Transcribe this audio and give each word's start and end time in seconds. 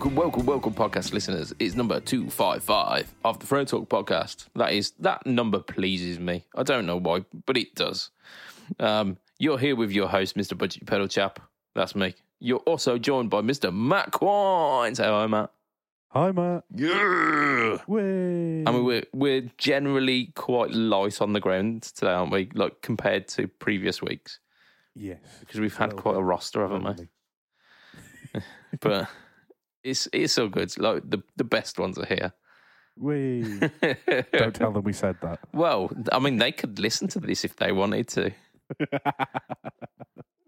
Welcome, 0.00 0.16
welcome, 0.16 0.46
welcome, 0.46 0.72
podcast 0.72 1.12
listeners. 1.12 1.52
It's 1.58 1.74
number 1.74 2.00
255 2.00 3.14
of 3.22 3.38
the 3.38 3.44
Friend 3.44 3.68
Talk 3.68 3.86
podcast. 3.90 4.46
That 4.54 4.72
is, 4.72 4.92
that 4.92 5.26
number 5.26 5.58
pleases 5.58 6.18
me. 6.18 6.46
I 6.56 6.62
don't 6.62 6.86
know 6.86 6.96
why, 6.96 7.26
but 7.44 7.58
it 7.58 7.74
does. 7.74 8.08
Um, 8.78 9.18
you're 9.38 9.58
here 9.58 9.76
with 9.76 9.92
your 9.92 10.08
host, 10.08 10.38
Mr. 10.38 10.56
Budget 10.56 10.86
Pedal 10.86 11.06
Chap. 11.06 11.38
That's 11.74 11.94
me. 11.94 12.14
You're 12.38 12.60
also 12.60 12.96
joined 12.96 13.28
by 13.28 13.42
Mr. 13.42 13.70
Matt 13.70 14.10
Quine. 14.12 14.94
Say 14.94 15.04
hi, 15.04 15.26
Matt. 15.26 15.50
Hi, 16.08 16.32
Matt. 16.32 16.64
Yeah. 16.74 17.76
Way. 17.86 18.64
I 18.66 18.72
mean, 18.72 18.84
we're, 18.86 19.04
we're 19.12 19.50
generally 19.58 20.32
quite 20.34 20.70
light 20.70 21.20
on 21.20 21.34
the 21.34 21.40
ground 21.40 21.82
today, 21.82 22.12
aren't 22.12 22.32
we? 22.32 22.48
Like, 22.54 22.80
compared 22.80 23.28
to 23.28 23.48
previous 23.48 24.00
weeks. 24.00 24.38
yes. 24.94 25.18
Because 25.40 25.60
we've 25.60 25.76
had 25.76 25.94
quite 25.96 26.16
a 26.16 26.22
roster, 26.22 26.62
haven't 26.62 26.84
we? 26.84 28.40
But 28.80 29.08
it's, 29.82 30.08
it's 30.12 30.38
all 30.38 30.48
good. 30.48 30.76
Like, 30.78 31.08
the, 31.08 31.22
the 31.36 31.44
best 31.44 31.78
ones 31.78 31.98
are 31.98 32.06
here. 32.06 32.32
Way. 32.96 33.42
Don't 34.32 34.54
tell 34.54 34.72
them 34.72 34.82
we 34.84 34.92
said 34.92 35.16
that. 35.22 35.40
Well, 35.52 35.90
I 36.12 36.18
mean, 36.18 36.36
they 36.38 36.52
could 36.52 36.78
listen 36.78 37.08
to 37.08 37.20
this 37.20 37.44
if 37.44 37.56
they 37.56 37.72
wanted 37.72 38.08
to. 38.08 38.32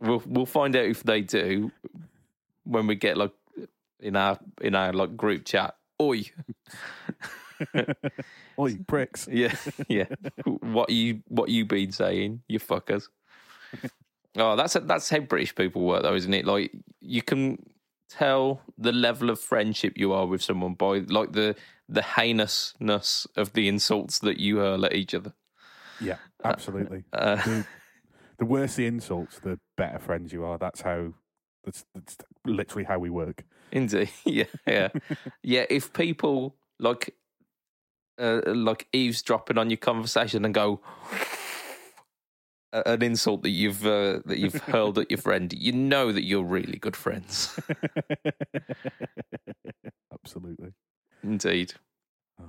We'll 0.03 0.23
we'll 0.27 0.47
find 0.47 0.75
out 0.75 0.85
if 0.85 1.05
they 1.05 1.21
do 1.21 1.71
when 2.65 2.89
we 2.89 2.97
get 2.97 3.17
like 3.17 3.31
in 4.01 4.17
our 4.17 4.37
in 4.61 4.75
our 4.75 4.93
like 4.93 5.17
group 5.17 5.45
chat. 5.45 5.77
Oi, 6.01 6.25
Oi, 8.59 8.79
pricks. 8.89 9.29
yeah, 9.31 9.55
yeah. 9.89 10.07
what 10.45 10.91
you 10.91 11.23
what 11.29 11.51
you 11.51 11.65
been 11.65 11.93
saying, 11.93 12.43
you 12.49 12.59
fuckers? 12.59 13.05
Oh, 14.37 14.57
that's 14.57 14.75
that's 14.75 15.09
how 15.09 15.21
British 15.21 15.55
people 15.55 15.83
work, 15.83 16.03
though, 16.03 16.17
isn't 16.17 16.35
it? 16.35 16.47
Like 16.47 16.73
you 17.01 17.23
can 17.23 17.59
tell 18.13 18.63
the 18.79 18.93
level 18.93 19.31
of 19.31 19.41
friendship 19.41 19.95
you 19.97 20.13
are 20.13 20.27
with 20.27 20.43
someone 20.43 20.75
by 20.75 20.99
like 20.99 21.33
the 21.33 21.57
the 21.89 22.03
heinousness 22.03 23.27
of 23.37 23.53
the 23.53 23.69
insults 23.69 24.19
that 24.21 24.39
you 24.39 24.59
hurl 24.59 24.85
at 24.85 24.95
each 24.95 25.15
other. 25.15 25.35
Yeah, 26.01 26.17
absolutely. 26.45 27.05
Uh, 27.13 27.37
the, 27.37 27.67
the 28.39 28.45
worse 28.45 28.75
the 28.75 28.87
insults, 28.87 29.39
the 29.39 29.59
better 29.77 29.99
friends 29.99 30.33
you 30.33 30.45
are. 30.45 30.59
That's 30.59 30.81
how. 30.81 31.15
That's, 31.65 31.85
that's 31.95 32.17
literally 32.45 32.83
how 32.85 32.99
we 32.99 33.09
work. 33.09 33.45
Indeed, 33.71 34.11
yeah, 34.25 34.45
yeah, 34.67 34.89
yeah. 35.43 35.65
If 35.71 35.93
people 35.93 36.57
like, 36.81 37.15
uh, 38.19 38.41
like 38.47 38.89
eavesdropping 38.93 39.59
on 39.59 39.71
your 39.71 39.77
conversation 39.77 40.45
and 40.45 40.53
go 40.53 40.81
an 42.73 43.03
insult 43.03 43.43
that 43.43 43.51
you've 43.51 43.85
uh, 43.87 44.21
that 44.25 44.39
you've 44.39 44.55
hurled 44.55 44.99
at 44.99 45.11
your 45.11 45.19
friend, 45.19 45.53
you 45.53 45.73
know 45.73 46.13
that 46.13 46.25
you're 46.25 46.43
really 46.45 46.79
good 46.79 46.97
friends. 46.97 47.59
absolutely. 50.13 50.73
Indeed, 51.23 51.75
Ah, 52.41 52.45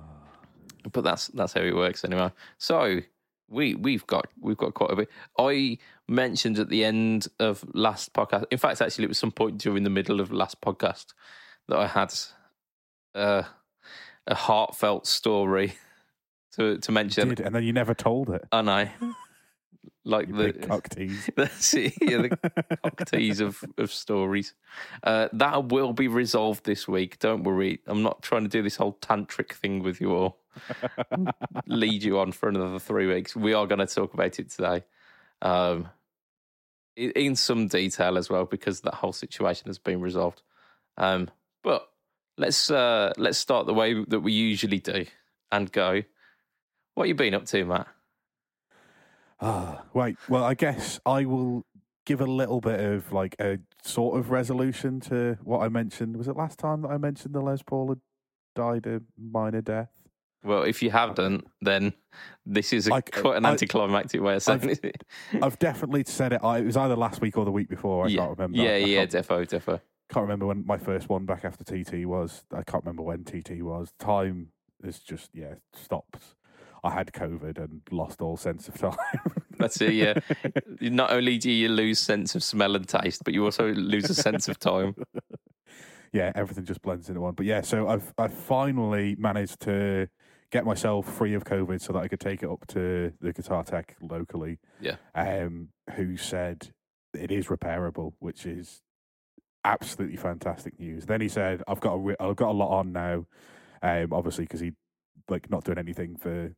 but 0.92 1.04
that's 1.04 1.28
that's 1.28 1.52
how 1.52 1.60
it 1.60 1.74
works 1.74 2.04
anyway. 2.04 2.30
So 2.58 3.00
we 3.48 3.74
we've 3.74 4.06
got 4.06 4.26
we've 4.40 4.56
got 4.56 4.74
quite 4.74 4.90
a 4.90 4.96
bit. 4.96 5.10
I 5.38 5.78
mentioned 6.08 6.58
at 6.58 6.68
the 6.70 6.84
end 6.84 7.28
of 7.38 7.64
last 7.74 8.12
podcast. 8.12 8.44
In 8.50 8.58
fact, 8.58 8.80
actually, 8.80 9.04
it 9.04 9.08
was 9.08 9.18
some 9.18 9.30
point 9.32 9.58
during 9.58 9.84
the 9.84 9.90
middle 9.90 10.20
of 10.20 10.32
last 10.32 10.60
podcast 10.60 11.12
that 11.68 11.78
I 11.78 11.86
had 11.86 12.12
uh, 13.14 13.42
a 14.26 14.34
heartfelt 14.34 15.06
story 15.06 15.74
to 16.56 16.78
to 16.78 16.92
mention. 16.92 17.28
Did, 17.28 17.40
and 17.40 17.54
then 17.54 17.62
you 17.64 17.72
never 17.72 17.94
told 17.94 18.30
it. 18.30 18.42
I 18.50 18.90
like 20.04 20.28
You 20.28 20.36
the 20.36 20.52
big 20.52 20.68
cock 20.68 20.88
tease. 20.88 21.30
that's 21.36 21.74
it, 21.74 21.94
yeah, 22.00 22.18
the 22.18 22.28
cocktease 22.84 23.40
of, 23.40 23.64
of 23.78 23.92
stories. 23.92 24.54
Uh, 25.02 25.28
that 25.32 25.66
will 25.66 25.92
be 25.92 26.08
resolved 26.08 26.64
this 26.64 26.86
week. 26.86 27.18
Don't 27.18 27.42
worry. 27.42 27.80
I'm 27.86 28.02
not 28.02 28.22
trying 28.22 28.42
to 28.42 28.48
do 28.48 28.62
this 28.62 28.76
whole 28.76 28.98
tantric 29.00 29.52
thing 29.52 29.82
with 29.82 30.00
you 30.00 30.14
all. 30.14 30.38
Lead 31.66 32.02
you 32.02 32.18
on 32.18 32.32
for 32.32 32.48
another 32.48 32.78
three 32.78 33.06
weeks. 33.06 33.34
We 33.34 33.54
are 33.54 33.66
going 33.66 33.80
to 33.80 33.86
talk 33.86 34.14
about 34.14 34.38
it 34.38 34.50
today, 34.50 34.84
um, 35.42 35.88
in, 36.96 37.10
in 37.12 37.36
some 37.36 37.68
detail 37.68 38.18
as 38.18 38.28
well, 38.28 38.44
because 38.44 38.82
that 38.82 38.94
whole 38.94 39.12
situation 39.12 39.66
has 39.68 39.78
been 39.78 40.00
resolved. 40.00 40.42
Um, 40.96 41.30
but 41.62 41.88
let's 42.36 42.70
uh, 42.70 43.12
let's 43.16 43.38
start 43.38 43.66
the 43.66 43.74
way 43.74 44.04
that 44.08 44.20
we 44.20 44.32
usually 44.32 44.78
do 44.78 45.06
and 45.50 45.70
go. 45.72 46.02
What 46.94 47.08
you 47.08 47.14
been 47.14 47.34
up 47.34 47.46
to, 47.46 47.64
Matt? 47.64 47.88
Ah, 49.40 49.84
right. 49.94 50.16
Well, 50.28 50.44
I 50.44 50.54
guess 50.54 51.00
I 51.04 51.24
will 51.24 51.64
give 52.06 52.20
a 52.20 52.26
little 52.26 52.60
bit 52.60 52.80
of 52.80 53.12
like 53.12 53.34
a 53.40 53.58
sort 53.82 54.18
of 54.18 54.30
resolution 54.30 55.00
to 55.00 55.38
what 55.42 55.60
I 55.60 55.68
mentioned. 55.68 56.16
Was 56.16 56.28
it 56.28 56.36
last 56.36 56.58
time 56.58 56.82
that 56.82 56.88
I 56.90 56.98
mentioned 56.98 57.34
the 57.34 57.40
Les 57.40 57.62
Paul 57.62 57.88
had 57.88 58.00
died 58.54 58.86
a 58.86 59.00
minor 59.18 59.60
death? 59.60 59.90
Well, 60.44 60.62
if 60.62 60.82
you 60.82 60.90
haven't, 60.90 61.46
then 61.62 61.94
this 62.44 62.72
is 62.74 62.86
a, 62.88 62.94
I- 62.94 63.00
quite 63.00 63.36
an 63.38 63.46
I- 63.46 63.52
anticlimactic 63.52 64.20
way 64.20 64.34
of 64.36 64.42
saying 64.42 64.78
it. 64.82 65.02
I've 65.42 65.58
definitely 65.58 66.04
said 66.06 66.34
it. 66.34 66.40
I, 66.44 66.58
it 66.58 66.64
was 66.66 66.76
either 66.76 66.96
last 66.96 67.20
week 67.22 67.36
or 67.38 67.44
the 67.46 67.52
week 67.52 67.68
before. 67.68 68.04
I 68.04 68.08
yeah, 68.08 68.18
can't 68.18 68.30
remember. 68.38 68.58
yeah, 68.58 68.70
I 68.72 68.76
yeah, 68.76 69.06
defo, 69.06 69.46
defo. 69.48 69.80
can't 70.10 70.22
remember 70.24 70.46
when 70.46 70.64
my 70.66 70.76
first 70.76 71.08
one 71.08 71.24
back 71.24 71.44
after 71.46 71.64
TT 71.64 72.04
was. 72.06 72.44
I 72.52 72.62
can't 72.62 72.84
remember 72.84 73.02
when 73.02 73.24
TT 73.24 73.62
was. 73.62 73.92
Time 73.98 74.48
is 74.82 74.98
just 74.98 75.30
yeah 75.32 75.54
stops. 75.72 76.34
I 76.84 76.90
had 76.90 77.12
COVID 77.12 77.58
and 77.58 77.80
lost 77.90 78.20
all 78.20 78.36
sense 78.36 78.68
of 78.68 78.74
time. 78.74 78.96
That's 79.58 79.80
it. 79.80 79.94
Yeah. 79.94 80.14
Not 80.80 81.10
only 81.10 81.38
do 81.38 81.50
you 81.50 81.70
lose 81.70 81.98
sense 81.98 82.34
of 82.34 82.42
smell 82.42 82.76
and 82.76 82.86
taste, 82.86 83.22
but 83.24 83.32
you 83.32 83.42
also 83.44 83.72
lose 83.72 84.10
a 84.10 84.14
sense 84.14 84.48
of 84.48 84.58
time. 84.58 84.94
yeah, 86.12 86.30
everything 86.34 86.66
just 86.66 86.82
blends 86.82 87.08
into 87.08 87.22
one. 87.22 87.34
But 87.34 87.46
yeah, 87.46 87.62
so 87.62 87.88
I've 87.88 88.12
I 88.18 88.28
finally 88.28 89.16
managed 89.18 89.60
to 89.60 90.08
get 90.50 90.66
myself 90.66 91.10
free 91.10 91.32
of 91.34 91.44
COVID 91.44 91.80
so 91.80 91.94
that 91.94 92.00
I 92.00 92.08
could 92.08 92.20
take 92.20 92.42
it 92.42 92.50
up 92.50 92.66
to 92.68 93.12
the 93.20 93.32
guitar 93.32 93.64
tech 93.64 93.96
locally. 94.02 94.58
Yeah. 94.80 94.96
Um, 95.14 95.70
who 95.94 96.18
said 96.18 96.70
it 97.14 97.30
is 97.30 97.46
repairable, 97.46 98.12
which 98.18 98.44
is 98.44 98.82
absolutely 99.64 100.18
fantastic 100.18 100.78
news. 100.78 101.06
Then 101.06 101.22
he 101.22 101.28
said, 101.28 101.62
"I've 101.66 101.80
got 101.80 101.94
a 101.94 101.98
re- 101.98 102.16
I've 102.20 102.36
got 102.36 102.50
a 102.50 102.58
lot 102.58 102.78
on 102.78 102.92
now." 102.92 103.24
Um, 103.82 104.12
obviously 104.12 104.44
because 104.44 104.60
he 104.60 104.72
like 105.28 105.50
not 105.50 105.64
doing 105.64 105.78
anything 105.78 106.16
for 106.16 106.54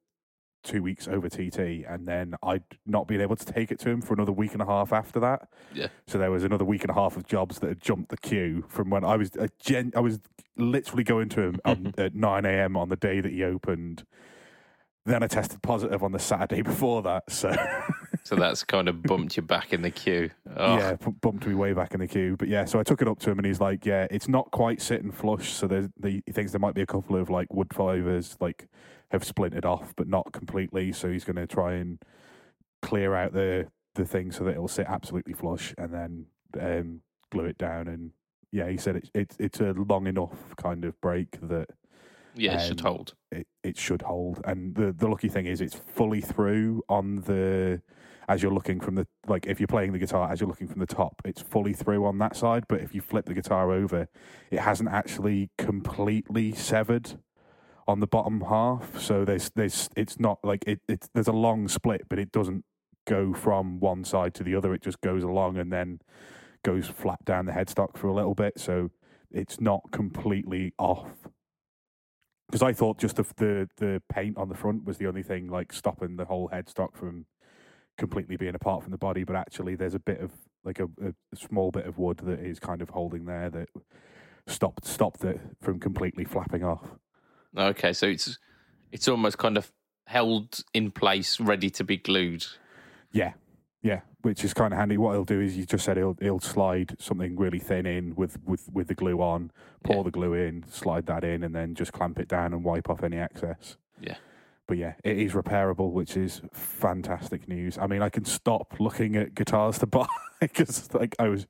two 0.66 0.82
weeks 0.82 1.08
over 1.08 1.28
TT, 1.28 1.84
and 1.88 2.06
then 2.06 2.34
I'd 2.42 2.62
not 2.84 3.06
been 3.06 3.20
able 3.20 3.36
to 3.36 3.44
take 3.44 3.70
it 3.70 3.78
to 3.80 3.88
him 3.88 4.02
for 4.02 4.12
another 4.14 4.32
week 4.32 4.52
and 4.52 4.60
a 4.60 4.66
half 4.66 4.92
after 4.92 5.18
that. 5.20 5.48
Yeah. 5.72 5.88
So 6.06 6.18
there 6.18 6.30
was 6.30 6.44
another 6.44 6.64
week 6.64 6.82
and 6.82 6.90
a 6.90 6.94
half 6.94 7.16
of 7.16 7.26
jobs 7.26 7.60
that 7.60 7.68
had 7.68 7.80
jumped 7.80 8.10
the 8.10 8.16
queue 8.18 8.64
from 8.68 8.90
when 8.90 9.04
I 9.04 9.16
was 9.16 9.30
a 9.36 9.48
gen- 9.58 9.92
I 9.96 10.00
was 10.00 10.20
literally 10.56 11.04
going 11.04 11.28
to 11.30 11.42
him 11.42 11.60
on, 11.64 11.94
at 11.96 12.14
nine 12.14 12.44
a.m. 12.44 12.76
on 12.76 12.88
the 12.88 12.96
day 12.96 13.20
that 13.20 13.32
he 13.32 13.42
opened. 13.44 14.04
Then 15.06 15.22
I 15.22 15.28
tested 15.28 15.62
positive 15.62 16.02
on 16.02 16.10
the 16.12 16.18
Saturday 16.18 16.62
before 16.72 17.00
that, 17.02 17.30
so 17.30 17.54
So 18.24 18.34
that's 18.34 18.64
kind 18.64 18.88
of 18.88 19.04
bumped 19.04 19.36
you 19.36 19.42
back 19.44 19.72
in 19.72 19.82
the 19.82 19.90
queue. 19.92 20.30
Oh, 20.56 20.76
yeah, 20.78 20.94
bu- 20.94 21.12
bumped 21.12 21.46
me 21.46 21.54
way 21.54 21.72
back 21.74 21.94
in 21.94 22.00
the 22.00 22.08
queue. 22.08 22.34
But 22.36 22.48
yeah, 22.48 22.64
so 22.64 22.80
I 22.80 22.82
took 22.82 23.00
it 23.00 23.06
up 23.06 23.20
to 23.20 23.30
him, 23.30 23.38
and 23.38 23.46
he's 23.46 23.60
like, 23.60 23.86
"Yeah, 23.86 24.08
it's 24.10 24.26
not 24.26 24.50
quite 24.50 24.82
sitting 24.82 25.12
flush." 25.12 25.52
So 25.52 25.68
there's 25.68 25.88
the 25.96 26.20
he 26.26 26.32
thinks 26.32 26.50
there 26.50 26.58
might 26.58 26.74
be 26.74 26.82
a 26.82 26.86
couple 26.86 27.14
of 27.14 27.30
like 27.30 27.54
wood 27.54 27.72
fibers 27.72 28.36
like 28.40 28.66
have 29.10 29.24
splintered 29.24 29.64
off, 29.64 29.94
but 29.96 30.08
not 30.08 30.32
completely. 30.32 30.92
So 30.92 31.10
he's 31.10 31.24
going 31.24 31.36
to 31.36 31.46
try 31.46 31.74
and 31.74 31.98
clear 32.82 33.14
out 33.14 33.32
the 33.32 33.68
the 33.94 34.04
thing 34.04 34.30
so 34.30 34.44
that 34.44 34.50
it'll 34.50 34.68
sit 34.68 34.86
absolutely 34.86 35.32
flush, 35.32 35.74
and 35.78 35.92
then 35.92 36.26
um, 36.60 37.00
glue 37.30 37.46
it 37.46 37.58
down. 37.58 37.88
And 37.88 38.10
yeah, 38.52 38.68
he 38.68 38.76
said 38.76 38.96
it's 38.96 39.10
it's 39.14 39.36
it's 39.38 39.60
a 39.60 39.72
long 39.72 40.06
enough 40.06 40.54
kind 40.56 40.84
of 40.84 41.00
break 41.00 41.38
that 41.48 41.68
yeah, 42.34 42.60
it 42.60 42.66
should 42.66 42.80
um, 42.80 42.92
hold. 42.92 43.14
it, 43.32 43.46
it 43.62 43.78
should 43.78 44.02
hold. 44.02 44.40
And 44.44 44.74
the 44.74 44.92
the 44.92 45.08
lucky 45.08 45.28
thing 45.28 45.46
is 45.46 45.60
it's 45.60 45.74
fully 45.74 46.20
through 46.20 46.82
on 46.88 47.16
the 47.16 47.80
as 48.28 48.42
you're 48.42 48.52
looking 48.52 48.80
from 48.80 48.96
the 48.96 49.06
like 49.26 49.46
if 49.46 49.60
you're 49.60 49.66
playing 49.66 49.92
the 49.92 49.98
guitar 49.98 50.30
as 50.30 50.40
you're 50.40 50.48
looking 50.48 50.68
from 50.68 50.80
the 50.80 50.86
top, 50.86 51.22
it's 51.24 51.40
fully 51.40 51.72
through 51.72 52.04
on 52.04 52.18
that 52.18 52.36
side. 52.36 52.64
But 52.68 52.80
if 52.80 52.94
you 52.94 53.00
flip 53.00 53.26
the 53.26 53.34
guitar 53.34 53.72
over, 53.72 54.08
it 54.50 54.60
hasn't 54.60 54.90
actually 54.90 55.50
completely 55.58 56.52
severed 56.52 57.18
on 57.88 58.00
the 58.00 58.06
bottom 58.06 58.42
half. 58.42 59.00
So 59.00 59.24
there's 59.24 59.50
there's 59.50 59.88
it's 59.96 60.18
not 60.18 60.38
like 60.42 60.64
it 60.66 60.80
it's 60.88 61.08
there's 61.14 61.28
a 61.28 61.32
long 61.32 61.68
split, 61.68 62.02
but 62.08 62.18
it 62.18 62.32
doesn't 62.32 62.64
go 63.06 63.32
from 63.32 63.80
one 63.80 64.04
side 64.04 64.34
to 64.34 64.42
the 64.42 64.54
other. 64.54 64.74
It 64.74 64.82
just 64.82 65.00
goes 65.00 65.22
along 65.22 65.58
and 65.58 65.72
then 65.72 66.00
goes 66.64 66.86
flat 66.88 67.24
down 67.24 67.46
the 67.46 67.52
headstock 67.52 67.96
for 67.96 68.08
a 68.08 68.14
little 68.14 68.34
bit. 68.34 68.58
So 68.58 68.90
it's 69.30 69.60
not 69.60 69.82
completely 69.92 70.72
off 70.78 71.28
because 72.48 72.62
I 72.62 72.72
thought 72.72 72.98
just 72.98 73.16
the, 73.16 73.26
the 73.36 73.68
the 73.76 74.02
paint 74.12 74.38
on 74.38 74.48
the 74.48 74.54
front 74.54 74.84
was 74.84 74.98
the 74.98 75.06
only 75.06 75.22
thing 75.22 75.48
like 75.48 75.72
stopping 75.72 76.16
the 76.16 76.24
whole 76.24 76.48
headstock 76.48 76.96
from 76.96 77.26
completely 77.98 78.36
being 78.36 78.54
apart 78.54 78.82
from 78.82 78.92
the 78.92 78.98
body, 78.98 79.24
but 79.24 79.36
actually 79.36 79.74
there's 79.74 79.94
a 79.94 79.98
bit 79.98 80.20
of 80.20 80.32
like 80.64 80.78
a, 80.80 80.84
a 81.02 81.36
small 81.36 81.70
bit 81.70 81.86
of 81.86 81.98
wood 81.98 82.18
that 82.18 82.40
is 82.40 82.58
kind 82.58 82.82
of 82.82 82.90
holding 82.90 83.24
there 83.24 83.50
that 83.50 83.68
stopped 84.46 84.84
stopped 84.84 85.24
it 85.24 85.40
from 85.60 85.80
completely 85.80 86.24
flapping 86.24 86.62
off. 86.62 86.84
Okay, 87.56 87.92
so 87.92 88.06
it's 88.06 88.38
it's 88.92 89.08
almost 89.08 89.38
kind 89.38 89.56
of 89.56 89.72
held 90.06 90.60
in 90.74 90.90
place, 90.90 91.40
ready 91.40 91.70
to 91.70 91.84
be 91.84 91.96
glued. 91.96 92.46
Yeah, 93.12 93.32
yeah, 93.82 94.00
which 94.22 94.44
is 94.44 94.52
kind 94.54 94.72
of 94.72 94.78
handy. 94.78 94.98
What 94.98 95.12
he'll 95.12 95.24
do 95.24 95.40
is 95.40 95.56
you 95.56 95.64
just 95.66 95.84
said 95.84 95.96
he'll 95.96 96.16
he'll 96.20 96.40
slide 96.40 96.96
something 96.98 97.36
really 97.36 97.58
thin 97.58 97.86
in 97.86 98.14
with 98.14 98.38
with 98.44 98.68
with 98.72 98.88
the 98.88 98.94
glue 98.94 99.20
on, 99.20 99.50
pour 99.84 99.96
Yeah. 99.96 100.02
the 100.04 100.10
glue 100.10 100.34
in, 100.34 100.64
slide 100.68 101.06
that 101.06 101.24
in, 101.24 101.42
and 101.42 101.54
then 101.54 101.74
just 101.74 101.92
clamp 101.92 102.18
it 102.18 102.28
down 102.28 102.52
and 102.52 102.62
wipe 102.62 102.90
off 102.90 103.02
any 103.02 103.16
excess. 103.18 103.76
Yeah. 104.00 104.16
But 104.68 104.78
yeah, 104.78 104.94
it 105.04 105.16
is 105.18 105.32
repairable, 105.32 105.92
which 105.92 106.16
is 106.16 106.42
fantastic 106.52 107.46
news. 107.48 107.78
I 107.78 107.86
mean, 107.86 108.02
I 108.02 108.08
can 108.08 108.24
stop 108.24 108.74
looking 108.80 109.14
at 109.16 109.34
guitars 109.34 109.78
to 109.78 109.86
buy 109.98 110.06
because, 110.40 110.92
like, 110.92 111.14
I 111.20 111.28
was 111.28 111.46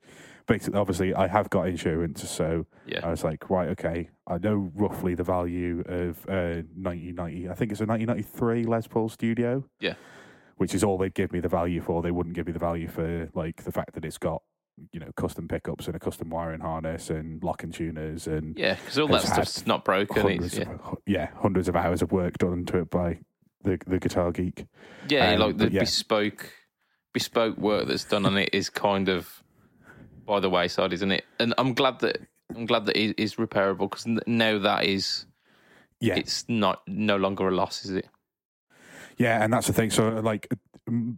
basically, 0.46 0.78
obviously, 0.78 1.14
I 1.14 1.26
have 1.26 1.50
got 1.50 1.68
insurance, 1.68 2.28
so 2.28 2.66
Yeah. 2.86 3.00
I 3.06 3.10
was 3.10 3.24
like, 3.24 3.48
right, 3.50 3.68
okay, 3.70 4.10
I 4.26 4.38
know 4.38 4.70
roughly 4.74 5.14
the 5.14 5.24
value 5.24 5.80
of 5.86 6.24
uh, 6.28 6.62
1990. 6.76 7.48
I 7.48 7.54
think 7.54 7.72
it's 7.72 7.80
a 7.80 7.86
1993 7.86 8.64
Les 8.64 8.86
Paul 8.86 9.08
Studio. 9.08 9.64
Yeah. 9.80 9.94
Which 10.56 10.74
is 10.74 10.82
all 10.82 10.96
they'd 10.98 11.12
give 11.14 11.32
me 11.32 11.40
the 11.40 11.48
value 11.48 11.80
for. 11.82 12.00
They 12.02 12.10
wouldn't 12.10 12.34
give 12.34 12.46
me 12.46 12.52
the 12.52 12.58
value 12.58 12.88
for 12.88 13.28
like 13.34 13.64
the 13.64 13.72
fact 13.72 13.92
that 13.94 14.04
it's 14.06 14.16
got, 14.18 14.42
you 14.92 14.98
know, 15.00 15.10
custom 15.16 15.46
pickups 15.48 15.86
and 15.86 15.94
a 15.94 15.98
custom 15.98 16.30
wiring 16.30 16.60
harness 16.60 17.10
and 17.10 17.42
locking 17.44 17.72
tuners 17.72 18.26
and 18.26 18.56
Yeah, 18.58 18.74
because 18.76 18.98
all 18.98 19.08
that 19.08 19.22
stuff's 19.22 19.66
not 19.66 19.84
broken. 19.84 20.22
hundreds 20.22 20.56
yeah, 20.58 20.70
of 20.70 20.98
yeah 21.06 21.28
hundreds 21.42 21.68
of 21.68 21.76
hours 21.76 22.00
of 22.02 22.10
work 22.12 22.38
done 22.38 22.64
to 22.66 22.78
it 22.78 22.90
by 22.90 23.18
the 23.64 23.78
the 23.86 23.98
guitar 23.98 24.32
geek. 24.32 24.66
yeah 25.08 25.32
um, 25.32 25.40
like 25.40 25.56
the 25.58 25.70
yeah. 25.70 25.80
bespoke 25.80 26.52
bespoke 27.12 27.56
work 27.58 27.86
that's 27.88 28.04
done 28.04 28.24
on 28.26 28.36
it 28.38 28.50
is 28.52 28.68
kind 28.70 29.08
of 29.08 29.42
by 30.26 30.40
the 30.40 30.50
wayside, 30.50 30.92
isn't 30.92 31.12
it? 31.12 31.24
And 31.38 31.54
I'm 31.58 31.74
glad 31.74 32.00
that 32.00 32.20
I'm 32.54 32.66
glad 32.66 32.86
that 32.86 32.96
it 32.96 33.18
is 33.18 33.36
repairable 33.36 33.90
because 33.90 34.06
now 34.26 34.58
that 34.58 34.84
is 34.84 35.26
Yeah, 36.00 36.16
it's 36.16 36.44
not 36.48 36.82
no 36.86 37.16
longer 37.16 37.48
a 37.48 37.54
loss, 37.54 37.84
is 37.84 37.92
it? 37.92 38.08
Yeah, 39.16 39.42
and 39.42 39.52
that's 39.52 39.66
the 39.66 39.72
thing. 39.72 39.90
So, 39.90 40.08
like, 40.08 40.52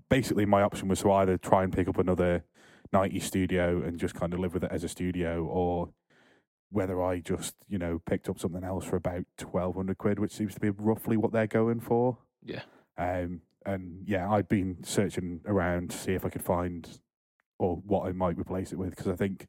basically, 0.09 0.47
my 0.47 0.63
option 0.63 0.89
was 0.89 1.01
to 1.01 1.13
either 1.13 1.37
try 1.37 1.65
and 1.65 1.73
pick 1.73 1.89
up 1.89 1.99
another 1.99 2.45
90 2.93 3.19
studio 3.21 3.83
and 3.83 3.99
just 3.99 4.15
kind 4.15 4.33
of 4.33 4.39
live 4.39 4.55
with 4.55 4.65
it 4.65 4.71
as 4.71 4.85
a 4.85 4.89
studio, 4.89 5.45
or 5.45 5.91
whether 6.71 7.03
I 7.03 7.19
just, 7.21 7.57
you 7.67 7.79
know, 7.79 8.01
picked 8.07 8.29
up 8.29 8.39
something 8.39 8.63
else 8.63 8.85
for 8.85 8.97
about 8.97 9.25
1200 9.41 9.99
quid, 9.99 10.19
which 10.19 10.33
seems 10.33 10.55
to 10.55 10.61
be 10.61 10.71
roughly 10.71 11.17
what 11.17 11.33
they're 11.33 11.47
going 11.47 11.81
for. 11.81 12.19
Yeah. 12.45 12.63
Um, 12.97 13.41
and 13.67 14.05
yeah, 14.07 14.31
I'd 14.31 14.49
been 14.49 14.85
searching 14.85 15.41
around 15.45 15.91
to 15.91 15.99
see 15.99 16.13
if 16.13 16.25
I 16.25 16.29
could 16.29 16.45
find 16.45 16.89
or 17.59 17.77
what 17.77 18.07
I 18.09 18.13
might 18.13 18.39
replace 18.39 18.73
it 18.73 18.77
with, 18.79 18.91
because 18.91 19.09
I 19.09 19.17
think 19.17 19.49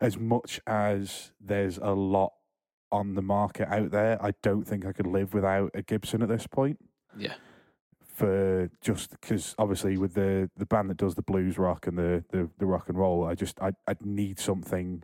as 0.00 0.18
much 0.18 0.60
as 0.66 1.32
there's 1.40 1.78
a 1.78 1.90
lot 1.92 2.32
on 2.90 3.14
the 3.14 3.22
market 3.22 3.68
out 3.68 3.90
there, 3.90 4.22
I 4.24 4.32
don't 4.42 4.64
think 4.64 4.86
I 4.86 4.92
could 4.92 5.06
live 5.06 5.34
without 5.34 5.70
a 5.74 5.82
Gibson 5.82 6.22
at 6.22 6.28
this 6.28 6.46
point 6.46 6.78
Yeah, 7.16 7.34
for 8.02 8.70
just 8.80 9.10
because 9.10 9.54
obviously 9.58 9.96
with 9.98 10.14
the 10.14 10.50
the 10.56 10.66
band 10.66 10.90
that 10.90 10.96
does 10.96 11.14
the 11.14 11.22
blues 11.22 11.58
rock 11.58 11.86
and 11.86 11.98
the 11.98 12.24
the, 12.30 12.50
the 12.58 12.66
rock 12.66 12.88
and 12.88 12.98
roll, 12.98 13.24
I 13.24 13.34
just 13.34 13.60
I 13.60 13.72
I'd 13.86 14.04
need 14.04 14.38
something 14.38 15.02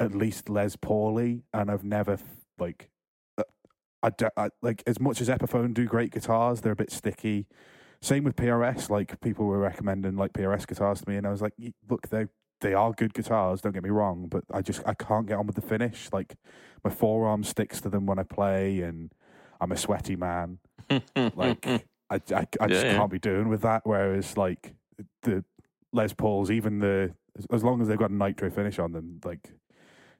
at 0.00 0.14
least 0.14 0.48
Les 0.48 0.74
Pauly, 0.76 1.42
and 1.52 1.70
I've 1.70 1.84
never 1.84 2.18
like 2.58 2.90
uh, 3.38 3.44
I, 4.02 4.10
don't- 4.10 4.32
I 4.36 4.48
like 4.62 4.82
as 4.86 4.98
much 4.98 5.20
as 5.20 5.28
Epiphone 5.28 5.74
do 5.74 5.84
great 5.86 6.12
guitars, 6.12 6.60
they're 6.60 6.72
a 6.72 6.76
bit 6.76 6.90
sticky. 6.92 7.46
Same 8.02 8.24
with 8.24 8.36
PRS, 8.36 8.90
like 8.90 9.20
people 9.20 9.46
were 9.46 9.58
recommending 9.58 10.16
like 10.16 10.32
PRS 10.32 10.66
guitars 10.66 11.00
to 11.00 11.08
me, 11.08 11.16
and 11.16 11.26
I 11.26 11.30
was 11.30 11.40
like, 11.40 11.54
look, 11.88 12.08
they 12.08 12.26
they 12.60 12.74
are 12.74 12.92
good 12.92 13.14
guitars. 13.14 13.60
Don't 13.60 13.72
get 13.72 13.84
me 13.84 13.90
wrong, 13.90 14.26
but 14.28 14.44
I 14.52 14.60
just 14.60 14.82
I 14.86 14.94
can't 14.94 15.26
get 15.26 15.38
on 15.38 15.46
with 15.46 15.56
the 15.56 15.62
finish. 15.62 16.08
Like 16.12 16.34
my 16.84 16.90
forearm 16.90 17.44
sticks 17.44 17.80
to 17.82 17.88
them 17.88 18.06
when 18.06 18.18
I 18.18 18.24
play, 18.24 18.80
and 18.80 19.12
I'm 19.60 19.70
a 19.70 19.76
sweaty 19.76 20.16
man 20.16 20.58
like 21.36 21.64
I, 22.10 22.20
I, 22.34 22.46
I 22.60 22.66
just 22.66 22.84
yeah. 22.84 22.96
can't 22.96 23.10
be 23.10 23.18
doing 23.18 23.48
with 23.48 23.62
that. 23.62 23.82
Whereas 23.84 24.36
like 24.36 24.74
the 25.22 25.44
Les 25.92 26.12
Pauls, 26.12 26.50
even 26.50 26.80
the 26.80 27.14
as- 27.38 27.46
as 27.52 27.64
long 27.64 27.80
as 27.80 27.88
they've 27.88 27.98
got 27.98 28.10
a 28.10 28.14
nitro 28.14 28.50
finish 28.50 28.78
on 28.78 28.92
them, 28.92 29.20
like 29.24 29.52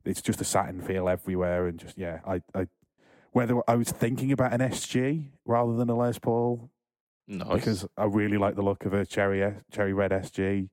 it's 0.05 0.23
just 0.23 0.41
a 0.41 0.45
satin 0.45 0.81
feel 0.81 1.09
everywhere, 1.09 1.67
and 1.67 1.79
just 1.79 1.99
yeah, 1.99 2.21
I 2.27 2.43
I 2.55 2.69
whether 3.33 3.61
I 3.69 3.77
was 3.77 3.91
thinking 3.91 4.31
about 4.31 4.53
an 4.53 4.61
SG 4.61 5.27
rather 5.45 5.75
than 5.75 5.89
a 5.89 5.97
Les 5.97 6.19
Paul 6.19 6.71
nice. 7.29 7.49
because 7.53 7.87
I 7.97 8.05
really 8.05 8.39
like 8.39 8.57
the 8.57 8.63
look 8.63 8.85
of 8.85 8.93
a 8.93 9.07
cherry 9.07 9.55
cherry 9.71 9.93
red 9.93 10.11
SG 10.11 10.69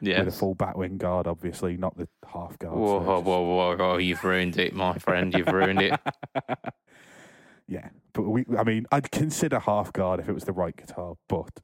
yeah. 0.00 0.18
with 0.18 0.34
a 0.34 0.36
full 0.36 0.54
batwing 0.54 0.98
guard, 0.98 1.26
obviously 1.26 1.76
not 1.76 1.96
the 1.96 2.08
half 2.26 2.58
guard. 2.58 2.76
Whoa, 2.76 2.86
so 2.86 3.04
whoa, 3.04 3.16
just- 3.16 3.26
whoa, 3.26 3.40
whoa, 3.42 3.76
whoa! 3.76 3.96
You've 3.98 4.24
ruined 4.24 4.58
it, 4.58 4.74
my 4.74 4.98
friend. 4.98 5.32
You've 5.32 5.48
ruined 5.48 5.80
it. 5.80 6.00
yeah, 7.68 7.88
but 8.12 8.22
we, 8.22 8.44
I 8.58 8.64
mean, 8.64 8.86
I'd 8.92 9.10
consider 9.10 9.58
half 9.58 9.92
guard 9.92 10.20
if 10.20 10.28
it 10.28 10.32
was 10.32 10.44
the 10.44 10.52
right 10.52 10.76
guitar, 10.76 11.14
but 11.28 11.60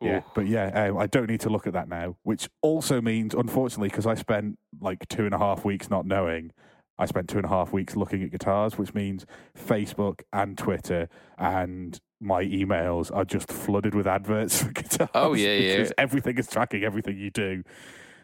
yeah, 0.00 0.20
but 0.34 0.46
yeah, 0.46 0.88
um, 0.88 0.98
I 0.98 1.06
don't 1.06 1.28
need 1.28 1.40
to 1.40 1.48
look 1.48 1.66
at 1.66 1.72
that 1.72 1.88
now. 1.88 2.16
Which 2.22 2.48
also 2.62 3.00
means, 3.00 3.34
unfortunately, 3.34 3.88
because 3.88 4.06
I 4.06 4.14
spent 4.14 4.58
like 4.80 5.08
two 5.08 5.24
and 5.24 5.34
a 5.34 5.38
half 5.38 5.64
weeks 5.64 5.88
not 5.88 6.06
knowing, 6.06 6.52
I 6.98 7.06
spent 7.06 7.28
two 7.28 7.38
and 7.38 7.46
a 7.46 7.48
half 7.48 7.72
weeks 7.72 7.96
looking 7.96 8.22
at 8.22 8.30
guitars, 8.30 8.76
which 8.76 8.94
means 8.94 9.24
Facebook 9.58 10.20
and 10.32 10.58
Twitter 10.58 11.08
and 11.38 11.98
my 12.20 12.44
emails 12.44 13.14
are 13.14 13.24
just 13.24 13.50
flooded 13.50 13.94
with 13.94 14.06
adverts 14.06 14.62
for 14.62 14.72
guitars. 14.72 15.08
Oh, 15.14 15.34
yeah, 15.34 15.54
yeah. 15.54 15.88
everything 15.98 16.38
is 16.38 16.48
tracking 16.48 16.84
everything 16.84 17.18
you 17.18 17.30
do. 17.30 17.62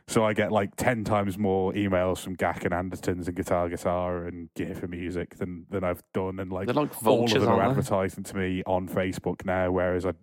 So 0.08 0.24
I 0.24 0.32
get 0.32 0.50
like 0.50 0.74
ten 0.74 1.04
times 1.04 1.38
more 1.38 1.72
emails 1.72 2.18
from 2.18 2.36
Gak 2.36 2.64
and 2.64 2.74
Andertons 2.74 3.28
and 3.28 3.36
Guitar 3.36 3.68
Guitar 3.68 4.24
and 4.24 4.48
Gear 4.54 4.74
for 4.74 4.88
Music 4.88 5.36
than 5.36 5.66
than 5.70 5.84
I've 5.84 6.02
done, 6.12 6.40
and 6.40 6.50
like 6.50 6.66
They're 6.66 6.74
like 6.74 7.06
all 7.06 7.24
of 7.24 7.30
them 7.30 7.48
are 7.48 7.62
advertising 7.62 8.24
to 8.24 8.36
me 8.36 8.64
on 8.66 8.88
Facebook 8.88 9.44
now, 9.44 9.70
whereas 9.70 10.04
I 10.04 10.14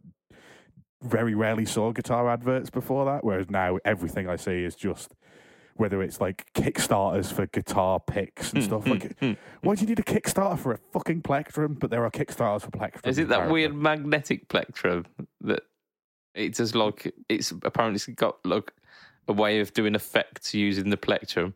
very 1.02 1.36
rarely 1.36 1.66
saw 1.66 1.92
guitar 1.92 2.30
adverts 2.30 2.70
before 2.70 3.06
that. 3.06 3.24
Whereas 3.24 3.50
now 3.50 3.78
everything 3.86 4.28
I 4.28 4.36
see 4.36 4.66
is 4.66 4.76
just 4.76 5.14
whether 5.78 6.02
it's 6.02 6.20
like 6.20 6.52
Kickstarters 6.54 7.32
for 7.32 7.46
guitar 7.48 8.00
picks 8.00 8.52
and 8.52 8.64
hmm, 8.64 8.68
stuff. 8.68 8.84
Hmm, 8.84 8.92
like, 8.92 9.20
hmm. 9.20 9.34
why 9.62 9.76
do 9.76 9.82
you 9.82 9.88
need 9.88 10.00
a 10.00 10.04
Kickstarter 10.04 10.58
for 10.58 10.74
a 10.74 10.78
fucking 10.92 11.22
plectrum? 11.22 11.76
But 11.76 11.90
there 11.90 12.04
are 12.04 12.12
Kickstarters 12.12 12.62
for 12.62 12.72
plectrum. 12.72 13.10
Is 13.10 13.18
it 13.18 13.30
that 13.30 13.50
weird 13.50 13.74
magnetic 13.74 14.48
plectrum 14.48 15.06
that 15.42 15.64
it's 16.34 16.58
just 16.58 16.76
like 16.76 17.14
it's 17.30 17.52
apparently 17.64 18.14
got 18.14 18.46
like 18.46 18.72
a 19.28 19.34
way 19.34 19.60
of 19.60 19.74
doing 19.74 19.96
effects 19.96 20.54
using 20.54 20.90
the 20.90 20.98
plectrum? 20.98 21.54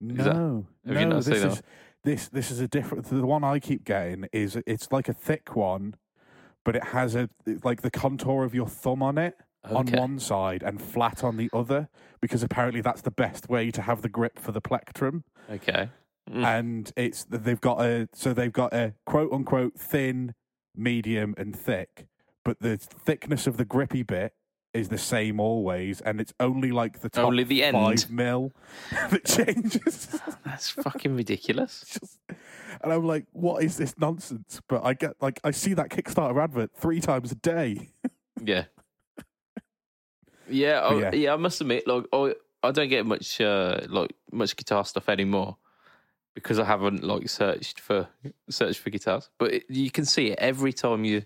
No, 0.00 0.24
that- 0.24 0.34
no. 0.34 0.64
not 1.08 1.24
this 1.24 1.44
is 1.44 1.62
this. 2.02 2.28
This 2.28 2.50
is 2.50 2.60
a 2.60 2.68
different. 2.68 3.06
The 3.06 3.24
one 3.24 3.44
I 3.44 3.58
keep 3.58 3.84
getting 3.84 4.26
is 4.32 4.58
it's 4.66 4.92
like 4.92 5.08
a 5.08 5.14
thick 5.14 5.56
one, 5.56 5.94
but 6.64 6.76
it 6.76 6.84
has 6.84 7.14
a 7.14 7.28
like 7.62 7.82
the 7.82 7.90
contour 7.90 8.44
of 8.44 8.54
your 8.54 8.66
thumb 8.66 9.02
on 9.02 9.18
it. 9.18 9.36
On 9.70 9.86
one 9.86 10.18
side 10.18 10.62
and 10.62 10.80
flat 10.80 11.24
on 11.24 11.36
the 11.36 11.48
other 11.52 11.88
because 12.20 12.42
apparently 12.42 12.80
that's 12.80 13.02
the 13.02 13.10
best 13.10 13.48
way 13.48 13.70
to 13.70 13.82
have 13.82 14.02
the 14.02 14.08
grip 14.08 14.38
for 14.38 14.52
the 14.52 14.60
plectrum 14.60 15.24
Okay. 15.50 15.88
Mm. 16.30 16.44
and 16.44 16.92
it's 16.96 17.24
they've 17.24 17.60
got 17.60 17.80
a 17.82 18.08
so 18.14 18.32
they've 18.32 18.52
got 18.52 18.72
a 18.72 18.94
quote 19.06 19.32
unquote 19.32 19.74
thin 19.78 20.34
medium 20.74 21.34
and 21.36 21.54
thick 21.54 22.06
but 22.44 22.60
the 22.60 22.76
thickness 22.76 23.46
of 23.46 23.56
the 23.56 23.64
grippy 23.64 24.02
bit 24.02 24.32
is 24.72 24.88
the 24.88 24.98
same 24.98 25.38
always 25.38 26.00
and 26.00 26.20
it's 26.20 26.32
only 26.40 26.72
like 26.72 27.00
the 27.00 27.08
top 27.08 27.26
Only 27.26 27.44
the 27.44 27.62
end. 27.62 27.74
five 27.76 28.10
mil 28.10 28.52
that 29.10 29.24
changes 29.24 30.18
That's 30.44 30.70
fucking 30.70 31.14
ridiculous. 31.14 31.84
Just- 32.00 32.18
and 32.82 32.92
i'm 32.92 33.06
like 33.06 33.26
what 33.32 33.62
is 33.62 33.76
this 33.76 33.94
nonsense 33.98 34.60
but 34.68 34.84
i 34.84 34.94
get 34.94 35.12
like 35.20 35.38
i 35.44 35.50
see 35.52 35.74
that 35.74 35.90
kickstarter 35.90 36.42
advert 36.42 36.70
three 36.74 37.00
times 37.00 37.30
a 37.30 37.36
day 37.36 37.90
Yeah. 38.42 38.64
Yeah, 40.54 40.80
I, 40.80 41.00
yeah. 41.00 41.12
yeah, 41.12 41.32
I 41.34 41.36
must 41.36 41.60
admit, 41.60 41.86
like, 41.86 42.04
I, 42.12 42.34
I 42.62 42.70
don't 42.70 42.88
get 42.88 43.04
much, 43.06 43.40
uh, 43.40 43.80
like, 43.88 44.14
much 44.30 44.56
guitar 44.56 44.84
stuff 44.84 45.08
anymore 45.08 45.56
because 46.34 46.58
I 46.58 46.64
haven't 46.64 47.04
like 47.04 47.28
searched 47.28 47.80
for 47.80 48.08
searched 48.50 48.80
for 48.80 48.90
guitars. 48.90 49.30
But 49.38 49.54
it, 49.54 49.64
you 49.68 49.90
can 49.90 50.04
see 50.04 50.30
it 50.30 50.38
every 50.38 50.72
time 50.72 51.04
you 51.04 51.22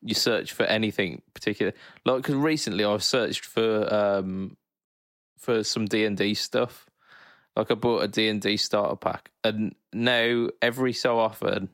you 0.00 0.14
search 0.14 0.52
for 0.52 0.62
anything 0.64 1.22
particular. 1.34 1.72
Like, 2.04 2.18
because 2.18 2.36
recently 2.36 2.84
I've 2.84 3.02
searched 3.02 3.44
for 3.44 3.92
um 3.92 4.56
for 5.36 5.64
some 5.64 5.86
D 5.86 6.04
and 6.04 6.16
D 6.16 6.34
stuff. 6.34 6.86
Like, 7.56 7.70
I 7.70 7.74
bought 7.74 8.04
a 8.04 8.08
D 8.08 8.28
and 8.28 8.40
D 8.40 8.56
starter 8.56 8.96
pack, 8.96 9.30
and 9.42 9.74
now 9.92 10.48
every 10.62 10.92
so 10.92 11.18
often 11.18 11.68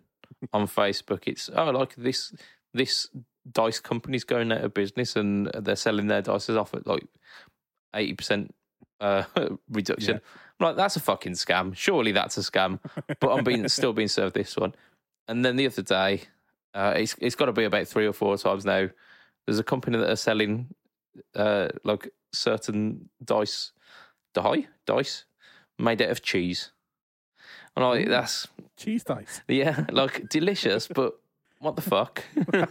on 0.52 0.66
Facebook, 0.66 1.22
it's 1.26 1.50
oh, 1.54 1.70
like 1.70 1.94
this 1.96 2.34
this 2.72 3.08
dice 3.50 3.80
companies 3.80 4.24
going 4.24 4.52
out 4.52 4.64
of 4.64 4.74
business 4.74 5.16
and 5.16 5.50
they're 5.54 5.76
selling 5.76 6.06
their 6.06 6.22
dices 6.22 6.56
off 6.56 6.74
at 6.74 6.86
like 6.86 7.06
eighty 7.94 8.14
percent 8.14 8.54
uh, 9.00 9.24
reduction. 9.70 10.20
I'm 10.60 10.66
like, 10.66 10.76
that's 10.76 10.96
a 10.96 11.00
fucking 11.00 11.32
scam. 11.32 11.74
Surely 11.74 12.12
that's 12.12 12.38
a 12.38 12.40
scam. 12.40 12.78
But 13.20 13.32
I'm 13.32 13.44
being 13.44 13.66
still 13.68 13.92
being 13.92 14.08
served 14.08 14.34
this 14.34 14.56
one. 14.56 14.74
And 15.26 15.44
then 15.44 15.56
the 15.56 15.66
other 15.66 15.82
day, 15.82 16.22
uh, 16.74 16.94
it's 16.96 17.16
it's 17.20 17.34
got 17.34 17.46
to 17.46 17.52
be 17.52 17.64
about 17.64 17.88
three 17.88 18.06
or 18.06 18.12
four 18.12 18.36
times 18.36 18.64
now. 18.64 18.88
There's 19.46 19.58
a 19.58 19.64
company 19.64 19.98
that 19.98 20.10
are 20.10 20.16
selling 20.16 20.74
uh, 21.34 21.68
like 21.82 22.10
certain 22.32 23.08
dice, 23.24 23.72
die 24.32 24.68
dice 24.86 25.24
made 25.78 26.02
out 26.02 26.10
of 26.10 26.22
cheese. 26.22 26.70
And 27.76 27.84
I 27.84 27.88
like 27.88 28.08
that's 28.08 28.48
cheese 28.76 29.04
dice 29.04 29.42
yeah, 29.48 29.86
like 29.90 30.28
delicious, 30.28 30.88
but 30.88 31.14
what 31.64 31.76
the 31.76 31.82
fuck? 31.82 32.22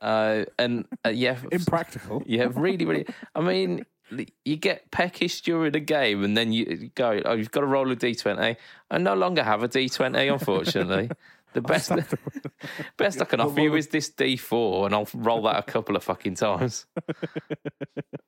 Uh, 0.00 0.46
and 0.58 0.86
uh, 1.04 1.10
yeah, 1.10 1.36
Impractical. 1.52 2.22
yeah, 2.26 2.48
really, 2.54 2.86
really. 2.86 3.06
I 3.34 3.42
mean, 3.42 3.84
you 4.46 4.56
get 4.56 4.90
peckish 4.90 5.42
during 5.42 5.76
a 5.76 5.80
game, 5.80 6.24
and 6.24 6.34
then 6.38 6.54
you 6.54 6.90
go, 6.94 7.20
"Oh, 7.22 7.34
you've 7.34 7.50
got 7.50 7.60
to 7.60 7.66
roll 7.66 7.90
a 7.92 7.94
d20." 7.96 8.56
I 8.90 8.96
no 8.98 9.12
longer 9.12 9.42
have 9.42 9.62
a 9.62 9.68
d20, 9.68 10.32
unfortunately. 10.32 11.10
The 11.52 11.60
best, 11.60 11.90
best 12.96 13.20
I 13.20 13.24
can 13.24 13.40
offer 13.40 13.60
you 13.60 13.74
is 13.74 13.88
this 13.88 14.08
d4, 14.08 14.86
and 14.86 14.94
I'll 14.94 15.08
roll 15.12 15.42
that 15.42 15.58
a 15.58 15.62
couple 15.64 15.96
of 15.96 16.04
fucking 16.04 16.36
times. 16.36 16.86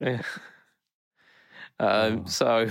yeah. 0.00 0.22
Um, 1.78 2.24
Oh. 2.24 2.24
So, 2.26 2.68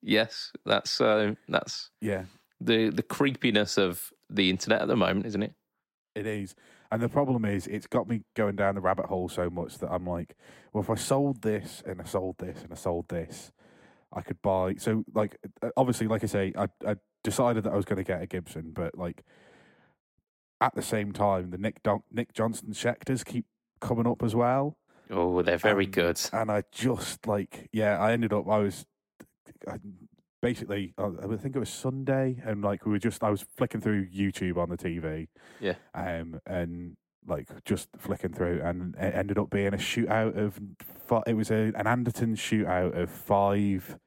yes, 0.00 0.52
that's 0.64 1.00
uh, 1.00 1.34
that's 1.48 1.90
Yeah, 2.00 2.24
the 2.60 2.90
the 2.90 3.02
creepiness 3.02 3.76
of 3.78 4.12
the 4.30 4.48
internet 4.48 4.80
at 4.80 4.86
the 4.88 4.96
moment, 4.96 5.26
isn't 5.26 5.42
it? 5.42 5.54
It 6.18 6.26
is. 6.26 6.54
And 6.90 7.00
the 7.02 7.08
problem 7.08 7.44
is, 7.44 7.66
it's 7.66 7.86
got 7.86 8.08
me 8.08 8.22
going 8.34 8.56
down 8.56 8.74
the 8.74 8.80
rabbit 8.80 9.06
hole 9.06 9.28
so 9.28 9.48
much 9.50 9.78
that 9.78 9.90
I'm 9.90 10.06
like, 10.06 10.36
well, 10.72 10.82
if 10.82 10.90
I 10.90 10.94
sold 10.94 11.42
this 11.42 11.82
and 11.86 12.00
I 12.00 12.04
sold 12.04 12.38
this 12.38 12.62
and 12.62 12.72
I 12.72 12.76
sold 12.76 13.08
this, 13.08 13.52
I 14.12 14.22
could 14.22 14.40
buy. 14.42 14.74
So, 14.78 15.04
like, 15.14 15.36
uh, 15.62 15.70
obviously, 15.76 16.06
like 16.06 16.24
I 16.24 16.26
say, 16.26 16.52
I, 16.56 16.68
I 16.86 16.96
decided 17.22 17.64
that 17.64 17.72
I 17.72 17.76
was 17.76 17.84
going 17.84 17.98
to 17.98 18.04
get 18.04 18.22
a 18.22 18.26
Gibson, 18.26 18.72
but 18.72 18.96
like, 18.96 19.22
at 20.60 20.74
the 20.74 20.82
same 20.82 21.12
time, 21.12 21.50
the 21.50 21.58
Nick 21.58 21.82
Don- 21.82 22.02
Nick 22.10 22.32
Johnston 22.32 22.72
Schecters 22.72 23.24
keep 23.24 23.46
coming 23.80 24.06
up 24.06 24.22
as 24.22 24.34
well. 24.34 24.76
Oh, 25.10 25.40
they're 25.42 25.56
very 25.56 25.84
Um, 25.86 25.90
good. 25.90 26.20
and 26.32 26.50
I 26.50 26.64
just 26.72 27.26
like 27.26 27.68
yeah, 27.72 27.98
I 27.98 28.12
ended 28.12 28.32
up 28.32 28.48
I 28.48 28.58
was 28.58 28.84
I, 29.66 29.76
basically 30.48 30.94
uh, 30.96 31.10
I 31.22 31.36
think 31.36 31.56
it 31.56 31.58
was 31.58 31.68
Sunday, 31.68 32.40
and 32.44 32.62
like 32.62 32.86
we 32.86 32.92
were 32.92 32.98
just 32.98 33.22
I 33.22 33.30
was 33.30 33.44
flicking 33.56 33.80
through 33.80 34.06
YouTube 34.08 34.56
on 34.56 34.70
the 34.70 34.76
TV, 34.78 35.28
Yeah. 35.60 35.74
um, 35.94 36.40
and 36.46 36.96
like 37.26 37.48
just 37.64 37.88
flicking 37.98 38.32
through, 38.32 38.62
and 38.64 38.94
it 38.96 39.14
ended 39.14 39.38
up 39.38 39.50
being 39.50 39.74
a 39.74 39.78
shootout 39.78 40.36
of 40.38 40.58
it 41.26 41.34
was 41.34 41.50
a 41.50 41.72
an 41.76 41.86
Anderton 41.86 42.34
shootout 42.34 42.96
of 42.98 43.10
five 43.10 43.98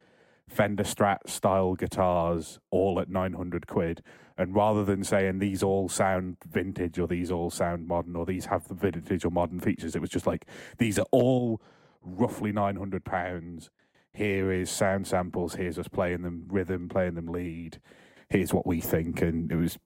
Fender 0.50 0.83
Strat 0.83 1.19
style 1.27 1.75
guitars, 1.75 2.60
all 2.71 3.00
at 3.00 3.10
nine 3.10 3.33
hundred 3.33 3.67
quid. 3.67 4.01
And 4.38 4.55
rather 4.55 4.83
than 4.83 5.03
saying 5.03 5.38
these 5.38 5.62
all 5.62 5.88
sound 5.88 6.38
vintage 6.50 6.98
or 6.98 7.05
these 7.07 7.29
all 7.29 7.51
sound 7.51 7.88
modern 7.88 8.15
or 8.15 8.25
these 8.25 8.48
have 8.48 8.67
the 8.67 8.74
vintage 8.74 9.24
or 9.24 9.29
modern 9.29 9.60
features, 9.60 9.95
it 9.95 10.01
was 10.01 10.10
just 10.10 10.25
like 10.25 10.45
these 10.79 10.98
are 10.98 11.05
all 11.12 11.62
roughly 12.01 12.51
nine 12.51 12.77
hundred 12.77 13.05
pounds. 13.05 13.69
Here 14.13 14.51
is 14.51 14.70
sound 14.70 15.08
samples. 15.08 15.56
Here's 15.56 15.80
us 15.80 15.88
playing 15.88 16.22
them 16.24 16.46
rhythm, 16.50 16.89
playing 16.89 17.15
them 17.15 17.27
lead. 17.27 17.80
Here's 18.30 18.53
what 18.53 18.68
we 18.68 18.82
think, 18.82 19.22
and 19.22 19.51
it 19.51 19.56
was 19.56 19.77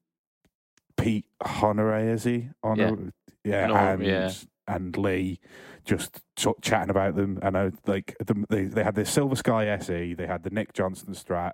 Pete 0.97 1.25
Honore, 1.43 1.97
is 1.99 2.23
he? 2.23 2.49
Honor, 2.63 3.11
yeah, 3.43 3.67
No, 3.67 3.75
and 3.75 4.03
yeah. 4.05 4.31
and 4.67 4.97
Lee 4.97 5.39
just 5.83 6.21
ch- 6.35 6.47
chatting 6.61 6.89
about 6.89 7.15
them. 7.15 7.37
And 7.43 7.55
I 7.57 7.71
like 7.85 8.15
the, 8.25 8.45
they 8.49 8.65
they 8.65 8.83
had 8.83 8.95
the 8.95 9.05
Silver 9.05 9.35
Sky 9.35 9.67
SE, 9.79 10.13
they 10.15 10.25
had 10.27 10.43
the 10.43 10.49
Nick 10.49 10.73
Johnston 10.73 11.13
Strat, 11.13 11.51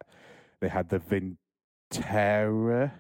they 0.62 0.70
had 0.70 0.90
the 0.90 1.00
Vintera. 1.00 2.92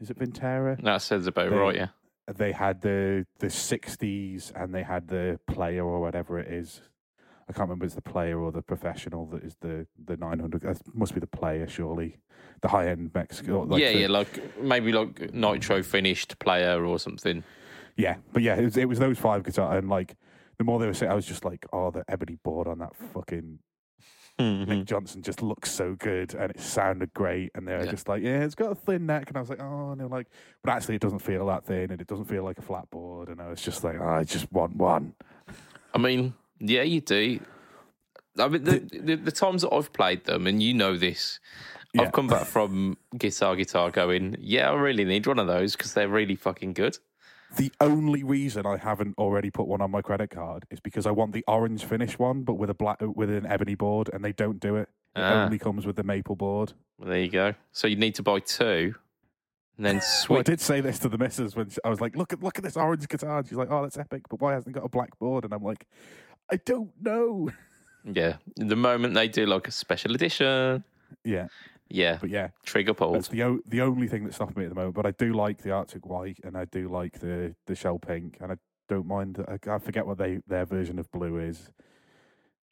Is 0.00 0.10
it 0.10 0.18
Vintera? 0.18 0.82
That 0.82 1.02
sounds 1.02 1.26
about 1.26 1.50
They- 1.50 1.56
right, 1.56 1.74
yeah. 1.76 1.88
They 2.32 2.52
had 2.52 2.80
the 2.82 3.26
the 3.40 3.50
sixties, 3.50 4.52
and 4.54 4.72
they 4.72 4.84
had 4.84 5.08
the 5.08 5.40
player 5.48 5.84
or 5.84 6.00
whatever 6.00 6.38
it 6.38 6.46
is. 6.52 6.80
I 7.50 7.52
can't 7.52 7.68
remember 7.68 7.84
if 7.84 7.88
it's 7.88 7.94
the 7.96 8.02
player 8.02 8.38
or 8.40 8.52
the 8.52 8.62
professional 8.62 9.26
that 9.26 9.42
is 9.42 9.56
the 9.60 9.86
the 10.06 10.16
nine 10.16 10.38
hundred. 10.38 10.62
That 10.62 10.80
must 10.94 11.12
be 11.14 11.20
the 11.20 11.26
player, 11.26 11.66
surely. 11.68 12.16
The 12.62 12.68
high 12.68 12.88
end 12.88 13.10
Mexico. 13.14 13.62
Like 13.62 13.80
yeah, 13.82 13.92
the- 13.92 13.98
yeah, 14.00 14.08
like 14.08 14.62
maybe 14.62 14.92
like 14.92 15.34
nitro 15.34 15.82
finished 15.82 16.38
player 16.38 16.84
or 16.86 16.98
something. 16.98 17.42
Yeah, 17.96 18.16
but 18.32 18.42
yeah, 18.42 18.54
it 18.56 18.64
was, 18.64 18.76
it 18.76 18.88
was 18.88 18.98
those 18.98 19.18
five 19.18 19.42
guitars, 19.42 19.78
and 19.78 19.88
like 19.90 20.14
the 20.58 20.64
more 20.64 20.78
they 20.78 20.86
were 20.86 20.94
saying, 20.94 21.10
I 21.12 21.14
was 21.14 21.26
just 21.26 21.44
like, 21.44 21.66
oh, 21.72 21.90
the 21.90 22.04
ebony 22.08 22.36
board 22.42 22.68
on 22.68 22.78
that 22.78 22.94
fucking 23.12 23.58
Mm-hmm. 24.38 24.70
Nick 24.70 24.84
Johnston 24.86 25.20
just 25.22 25.42
looks 25.42 25.70
so 25.70 25.94
good, 25.98 26.32
and 26.34 26.50
it 26.50 26.60
sounded 26.60 27.12
great, 27.12 27.50
and 27.54 27.68
they're 27.68 27.84
Yeah. 27.84 27.90
just 27.90 28.08
like, 28.08 28.22
yeah, 28.22 28.40
it's 28.42 28.54
got 28.54 28.72
a 28.72 28.74
thin 28.74 29.04
neck, 29.04 29.28
and 29.28 29.36
I 29.36 29.40
was 29.40 29.50
like, 29.50 29.60
oh, 29.60 29.90
and 29.90 30.00
they're 30.00 30.08
like, 30.08 30.28
but 30.64 30.72
actually, 30.72 30.94
it 30.94 31.02
doesn't 31.02 31.18
feel 31.18 31.44
that 31.48 31.66
thin, 31.66 31.90
and 31.90 32.00
it 32.00 32.06
doesn't 32.06 32.24
feel 32.24 32.42
like 32.42 32.56
a 32.56 32.62
flat 32.62 32.88
board, 32.90 33.28
and 33.28 33.38
I 33.42 33.48
was 33.48 33.60
just 33.60 33.84
like, 33.84 33.96
oh, 34.00 34.08
I 34.08 34.24
just 34.24 34.50
want 34.50 34.76
one. 34.76 35.12
I 35.92 35.98
mean, 35.98 36.32
yeah, 36.60 36.82
you 36.82 37.00
do. 37.00 37.40
I 38.38 38.48
mean, 38.48 38.64
the, 38.64 38.78
the, 38.78 39.14
the 39.16 39.32
times 39.32 39.62
that 39.62 39.72
I've 39.72 39.92
played 39.92 40.24
them, 40.24 40.46
and 40.46 40.62
you 40.62 40.72
know 40.72 40.96
this, 40.96 41.40
Yeah. 41.92 42.02
I've 42.02 42.12
come 42.12 42.28
back 42.28 42.46
from 42.56 42.96
Guitar 43.18 43.56
Guitar 43.56 43.90
going, 43.90 44.36
yeah, 44.38 44.70
I 44.70 44.74
really 44.74 45.04
need 45.04 45.26
one 45.26 45.38
of 45.38 45.46
those 45.46 45.74
because 45.76 45.94
they're 45.94 46.08
really 46.08 46.36
fucking 46.36 46.74
good. 46.74 46.98
The 47.56 47.72
only 47.80 48.22
reason 48.22 48.64
I 48.64 48.76
haven't 48.76 49.18
already 49.18 49.50
put 49.50 49.66
one 49.66 49.80
on 49.80 49.90
my 49.90 50.00
credit 50.02 50.30
card 50.30 50.64
is 50.70 50.78
because 50.78 51.04
I 51.04 51.10
want 51.10 51.32
the 51.32 51.42
orange 51.48 51.84
finish 51.84 52.16
one, 52.16 52.42
but 52.44 52.54
with 52.54 52.70
a 52.70 52.74
black 52.74 52.98
with 53.00 53.28
an 53.28 53.44
ebony 53.46 53.74
board, 53.74 54.08
and 54.12 54.24
they 54.24 54.32
don't 54.32 54.60
do 54.60 54.76
it. 54.76 54.88
It 55.16 55.20
Ah. 55.22 55.44
only 55.46 55.58
comes 55.58 55.84
with 55.84 55.96
the 55.96 56.04
maple 56.04 56.36
board. 56.36 56.72
Well, 56.96 57.08
there 57.10 57.18
you 57.20 57.28
go. 57.30 57.54
So 57.72 57.88
you 57.88 57.96
need 57.96 58.14
to 58.14 58.22
buy 58.22 58.38
two 58.38 58.94
and 59.76 59.84
then 59.84 60.00
Well, 60.28 60.38
I 60.38 60.42
did 60.42 60.60
say 60.60 60.80
this 60.80 61.00
to 61.00 61.08
the 61.08 61.18
missus 61.18 61.56
when 61.56 61.68
she, 61.70 61.78
I 61.84 61.88
was 61.88 62.00
like, 62.00 62.14
"Look 62.14 62.32
at 62.32 62.40
look 62.40 62.56
at 62.58 62.62
this 62.62 62.76
orange 62.76 63.08
guitar." 63.08 63.38
And 63.38 63.48
she's 63.48 63.58
like, 63.58 63.72
"Oh, 63.72 63.82
that's 63.82 63.98
epic," 63.98 64.28
but 64.30 64.40
why 64.40 64.52
hasn't 64.52 64.76
it 64.76 64.78
got 64.78 64.86
a 64.86 64.88
black 64.88 65.18
board? 65.18 65.42
And 65.44 65.52
I'm 65.52 65.64
like, 65.64 65.88
"I 66.52 66.56
don't 66.56 66.90
know." 67.00 67.50
yeah. 68.04 68.36
The 68.56 68.76
moment 68.76 69.14
they 69.14 69.28
do 69.28 69.46
like 69.46 69.68
a 69.68 69.72
special 69.72 70.14
edition, 70.14 70.84
Yeah, 71.24 71.48
yeah, 71.88 72.18
but 72.20 72.30
yeah, 72.30 72.48
trigger 72.64 72.92
that's 72.92 72.98
pulled. 72.98 73.24
the 73.30 73.42
o- 73.42 73.60
the 73.66 73.80
only 73.82 74.08
thing 74.08 74.24
that's 74.24 74.36
stopping 74.36 74.58
me 74.58 74.64
at 74.64 74.68
the 74.70 74.74
moment. 74.74 74.94
But 74.94 75.06
I 75.06 75.10
do 75.12 75.32
like 75.32 75.58
the 75.62 75.70
Arctic 75.72 76.06
White, 76.06 76.38
and 76.44 76.56
I 76.56 76.64
do 76.66 76.88
like 76.88 77.20
the 77.20 77.54
the 77.66 77.74
Shell 77.74 77.98
Pink, 77.98 78.38
and 78.40 78.52
I 78.52 78.56
don't 78.88 79.06
mind. 79.06 79.44
I, 79.48 79.58
I 79.70 79.78
forget 79.78 80.06
what 80.06 80.18
they 80.18 80.40
their 80.46 80.64
version 80.64 80.98
of 80.98 81.10
blue 81.10 81.38
is. 81.38 81.70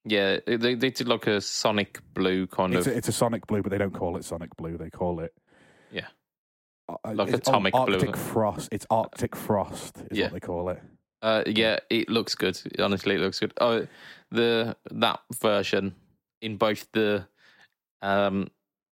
Yeah, 0.04 0.38
they, 0.46 0.56
they 0.74 0.90
did 0.90 1.06
like 1.08 1.26
a 1.26 1.40
Sonic 1.40 2.00
Blue 2.14 2.46
kind 2.46 2.72
It's 2.74 2.86
of. 2.86 2.94
a, 2.94 2.96
it's 2.96 3.08
a 3.08 3.12
Sonic 3.12 3.46
Blue, 3.46 3.62
but 3.62 3.70
they 3.70 3.76
don't 3.78 3.92
call 3.92 4.16
it 4.16 4.24
Sonic 4.24 4.56
Blue. 4.56 4.78
They 4.78 4.88
call 4.88 5.20
it 5.20 5.34
Yeah. 5.92 6.06
uh, 6.88 7.12
Like 7.12 7.30
Atomic 7.34 7.74
Blue, 7.74 7.94
Arctic? 7.94 8.16
Frost. 8.16 8.68
It's 8.72 8.86
Arctic 8.88 9.36
Frost 9.36 9.98
is 10.10 10.16
Yeah. 10.16 10.26
what 10.26 10.32
they 10.34 10.40
call 10.40 10.70
it. 10.70 10.80
Uh, 11.20 11.42
yeah, 11.46 11.78
it 11.90 12.08
looks 12.08 12.34
good. 12.34 12.60
Honestly, 12.78 13.16
it 13.16 13.20
looks 13.20 13.40
good. 13.40 13.52
Oh, 13.60 13.86
the 14.30 14.76
that 14.90 15.20
version 15.34 15.94
in 16.40 16.56
both 16.56 16.86
the 16.92 17.26
um 18.02 18.48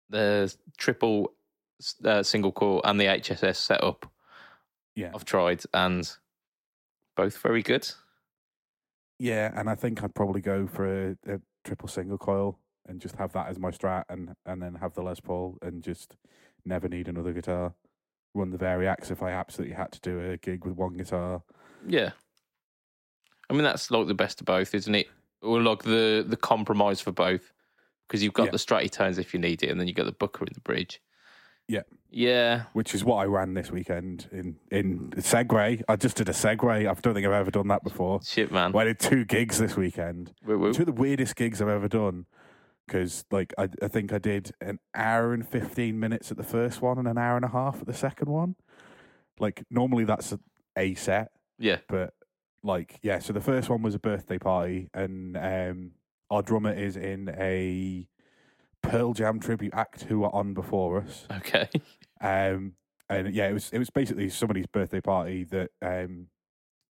the 0.09 0.53
triple 0.77 1.33
uh, 2.03 2.21
single 2.23 2.51
coil 2.51 2.81
and 2.83 2.99
the 2.99 3.05
HSS 3.05 3.55
setup. 3.55 4.11
Yeah. 4.95 5.11
I've 5.15 5.25
tried 5.25 5.63
and 5.73 6.09
both 7.15 7.37
very 7.37 7.63
good. 7.63 7.89
Yeah, 9.19 9.51
and 9.55 9.69
I 9.69 9.75
think 9.75 10.03
I'd 10.03 10.15
probably 10.15 10.41
go 10.41 10.67
for 10.67 11.11
a, 11.11 11.17
a 11.27 11.39
triple 11.63 11.87
single 11.87 12.17
coil 12.17 12.59
and 12.87 12.99
just 12.99 13.15
have 13.15 13.31
that 13.33 13.47
as 13.47 13.59
my 13.59 13.71
strat, 13.71 14.05
and 14.09 14.35
and 14.45 14.61
then 14.61 14.75
have 14.75 14.93
the 14.93 15.03
Les 15.03 15.19
Paul, 15.19 15.57
and 15.61 15.83
just 15.83 16.15
never 16.65 16.87
need 16.87 17.07
another 17.07 17.33
guitar. 17.33 17.73
Run 18.33 18.49
the 18.49 18.57
Variax 18.57 19.11
if 19.11 19.21
I 19.21 19.31
absolutely 19.31 19.75
had 19.75 19.91
to 19.91 19.99
do 20.01 20.31
a 20.31 20.37
gig 20.37 20.65
with 20.65 20.75
one 20.75 20.93
guitar. 20.93 21.43
Yeah, 21.87 22.11
I 23.49 23.53
mean 23.53 23.63
that's 23.63 23.91
like 23.91 24.07
the 24.07 24.13
best 24.13 24.39
of 24.41 24.45
both, 24.45 24.73
isn't 24.75 24.95
it? 24.95 25.07
Or 25.41 25.61
like 25.61 25.83
the 25.83 26.23
the 26.27 26.37
compromise 26.37 27.01
for 27.01 27.11
both, 27.11 27.51
because 28.07 28.21
you've 28.23 28.33
got 28.33 28.45
Yeah. 28.45 28.51
the 28.51 28.57
stratty 28.57 28.89
tones 28.91 29.17
if 29.17 29.33
you 29.33 29.39
need 29.39 29.63
it, 29.63 29.69
and 29.69 29.79
then 29.79 29.87
you've 29.87 29.97
got 29.97 30.05
the 30.05 30.11
bucker 30.11 30.45
in 30.45 30.53
the 30.53 30.61
bridge. 30.61 31.01
Yeah. 31.67 31.83
yeah, 32.09 32.63
Which 32.73 32.93
is 32.93 33.05
what 33.05 33.17
I 33.17 33.25
ran 33.25 33.53
this 33.53 33.71
weekend 33.71 34.27
in 34.33 34.57
in 34.71 35.11
segue. 35.11 35.81
I 35.87 35.95
just 35.95 36.17
did 36.17 36.27
a 36.27 36.33
segue. 36.33 36.69
I 36.69 36.83
don't 36.83 37.13
think 37.13 37.25
I've 37.25 37.31
ever 37.31 37.51
done 37.51 37.69
that 37.69 37.83
before. 37.83 38.19
shit, 38.23 38.51
man. 38.51 38.73
Well, 38.73 38.81
I 38.81 38.85
did 38.89 38.99
two 38.99 39.23
gigs 39.23 39.57
this 39.57 39.77
weekend. 39.77 40.33
Woo, 40.45 40.59
woo. 40.59 40.73
Two 40.73 40.81
of 40.81 40.87
the 40.87 40.91
weirdest 40.91 41.37
gigs 41.37 41.61
I've 41.61 41.69
ever 41.69 41.87
done. 41.87 42.25
Because 42.85 43.23
like 43.31 43.53
I, 43.57 43.69
I 43.81 43.87
think 43.87 44.11
I 44.11 44.17
did 44.17 44.51
an 44.59 44.79
hour 44.93 45.33
and 45.33 45.47
fifteen 45.47 45.97
minutes 45.97 46.29
at 46.29 46.35
the 46.35 46.43
first 46.43 46.81
one 46.81 46.97
and 46.97 47.07
an 47.07 47.17
hour 47.17 47.37
and 47.37 47.45
a 47.45 47.49
half 47.49 47.79
at 47.79 47.87
the 47.87 47.93
second 47.93 48.27
one. 48.29 48.55
Like 49.39 49.63
normally 49.69 50.03
that's 50.03 50.33
a, 50.33 50.39
a 50.77 50.95
set, 50.95 51.31
Yeah, 51.61 51.77
but 51.87 52.13
like 52.63 52.99
yeah. 53.01 53.19
So 53.19 53.33
the 53.33 53.41
first 53.41 53.69
one 53.69 53.81
was 53.81 53.95
a 53.95 53.99
birthday 53.99 54.37
party, 54.37 54.89
and 54.93 55.37
um, 55.37 55.91
our 56.29 56.41
drummer 56.41 56.73
is 56.73 56.97
in 56.97 57.29
a 57.37 58.07
Pearl 58.81 59.13
Jam 59.13 59.39
tribute 59.39 59.73
act 59.73 60.03
who 60.03 60.19
were 60.19 60.33
on 60.35 60.53
before 60.53 60.99
us. 60.99 61.27
okay. 61.37 61.69
Um, 62.19 62.73
and 63.09 63.33
yeah, 63.33 63.47
it 63.47 63.53
was 63.53 63.69
it 63.71 63.79
was 63.79 63.89
basically 63.89 64.29
somebody's 64.29 64.67
birthday 64.67 65.01
party 65.01 65.43
that 65.45 65.71
um, 65.81 66.27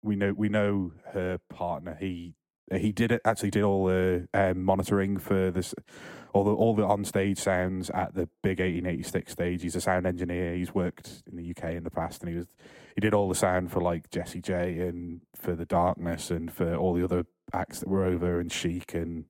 we 0.01 0.15
know 0.15 0.33
we 0.33 0.49
know 0.49 0.93
her 1.13 1.39
partner. 1.49 1.97
He 1.99 2.35
he 2.73 2.91
did 2.91 3.11
it 3.11 3.21
actually 3.23 3.51
did 3.51 3.63
all 3.63 3.85
the 3.85 4.27
um, 4.33 4.63
monitoring 4.63 5.17
for 5.17 5.51
this 5.51 5.73
all 6.33 6.43
the 6.43 6.51
all 6.51 6.75
the 6.75 6.83
on 6.83 7.05
stage 7.05 7.37
sounds 7.37 7.89
at 7.91 8.13
the 8.15 8.29
big 8.43 8.59
1886 8.59 9.31
stage. 9.31 9.61
He's 9.61 9.75
a 9.75 9.81
sound 9.81 10.05
engineer. 10.05 10.55
He's 10.55 10.73
worked 10.73 11.23
in 11.29 11.37
the 11.37 11.51
UK 11.51 11.75
in 11.75 11.83
the 11.83 11.91
past, 11.91 12.21
and 12.21 12.31
he 12.31 12.37
was 12.37 12.47
he 12.97 13.01
did 13.01 13.13
all 13.13 13.29
the 13.29 13.35
sound 13.35 13.71
for 13.71 13.79
like 13.79 14.09
Jessie 14.09 14.41
J 14.41 14.79
and 14.79 15.21
for 15.35 15.53
the 15.53 15.65
Darkness 15.65 16.31
and 16.31 16.51
for 16.51 16.75
all 16.75 16.95
the 16.95 17.03
other 17.03 17.25
acts 17.53 17.79
that 17.79 17.87
were 17.87 18.03
over 18.03 18.39
and 18.39 18.51
Chic 18.51 18.95
and 18.95 19.25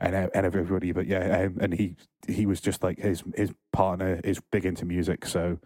and 0.00 0.16
and 0.34 0.44
everybody. 0.44 0.90
But 0.90 1.06
yeah, 1.06 1.42
um, 1.42 1.58
and 1.60 1.74
he 1.74 1.94
he 2.26 2.44
was 2.44 2.60
just 2.60 2.82
like 2.82 2.98
his 2.98 3.22
his 3.36 3.52
partner 3.72 4.20
is 4.24 4.40
big 4.50 4.66
into 4.66 4.84
music, 4.84 5.26
so 5.26 5.60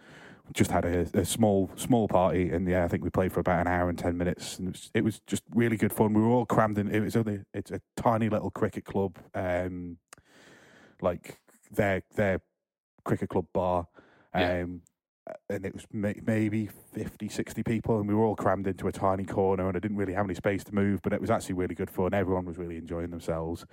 just 0.53 0.71
had 0.71 0.85
a, 0.85 1.09
a 1.15 1.25
small 1.25 1.71
small 1.75 2.07
party, 2.07 2.51
and 2.51 2.69
yeah, 2.69 2.85
I 2.85 2.89
think 2.89 3.03
we 3.03 3.09
played 3.09 3.33
for 3.33 3.41
about 3.41 3.63
an 3.63 3.67
hour 3.67 3.89
and 3.89 3.99
ten 3.99 4.19
minutes, 4.19 4.59
and 4.59 4.69
it 4.69 4.73
was, 4.73 4.91
it 4.93 5.05
was 5.05 5.21
just 5.27 5.43
really 5.55 5.79
good 5.79 5.95
fun. 5.95 6.13
We 6.13 6.21
were 6.21 6.29
all 6.29 6.45
crammed 6.45 6.77
in. 6.77 6.95
It 6.95 7.01
was 7.01 7.17
only 7.17 7.41
it's 7.55 7.71
a 7.71 7.81
tiny 7.97 8.29
little 8.29 8.51
cricket 8.51 8.85
club, 8.85 9.17
um, 9.35 9.97
like 11.01 11.39
their 11.71 12.03
their 12.15 12.43
cricket 13.05 13.31
club 13.31 13.47
bar, 13.55 13.87
um, 14.35 14.43
Yeah. 14.43 14.61
And 15.49 15.65
it 15.67 15.75
was 15.75 15.85
may, 15.93 16.15
maybe 16.27 16.69
50, 16.95 17.29
60 17.29 17.63
people, 17.63 17.99
and 17.99 18.09
we 18.09 18.15
were 18.15 18.25
all 18.25 18.37
crammed 18.37 18.67
into 18.67 18.89
a 18.89 18.93
tiny 18.93 19.25
corner, 19.25 19.69
and 19.69 19.77
I 19.77 19.81
didn't 19.81 19.97
really 19.97 20.13
have 20.13 20.25
any 20.27 20.35
space 20.35 20.65
to 20.65 20.75
move, 20.75 21.01
but 21.03 21.13
it 21.13 21.21
was 21.21 21.31
actually 21.31 21.55
really 21.55 21.75
good 21.75 21.91
fun. 21.91 22.15
Everyone 22.15 22.45
was 22.45 22.59
really 22.59 22.77
enjoying 22.77 23.11
themselves. 23.11 23.65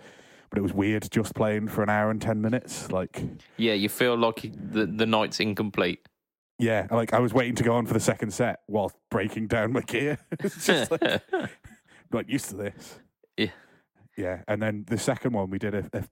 But 0.50 0.60
it 0.60 0.62
was 0.62 0.74
weird 0.74 1.10
just 1.10 1.34
playing 1.34 1.68
for 1.70 1.82
an 1.82 1.90
hour 1.90 2.12
and 2.12 2.22
ten 2.22 2.40
minutes. 2.40 2.92
Like, 2.92 3.24
Yeah, 3.58 3.74
you 3.74 3.90
feel 3.90 4.16
like 4.16 4.42
the 4.54 4.86
the 4.86 5.06
night's 5.08 5.40
incomplete. 5.40 6.08
yeah, 6.60 6.86
like 6.92 7.12
I 7.12 7.20
was 7.20 7.34
waiting 7.34 7.56
to 7.56 7.64
go 7.64 7.74
on 7.74 7.88
for 7.88 7.94
the 7.94 8.00
second 8.00 8.32
set 8.34 8.60
whilst 8.68 8.96
breaking 9.10 9.48
down 9.48 9.72
my 9.74 9.82
gear. 9.82 10.20
it's 10.32 10.66
just 10.68 10.92
like, 10.92 11.02
not 12.12 12.30
used 12.30 12.50
to 12.50 12.56
this. 12.56 13.00
Yeah. 13.36 13.50
Yeah, 14.16 14.44
and 14.48 14.62
then 14.62 14.86
the 14.88 15.00
second 15.00 15.34
one 15.34 15.50
we 15.50 15.58
did 15.58 15.74
a, 15.74 15.90
a, 15.92 16.04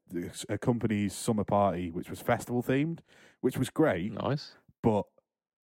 a 0.50 0.58
company's 0.58 1.14
summer 1.14 1.44
party, 1.44 1.92
which 1.92 2.10
was 2.10 2.20
festival 2.20 2.64
themed, 2.64 3.00
which 3.42 3.60
was 3.60 3.70
great. 3.70 4.12
nice. 4.12 4.54
But 4.82 5.06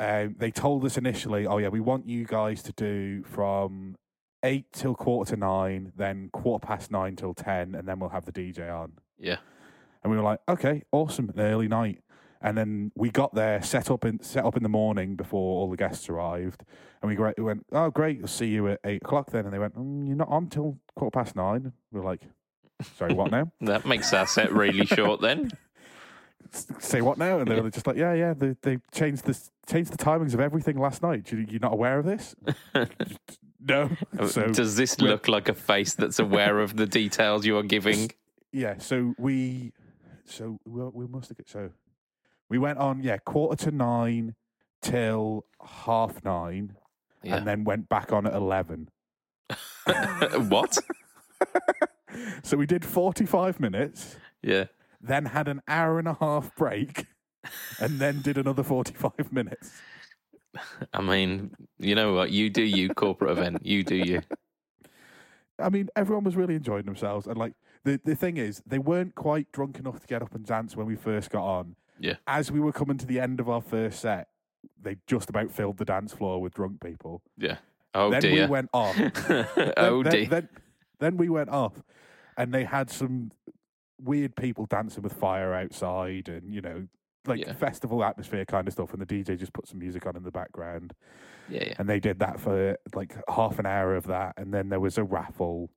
um, 0.02 0.36
they 0.40 0.50
told 0.50 0.84
us 0.84 0.98
initially, 0.98 1.46
oh 1.46 1.60
yeah, 1.60 1.68
we 1.68 1.80
want 1.80 2.08
you 2.08 2.26
guys 2.26 2.64
to 2.64 2.74
do 2.74 3.22
from 3.24 3.96
eight 4.44 4.66
till 4.74 4.96
quarter 4.96 5.36
to 5.36 5.40
nine, 5.40 5.94
then 5.96 6.30
quarter 6.34 6.66
past 6.66 6.90
nine 6.90 7.16
till 7.16 7.36
ten, 7.36 7.76
and 7.76 7.88
then 7.88 8.00
we'll 8.00 8.10
have 8.10 8.26
the 8.26 8.32
DJ 8.32 8.74
on. 8.76 8.94
Yeah. 9.20 9.38
And 10.04 10.10
we 10.10 10.18
were 10.18 10.24
like, 10.24 10.40
okay, 10.50 10.82
awesome, 10.92 11.30
an 11.30 11.40
early 11.40 11.68
night. 11.68 12.02
And 12.42 12.58
then 12.58 12.92
we 12.96 13.12
got 13.12 13.36
there, 13.36 13.62
set 13.62 13.92
up 13.92 14.04
in 14.04 14.24
set 14.24 14.44
up 14.44 14.58
in 14.58 14.64
the 14.64 14.70
morning 14.70 15.16
before 15.16 15.62
all 15.62 15.70
the 15.70 15.78
guests 15.78 16.10
arrived, 16.10 16.64
and 17.04 17.10
we 17.10 17.16
gra- 17.16 17.36
went, 17.38 17.68
oh 17.72 17.92
great, 17.92 18.18
we'll 18.18 18.28
see 18.28 18.48
you 18.48 18.70
at 18.70 18.80
eight 18.84 19.04
o'clock 19.04 19.30
then. 19.30 19.46
And 19.46 19.54
they 19.54 19.60
went, 19.60 19.78
mm, 19.78 20.08
you're 20.08 20.18
not 20.18 20.30
on 20.30 20.48
till 20.48 20.80
quarter 20.96 21.12
past 21.12 21.36
nine. 21.36 21.74
We're 21.92 22.04
like, 22.04 22.22
sorry, 22.98 23.14
what 23.14 23.30
now? 23.30 23.52
That 23.62 23.86
makes 23.86 24.12
our 24.14 24.26
set 24.26 24.52
really 24.52 24.88
short 24.88 25.22
then. 25.22 25.52
Say 26.80 27.02
what 27.02 27.18
now? 27.18 27.40
And 27.40 27.48
they're 27.50 27.70
just 27.70 27.88
like, 27.88 27.96
yeah, 27.96 28.14
yeah, 28.14 28.34
they 28.34 28.56
they 28.62 28.78
changed 28.94 29.26
this 29.26 29.52
changed 29.70 29.94
the 29.94 29.98
timings 29.98 30.34
of 30.34 30.40
everything 30.42 30.78
last 30.78 31.02
night. 31.02 31.32
You, 31.32 31.46
you're 31.50 31.62
not 31.62 31.74
aware 31.74 31.98
of 31.98 32.06
this? 32.06 32.36
no. 33.60 33.90
Uh, 34.20 34.28
so 34.28 34.48
Does 34.48 34.76
this 34.76 35.00
look 35.00 35.28
like 35.30 35.48
a 35.48 35.54
face 35.54 35.94
that's 35.94 36.20
aware 36.20 36.60
of 36.60 36.76
the 36.76 36.86
details 36.86 37.46
you 37.46 37.58
are 37.58 37.64
giving? 37.64 38.12
yeah, 38.52 38.78
so 38.80 39.14
we, 39.18 39.72
so 40.26 40.60
we, 40.66 40.84
we 40.94 41.08
must 41.08 41.30
have 41.30 41.38
so 41.46 41.70
we 42.50 42.58
went 42.58 42.80
on 42.80 43.02
yeah 43.02 43.18
quarter 43.18 43.66
to 43.66 43.72
nine 43.72 44.36
till 44.82 45.46
half 45.66 46.22
nine, 46.26 46.76
Yeah. 47.24 47.38
and 47.38 47.48
then 47.48 47.64
went 47.64 47.88
back 47.88 48.12
on 48.12 48.28
at 48.28 48.34
eleven. 48.34 48.90
what? 50.50 50.78
So 52.44 52.58
we 52.58 52.66
did 52.66 52.84
forty 52.84 53.26
five 53.26 53.60
minutes, 53.62 54.18
Yeah. 54.42 54.66
Then 55.02 55.26
had 55.26 55.48
an 55.48 55.62
hour 55.68 56.00
and 56.00 56.08
a 56.08 56.18
half 56.20 56.56
break, 56.56 57.06
and 57.80 58.00
then 58.00 58.22
did 58.22 58.38
another 58.38 58.64
forty 58.64 58.94
five 58.94 59.32
minutes. 59.32 59.72
I 60.94 61.02
mean, 61.02 61.52
you 61.80 61.96
know 61.96 62.14
what? 62.14 62.32
You 62.32 62.50
do 62.50 62.64
you, 62.64 62.90
corporate 62.90 63.32
event. 63.32 63.66
You 63.66 63.84
do 63.84 63.96
you. 63.96 64.22
I 65.60 65.70
mean, 65.70 65.90
everyone 65.96 66.24
was 66.24 66.36
really 66.36 66.56
enjoying 66.56 66.86
themselves, 66.86 67.28
and 67.28 67.38
like 67.38 67.54
the 67.84 68.00
the 68.04 68.16
thing 68.16 68.38
is, 68.38 68.62
they 68.66 68.80
weren't 68.80 69.16
quite 69.16 69.52
drunk 69.52 69.80
enough 69.80 70.00
to 70.00 70.08
get 70.08 70.22
up 70.22 70.36
and 70.36 70.46
dance 70.46 70.76
when 70.76 70.88
we 70.88 70.96
first 70.96 71.30
got 71.30 71.44
on. 71.44 71.76
Yeah. 72.00 72.16
As 72.28 72.52
we 72.52 72.60
were 72.60 72.72
coming 72.72 72.98
to 72.98 73.06
the 73.06 73.20
end 73.20 73.40
of 73.40 73.48
our 73.48 73.62
first 73.62 74.00
set, 74.00 74.28
they 74.82 74.98
just 75.08 75.30
about 75.30 75.52
filled 75.52 75.78
the 75.78 75.86
dance 75.86 76.14
floor 76.14 76.42
with 76.42 76.54
drunk 76.56 76.82
people. 76.82 77.22
Yeah. 77.38 77.58
Oh 77.94 78.10
then 78.10 78.22
dear. 78.22 78.46
we 78.46 78.50
went 78.50 78.70
off. 78.74 78.98
oh 79.78 80.04
then, 80.04 80.12
dear. 80.12 80.26
Then, 80.26 80.50
then 81.00 81.18
we 81.18 81.30
went 81.30 81.50
off, 81.50 81.74
and 82.38 82.54
they 82.54 82.64
had 82.64 82.90
some 82.90 83.32
weird 84.04 84.36
people 84.36 84.66
dancing 84.66 85.04
with 85.04 85.14
fire 85.14 85.54
outside, 85.54 86.28
and 86.30 86.54
you 86.54 86.62
know, 86.62 86.88
like 87.28 87.40
Yeah. 87.40 87.54
festival 87.54 88.04
atmosphere 88.04 88.46
kind 88.46 88.68
of 88.68 88.74
stuff. 88.74 88.94
And 88.94 89.02
the 89.02 89.06
DJ 89.06 89.38
just 89.38 89.54
put 89.54 89.68
some 89.68 89.80
music 89.80 90.06
on 90.06 90.16
in 90.16 90.24
the 90.24 90.32
background, 90.32 90.94
yeah, 91.50 91.64
yeah. 91.66 91.74
and 91.78 91.88
they 91.90 92.00
did 92.00 92.20
that 92.20 92.40
for 92.40 92.78
like 92.96 93.16
half 93.30 93.60
an 93.60 93.66
hour 93.66 93.96
of 93.96 94.08
that, 94.08 94.34
and 94.38 94.54
then 94.54 94.70
there 94.70 94.80
was 94.80 94.98
a 94.98 95.04
raffle. 95.04 95.70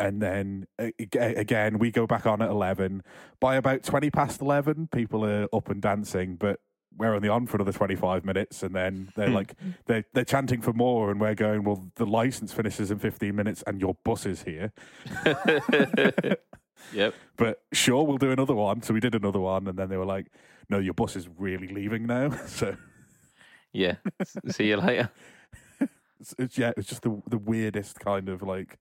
And 0.00 0.20
then 0.20 0.66
again, 0.98 1.78
we 1.78 1.92
go 1.92 2.08
back 2.08 2.26
on 2.26 2.42
at 2.42 2.50
11. 2.50 3.04
By 3.38 3.54
about 3.54 3.84
20 3.84 4.10
past 4.10 4.40
11, 4.42 4.88
people 4.88 5.24
are 5.24 5.46
up 5.52 5.70
and 5.70 5.80
dancing, 5.80 6.34
but 6.34 6.58
we're 6.98 7.14
only 7.14 7.28
on 7.28 7.46
for 7.46 7.56
another 7.56 7.72
25 7.72 8.24
minutes. 8.24 8.64
And 8.64 8.74
then 8.74 9.12
they're 9.14 9.28
Hmm. 9.28 9.34
like, 9.34 9.54
they're, 9.86 10.04
they're 10.12 10.24
chanting 10.24 10.60
for 10.60 10.72
more. 10.72 11.12
And 11.12 11.20
we're 11.20 11.36
going, 11.36 11.62
well, 11.62 11.86
the 11.94 12.04
license 12.04 12.52
finishes 12.52 12.90
in 12.90 12.98
15 12.98 13.32
minutes 13.36 13.62
and 13.64 13.80
your 13.80 13.94
bus 14.04 14.26
is 14.26 14.42
here. 14.42 14.72
yep. 16.92 17.14
But 17.36 17.62
sure, 17.72 18.04
we'll 18.04 18.18
do 18.18 18.30
another 18.30 18.54
one. 18.54 18.82
So 18.82 18.94
we 18.94 19.00
did 19.00 19.14
another 19.14 19.40
one. 19.40 19.66
And 19.68 19.78
then 19.78 19.88
they 19.88 19.96
were 19.96 20.06
like, 20.06 20.26
no, 20.68 20.78
your 20.78 20.94
bus 20.94 21.16
is 21.16 21.28
really 21.38 21.68
leaving 21.68 22.06
now. 22.06 22.30
So 22.46 22.76
Yeah. 23.72 23.96
See 24.48 24.68
you 24.68 24.76
later. 24.76 25.10
it's, 26.20 26.34
it's, 26.38 26.58
yeah, 26.58 26.72
it's 26.76 26.88
just 26.88 27.02
the, 27.02 27.20
the 27.28 27.38
weirdest 27.38 28.00
kind 28.00 28.28
of 28.28 28.42
like, 28.42 28.78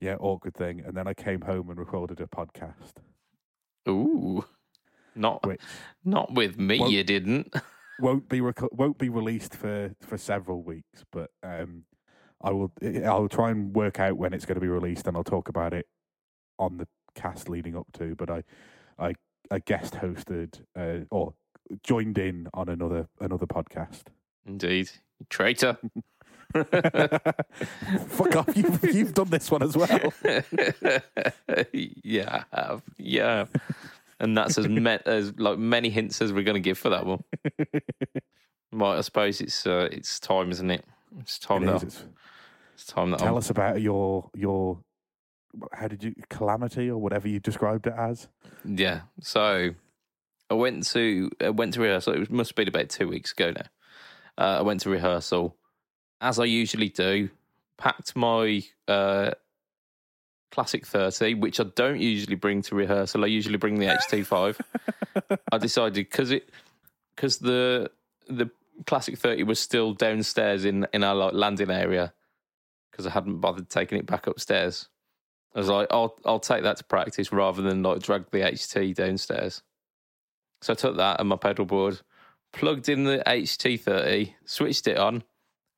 yeah, 0.00 0.16
awkward 0.20 0.54
thing. 0.54 0.80
And 0.80 0.96
then 0.96 1.06
I 1.06 1.14
came 1.14 1.42
home 1.42 1.70
and 1.70 1.78
recorded 1.78 2.20
a 2.20 2.26
podcast. 2.26 2.94
Ooh. 3.88 4.44
Not 5.14 5.46
Which 5.46 5.60
not 6.04 6.32
with 6.32 6.58
me, 6.58 6.88
you 6.88 7.04
didn't. 7.04 7.54
won't 8.00 8.28
be 8.28 8.40
reco- 8.40 8.72
won't 8.72 8.98
be 8.98 9.08
released 9.08 9.54
for 9.54 9.94
for 10.00 10.16
several 10.16 10.62
weeks, 10.62 11.04
but 11.12 11.30
um, 11.42 11.84
I 12.42 12.50
will 12.50 12.72
I'll 13.04 13.28
try 13.28 13.50
and 13.50 13.74
work 13.74 14.00
out 14.00 14.16
when 14.16 14.32
it's 14.32 14.46
going 14.46 14.56
to 14.56 14.60
be 14.60 14.68
released, 14.68 15.06
and 15.06 15.16
I'll 15.16 15.24
talk 15.24 15.48
about 15.48 15.74
it 15.74 15.86
on 16.58 16.78
the 16.78 16.88
cast 17.14 17.48
leading 17.48 17.76
up 17.76 17.86
to. 17.94 18.14
But 18.14 18.30
I 18.30 18.42
I 18.98 19.14
I 19.50 19.58
guest 19.60 19.94
hosted 19.94 20.62
uh, 20.76 21.04
or 21.10 21.34
joined 21.82 22.18
in 22.18 22.48
on 22.54 22.68
another 22.68 23.08
another 23.20 23.46
podcast. 23.46 24.04
Indeed. 24.46 24.90
Traitor. 25.30 25.78
Fuck 26.54 28.36
off! 28.36 28.56
You've 28.56 28.84
you've 28.94 29.14
done 29.14 29.30
this 29.30 29.50
one 29.50 29.62
as 29.62 29.76
well. 29.76 30.12
yeah, 31.72 32.44
I 32.52 32.60
have. 32.60 32.82
Yeah. 32.98 33.46
And 34.20 34.36
that's 34.36 34.58
as 34.58 34.68
me- 34.68 34.98
as 35.06 35.32
like 35.38 35.58
many 35.58 35.90
hints 35.90 36.20
as 36.20 36.32
we're 36.32 36.44
going 36.44 36.54
to 36.54 36.60
give 36.60 36.78
for 36.78 36.90
that 36.90 37.06
one. 37.06 37.22
Right, 38.72 38.98
I 38.98 39.00
suppose 39.00 39.40
it's 39.40 39.66
uh, 39.66 39.88
it's 39.92 40.20
time, 40.20 40.50
isn't 40.50 40.70
it? 40.70 40.84
It's 41.20 41.38
time 41.38 41.62
It 41.64 41.66
that 41.66 41.76
is, 41.76 41.82
it's- 41.82 42.04
it's 42.74 42.84
time 42.86 43.10
that 43.12 43.18
Tell 43.20 43.28
I'm, 43.34 43.36
us 43.38 43.50
about 43.50 43.80
your 43.80 44.30
your 44.34 44.78
how 45.72 45.88
did 45.88 46.02
you 46.02 46.14
calamity 46.30 46.90
or 46.90 46.98
whatever 46.98 47.28
you 47.28 47.40
described 47.40 47.86
it 47.86 47.94
as. 47.96 48.28
yeah. 48.64 49.02
So 49.20 49.70
I 50.50 50.54
went 50.54 50.86
to 50.88 51.30
I 51.40 51.50
went 51.50 51.74
to 51.74 51.80
rehearsal. 51.80 52.14
It 52.14 52.30
must 52.30 52.50
have 52.50 52.56
been 52.56 52.68
about 52.68 52.88
two 52.88 53.08
weeks 53.08 53.32
ago 53.32 53.52
now. 53.52 53.66
Uh, 54.38 54.58
I 54.58 54.62
went 54.62 54.80
to 54.80 54.90
rehearsal 54.90 55.56
as 56.20 56.38
I 56.38 56.44
usually 56.44 56.88
do. 56.88 57.30
Packed 57.78 58.14
my 58.14 58.62
uh, 58.86 59.32
classic 60.52 60.86
thirty, 60.86 61.34
which 61.34 61.58
I 61.58 61.64
don't 61.64 62.00
usually 62.00 62.36
bring 62.36 62.62
to 62.62 62.74
rehearsal. 62.74 63.24
I 63.24 63.26
usually 63.26 63.56
bring 63.56 63.78
the 63.78 63.86
HT 63.86 64.24
five. 64.24 64.60
I 65.52 65.58
decided 65.58 66.08
because 66.08 66.30
it 66.30 66.48
because 67.16 67.38
the 67.38 67.90
the 68.28 68.50
classic 68.86 69.18
thirty 69.18 69.42
was 69.42 69.58
still 69.58 69.94
downstairs 69.94 70.64
in 70.64 70.86
in 70.92 71.02
our 71.02 71.14
like 71.14 71.34
landing 71.34 71.70
area 71.70 72.12
because 72.90 73.06
I 73.06 73.10
hadn't 73.10 73.40
bothered 73.40 73.68
taking 73.68 73.98
it 73.98 74.06
back 74.06 74.26
upstairs. 74.26 74.88
I 75.54 75.58
was 75.58 75.68
like, 75.68 75.88
I'll 75.90 76.16
I'll 76.24 76.40
take 76.40 76.62
that 76.62 76.78
to 76.78 76.84
practice 76.84 77.32
rather 77.32 77.62
than 77.62 77.82
like 77.82 78.00
drag 78.00 78.30
the 78.30 78.38
HT 78.38 78.94
downstairs. 78.94 79.62
So 80.62 80.72
I 80.72 80.76
took 80.76 80.96
that 80.96 81.20
and 81.20 81.28
my 81.28 81.36
pedal 81.36 81.64
board, 81.66 82.00
plugged 82.52 82.88
in 82.88 83.04
the 83.04 83.22
HT 83.26 83.80
thirty, 83.80 84.36
switched 84.46 84.86
it 84.86 84.96
on, 84.96 85.24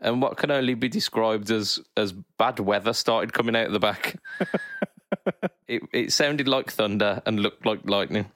and 0.01 0.23
what 0.23 0.37
can 0.37 0.51
only 0.51 0.75
be 0.75 0.89
described 0.89 1.51
as 1.51 1.81
as 1.97 2.13
bad 2.39 2.61
weather 2.61 2.93
started 2.93 3.33
coming 3.33 3.57
out 3.57 3.67
of 3.67 3.73
the 3.73 3.81
back. 3.81 4.17
it 5.69 5.83
it 5.93 6.13
sounded 6.13 6.47
like 6.49 6.71
thunder 6.71 7.23
and 7.27 7.41
looked 7.41 7.67
like 7.67 7.81
lightning. 7.85 8.31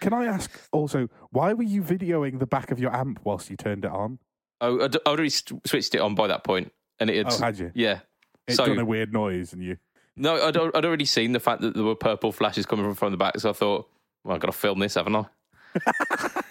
Can 0.00 0.12
I 0.12 0.26
ask 0.26 0.60
also 0.72 1.08
why 1.30 1.52
were 1.52 1.64
you 1.64 1.82
videoing 1.82 2.38
the 2.38 2.46
back 2.46 2.70
of 2.70 2.78
your 2.78 2.94
amp 2.94 3.20
whilst 3.24 3.50
you 3.50 3.56
turned 3.56 3.84
it 3.84 3.90
on? 3.90 4.18
Oh, 4.60 4.82
I'd, 4.84 4.94
I'd 4.96 5.06
already 5.06 5.30
switched 5.30 5.94
it 5.94 6.00
on 6.00 6.14
by 6.14 6.28
that 6.28 6.42
point, 6.44 6.72
and 7.00 7.10
it 7.10 7.16
had, 7.16 7.32
Oh, 7.32 7.38
had 7.38 7.58
you? 7.58 7.70
yeah. 7.74 8.00
It 8.46 8.54
so 8.54 8.66
done 8.66 8.78
a 8.78 8.84
weird 8.84 9.12
noise, 9.12 9.52
and 9.52 9.62
you. 9.62 9.76
No, 10.18 10.34
I'd, 10.46 10.56
I'd 10.56 10.84
already 10.84 11.04
seen 11.04 11.32
the 11.32 11.40
fact 11.40 11.62
that 11.62 11.74
there 11.74 11.84
were 11.84 11.94
purple 11.94 12.32
flashes 12.32 12.66
coming 12.66 12.84
from, 12.84 12.94
from 12.94 13.12
the 13.12 13.16
back, 13.16 13.38
so 13.38 13.50
I 13.50 13.52
thought, 13.52 13.88
well, 14.24 14.34
I've 14.34 14.40
got 14.40 14.48
to 14.48 14.52
film 14.52 14.78
this, 14.78 14.94
haven't 14.94 15.16
I? 15.16 15.26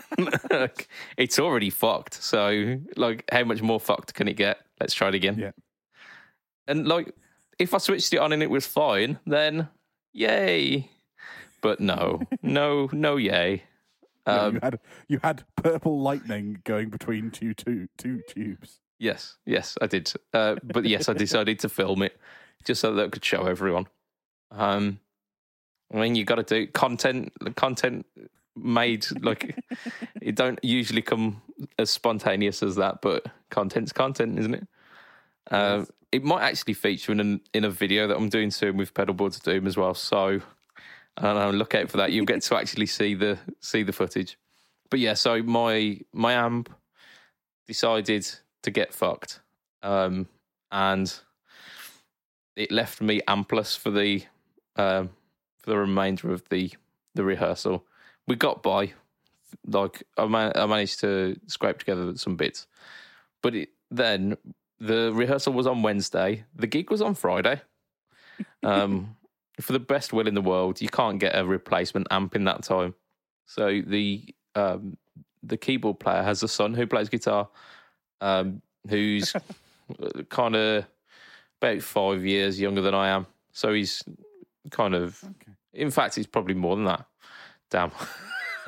Like, 0.50 0.90
it's 1.16 1.38
already 1.38 1.70
fucked. 1.70 2.16
So, 2.16 2.80
like, 2.96 3.24
how 3.32 3.44
much 3.44 3.62
more 3.62 3.80
fucked 3.80 4.14
can 4.16 4.28
it 4.28 4.34
get? 4.34 4.58
Let's 4.80 4.94
try 4.94 5.10
it 5.10 5.16
again. 5.16 5.38
Yeah. 5.38 5.52
And 6.68 6.88
like, 6.88 7.14
if 7.60 7.74
I 7.74 7.78
switched 7.78 8.14
it 8.14 8.18
on 8.18 8.34
and 8.34 8.42
it 8.42 8.50
was 8.50 8.66
fine, 8.66 9.20
then 9.26 9.70
yay. 10.14 10.90
But 11.62 11.80
no, 11.80 12.22
no, 12.42 12.90
no, 12.92 13.18
yay. 13.18 13.64
Um, 14.26 14.56
you 14.56 14.60
had 14.62 14.80
you 15.08 15.20
had 15.24 15.44
purple 15.56 16.02
lightning 16.02 16.62
going 16.66 16.90
between 16.90 17.32
two 17.32 17.54
two 17.54 17.88
two 17.98 18.22
tubes. 18.28 18.82
Yes, 19.00 19.38
yes, 19.46 19.78
I 19.82 19.88
did. 19.88 20.12
Uh, 20.34 20.56
but 20.64 20.86
yes, 20.86 21.08
I 21.08 21.14
decided 21.14 21.60
to 21.60 21.70
film 21.70 22.02
it 22.02 22.20
just 22.66 22.82
so 22.82 22.94
that 22.94 23.12
could 23.12 23.24
show 23.24 23.46
everyone. 23.46 23.88
Um, 24.52 25.00
I 25.94 25.98
mean, 25.98 26.16
you 26.16 26.26
got 26.26 26.36
to 26.36 26.44
do 26.44 26.68
content. 26.68 27.32
The 27.40 27.52
Content 27.52 28.06
made 28.56 29.06
like 29.22 29.56
it 30.22 30.36
don't 30.36 30.60
usually 30.64 31.02
come 31.02 31.42
as 31.78 31.90
spontaneous 31.90 32.64
as 32.64 32.76
that, 32.76 33.02
but 33.02 33.26
content's 33.50 33.92
content, 33.92 34.40
isn't 34.40 34.54
it? 34.56 34.68
Um, 35.52 35.80
Yes. 35.80 35.92
It 36.14 36.24
might 36.24 36.44
actually 36.44 36.74
feature 36.74 37.12
in 37.12 37.20
a, 37.20 37.58
in 37.58 37.66
a 37.66 37.70
video 37.70 38.08
that 38.08 38.16
I'm 38.16 38.30
doing 38.30 38.50
soon 38.50 38.78
with 38.78 38.94
Pedalboards 38.94 39.44
Doom 39.44 39.68
as 39.68 39.76
well. 39.76 39.94
So 39.94 40.40
I 41.18 41.22
don't 41.22 41.36
know. 41.36 41.52
Look 41.52 41.76
out 41.76 41.90
for 41.92 41.98
that. 41.98 42.14
You'll 42.14 42.26
get 42.26 42.42
to 42.44 42.56
actually 42.56 42.86
see 42.98 43.14
the 43.14 43.38
see 43.60 43.84
the 43.84 43.92
footage. 43.92 44.38
But 44.90 45.00
yeah, 45.00 45.16
so 45.16 45.44
my 45.44 46.00
my 46.14 46.34
amp 46.34 46.74
decided 47.68 48.26
to 48.64 48.72
get 48.72 48.94
fucked, 48.94 49.42
um, 49.84 50.28
and 50.72 51.14
it 52.58 52.72
left 52.72 53.02
me 53.02 53.22
ampless 53.28 53.78
for 53.78 53.92
the 53.92 54.24
um, 54.76 55.12
for 55.60 55.70
the 55.72 55.78
remainder 55.78 56.32
of 56.32 56.48
the 56.50 56.74
the 57.16 57.24
rehearsal. 57.24 57.86
We 58.28 58.36
got 58.36 58.62
by, 58.62 58.94
like 59.66 60.04
I, 60.18 60.26
man- 60.26 60.52
I 60.56 60.66
managed 60.66 61.00
to 61.02 61.40
scrape 61.48 61.80
together 61.80 62.18
some 62.18 62.36
bits, 62.36 62.68
but 63.42 63.56
it, 63.56 63.70
then 63.90 64.36
the 64.80 65.12
rehearsal 65.14 65.54
was 65.54 65.68
on 65.68 65.82
Wednesday. 65.82 66.44
The 66.56 66.68
gig 66.68 66.92
was 66.92 67.02
on 67.02 67.16
Friday. 67.16 67.62
Um, 68.64 69.16
for 69.60 69.74
the 69.74 69.80
best 69.80 70.14
will 70.14 70.28
in 70.28 70.36
the 70.36 70.42
world, 70.42 70.82
you 70.82 70.90
can't 70.90 71.20
get 71.20 71.36
a 71.36 71.46
replacement 71.46 72.08
amp 72.12 72.36
in 72.36 72.44
that 72.44 72.64
time. 72.64 72.94
So 73.46 73.82
the 73.86 74.36
um, 74.56 74.98
the 75.42 75.58
keyboard 75.58 76.00
player 76.00 76.22
has 76.22 76.44
a 76.44 76.48
son 76.48 76.74
who 76.74 76.86
plays 76.86 77.10
guitar, 77.10 77.50
um, 78.22 78.62
who's 78.90 79.34
kind 80.30 80.56
of 80.56 80.86
about 81.62 81.82
five 81.82 82.26
years 82.26 82.60
younger 82.60 82.82
than 82.82 82.94
I 82.96 83.10
am. 83.10 83.28
So 83.52 83.74
he's 83.74 84.04
kind 84.72 84.94
of, 84.96 85.24
Okay. 85.24 85.54
in 85.74 85.92
fact, 85.92 86.16
he's 86.16 86.28
probably 86.28 86.54
more 86.54 86.76
than 86.76 86.86
that. 86.86 87.06
Damn. 87.70 87.92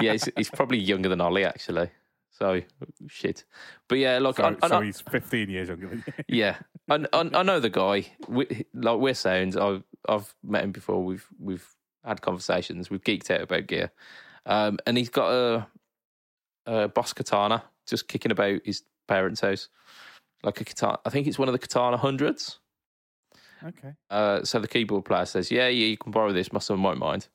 yeah, 0.00 0.12
he's, 0.12 0.28
he's 0.36 0.50
probably 0.50 0.78
younger 0.78 1.08
than 1.08 1.20
Ollie 1.20 1.44
actually. 1.44 1.90
So 2.30 2.60
shit. 3.08 3.44
But 3.88 3.98
yeah, 3.98 4.18
like 4.18 4.36
So, 4.36 4.44
I, 4.44 4.56
I, 4.62 4.68
so 4.68 4.80
he's 4.82 5.00
15 5.00 5.48
years 5.48 5.68
younger 5.68 5.88
than 5.88 6.04
you. 6.06 6.24
yeah, 6.28 6.56
I, 6.90 6.96
I, 7.12 7.30
I 7.34 7.42
know 7.42 7.60
the 7.60 7.70
guy. 7.70 8.06
We, 8.28 8.66
like 8.74 8.98
we're 8.98 9.14
sounds. 9.14 9.56
I've 9.56 9.82
I've 10.08 10.34
met 10.44 10.62
him 10.64 10.72
before. 10.72 11.02
We've 11.02 11.26
we've 11.38 11.66
had 12.04 12.20
conversations. 12.20 12.90
We've 12.90 13.02
geeked 13.02 13.30
out 13.30 13.40
about 13.40 13.66
gear, 13.66 13.90
um, 14.44 14.78
and 14.86 14.98
he's 14.98 15.08
got 15.08 15.30
a, 15.32 15.66
a 16.66 16.88
Boss 16.88 17.14
Katana 17.14 17.64
just 17.88 18.06
kicking 18.06 18.32
about 18.32 18.60
his 18.66 18.82
parents' 19.08 19.40
house, 19.40 19.68
like 20.42 20.60
a 20.60 20.64
katana. 20.64 20.98
I 21.04 21.10
think 21.10 21.26
it's 21.26 21.38
one 21.38 21.48
of 21.48 21.52
the 21.52 21.58
Katana 21.58 21.96
hundreds. 21.96 22.58
Okay. 23.64 23.94
Uh, 24.10 24.44
so 24.44 24.58
the 24.58 24.68
keyboard 24.68 25.04
player 25.04 25.24
says, 25.24 25.50
"Yeah, 25.50 25.68
yeah, 25.68 25.86
you 25.86 25.96
can 25.96 26.12
borrow 26.12 26.32
this. 26.32 26.52
My 26.52 26.60
son 26.60 26.82
won't 26.82 26.98
mind." 26.98 27.28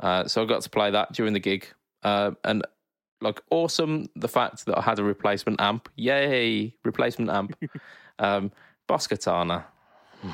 Uh, 0.00 0.26
so 0.26 0.42
I 0.42 0.46
got 0.46 0.62
to 0.62 0.70
play 0.70 0.90
that 0.90 1.12
during 1.12 1.32
the 1.32 1.40
gig, 1.40 1.66
uh, 2.02 2.32
and 2.42 2.66
like 3.20 3.40
awesome 3.50 4.08
the 4.16 4.28
fact 4.28 4.66
that 4.66 4.78
I 4.78 4.82
had 4.82 4.98
a 4.98 5.04
replacement 5.04 5.60
amp. 5.60 5.88
Yay, 5.96 6.74
replacement 6.84 7.30
amp. 7.30 7.56
um, 8.18 8.52
Boss 8.86 9.06
Katana. 9.06 9.66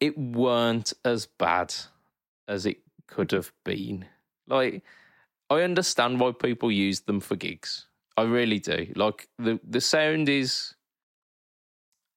It 0.00 0.16
weren't 0.16 0.92
as 1.04 1.26
bad 1.26 1.74
as 2.46 2.66
it 2.66 2.78
could 3.08 3.32
have 3.32 3.50
been. 3.64 4.04
Like 4.46 4.84
I 5.50 5.62
understand 5.62 6.20
why 6.20 6.30
people 6.30 6.70
use 6.70 7.00
them 7.00 7.18
for 7.18 7.34
gigs. 7.34 7.87
I 8.18 8.22
really 8.24 8.58
do. 8.58 8.92
Like 8.96 9.28
the 9.38 9.60
the 9.62 9.80
sound 9.80 10.28
is 10.28 10.74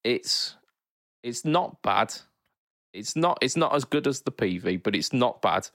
it's 0.04 0.56
it's 1.22 1.46
not 1.46 1.84
bad. 1.84 2.14
It's 2.92 3.16
not 3.16 3.38
it's 3.42 3.56
not 3.56 3.76
as 3.76 3.86
good 3.86 4.08
as 4.08 4.22
the 4.22 4.32
PV, 4.32 4.82
but 4.82 4.96
it's 4.96 5.14
not 5.14 5.44
bad. 5.44 5.70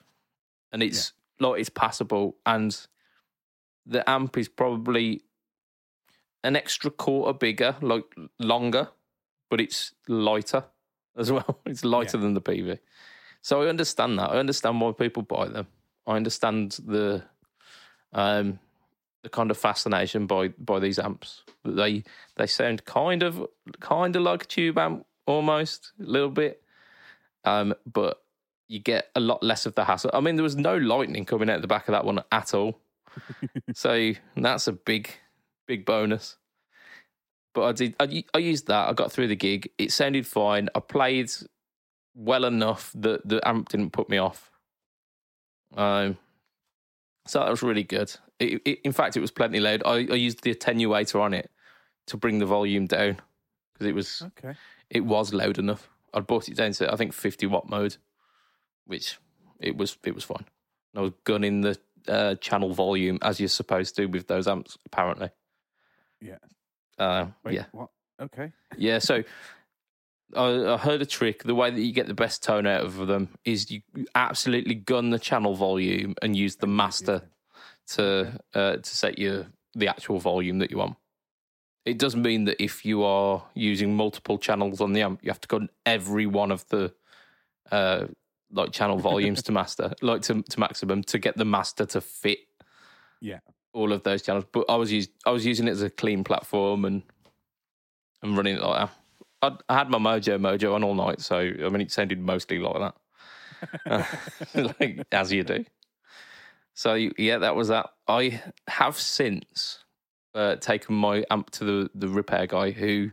And 0.72 0.82
it's 0.82 1.12
like 1.38 1.60
it's 1.60 1.68
passable 1.68 2.36
and 2.44 2.76
the 3.86 4.08
amp 4.10 4.36
is 4.36 4.48
probably 4.48 5.22
an 6.42 6.56
extra 6.56 6.90
quarter 6.90 7.32
bigger, 7.32 7.76
like 7.80 8.12
longer, 8.40 8.88
but 9.48 9.60
it's 9.60 9.94
lighter 10.08 10.64
as 11.16 11.30
well. 11.36 11.60
It's 11.66 11.84
lighter 11.84 12.18
than 12.18 12.34
the 12.34 12.42
PV. 12.42 12.80
So 13.42 13.62
I 13.62 13.68
understand 13.68 14.18
that. 14.18 14.32
I 14.32 14.38
understand 14.38 14.80
why 14.80 14.90
people 14.90 15.22
buy 15.22 15.46
them. 15.46 15.68
I 16.04 16.16
understand 16.16 16.80
the 16.84 17.22
um 18.12 18.58
the 19.26 19.30
kind 19.30 19.50
of 19.50 19.58
fascination 19.58 20.28
by 20.28 20.48
by 20.50 20.78
these 20.78 21.00
amps. 21.00 21.42
They 21.64 22.04
they 22.36 22.46
sound 22.46 22.84
kind 22.84 23.24
of 23.24 23.44
kind 23.80 24.14
of 24.14 24.22
like 24.22 24.44
a 24.44 24.46
tube 24.46 24.78
amp 24.78 25.04
almost 25.26 25.90
a 26.00 26.04
little 26.04 26.30
bit. 26.30 26.62
Um 27.44 27.74
but 27.92 28.22
you 28.68 28.78
get 28.78 29.10
a 29.16 29.20
lot 29.20 29.42
less 29.42 29.66
of 29.66 29.74
the 29.74 29.84
hassle. 29.84 30.12
I 30.14 30.20
mean 30.20 30.36
there 30.36 30.44
was 30.44 30.54
no 30.54 30.76
lightning 30.76 31.24
coming 31.24 31.50
out 31.50 31.60
the 31.60 31.66
back 31.66 31.88
of 31.88 31.92
that 31.92 32.04
one 32.04 32.22
at 32.30 32.54
all. 32.54 32.78
so 33.74 34.12
that's 34.36 34.68
a 34.68 34.72
big 34.72 35.10
big 35.66 35.84
bonus. 35.84 36.36
But 37.52 37.64
I 37.64 37.72
did 37.72 37.96
I, 37.98 38.24
I 38.32 38.38
used 38.38 38.68
that. 38.68 38.88
I 38.88 38.92
got 38.92 39.10
through 39.10 39.26
the 39.26 39.34
gig. 39.34 39.70
It 39.76 39.90
sounded 39.90 40.24
fine. 40.24 40.68
I 40.72 40.78
played 40.78 41.32
well 42.14 42.44
enough 42.44 42.92
that 42.94 43.28
the 43.28 43.40
amp 43.46 43.70
didn't 43.70 43.90
put 43.90 44.08
me 44.08 44.18
off. 44.18 44.52
Um, 45.76 46.16
so 47.26 47.40
that 47.40 47.50
was 47.50 47.62
really 47.62 47.82
good. 47.82 48.14
It, 48.38 48.62
it, 48.64 48.80
in 48.84 48.92
fact, 48.92 49.16
it 49.16 49.20
was 49.20 49.30
plenty 49.30 49.60
loud. 49.60 49.82
I, 49.84 49.92
I 49.94 50.14
used 50.14 50.42
the 50.42 50.54
attenuator 50.54 51.20
on 51.20 51.34
it 51.34 51.50
to 52.08 52.16
bring 52.16 52.38
the 52.38 52.46
volume 52.46 52.86
down 52.86 53.18
because 53.74 53.86
it 53.86 53.94
was 53.94 54.22
Okay. 54.22 54.54
it 54.90 55.04
was 55.04 55.32
loud 55.32 55.58
enough. 55.58 55.88
I 56.14 56.20
brought 56.20 56.48
it 56.48 56.56
down 56.56 56.72
to 56.72 56.92
I 56.92 56.96
think 56.96 57.12
fifty 57.12 57.46
watt 57.46 57.68
mode, 57.68 57.96
which 58.86 59.18
it 59.60 59.76
was 59.76 59.96
it 60.04 60.14
was 60.14 60.24
fine. 60.24 60.44
I 60.94 61.00
was 61.00 61.12
gunning 61.24 61.60
the 61.62 61.78
uh, 62.08 62.36
channel 62.36 62.72
volume 62.72 63.18
as 63.22 63.40
you're 63.40 63.48
supposed 63.48 63.96
to 63.96 64.06
with 64.06 64.26
those 64.28 64.46
amps, 64.48 64.78
apparently. 64.86 65.30
Yeah. 66.20 66.38
Uh, 66.98 67.26
Wait, 67.44 67.54
yeah. 67.54 67.64
What? 67.72 67.90
Okay. 68.20 68.52
Yeah, 68.78 68.98
so 68.98 69.22
I, 70.34 70.74
I 70.74 70.76
heard 70.76 71.02
a 71.02 71.06
trick. 71.06 71.44
The 71.44 71.54
way 71.54 71.70
that 71.70 71.80
you 71.80 71.92
get 71.92 72.06
the 72.08 72.14
best 72.14 72.42
tone 72.42 72.66
out 72.66 72.82
of 72.84 73.06
them 73.06 73.28
is 73.44 73.70
you 73.70 73.82
absolutely 74.14 74.74
gun 74.74 75.10
the 75.10 75.18
channel 75.18 75.54
volume 75.54 76.14
and 76.22 76.36
use 76.36 76.56
the 76.56 76.66
master 76.66 77.22
to 77.88 78.40
uh, 78.54 78.76
to 78.76 78.96
set 78.96 79.18
your 79.18 79.46
the 79.74 79.88
actual 79.88 80.18
volume 80.18 80.58
that 80.58 80.70
you 80.70 80.78
want. 80.78 80.96
It 81.84 81.98
doesn't 81.98 82.22
mean 82.22 82.46
that 82.46 82.60
if 82.60 82.84
you 82.84 83.04
are 83.04 83.44
using 83.54 83.94
multiple 83.94 84.38
channels 84.38 84.80
on 84.80 84.92
the 84.92 85.02
amp, 85.02 85.20
you 85.22 85.30
have 85.30 85.40
to 85.40 85.48
gun 85.48 85.68
every 85.84 86.26
one 86.26 86.50
of 86.50 86.66
the 86.68 86.92
uh, 87.70 88.06
like 88.50 88.72
channel 88.72 88.98
volumes 88.98 89.42
to 89.44 89.52
master, 89.52 89.92
like 90.02 90.22
to 90.22 90.42
to 90.42 90.60
maximum 90.60 91.04
to 91.04 91.18
get 91.18 91.36
the 91.36 91.44
master 91.44 91.86
to 91.86 92.00
fit 92.00 92.40
Yeah. 93.20 93.38
all 93.72 93.92
of 93.92 94.02
those 94.02 94.22
channels. 94.22 94.46
But 94.50 94.64
I 94.68 94.74
was 94.74 94.90
used 94.90 95.10
I 95.24 95.30
was 95.30 95.46
using 95.46 95.68
it 95.68 95.72
as 95.72 95.82
a 95.82 95.90
clean 95.90 96.24
platform 96.24 96.84
and 96.84 97.02
and 98.22 98.36
running 98.36 98.56
it 98.56 98.62
like 98.62 98.88
that. 98.88 98.96
I, 99.42 99.56
I 99.68 99.74
had 99.74 99.90
my 99.90 99.98
Mojo 99.98 100.38
Mojo 100.38 100.74
on 100.74 100.84
all 100.84 100.94
night, 100.94 101.20
so 101.20 101.38
I 101.38 101.68
mean 101.68 101.80
it 101.80 101.92
sounded 101.92 102.20
mostly 102.20 102.58
like 102.58 102.78
that, 102.78 102.94
Uh, 103.86 104.04
like 104.80 105.06
as 105.12 105.32
you 105.32 105.42
do. 105.42 105.64
So 106.74 106.94
yeah, 106.94 107.38
that 107.38 107.56
was 107.56 107.68
that. 107.68 107.90
I 108.06 108.42
have 108.68 108.98
since 108.98 109.84
uh, 110.34 110.56
taken 110.56 110.94
my 110.94 111.24
amp 111.30 111.50
to 111.52 111.64
the 111.64 111.90
the 111.94 112.08
repair 112.08 112.46
guy 112.46 112.70
who 112.70 113.10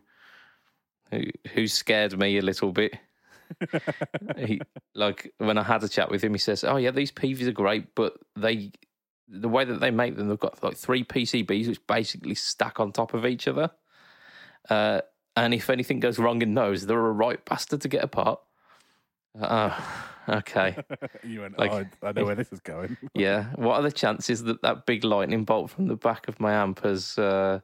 who 1.12 1.24
who 1.54 1.68
scared 1.68 2.18
me 2.18 2.38
a 2.38 2.42
little 2.42 2.72
bit. 2.72 2.98
he 4.38 4.60
like 4.96 5.32
when 5.38 5.58
I 5.58 5.64
had 5.64 5.84
a 5.84 5.90
chat 5.90 6.10
with 6.12 6.24
him, 6.24 6.34
he 6.34 6.40
says, 6.40 6.64
"Oh 6.64 6.78
yeah, 6.78 6.92
these 6.92 7.12
PVs 7.12 7.48
are 7.48 7.52
great, 7.52 7.96
but 7.96 8.14
they 8.36 8.72
the 9.28 9.50
way 9.50 9.66
that 9.66 9.80
they 9.80 9.92
make 9.92 10.16
them, 10.16 10.28
they've 10.28 10.40
got 10.40 10.62
like 10.64 10.78
three 10.78 11.04
PCBs 11.04 11.68
which 11.68 11.88
basically 11.88 12.36
stack 12.36 12.80
on 12.80 12.92
top 12.92 13.14
of 13.14 13.26
each 13.26 13.48
other. 13.48 13.72
Uh, 14.70 15.02
and 15.36 15.54
if 15.54 15.70
anything 15.70 16.00
goes 16.00 16.20
wrong 16.20 16.42
in 16.42 16.54
those, 16.54 16.86
they're 16.86 16.98
a 17.06 17.12
right 17.12 17.44
bastard 17.46 17.82
to 17.82 17.88
get 17.88 18.04
apart." 18.04 18.40
Oh, 19.42 20.06
okay. 20.30 20.78
you 21.24 21.42
went. 21.42 21.58
Like- 21.58 21.72
oh, 21.72 21.86
I 22.08 22.12
know 22.12 22.26
where 22.26 22.36
this 22.42 22.52
is 22.52 22.60
going. 22.60 22.98
Yeah. 23.16 23.46
What 23.56 23.76
are 23.80 23.82
the 23.84 23.92
chances 23.92 24.44
that 24.44 24.62
that 24.62 24.86
big 24.86 25.04
lightning 25.04 25.44
bolt 25.44 25.72
from 25.72 25.88
the 25.88 25.96
back 25.96 26.28
of 26.28 26.40
my 26.40 26.54
amp 26.54 26.84
has 26.84 27.18
uh, 27.18 27.60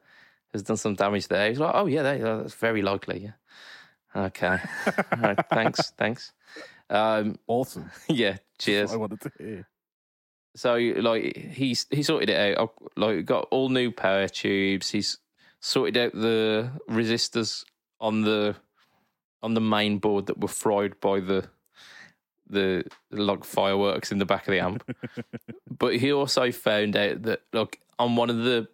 has 0.54 0.64
done 0.64 0.78
some 0.78 0.96
damage 0.96 1.28
there? 1.28 1.48
He's 1.50 1.60
like, 1.60 1.74
oh 1.76 1.86
yeah, 1.86 2.02
that- 2.04 2.22
that's 2.22 2.56
very 2.56 2.82
likely. 2.82 3.20
Yeah. 3.24 3.32
Okay. 4.28 4.58
All 4.88 5.20
right, 5.20 5.40
thanks. 5.52 5.92
Thanks. 5.92 6.32
Um, 6.90 7.38
awesome. 7.46 7.92
yeah. 8.08 8.38
Cheers. 8.58 8.92
I 8.92 8.96
wanted 8.98 9.22
to 9.22 9.32
hear. 9.38 9.68
So 10.56 10.74
like 10.78 11.38
he's 11.38 11.86
he 11.92 12.02
sorted 12.02 12.32
it 12.32 12.58
out. 12.58 12.74
Like 12.98 13.24
got 13.26 13.48
all 13.52 13.70
new 13.70 13.92
power 13.92 14.28
tubes. 14.28 14.90
He's 14.90 15.20
sorted 15.60 15.98
out 15.98 16.14
the 16.14 16.72
resistors 16.90 17.66
on 18.00 18.22
the 18.22 18.56
on 19.42 19.54
the 19.54 19.62
main 19.62 19.98
board 19.98 20.28
that 20.28 20.40
were 20.40 20.48
fried 20.48 21.00
by 21.00 21.20
the 21.20 21.48
the 22.50 22.84
like 23.12 23.44
fireworks 23.44 24.12
in 24.12 24.18
the 24.18 24.26
back 24.26 24.48
of 24.48 24.52
the 24.52 24.60
amp. 24.60 24.84
but 25.78 25.96
he 25.98 26.12
also 26.12 26.52
found 26.52 26.96
out 26.96 27.22
that 27.24 27.42
like 27.54 27.80
on 27.98 28.16
one 28.16 28.30
of 28.30 28.38
the 28.38 28.68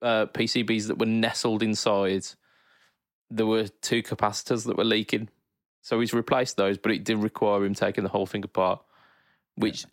uh, 0.00 0.26
PCBs 0.26 0.86
that 0.86 0.98
were 0.98 1.06
nestled 1.06 1.62
inside, 1.62 2.24
there 3.30 3.46
were 3.46 3.66
two 3.66 4.02
capacitors 4.02 4.66
that 4.66 4.76
were 4.76 4.84
leaking. 4.84 5.28
So 5.82 5.98
he's 6.00 6.12
replaced 6.12 6.56
those, 6.56 6.78
but 6.78 6.92
it 6.92 7.04
did 7.04 7.18
require 7.18 7.64
him 7.64 7.74
taking 7.74 8.04
the 8.04 8.10
whole 8.10 8.26
thing 8.26 8.44
apart, 8.44 8.80
which 9.56 9.84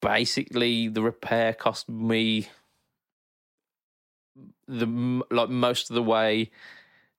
basically 0.00 0.88
the 0.88 1.02
repair 1.02 1.52
cost 1.52 1.88
me 1.88 2.48
the 4.66 5.22
like 5.30 5.48
most 5.48 5.90
of 5.90 5.94
the 5.94 6.02
way 6.02 6.50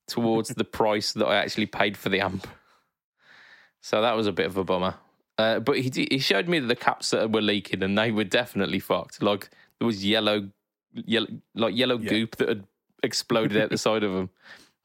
towards 0.08 0.50
the 0.50 0.64
price 0.80 1.14
that 1.14 1.26
I 1.26 1.36
actually 1.38 1.66
paid 1.68 1.98
for 1.98 2.10
the 2.10 2.22
amp. 2.22 2.48
So 3.82 4.02
that 4.02 4.16
was 4.16 4.28
a 4.28 4.32
bit 4.32 4.46
of 4.48 4.58
a 4.58 4.64
bummer. 4.64 4.96
Uh, 5.38 5.60
but 5.60 5.78
he 5.80 5.92
he 6.10 6.20
showed 6.20 6.48
me 6.48 6.60
the 6.60 6.76
caps 6.76 7.12
that 7.12 7.32
were 7.32 7.42
leaking, 7.42 7.84
and 7.84 7.98
they 7.98 8.12
were 8.12 8.24
definitely 8.24 8.80
fucked. 8.80 9.22
Like 9.22 9.50
there 9.80 9.86
was 9.86 10.04
yellow, 10.06 10.50
yellow 10.94 11.28
like 11.54 11.76
yellow 11.76 11.98
Yeah. 11.98 12.10
goop 12.10 12.36
that 12.38 12.48
had 12.50 12.68
exploded 13.04 13.62
out 13.62 13.70
the 13.70 13.78
side 13.88 14.04
of 14.04 14.14
them. 14.14 14.30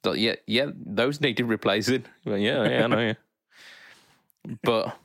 Like, 0.05 0.19
yeah, 0.19 0.37
yeah, 0.47 0.67
those 0.75 1.21
needed 1.21 1.45
replacing. 1.45 2.05
Well, 2.25 2.39
yeah, 2.39 2.65
yeah, 2.69 2.85
I 2.85 2.87
know. 2.87 3.01
Yeah. 3.01 3.15
But 4.63 4.97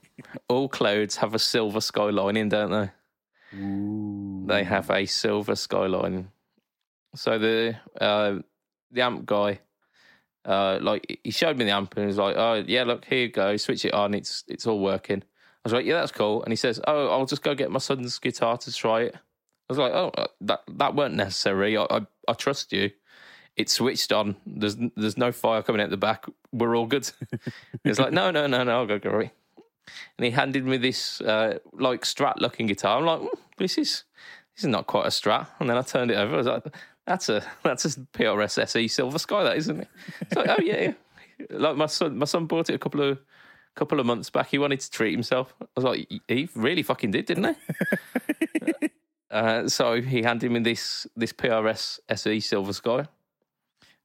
all 0.48 0.70
clouds 0.70 1.18
have 1.18 1.36
a 1.36 1.40
silver 1.40 1.80
skylining, 1.82 2.50
don't 2.50 2.72
they? 2.72 3.58
Ooh. 3.60 4.46
They 4.48 4.64
have 4.64 4.90
a 4.90 5.06
silver 5.06 5.56
skyline. 5.56 6.30
So 7.16 7.40
the 7.40 7.76
uh, 8.00 8.40
the 8.92 9.02
amp 9.02 9.26
guy, 9.26 9.60
uh, 10.46 10.80
like 10.82 11.20
he 11.24 11.32
showed 11.32 11.58
me 11.58 11.66
the 11.66 11.72
amp 11.72 11.96
and 11.96 12.04
he 12.04 12.08
was 12.08 12.18
like, 12.18 12.36
"Oh 12.38 12.64
yeah, 12.68 12.84
look 12.84 13.06
here 13.06 13.20
you 13.20 13.30
go, 13.30 13.58
switch 13.58 13.86
it 13.86 13.94
on, 13.94 14.14
it's 14.14 14.44
it's 14.48 14.68
all 14.68 14.80
working." 14.80 15.24
I 15.24 15.62
was 15.64 15.74
like, 15.74 15.86
"Yeah, 15.86 15.96
that's 16.00 16.12
cool." 16.12 16.44
And 16.44 16.52
he 16.52 16.58
says, 16.58 16.80
"Oh, 16.88 17.08
I'll 17.10 17.26
just 17.26 17.44
go 17.44 17.56
get 17.56 17.72
my 17.72 17.80
son's 17.80 18.20
guitar 18.20 18.58
to 18.58 18.72
try 18.72 19.02
it." 19.04 19.16
I 19.16 19.20
was 19.70 19.78
like, 19.78 19.94
"Oh, 19.94 20.12
uh, 20.18 20.28
that 20.42 20.62
that 20.68 20.96
weren't 20.96 21.16
necessary. 21.16 21.78
I 21.78 21.84
I, 21.90 22.02
I 22.28 22.34
trust 22.34 22.72
you." 22.72 22.92
It's 23.58 23.72
switched 23.72 24.12
on. 24.12 24.36
There's 24.46 24.76
there's 24.96 25.18
no 25.18 25.32
fire 25.32 25.64
coming 25.64 25.82
out 25.82 25.90
the 25.90 25.98
back. 25.98 26.26
We're 26.52 26.76
all 26.76 26.86
good. 26.86 27.10
He's 27.84 28.00
like, 28.00 28.12
"No, 28.12 28.30
no, 28.32 28.48
no, 28.48 28.64
no, 28.64 28.80
I'll 28.80 28.86
go 28.86 29.00
get 29.00 29.14
it." 29.14 29.32
And 30.18 30.26
he 30.26 30.32
handed 30.32 30.66
me 30.66 30.78
this 30.78 31.22
uh, 31.22 31.60
like 31.74 32.02
Strat 32.02 32.36
looking 32.38 32.68
guitar. 32.68 32.98
I'm 32.98 33.06
like, 33.06 33.22
"Mm, 33.22 33.40
"This 33.58 33.78
is 33.78 34.04
this 34.56 34.66
is 34.66 34.70
not 34.70 34.88
quite 34.88 35.06
a 35.06 35.10
Strat." 35.10 35.48
And 35.60 35.70
then 35.70 35.78
I 35.78 35.82
turned 35.82 36.12
it 36.12 36.16
over. 36.16 36.34
I 36.34 36.38
was 36.38 36.48
like, 36.48 36.66
"That's 37.06 37.30
a 37.30 37.44
that's 37.64 37.86
a 37.86 37.90
PRS 38.14 38.58
SE 38.64 38.80
E 38.82 38.88
Silver 38.88 39.20
Sky, 39.20 39.44
that 39.44 39.58
isn't 39.58 39.80
it?" 39.82 39.88
It's 40.22 40.36
like, 40.36 40.50
"Oh 40.50 40.62
yeah, 40.64 40.82
yeah." 40.82 40.94
Like 41.50 41.76
my 41.76 41.86
son, 41.88 42.18
my 42.18 42.26
son 42.26 42.46
bought 42.46 42.70
it 42.70 42.76
a 42.76 42.80
couple 42.80 43.02
of 43.02 43.20
couple 43.76 44.00
of 44.00 44.06
months 44.06 44.30
back. 44.30 44.48
He 44.48 44.58
wanted 44.58 44.80
to 44.80 44.90
treat 44.90 45.12
himself. 45.12 45.54
I 45.62 45.66
was 45.76 45.84
like, 45.86 46.08
"He 46.28 46.50
really 46.56 46.82
fucking 46.84 47.12
did, 47.12 47.26
didn't 47.26 47.56
he?" 48.82 48.90
uh, 49.32 49.68
so 49.68 50.02
he 50.02 50.22
handed 50.24 50.52
me 50.52 50.60
this 50.62 51.06
this 51.16 51.34
PRS 51.34 52.00
SE 52.10 52.40
Silver 52.40 52.74
Sky. 52.74 53.06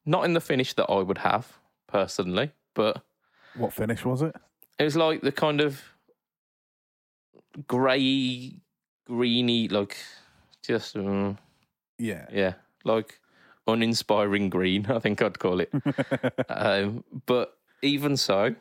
Not 0.06 0.24
in 0.24 0.32
the 0.32 0.40
finish 0.40 0.74
that 0.74 0.86
I 0.90 1.00
would 1.02 1.18
have 1.18 1.46
personally, 1.86 2.50
but 2.74 3.02
What 3.54 3.72
finish 3.72 4.04
was 4.04 4.22
it? 4.22 4.34
it 4.78 4.84
was 4.84 4.96
like 4.96 5.20
the 5.20 5.30
kind 5.32 5.60
of 5.60 5.82
grey, 7.66 8.54
greeny, 9.06 9.68
like 9.68 9.96
just 10.62 10.96
um, 10.96 11.38
Yeah. 11.98 12.26
yeah, 12.32 12.54
like 12.84 13.20
uninspiring 13.66 14.50
green. 14.50 14.86
I 14.90 14.98
think 14.98 15.22
I'd 15.22 15.38
call 15.38 15.60
it. 15.60 15.72
um, 16.48 17.04
but 17.26 17.56
even 17.82 18.16
so, 18.16 18.54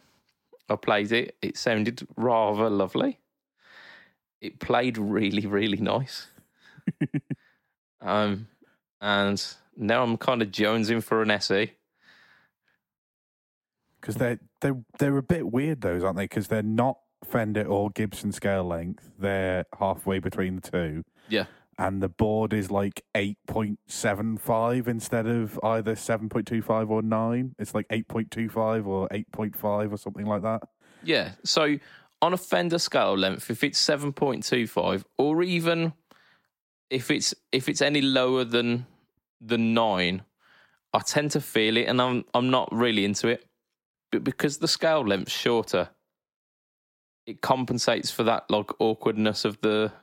I 0.69 0.75
played 0.75 1.11
it. 1.11 1.35
It 1.41 1.57
sounded 1.57 2.07
rather 2.15 2.69
lovely. 2.69 3.19
It 4.41 4.59
played 4.59 4.97
really, 4.97 5.45
really 5.45 5.79
nice. 5.79 6.27
um, 8.01 8.47
and 9.01 9.43
now 9.75 10.03
I'm 10.03 10.17
kind 10.17 10.41
of 10.41 10.49
jonesing 10.49 11.03
for 11.03 11.21
an. 11.21 11.31
SE. 11.31 11.71
Because 13.99 14.15
they're 14.15 14.39
they 14.61 14.71
they're 14.97 15.17
a 15.17 15.23
bit 15.23 15.51
weird 15.51 15.81
those, 15.81 16.03
aren't 16.03 16.15
they? 16.15 16.23
Because 16.23 16.47
they're 16.47 16.63
not 16.63 16.99
Fender 17.25 17.65
or 17.65 17.89
Gibson 17.89 18.31
scale 18.31 18.63
length. 18.63 19.11
They're 19.19 19.65
halfway 19.77 20.19
between 20.19 20.55
the 20.55 20.61
two. 20.61 21.03
Yeah. 21.27 21.45
And 21.79 22.03
the 22.03 22.09
board 22.09 22.51
is 22.51 22.69
like 22.69 23.05
eight 23.15 23.37
point 23.47 23.79
seven 23.87 24.37
five 24.37 24.89
instead 24.89 25.27
of 25.27 25.57
either 25.63 25.95
seven 25.95 26.27
point 26.27 26.45
two 26.45 26.61
five 26.61 26.91
or 26.91 27.01
nine. 27.01 27.55
It's 27.57 27.73
like 27.73 27.85
eight 27.89 28.09
point 28.09 28.31
two 28.31 28.49
five 28.49 28.85
or 28.85 29.07
eight 29.11 29.31
point 29.31 29.55
five 29.55 29.93
or 29.93 29.97
something 29.97 30.25
like 30.25 30.41
that. 30.41 30.63
Yeah. 31.03 31.31
So 31.45 31.77
on 32.21 32.33
a 32.33 32.37
Fender 32.37 32.79
scale 32.79 33.17
length, 33.17 33.49
if 33.49 33.63
it's 33.63 33.79
seven 33.79 34.11
point 34.11 34.43
two 34.43 34.67
five, 34.67 35.05
or 35.17 35.41
even 35.41 35.93
if 36.89 37.09
it's 37.09 37.33
if 37.53 37.69
it's 37.69 37.81
any 37.81 38.01
lower 38.01 38.43
than 38.43 38.85
the 39.39 39.57
nine, 39.57 40.23
I 40.93 40.99
tend 40.99 41.31
to 41.31 41.39
feel 41.39 41.77
it, 41.77 41.85
and 41.85 42.01
I'm 42.01 42.25
I'm 42.33 42.49
not 42.49 42.67
really 42.73 43.05
into 43.05 43.29
it. 43.29 43.45
But 44.11 44.25
because 44.25 44.57
the 44.57 44.67
scale 44.67 45.07
length's 45.07 45.31
shorter, 45.31 45.91
it 47.25 47.39
compensates 47.39 48.11
for 48.11 48.23
that 48.23 48.51
like 48.51 48.69
awkwardness 48.81 49.45
of 49.45 49.61
the. 49.61 49.93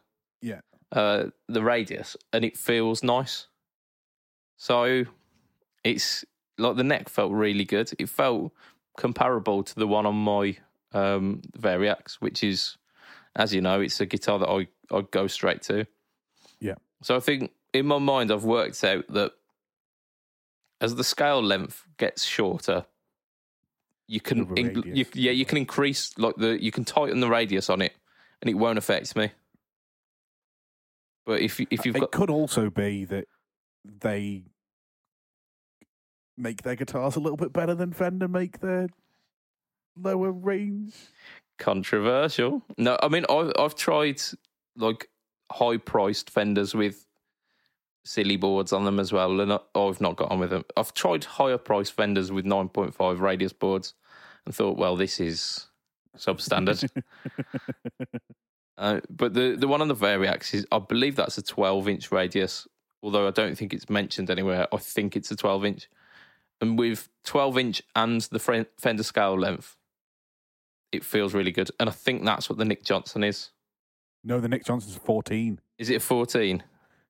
Uh 0.93 1.25
the 1.49 1.63
radius, 1.63 2.17
and 2.33 2.45
it 2.45 2.57
feels 2.57 3.03
nice. 3.03 3.47
So 4.57 5.05
it's 5.85 6.25
like 6.59 6.77
the 6.77 6.85
neck 6.85 7.09
felt 7.09 7.33
really 7.33 7.65
good. 7.65 7.93
It 7.99 8.09
felt 8.09 8.53
comparable 8.97 9.63
to 9.63 9.75
the 9.75 9.87
one 9.87 10.07
on 10.07 10.17
my 10.17 10.57
um 10.93 11.43
Variax, 11.59 12.15
which 12.15 12.43
is, 12.43 12.77
as 13.35 13.55
you 13.55 13.61
know, 13.61 13.81
it's 13.81 14.01
a 14.01 14.07
guitar 14.07 14.39
that 14.39 14.49
I 14.49 14.69
I 14.95 15.03
go 15.11 15.27
straight 15.27 15.63
to. 15.63 15.87
Yeah. 16.61 16.75
So 17.03 17.17
I 17.17 17.21
think 17.21 17.53
in 17.73 17.87
my 17.87 17.99
mind 17.99 18.33
I've 18.33 18.45
worked 18.45 18.83
out 18.85 19.07
that 19.09 19.33
as 20.81 20.95
the 20.95 21.05
scale 21.05 21.43
length 21.43 21.85
gets 21.97 22.25
shorter, 22.25 22.87
you 24.07 24.21
can 24.21 24.57
in- 24.57 24.83
you, 24.95 25.05
yeah 25.15 25.33
you 25.33 25.45
can 25.45 25.59
increase 25.59 26.17
like 26.19 26.37
the 26.37 26.63
you 26.63 26.71
can 26.71 26.85
tighten 26.85 27.21
the 27.21 27.29
radius 27.29 27.69
on 27.69 27.83
it, 27.83 27.93
and 28.41 28.49
it 28.49 28.55
won't 28.55 28.79
affect 28.79 29.17
me. 29.17 29.31
But 31.27 31.43
if 31.43 31.61
if 31.61 31.81
uh, 31.81 31.83
you've 31.85 31.97
it 31.97 32.01
got 32.01 32.13
could 32.13 32.31
also 32.31 32.71
be 32.71 33.05
that 33.05 33.27
they 33.85 34.45
make 36.39 36.63
their 36.63 36.77
guitars 36.77 37.17
a 37.17 37.21
little 37.21 37.37
bit 37.37 37.53
better 37.53 37.75
than 37.75 37.93
Fender 37.93 38.29
make 38.29 38.61
their 38.61 38.89
lower 39.97 40.31
range. 40.31 40.95
controversial. 41.59 42.63
No, 42.79 42.97
I 43.03 43.09
mean 43.09 43.27
I've 43.29 43.53
I've 43.59 43.75
tried 43.75 44.23
like 44.77 45.09
high 45.51 45.79
priced 45.79 46.31
fenders 46.31 46.75
with 46.75 47.07
silly 48.05 48.37
boards 48.37 48.73
on 48.73 48.85
them 48.85 49.01
as 49.01 49.13
well, 49.13 49.41
and 49.41 49.53
I, 49.53 49.59
I've 49.75 50.01
not 50.01 50.17
got 50.17 50.31
on 50.31 50.39
with 50.39 50.51
them. 50.51 50.65
I've 50.77 50.95
tried 50.95 51.25
higher 51.25 51.59
priced 51.59 51.95
fenders 51.95 52.31
with 52.31 52.45
nine 52.45 52.69
point 52.69 52.95
five 52.95 53.21
radius 53.21 53.53
boards, 53.53 53.95
and 54.45 54.55
thought, 54.55 54.79
well, 54.79 54.97
this 54.97 55.19
is 55.19 55.67
substandard. 56.17 56.89
uh, 58.79 59.01
but 59.11 59.35
the 59.35 59.57
the 59.57 59.69
one 59.69 59.81
on 59.81 59.89
the 59.89 59.95
Variax 59.95 60.55
is, 60.55 60.67
I 60.73 60.79
believe 60.79 61.17
that's 61.17 61.39
a 61.39 61.43
twelve 61.43 61.89
inch 61.89 62.11
radius. 62.13 62.67
Although 63.03 63.29
I 63.29 63.31
don't 63.31 63.57
think 63.57 63.73
it's 63.73 63.89
mentioned 63.89 64.31
anywhere. 64.31 64.67
I 64.73 64.77
think 64.79 65.17
it's 65.17 65.31
a 65.31 65.37
twelve 65.37 65.65
inch, 65.65 65.89
and 66.61 66.79
with 66.79 67.09
twelve 67.25 67.57
inch 67.59 67.83
and 67.95 68.21
the 68.23 68.39
Fender 68.79 69.03
scale 69.03 69.39
length, 69.39 69.77
it 70.93 71.05
feels 71.05 71.35
really 71.35 71.53
good. 71.53 71.71
And 71.79 71.89
I 71.89 71.93
think 71.93 72.25
that's 72.25 72.49
what 72.49 72.59
the 72.59 72.65
Nick 72.65 72.85
Johnston 72.85 73.23
is. 73.25 73.51
No, 74.25 74.41
the 74.41 74.49
Nick 74.49 74.65
Johnston's 74.65 74.97
14. 74.97 75.61
Is 75.79 75.89
it 75.89 75.97
a 75.97 76.01
14? 76.01 76.61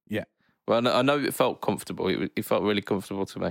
Yeah. 0.07 0.25
Well, 0.69 0.77
I 0.79 0.81
know- 0.83 0.93
I 0.97 1.03
know 1.03 1.19
it 1.19 1.33
felt 1.33 1.63
comfortable. 1.63 2.09
It, 2.09 2.31
it 2.37 2.45
felt 2.45 2.63
really 2.63 2.83
comfortable 2.83 3.25
to 3.25 3.39
me. 3.39 3.51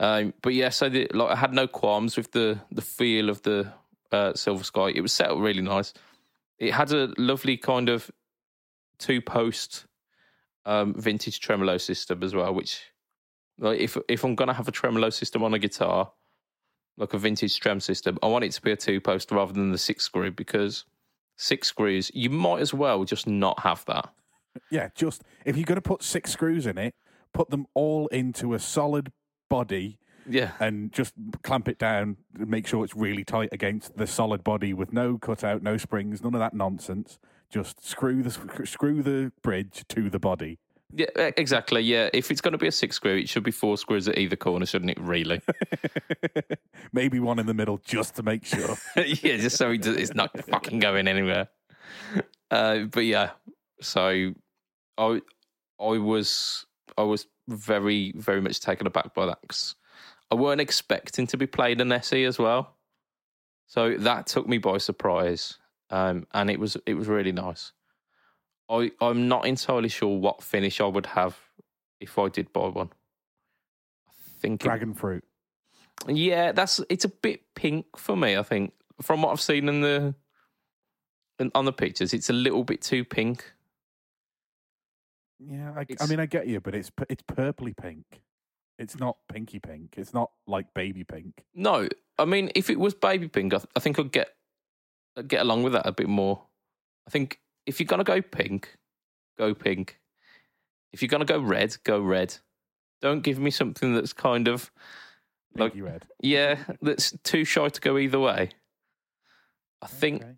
Um, 0.00 0.34
but 0.42 0.52
yeah, 0.52 0.68
so 0.68 0.90
the, 0.90 1.08
like 1.14 1.30
I 1.30 1.36
had 1.36 1.54
no 1.54 1.66
qualms 1.66 2.16
with 2.16 2.32
the 2.32 2.58
the 2.72 2.82
feel 2.82 3.30
of 3.30 3.40
the 3.42 3.72
uh, 4.12 4.34
Silver 4.34 4.64
Sky. 4.64 4.88
It 4.94 5.00
was 5.00 5.12
set 5.12 5.30
up 5.30 5.38
really 5.38 5.62
nice. 5.62 5.94
It 6.58 6.72
had 6.72 6.92
a 6.92 7.12
lovely 7.18 7.56
kind 7.56 7.88
of 7.88 8.10
two 8.98 9.20
post 9.20 9.86
um, 10.64 10.94
vintage 10.94 11.40
tremolo 11.40 11.78
system 11.78 12.22
as 12.22 12.34
well. 12.34 12.54
Which, 12.54 12.82
like, 13.58 13.80
if 13.80 13.96
if 14.08 14.24
I'm 14.24 14.34
gonna 14.34 14.54
have 14.54 14.68
a 14.68 14.72
tremolo 14.72 15.10
system 15.10 15.42
on 15.42 15.54
a 15.54 15.58
guitar, 15.58 16.12
like 16.96 17.14
a 17.14 17.18
vintage 17.18 17.58
trem 17.60 17.80
system, 17.80 18.18
I 18.22 18.26
want 18.26 18.44
it 18.44 18.52
to 18.52 18.62
be 18.62 18.72
a 18.72 18.76
two 18.76 19.00
post 19.00 19.30
rather 19.30 19.52
than 19.52 19.72
the 19.72 19.78
six 19.78 20.04
screw 20.04 20.30
because 20.30 20.84
six 21.36 21.68
screws 21.68 22.10
you 22.14 22.30
might 22.30 22.60
as 22.60 22.72
well 22.72 23.04
just 23.04 23.26
not 23.26 23.60
have 23.60 23.84
that. 23.86 24.10
Yeah, 24.70 24.88
just 24.94 25.22
if 25.44 25.56
you're 25.56 25.66
to 25.66 25.80
put 25.80 26.02
six 26.02 26.30
screws 26.30 26.66
in 26.66 26.78
it, 26.78 26.94
put 27.32 27.50
them 27.50 27.66
all 27.74 28.06
into 28.08 28.54
a 28.54 28.58
solid 28.58 29.12
body 29.50 29.98
Yeah. 30.28 30.52
and 30.60 30.92
just 30.92 31.14
clamp 31.42 31.68
it 31.68 31.78
down 31.78 32.16
and 32.38 32.48
make 32.48 32.66
sure 32.66 32.84
it's 32.84 32.96
really 32.96 33.24
tight 33.24 33.50
against 33.52 33.96
the 33.96 34.06
solid 34.06 34.42
body 34.44 34.72
with 34.72 34.92
no 34.92 35.18
cutout, 35.18 35.62
no 35.62 35.76
springs, 35.76 36.22
none 36.22 36.34
of 36.34 36.40
that 36.40 36.54
nonsense. 36.54 37.18
Just 37.50 37.86
screw 37.86 38.22
the 38.22 38.30
screw 38.64 39.02
the 39.02 39.32
bridge 39.42 39.84
to 39.88 40.10
the 40.10 40.18
body. 40.18 40.58
Yeah, 40.96 41.06
exactly. 41.16 41.80
Yeah, 41.82 42.08
if 42.12 42.30
it's 42.30 42.40
going 42.40 42.52
to 42.52 42.58
be 42.58 42.68
a 42.68 42.72
six 42.72 42.96
screw, 42.96 43.16
it 43.16 43.28
should 43.28 43.42
be 43.42 43.50
four 43.50 43.76
screws 43.76 44.06
at 44.08 44.16
either 44.18 44.36
corner, 44.36 44.64
shouldn't 44.66 44.90
it? 44.92 45.00
Really? 45.00 45.40
Maybe 46.92 47.18
one 47.20 47.38
in 47.38 47.46
the 47.46 47.54
middle 47.54 47.78
just 47.78 48.16
to 48.16 48.22
make 48.22 48.44
sure. 48.44 48.76
yeah, 48.96 49.36
just 49.36 49.56
so 49.56 49.70
it's 49.72 50.14
not 50.14 50.30
fucking 50.46 50.78
going 50.78 51.08
anywhere. 51.08 51.48
Uh, 52.50 52.80
but 52.84 53.04
yeah, 53.04 53.30
so 53.80 54.32
I 54.98 55.20
I 55.80 55.98
was 55.98 56.66
I 56.96 57.02
was 57.02 57.26
very 57.48 58.12
very 58.16 58.40
much 58.40 58.60
taken 58.60 58.86
aback 58.86 59.14
by 59.14 59.26
that 59.26 59.38
'cause 59.48 59.74
I 60.30 60.34
weren't 60.36 60.60
expecting 60.60 61.26
to 61.28 61.36
be 61.36 61.46
played 61.46 61.80
an 61.80 61.92
SE 61.92 62.24
as 62.24 62.38
well, 62.38 62.76
so 63.66 63.96
that 63.98 64.26
took 64.26 64.48
me 64.48 64.58
by 64.58 64.78
surprise, 64.78 65.58
um, 65.90 66.26
and 66.32 66.50
it 66.50 66.58
was 66.58 66.76
it 66.86 66.94
was 66.94 67.08
really 67.08 67.32
nice. 67.32 67.72
I 68.68 68.90
I'm 69.00 69.28
not 69.28 69.46
entirely 69.46 69.88
sure 69.90 70.18
what 70.18 70.42
finish 70.42 70.80
I 70.80 70.86
would 70.86 71.06
have 71.06 71.38
if 72.00 72.18
I 72.18 72.28
did 72.28 72.52
buy 72.52 72.68
one. 72.68 72.90
I 74.08 74.12
think 74.40 74.60
it- 74.62 74.64
Dragon 74.64 74.94
fruit. 74.94 75.24
yeah, 76.08 76.52
that's 76.52 76.80
it's 76.88 77.04
a 77.04 77.08
bit 77.10 77.42
pink 77.54 77.86
for 77.96 78.16
me. 78.16 78.36
I 78.36 78.42
think 78.42 78.72
from 79.02 79.22
what 79.22 79.30
I've 79.32 79.40
seen 79.40 79.68
in 79.68 79.80
the 79.82 80.14
in, 81.38 81.50
on 81.54 81.64
the 81.64 81.72
pictures, 81.72 82.12
it's 82.14 82.30
a 82.30 82.34
little 82.34 82.64
bit 82.64 82.80
too 82.80 83.04
pink. 83.04 83.52
Yeah, 85.38 85.72
I, 85.76 85.84
I 86.00 86.06
mean, 86.06 86.20
I 86.20 86.26
get 86.26 86.46
you, 86.46 86.60
but 86.60 86.74
it's 86.74 86.90
it's 87.10 87.22
purpley 87.22 87.76
pink. 87.76 88.04
It's 88.78 88.98
not 88.98 89.16
pinky 89.28 89.58
pink. 89.60 89.94
It's 89.96 90.12
not 90.14 90.30
like 90.46 90.72
baby 90.74 91.04
pink. 91.04 91.44
No, 91.54 91.88
I 92.18 92.24
mean 92.24 92.50
if 92.54 92.70
it 92.70 92.78
was 92.78 92.94
baby 92.94 93.28
pink, 93.28 93.54
I, 93.54 93.58
th- 93.58 93.68
I 93.76 93.80
think 93.80 93.98
I'd 93.98 94.12
get 94.12 94.30
I'd 95.16 95.28
get 95.28 95.42
along 95.42 95.62
with 95.62 95.72
that 95.74 95.86
a 95.86 95.92
bit 95.92 96.08
more. 96.08 96.42
I 97.06 97.10
think 97.10 97.38
if 97.66 97.78
you're 97.80 97.86
gonna 97.86 98.04
go 98.04 98.20
pink, 98.20 98.76
go 99.38 99.54
pink. 99.54 100.00
If 100.92 101.02
you're 101.02 101.08
gonna 101.08 101.24
go 101.24 101.38
red, 101.40 101.76
go 101.84 102.00
red. 102.00 102.36
Don't 103.00 103.22
give 103.22 103.38
me 103.38 103.50
something 103.50 103.94
that's 103.94 104.12
kind 104.12 104.48
of 104.48 104.70
Like- 105.56 105.72
Pinky 105.72 105.82
red. 105.82 106.06
yeah, 106.20 106.58
that's 106.82 107.12
too 107.22 107.44
shy 107.44 107.68
to 107.68 107.80
go 107.80 107.96
either 107.98 108.18
way. 108.18 108.50
I 109.82 109.86
think 109.86 110.22
Okay. 110.22 110.34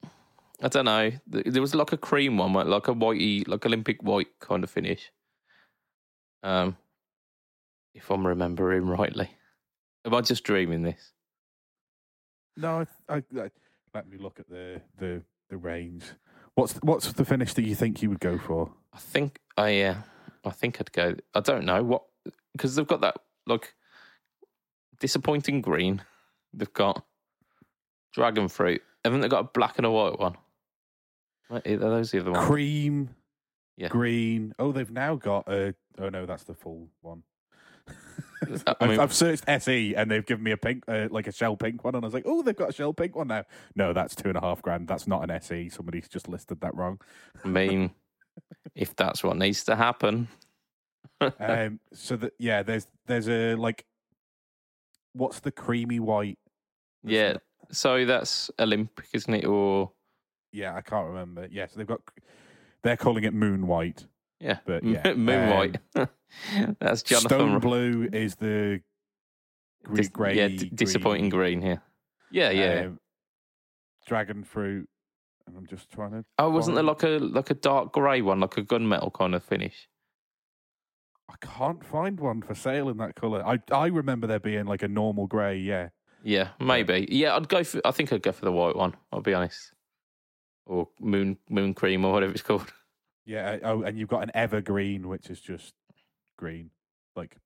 I 0.62 0.68
don't 0.68 0.84
know. 0.86 1.10
Th- 1.30 1.44
There 1.46 1.62
was 1.62 1.74
like 1.74 1.92
a 1.92 1.96
cream 1.98 2.36
one, 2.38 2.52
like 2.52 2.66
like 2.66 2.88
a 2.88 2.94
whitey, 2.94 3.46
like 3.48 3.64
Olympic 3.64 4.02
white 4.02 4.38
kind 4.40 4.64
of 4.64 4.70
finish. 4.70 5.10
Um, 6.42 6.76
if 7.96 8.10
I'm 8.10 8.26
remembering 8.26 8.86
rightly, 8.98 9.30
am 10.04 10.14
I 10.14 10.20
just 10.20 10.44
dreaming 10.44 10.82
this? 10.82 11.12
No, 12.56 12.86
I, 13.08 13.14
I, 13.16 13.22
I, 13.38 13.50
let 13.94 14.08
me 14.08 14.18
look 14.18 14.38
at 14.40 14.48
the 14.48 14.80
the 14.98 15.22
the 15.50 15.56
range. 15.56 16.04
What's 16.54 16.74
what's 16.76 17.12
the 17.12 17.24
finish 17.24 17.52
that 17.54 17.64
you 17.64 17.74
think 17.74 18.02
you 18.02 18.08
would 18.10 18.20
go 18.20 18.38
for? 18.38 18.72
I 18.92 18.98
think 18.98 19.40
I 19.56 19.70
yeah, 19.70 20.02
I 20.44 20.50
think 20.50 20.80
I'd 20.80 20.92
go. 20.92 21.16
I 21.34 21.40
don't 21.40 21.64
know 21.66 21.82
what 21.82 22.02
because 22.52 22.74
they've 22.76 22.86
got 22.86 23.00
that 23.02 23.16
like 23.46 23.74
disappointing 25.00 25.60
green. 25.60 26.02
They've 26.54 26.72
got 26.72 27.04
dragon 28.14 28.48
fruit. 28.48 28.82
Haven't 29.04 29.20
they 29.20 29.28
got 29.28 29.40
a 29.40 29.50
black 29.52 29.74
and 29.76 29.86
a 29.86 29.90
white 29.90 30.18
one? 30.18 30.36
Right, 31.50 31.66
Are 31.66 31.76
those 31.76 32.10
the 32.10 32.20
other 32.20 32.32
ones? 32.32 32.46
Cream, 32.46 33.10
Yeah. 33.76 33.88
green. 33.88 34.54
Oh, 34.58 34.72
they've 34.72 34.90
now 34.90 35.14
got 35.16 35.46
a. 35.48 35.74
Oh 35.98 36.08
no, 36.08 36.24
that's 36.26 36.44
the 36.44 36.54
full 36.54 36.88
one. 37.02 37.22
I 38.66 38.74
I've, 38.80 38.88
mean- 38.90 39.00
I've 39.00 39.14
searched 39.14 39.44
SE 39.48 39.94
and 39.94 40.10
they've 40.10 40.24
given 40.24 40.44
me 40.44 40.50
a 40.52 40.56
pink, 40.56 40.84
uh, 40.88 41.08
like 41.10 41.26
a 41.26 41.32
shell 41.32 41.56
pink 41.56 41.84
one, 41.84 41.94
and 41.94 42.04
I 42.04 42.06
was 42.06 42.14
like, 42.14 42.24
oh, 42.26 42.42
they've 42.42 42.56
got 42.56 42.70
a 42.70 42.72
shell 42.72 42.92
pink 42.92 43.16
one 43.16 43.28
now. 43.28 43.44
No, 43.74 43.92
that's 43.92 44.14
two 44.14 44.28
and 44.28 44.36
a 44.36 44.40
half 44.40 44.62
grand. 44.62 44.88
That's 44.88 45.06
not 45.06 45.22
an 45.24 45.30
SE. 45.30 45.68
Somebody's 45.70 46.08
just 46.08 46.28
listed 46.28 46.60
that 46.60 46.74
wrong. 46.74 47.00
I 47.44 47.48
mean, 47.48 47.90
if 48.74 48.94
that's 48.96 49.24
what 49.24 49.36
needs 49.36 49.64
to 49.64 49.76
happen. 49.76 50.28
Um, 51.40 51.80
so 51.94 52.14
that 52.16 52.34
yeah, 52.38 52.62
there's 52.62 52.86
there's 53.06 53.26
a 53.30 53.54
like, 53.54 53.86
what's 55.14 55.40
the 55.40 55.50
creamy 55.50 55.98
white? 55.98 56.38
Yeah. 57.02 57.38
So 57.70 58.04
that's 58.04 58.50
Olympic, 58.58 59.06
isn't 59.14 59.32
it? 59.32 59.46
Or 59.46 59.92
yeah, 60.52 60.74
I 60.76 60.82
can't 60.82 61.08
remember. 61.08 61.48
Yeah, 61.50 61.68
so 61.68 61.78
they've 61.78 61.86
got. 61.86 62.02
They're 62.82 62.98
calling 62.98 63.24
it 63.24 63.32
moon 63.32 63.66
white. 63.66 64.04
Yeah, 64.40 64.58
But, 64.66 64.84
yeah, 64.84 65.14
Moon 65.14 65.50
um, 65.50 65.50
White. 65.50 65.76
that's 66.80 67.02
Jonathan. 67.02 67.28
Stone 67.28 67.58
blue 67.60 68.08
is 68.12 68.36
the 68.36 68.80
gre- 69.84 69.96
Dis- 69.96 70.08
grey. 70.08 70.36
yeah, 70.36 70.48
d- 70.48 70.70
disappointing 70.74 71.28
green 71.28 71.60
here. 71.62 71.82
Yeah, 72.30 72.50
yeah. 72.50 72.80
um, 72.86 73.00
dragon 74.06 74.44
fruit. 74.44 74.88
And 75.46 75.56
I'm 75.56 75.66
just 75.66 75.90
trying 75.90 76.10
to. 76.10 76.24
oh, 76.38 76.50
wasn't 76.50 76.74
there 76.74 76.82
like 76.82 77.04
a 77.04 77.18
like 77.20 77.50
a 77.50 77.54
dark 77.54 77.92
grey 77.92 78.20
one, 78.20 78.40
like 78.40 78.56
a 78.56 78.62
gunmetal 78.62 79.12
kind 79.12 79.32
of 79.32 79.44
finish? 79.44 79.88
I 81.30 81.34
can't 81.40 81.84
find 81.84 82.18
one 82.18 82.42
for 82.42 82.54
sale 82.54 82.88
in 82.88 82.96
that 82.96 83.14
color. 83.14 83.44
I 83.46 83.60
I 83.70 83.86
remember 83.86 84.26
there 84.26 84.40
being 84.40 84.66
like 84.66 84.82
a 84.82 84.88
normal 84.88 85.28
grey. 85.28 85.58
Yeah. 85.58 85.90
Yeah, 86.24 86.48
maybe. 86.58 87.06
Yeah, 87.08 87.36
I'd 87.36 87.48
go 87.48 87.62
for. 87.62 87.80
I 87.84 87.92
think 87.92 88.12
I'd 88.12 88.22
go 88.22 88.32
for 88.32 88.44
the 88.44 88.50
white 88.50 88.74
one. 88.74 88.94
I'll 89.12 89.20
be 89.20 89.34
honest. 89.34 89.72
Or 90.66 90.88
moon 90.98 91.38
moon 91.48 91.72
cream 91.74 92.04
or 92.04 92.12
whatever 92.12 92.32
it's 92.32 92.42
called. 92.42 92.72
Yeah. 93.26 93.58
Oh, 93.62 93.82
and 93.82 93.98
you've 93.98 94.08
got 94.08 94.22
an 94.22 94.30
evergreen, 94.34 95.08
which 95.08 95.28
is 95.28 95.40
just 95.40 95.74
green. 96.38 96.70
Like 97.14 97.36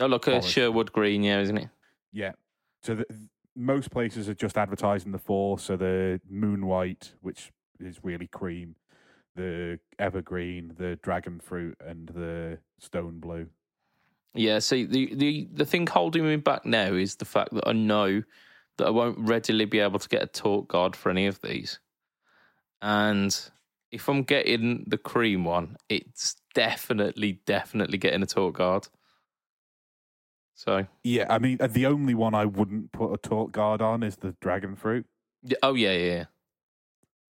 Oh, 0.00 0.06
like 0.06 0.28
uh, 0.28 0.32
a 0.32 0.42
Sherwood 0.42 0.92
green, 0.92 1.22
yeah, 1.22 1.40
isn't 1.40 1.58
it? 1.58 1.68
yeah. 2.12 2.32
So 2.82 2.94
the, 2.96 3.06
most 3.56 3.90
places 3.90 4.28
are 4.28 4.34
just 4.34 4.56
advertising 4.56 5.10
the 5.12 5.18
four. 5.18 5.58
So 5.58 5.76
the 5.76 6.20
moon 6.28 6.66
white, 6.66 7.12
which 7.20 7.50
is 7.80 7.98
really 8.02 8.28
cream, 8.28 8.76
the 9.34 9.80
evergreen, 9.98 10.74
the 10.78 10.96
dragon 11.02 11.40
fruit, 11.40 11.76
and 11.84 12.08
the 12.08 12.58
stone 12.78 13.18
blue. 13.18 13.48
Yeah, 14.34 14.60
see, 14.60 14.84
the, 14.84 15.14
the, 15.14 15.48
the 15.52 15.64
thing 15.64 15.86
holding 15.86 16.24
me 16.24 16.36
back 16.36 16.64
now 16.64 16.92
is 16.92 17.16
the 17.16 17.24
fact 17.24 17.52
that 17.54 17.66
I 17.66 17.72
know 17.72 18.22
that 18.76 18.86
I 18.86 18.90
won't 18.90 19.18
readily 19.18 19.64
be 19.64 19.80
able 19.80 19.98
to 19.98 20.08
get 20.08 20.22
a 20.22 20.26
talk 20.26 20.68
guard 20.68 20.94
for 20.94 21.10
any 21.10 21.26
of 21.26 21.40
these. 21.40 21.80
And 22.80 23.36
if 23.90 24.08
I'm 24.08 24.22
getting 24.22 24.84
the 24.86 24.98
cream 24.98 25.44
one, 25.44 25.76
it's 25.88 26.36
definitely, 26.54 27.40
definitely 27.46 27.98
getting 27.98 28.22
a 28.22 28.26
talk 28.26 28.56
guard. 28.56 28.88
So, 30.54 30.86
Yeah, 31.04 31.26
I 31.30 31.38
mean 31.38 31.58
the 31.58 31.86
only 31.86 32.14
one 32.14 32.34
I 32.34 32.44
wouldn't 32.44 32.90
put 32.92 33.12
a 33.12 33.16
talk 33.16 33.52
guard 33.52 33.80
on 33.80 34.02
is 34.02 34.16
the 34.16 34.34
dragon 34.40 34.74
fruit. 34.74 35.06
yeah, 35.42 35.56
oh, 35.62 35.74
yeah, 35.74 35.92
yeah, 35.92 36.24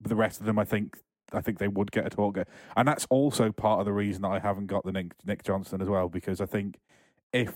the 0.02 0.16
rest 0.16 0.40
of 0.40 0.46
them, 0.46 0.60
I 0.60 0.66
think, 0.66 0.98
I 1.34 1.42
think 1.42 1.58
they 1.58 1.68
would 1.68 1.92
get 1.92 2.06
a 2.06 2.10
talk 2.12 2.36
guard, 2.36 2.48
and 2.78 2.88
that's 2.88 3.08
also 3.10 3.52
part 3.52 3.80
of 3.80 3.86
the 3.86 3.94
reason 3.94 4.22
that 4.22 4.30
I 4.30 4.40
haven't 4.40 4.68
got 4.68 4.86
the 4.86 4.92
Nick, 4.92 5.14
Nick 5.26 5.44
Johnston 5.44 5.82
as 5.82 5.90
well 5.90 6.08
because 6.08 6.40
I 6.40 6.46
think 6.46 6.78
if 7.34 7.54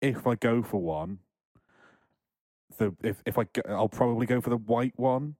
if 0.00 0.24
I 0.26 0.36
go 0.36 0.62
for 0.62 0.80
one, 0.80 1.18
the 2.78 2.94
if 3.02 3.20
if 3.26 3.38
I 3.38 3.44
go, 3.52 3.62
I'll 3.68 3.88
probably 3.88 4.26
go 4.26 4.40
for 4.40 4.50
the 4.50 4.56
white 4.56 4.94
one, 4.96 5.34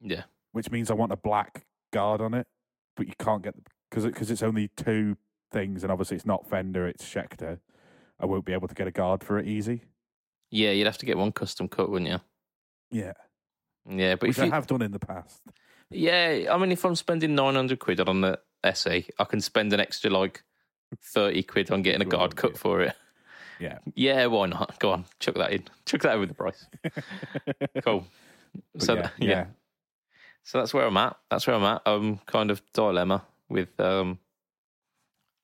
Yeah. 0.00 0.22
which 0.52 0.70
means 0.70 0.90
I 0.90 0.94
want 0.94 1.10
a 1.12 1.16
black 1.16 1.66
guard 1.98 2.20
on 2.20 2.32
it, 2.32 2.46
but 2.96 3.08
you 3.08 3.14
can't 3.18 3.42
get 3.42 3.54
because 3.90 4.04
because 4.04 4.30
it's 4.30 4.42
only 4.42 4.70
two 4.76 5.16
things, 5.50 5.82
and 5.82 5.90
obviously 5.90 6.16
it's 6.16 6.26
not 6.26 6.48
Fender, 6.48 6.86
it's 6.86 7.04
Schecter. 7.04 7.58
I 8.20 8.26
won't 8.26 8.44
be 8.44 8.52
able 8.52 8.68
to 8.68 8.74
get 8.74 8.86
a 8.86 8.92
guard 8.92 9.24
for 9.24 9.38
it 9.38 9.48
easy. 9.48 9.82
Yeah, 10.50 10.70
you'd 10.70 10.86
have 10.86 10.98
to 10.98 11.06
get 11.06 11.18
one 11.18 11.32
custom 11.32 11.66
cut, 11.68 11.90
wouldn't 11.90 12.10
you? 12.10 12.20
Yeah, 12.90 13.12
Yeah, 13.88 14.14
but 14.14 14.28
which 14.28 14.38
if 14.38 14.42
I 14.42 14.46
you, 14.46 14.52
have 14.52 14.66
done 14.66 14.82
in 14.82 14.92
the 14.92 14.98
past. 14.98 15.42
yeah, 15.90 16.46
I 16.50 16.56
mean, 16.56 16.72
if 16.72 16.84
I'm 16.84 16.94
spending 16.94 17.34
900 17.34 17.78
quid 17.78 18.00
on 18.00 18.20
the 18.22 18.38
SE, 18.64 19.08
I 19.18 19.24
can 19.24 19.40
spend 19.40 19.72
an 19.72 19.80
extra 19.80 20.10
like 20.10 20.42
30 21.02 21.42
quid 21.42 21.70
on 21.70 21.82
getting 21.82 22.00
a 22.02 22.04
guard 22.04 22.36
cut 22.36 22.52
yeah. 22.52 22.58
for 22.58 22.80
it. 22.82 22.94
Yeah. 23.60 23.78
Yeah, 23.94 24.26
why 24.26 24.46
not? 24.46 24.78
Go 24.78 24.92
on, 24.92 25.04
chuck 25.18 25.34
that 25.34 25.52
in. 25.52 25.64
Chuck 25.84 26.02
that 26.02 26.14
over 26.14 26.26
the 26.26 26.34
price. 26.34 26.64
Cool. 27.84 28.06
But 28.72 28.82
so 28.82 28.94
yeah, 28.94 29.02
th- 29.02 29.12
yeah. 29.18 29.44
So 30.48 30.56
that's 30.56 30.72
where 30.72 30.86
I'm 30.86 30.96
at. 30.96 31.14
That's 31.30 31.46
where 31.46 31.54
I'm 31.54 31.62
at. 31.62 31.82
I'm 31.84 32.20
kind 32.24 32.50
of 32.50 32.62
dilemma 32.72 33.22
with 33.50 33.78
um, 33.78 34.18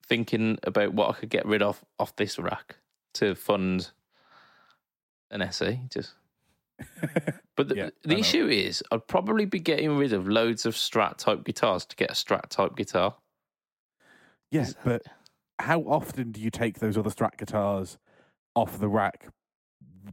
thinking 0.08 0.58
about 0.62 0.94
what 0.94 1.10
I 1.10 1.12
could 1.12 1.28
get 1.28 1.44
rid 1.44 1.60
of 1.60 1.84
off 1.98 2.16
this 2.16 2.38
rack 2.38 2.76
to 3.12 3.34
fund 3.34 3.90
an 5.30 5.42
SE. 5.42 5.78
Just, 5.90 6.14
but 7.54 7.68
the, 7.68 7.76
Yeah, 7.76 7.90
the 8.02 8.18
issue 8.18 8.48
is, 8.48 8.82
I'd 8.90 9.06
probably 9.06 9.44
be 9.44 9.60
getting 9.60 9.98
rid 9.98 10.14
of 10.14 10.26
loads 10.26 10.64
of 10.64 10.74
Strat 10.74 11.18
type 11.18 11.44
guitars 11.44 11.84
to 11.84 11.96
get 11.96 12.10
a 12.10 12.14
Strat 12.14 12.48
type 12.48 12.74
guitar. 12.74 13.14
Yeah, 14.50 14.68
but 14.86 15.02
how 15.58 15.80
often 15.80 16.32
do 16.32 16.40
you 16.40 16.50
take 16.50 16.78
those 16.78 16.96
other 16.96 17.10
Strat 17.10 17.36
guitars 17.36 17.98
off 18.56 18.78
the 18.78 18.88
rack 18.88 19.26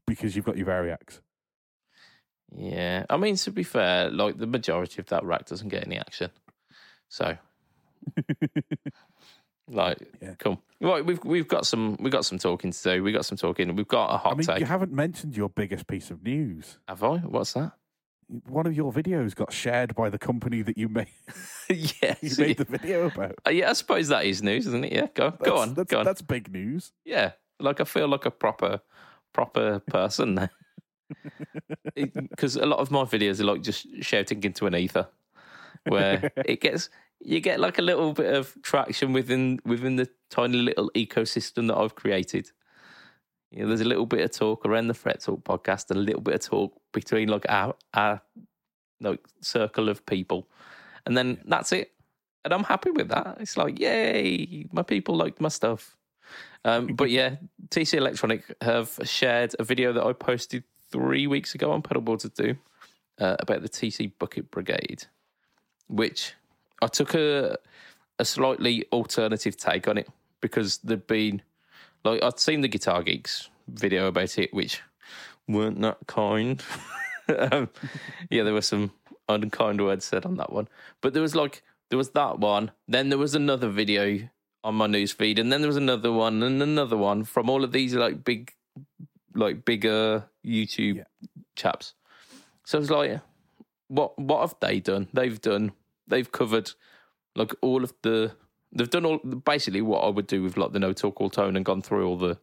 because 0.05 0.35
you've 0.35 0.43
got 0.43 0.57
your 0.57 0.67
Variax? 0.67 1.21
Yeah, 2.55 3.05
I 3.09 3.17
mean 3.17 3.35
to 3.37 3.51
be 3.51 3.63
fair, 3.63 4.09
like 4.09 4.37
the 4.37 4.47
majority 4.47 5.01
of 5.01 5.07
that 5.07 5.23
rack 5.23 5.45
doesn't 5.45 5.69
get 5.69 5.85
any 5.85 5.97
action, 5.97 6.31
so 7.09 7.37
like, 9.67 9.97
Yeah. 10.21 10.35
cool. 10.39 10.61
Right, 10.81 11.05
we've 11.05 11.23
we've 11.23 11.47
got 11.47 11.65
some 11.67 11.95
we've 11.99 12.11
got 12.11 12.25
some 12.25 12.39
talking 12.39 12.71
to 12.71 12.83
do. 12.83 13.03
We 13.03 13.11
got 13.11 13.25
some 13.25 13.37
talking. 13.37 13.73
We've 13.75 13.87
got 13.87 14.13
a 14.13 14.17
hot 14.17 14.33
I 14.33 14.35
mean, 14.35 14.47
take. 14.47 14.59
you 14.59 14.65
haven't 14.65 14.91
mentioned 14.91 15.37
your 15.37 15.49
biggest 15.49 15.87
piece 15.87 16.09
of 16.09 16.23
news. 16.23 16.77
Have 16.87 17.03
I? 17.03 17.17
What's 17.17 17.53
that? 17.53 17.73
one 18.47 18.65
of 18.65 18.73
your 18.73 18.93
videos 18.93 19.35
got 19.35 19.51
shared 19.51 19.93
by 19.93 20.09
the 20.09 20.17
company 20.17 20.61
that 20.61 20.77
you 20.77 20.87
made 20.87 21.07
yeah, 21.69 22.15
you 22.21 22.31
made 22.37 22.47
yeah. 22.47 22.53
the 22.53 22.63
video 22.65 23.05
about. 23.07 23.35
Uh, 23.45 23.49
yeah, 23.49 23.69
I 23.69 23.73
suppose 23.73 24.07
that 24.07 24.23
is 24.23 24.41
news, 24.41 24.65
isn't 24.67 24.85
it? 24.85 24.93
Yeah, 24.93 25.07
go 25.13 25.31
go 25.31 25.57
on, 25.57 25.73
That's, 25.73 25.91
go 25.91 25.99
on. 25.99 26.05
that's 26.05 26.21
big 26.21 26.49
news. 26.51 26.93
Yeah, 27.03 27.31
like 27.59 27.81
I 27.81 27.83
feel 27.83 28.07
like 28.07 28.25
a 28.25 28.31
proper 28.31 28.79
proper 29.33 29.79
person 29.79 30.35
now. 30.35 30.49
Because 31.95 32.55
a 32.55 32.65
lot 32.65 32.79
of 32.79 32.91
my 32.91 33.03
videos 33.03 33.39
are 33.39 33.45
like 33.45 33.61
just 33.61 33.87
shouting 34.01 34.43
into 34.43 34.65
an 34.65 34.75
ether, 34.75 35.07
where 35.85 36.31
it 36.45 36.61
gets 36.61 36.89
you 37.23 37.39
get 37.39 37.59
like 37.59 37.77
a 37.77 37.81
little 37.81 38.13
bit 38.13 38.33
of 38.33 38.55
traction 38.61 39.13
within 39.13 39.59
within 39.65 39.95
the 39.95 40.09
tiny 40.29 40.57
little 40.57 40.89
ecosystem 40.95 41.67
that 41.67 41.77
I've 41.77 41.95
created. 41.95 42.51
You 43.51 43.63
know, 43.63 43.67
there's 43.67 43.81
a 43.81 43.85
little 43.85 44.05
bit 44.05 44.21
of 44.21 44.31
talk 44.31 44.65
around 44.65 44.87
the 44.87 44.93
Fret 44.93 45.21
Talk 45.21 45.43
podcast, 45.43 45.89
and 45.89 45.99
a 45.99 46.03
little 46.03 46.21
bit 46.21 46.35
of 46.35 46.41
talk 46.41 46.73
between 46.93 47.27
like 47.29 47.45
our 47.49 47.75
our 47.93 48.21
like 48.99 49.19
circle 49.41 49.89
of 49.89 50.05
people, 50.05 50.47
and 51.05 51.17
then 51.17 51.41
that's 51.45 51.71
it. 51.71 51.91
And 52.43 52.53
I'm 52.53 52.63
happy 52.63 52.91
with 52.91 53.09
that. 53.09 53.37
It's 53.39 53.55
like, 53.55 53.79
yay, 53.79 54.65
my 54.71 54.81
people 54.81 55.15
liked 55.15 55.39
my 55.39 55.49
stuff. 55.49 55.95
Um, 56.65 56.87
but 56.87 57.09
yeah, 57.09 57.35
TC 57.69 57.95
Electronic 57.95 58.43
have 58.61 58.97
shared 59.03 59.55
a 59.59 59.63
video 59.63 59.93
that 59.93 60.03
I 60.03 60.13
posted 60.13 60.63
three 60.91 61.27
weeks 61.27 61.55
ago 61.55 61.71
on 61.71 61.81
Pedalboard 61.81 62.19
to 62.19 62.29
do 62.29 62.55
uh, 63.19 63.37
about 63.39 63.61
the 63.61 63.69
TC 63.69 64.11
Bucket 64.19 64.51
Brigade, 64.51 65.05
which 65.87 66.33
I 66.81 66.87
took 66.87 67.15
a 67.15 67.57
a 68.19 68.25
slightly 68.25 68.85
alternative 68.91 69.57
take 69.57 69.87
on 69.87 69.97
it 69.97 70.07
because 70.41 70.77
there'd 70.79 71.07
been 71.07 71.41
like 72.03 72.21
I'd 72.23 72.39
seen 72.39 72.61
the 72.61 72.67
Guitar 72.67 73.03
Geeks 73.03 73.49
video 73.67 74.07
about 74.07 74.37
it, 74.37 74.53
which 74.53 74.81
weren't 75.47 75.81
that 75.81 75.97
kind. 76.07 76.61
um, 77.51 77.69
yeah, 78.29 78.43
there 78.43 78.53
were 78.53 78.61
some 78.61 78.91
unkind 79.29 79.81
words 79.81 80.05
said 80.05 80.25
on 80.25 80.37
that 80.37 80.51
one, 80.51 80.67
but 81.01 81.13
there 81.13 81.21
was 81.21 81.35
like 81.35 81.63
there 81.89 81.97
was 81.97 82.11
that 82.11 82.39
one. 82.39 82.71
Then 82.87 83.09
there 83.09 83.17
was 83.17 83.35
another 83.35 83.69
video 83.69 84.29
on 84.63 84.75
my 84.75 84.87
newsfeed, 84.87 85.39
and 85.39 85.51
then 85.51 85.61
there 85.61 85.67
was 85.69 85.77
another 85.77 86.11
one 86.11 86.43
and 86.43 86.61
another 86.61 86.97
one 86.97 87.23
from 87.23 87.49
all 87.49 87.63
of 87.63 87.71
these 87.71 87.93
like 87.95 88.23
big, 88.23 88.53
like 89.35 89.65
bigger 89.65 90.25
YouTube 90.45 90.97
Yeah. 90.97 91.03
chaps. 91.55 91.93
So 92.65 92.77
I 92.77 92.79
was 92.79 92.91
like, 92.91 93.21
what 93.87 94.17
what 94.19 94.41
have 94.41 94.55
they 94.61 94.79
done? 94.79 95.07
They've 95.13 95.39
done 95.39 95.71
they've 96.07 96.31
covered 96.31 96.71
like 97.35 97.53
all 97.61 97.83
of 97.83 97.93
the 98.01 98.33
they've 98.73 98.89
done 98.89 99.05
all 99.05 99.17
basically 99.17 99.81
what 99.81 100.03
I 100.03 100.09
would 100.09 100.27
do 100.27 100.43
with 100.43 100.57
like 100.57 100.71
the 100.71 100.79
no 100.79 100.93
talk 100.93 101.19
all 101.21 101.29
tone 101.29 101.55
and 101.55 101.65
gone 101.65 101.81
through 101.81 102.07
all 102.07 102.17
the 102.17 102.37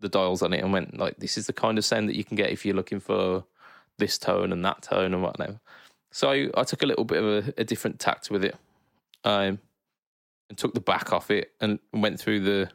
the 0.00 0.08
dials 0.08 0.42
on 0.42 0.52
it 0.52 0.62
and 0.62 0.72
went 0.72 0.98
like 0.98 1.16
this 1.18 1.38
is 1.38 1.46
the 1.46 1.52
kind 1.52 1.78
of 1.78 1.84
sound 1.84 2.08
that 2.08 2.16
you 2.16 2.24
can 2.24 2.36
get 2.36 2.50
if 2.50 2.64
you're 2.66 2.74
looking 2.74 2.98
for 3.00 3.44
this 3.98 4.18
tone 4.18 4.52
and 4.52 4.64
that 4.64 4.82
tone 4.82 5.14
and 5.14 5.22
whatnot. 5.22 5.56
So 6.10 6.30
I 6.54 6.64
took 6.64 6.82
a 6.82 6.86
little 6.86 7.04
bit 7.04 7.22
of 7.22 7.48
a, 7.48 7.54
a 7.58 7.64
different 7.64 7.98
tact 8.00 8.30
with 8.30 8.44
it, 8.44 8.56
um, 9.24 9.60
and 10.48 10.58
took 10.58 10.74
the 10.74 10.80
back 10.80 11.12
off 11.12 11.30
it 11.30 11.52
and 11.60 11.78
went 11.92 12.18
through 12.20 12.40
the 12.40 12.70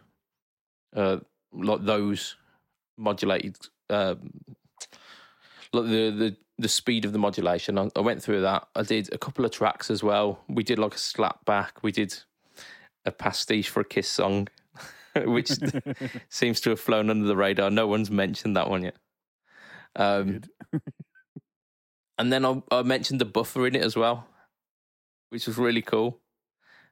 uh 0.95 1.17
like 1.53 1.83
those 1.83 2.35
modulated 2.97 3.57
um 3.89 4.31
like 5.73 5.85
the 5.85 6.09
the 6.11 6.37
the 6.59 6.67
speed 6.69 7.05
of 7.05 7.13
the 7.13 7.19
modulation. 7.19 7.77
I, 7.77 7.89
I 7.95 7.99
went 7.99 8.23
through 8.23 8.41
that. 8.41 8.67
I 8.75 8.81
did 8.81 9.13
a 9.13 9.17
couple 9.17 9.45
of 9.45 9.51
tracks 9.51 9.91
as 9.91 10.01
well. 10.01 10.43
We 10.49 10.63
did 10.63 10.79
like 10.79 10.95
a 10.95 10.99
slap 10.99 11.45
back. 11.45 11.83
We 11.83 11.91
did 11.91 12.15
a 13.05 13.11
pastiche 13.11 13.69
for 13.69 13.81
a 13.81 13.85
Kiss 13.85 14.07
song, 14.07 14.47
which 15.15 15.51
seems 16.29 16.59
to 16.61 16.71
have 16.71 16.79
flown 16.79 17.09
under 17.09 17.27
the 17.27 17.35
radar. 17.37 17.69
No 17.69 17.85
one's 17.87 18.09
mentioned 18.09 18.55
that 18.57 18.69
one 18.69 18.83
yet. 18.83 18.95
Um, 19.95 20.41
and 22.17 22.33
then 22.33 22.45
I, 22.45 22.61
I 22.71 22.81
mentioned 22.83 23.21
the 23.21 23.25
buffer 23.25 23.67
in 23.67 23.75
it 23.75 23.83
as 23.83 23.95
well, 23.95 24.27
which 25.29 25.45
was 25.45 25.57
really 25.57 25.83
cool. 25.83 26.19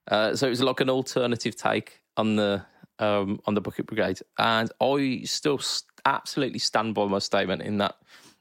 Uh, 0.10 0.36
so 0.36 0.46
it 0.46 0.52
was 0.52 0.62
like 0.62 0.80
an 0.80 0.90
alternative 0.92 1.56
take 1.56 2.02
on 2.18 2.36
the 2.36 2.64
um, 3.00 3.42
on 3.46 3.56
the 3.56 3.62
Bucket 3.62 3.88
Brigade, 3.88 4.20
and 4.38 4.72
I 4.80 5.24
still 5.26 5.58
s- 5.60 5.84
absolutely 6.06 6.60
stand 6.60 6.96
by 6.96 7.06
my 7.06 7.20
statement 7.20 7.62
in 7.62 7.78
that 7.80 7.96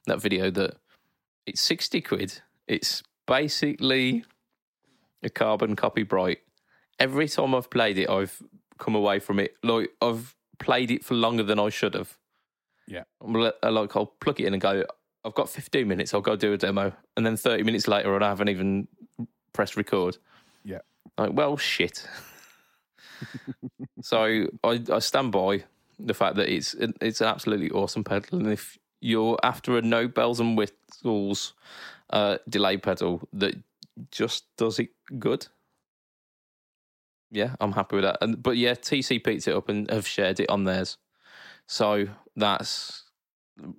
that 0.06 0.20
video 0.20 0.50
that 0.50 0.76
it's 1.46 1.60
sixty 1.60 2.00
quid. 2.00 2.40
It's 2.66 3.02
basically 3.26 4.24
a 5.22 5.30
carbon 5.30 5.76
copy 5.76 6.02
bright. 6.02 6.38
Every 6.98 7.28
time 7.28 7.54
I've 7.54 7.70
played 7.70 7.98
it, 7.98 8.08
I've 8.08 8.40
come 8.78 8.94
away 8.94 9.18
from 9.18 9.38
it 9.38 9.56
like 9.62 9.90
I've 10.00 10.34
played 10.58 10.90
it 10.90 11.04
for 11.04 11.14
longer 11.14 11.42
than 11.42 11.58
I 11.58 11.68
should 11.68 11.94
have. 11.94 12.16
Yeah. 12.86 13.04
I'm 13.22 13.34
uh, 13.36 13.52
like 13.70 13.96
I'll 13.96 14.06
plug 14.06 14.40
it 14.40 14.46
in 14.46 14.54
and 14.54 14.60
go. 14.60 14.84
I've 15.24 15.34
got 15.34 15.48
15 15.48 15.88
minutes. 15.88 16.12
I'll 16.12 16.20
go 16.20 16.36
do 16.36 16.52
a 16.52 16.58
demo, 16.58 16.92
and 17.16 17.24
then 17.24 17.36
30 17.36 17.62
minutes 17.62 17.88
later, 17.88 18.14
and 18.14 18.22
I 18.22 18.28
haven't 18.28 18.50
even 18.50 18.88
pressed 19.52 19.76
record. 19.76 20.18
Yeah. 20.64 20.80
Like, 21.16 21.32
well, 21.32 21.56
shit. 21.56 22.06
so 24.02 24.46
I, 24.62 24.82
I 24.92 24.98
stand 24.98 25.32
by 25.32 25.64
the 25.98 26.14
fact 26.14 26.36
that 26.36 26.48
it's 26.48 26.74
it's 27.00 27.20
an 27.20 27.28
absolutely 27.28 27.70
awesome 27.70 28.04
pedal, 28.04 28.38
and 28.38 28.52
if 28.52 28.78
you're 29.00 29.38
after 29.42 29.76
a 29.76 29.82
no 29.82 30.08
bells 30.08 30.40
and 30.40 30.56
whistles 30.56 31.54
uh, 32.10 32.38
delay 32.48 32.76
pedal 32.76 33.28
that 33.32 33.54
just 34.10 34.44
does 34.56 34.78
it 34.78 34.90
good, 35.18 35.46
yeah, 37.30 37.56
I'm 37.60 37.72
happy 37.72 37.96
with 37.96 38.04
that. 38.04 38.18
And 38.20 38.42
but 38.42 38.56
yeah, 38.56 38.74
TC 38.74 39.22
picked 39.22 39.48
it 39.48 39.54
up 39.54 39.68
and 39.68 39.90
have 39.90 40.06
shared 40.06 40.40
it 40.40 40.50
on 40.50 40.64
theirs, 40.64 40.98
so 41.66 42.06
that's 42.36 43.04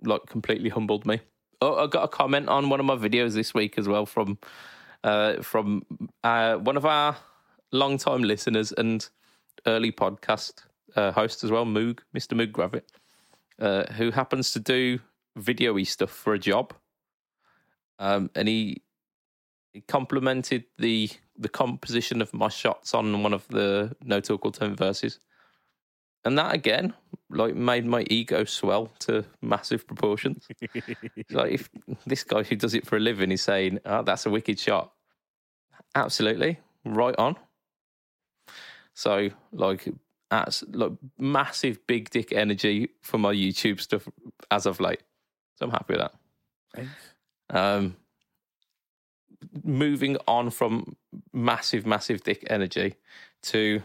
like 0.04 0.26
completely 0.28 0.70
humbled 0.70 1.06
me. 1.06 1.22
Oh, 1.62 1.84
I 1.84 1.88
got 1.88 2.04
a 2.04 2.08
comment 2.08 2.50
on 2.50 2.70
one 2.70 2.80
of 2.80 2.86
my 2.86 2.96
videos 2.96 3.34
this 3.34 3.54
week 3.54 3.78
as 3.78 3.88
well 3.88 4.06
from 4.06 4.38
uh, 5.04 5.42
from 5.42 5.84
uh, 6.24 6.56
one 6.56 6.78
of 6.78 6.86
our 6.86 7.18
long-time 7.72 8.24
listeners 8.24 8.72
and 8.72 9.08
early 9.66 9.92
podcast 9.92 10.64
uh, 10.96 11.12
host 11.12 11.44
as 11.44 11.52
well, 11.52 11.66
Moog, 11.66 12.00
Mr. 12.16 12.34
Moog 12.34 12.52
Gravit, 12.52 12.84
uh, 13.60 13.92
who 13.94 14.12
happens 14.12 14.52
to 14.52 14.60
do 14.60 15.00
video-y 15.36 15.84
stuff 15.84 16.12
for 16.12 16.34
a 16.34 16.40
job. 16.40 16.74
Um, 18.00 18.30
and 18.36 18.48
he, 18.48 18.84
he 19.74 19.82
complimented 19.82 20.66
the 20.78 21.10
the 21.38 21.50
composition 21.50 22.22
of 22.22 22.34
my 22.34 22.48
shots 22.48 22.94
on 22.94 23.22
one 23.22 23.34
of 23.34 23.46
the 23.50 23.94
No 24.02 24.22
Talk 24.22 24.46
Alternate 24.46 24.78
verses. 24.78 25.20
And 26.24 26.38
that 26.38 26.56
again, 26.56 26.94
like, 27.30 27.56
made 27.56 27.86
my 27.86 28.06
ego 28.10 28.46
swell 28.46 28.92
to 29.00 29.26
massive 29.42 29.86
proportions. 29.86 30.48
Like 31.30 31.54
if 31.54 31.70
this 32.06 32.24
guy 32.24 32.44
who 32.44 32.56
does 32.56 32.74
it 32.74 32.86
for 32.86 32.98
a 32.98 33.00
living 33.00 33.32
is 33.32 33.42
saying, 33.42 33.80
"Oh, 33.86 34.04
that's 34.04 34.26
a 34.26 34.30
wicked 34.30 34.60
shot," 34.60 34.92
absolutely 35.96 36.60
right 36.86 37.16
on. 37.18 37.36
So, 38.94 39.30
like, 39.52 39.88
that's 40.30 40.64
like 40.72 40.92
massive 41.18 41.86
big 41.88 42.10
dick 42.10 42.32
energy 42.32 42.90
for 43.02 43.18
my 43.18 43.34
YouTube 43.34 43.80
stuff 43.80 44.08
as 44.50 44.66
of 44.66 44.80
late. 44.80 45.02
So 45.56 45.66
I'm 45.66 45.72
happy 45.72 45.94
with 45.94 46.02
that. 46.02 46.14
Thanks. 46.76 46.92
Um, 47.50 47.96
moving 49.64 50.18
on 50.28 50.50
from 50.50 50.96
massive, 51.32 51.86
massive 51.86 52.24
dick 52.24 52.46
energy 52.50 52.96
to 53.44 53.82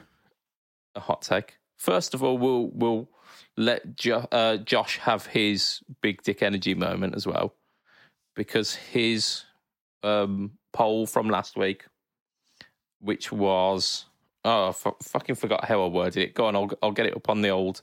a 0.95 1.01
hot 1.01 1.23
take. 1.23 1.59
First 1.79 2.15
of 2.15 2.23
all, 2.23 2.37
we'll 2.37 2.71
we'll 2.73 3.09
let 3.57 3.97
jo- 3.97 4.27
uh, 4.33 4.57
Josh 4.59 4.99
have 4.99 5.27
his 5.27 5.81
big 6.03 6.23
dick 6.23 6.43
energy 6.43 6.75
moment 6.75 7.15
as 7.15 7.27
well, 7.27 7.55
because 8.35 8.75
his 8.75 9.45
um, 10.03 10.53
poll 10.73 11.07
from 11.07 11.29
last 11.29 11.57
week, 11.57 11.85
which 13.01 13.31
was 13.31 14.07
oh, 14.45 14.67
I 14.67 14.69
f- 14.69 14.95
fucking 15.03 15.35
forgot 15.35 15.65
how 15.65 15.85
I 15.85 15.89
worded 15.89 16.23
it. 16.23 16.35
Go 16.35 16.47
on, 16.47 16.57
I'll 16.57 16.71
I'll 16.83 16.93
get 16.93 17.07
it 17.07 17.17
up 17.17 17.29
on 17.29 17.43
the 17.43 17.51
old 17.51 17.83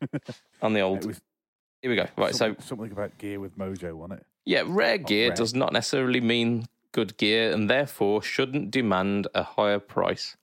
on 0.62 0.72
the 0.72 0.80
old. 0.80 1.04
was 1.04 1.20
Here 1.82 1.90
we 1.90 1.96
go. 1.96 2.06
Right, 2.16 2.34
so 2.34 2.56
something, 2.60 2.92
about 2.92 3.16
gear 3.18 3.40
with 3.40 3.58
Mojo, 3.58 3.94
wasn't 3.94 4.20
it? 4.20 4.26
yeah, 4.44 4.62
rare 4.66 4.98
gear 4.98 5.28
rare. 5.28 5.36
does 5.36 5.54
not 5.54 5.72
necessarily 5.72 6.20
mean 6.20 6.66
good 6.92 7.16
gear 7.16 7.52
and 7.52 7.68
therefore 7.68 8.22
shouldn't 8.22 8.70
demand 8.70 9.26
a 9.34 9.42
higher 9.42 9.78
price. 9.78 10.36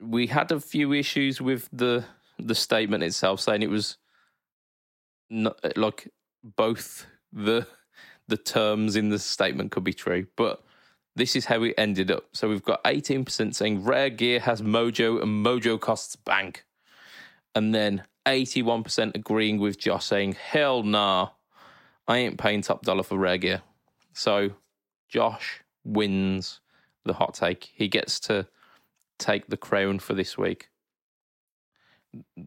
We 0.00 0.26
had 0.28 0.52
a 0.52 0.60
few 0.60 0.92
issues 0.92 1.40
with 1.40 1.68
the 1.72 2.04
the 2.38 2.54
statement 2.54 3.04
itself 3.04 3.40
saying 3.40 3.62
it 3.62 3.70
was 3.70 3.98
not, 5.30 5.56
like 5.76 6.08
both 6.42 7.06
the 7.32 7.66
the 8.28 8.36
terms 8.36 8.96
in 8.96 9.08
the 9.10 9.18
statement 9.18 9.70
could 9.72 9.84
be 9.84 9.92
true, 9.92 10.26
but 10.36 10.62
this 11.14 11.36
is 11.36 11.46
how 11.46 11.62
it 11.62 11.74
ended 11.76 12.10
up. 12.10 12.24
So 12.32 12.48
we've 12.48 12.62
got 12.62 12.82
18% 12.84 13.54
saying 13.54 13.84
rare 13.84 14.10
gear 14.10 14.40
has 14.40 14.62
mojo 14.62 15.22
and 15.22 15.44
mojo 15.44 15.78
costs 15.78 16.16
bank. 16.16 16.64
And 17.54 17.74
then 17.74 18.04
81% 18.26 19.14
agreeing 19.14 19.58
with 19.58 19.78
Josh 19.78 20.06
saying, 20.06 20.32
hell 20.32 20.82
nah, 20.82 21.30
I 22.08 22.18
ain't 22.18 22.38
paying 22.38 22.62
top 22.62 22.82
dollar 22.82 23.02
for 23.02 23.18
rare 23.18 23.38
gear. 23.38 23.62
So 24.14 24.50
Josh 25.08 25.60
wins 25.84 26.60
the 27.04 27.14
hot 27.14 27.34
take. 27.34 27.70
He 27.74 27.88
gets 27.88 28.18
to 28.20 28.46
take 29.18 29.48
the 29.48 29.56
crown 29.56 29.98
for 29.98 30.14
this 30.14 30.38
week. 30.38 30.70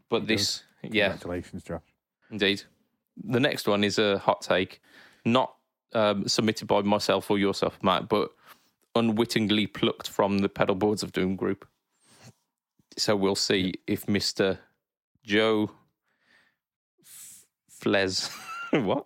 But 0.09 0.21
He 0.21 0.27
this, 0.27 0.63
yeah, 0.81 1.09
Congratulations, 1.09 1.63
Josh. 1.63 1.81
indeed. 2.31 2.63
The 3.23 3.39
next 3.39 3.67
one 3.67 3.83
is 3.83 3.97
a 3.97 4.17
hot 4.17 4.41
take, 4.41 4.81
not 5.23 5.55
um, 5.93 6.27
submitted 6.27 6.67
by 6.67 6.81
myself 6.81 7.31
or 7.31 7.39
yourself, 7.39 7.79
Matt, 7.81 8.09
but 8.09 8.31
unwittingly 8.95 9.67
plucked 9.67 10.09
from 10.09 10.39
the 10.39 10.49
Pedal 10.49 10.75
Boards 10.75 11.03
of 11.03 11.11
Doom 11.11 11.35
group. 11.35 11.67
So 12.97 13.15
we'll 13.15 13.35
see 13.35 13.73
if 13.87 14.07
Mister 14.07 14.59
Joe 15.23 15.71
F- 17.01 17.45
Flez 17.81 18.29
what? 18.85 19.05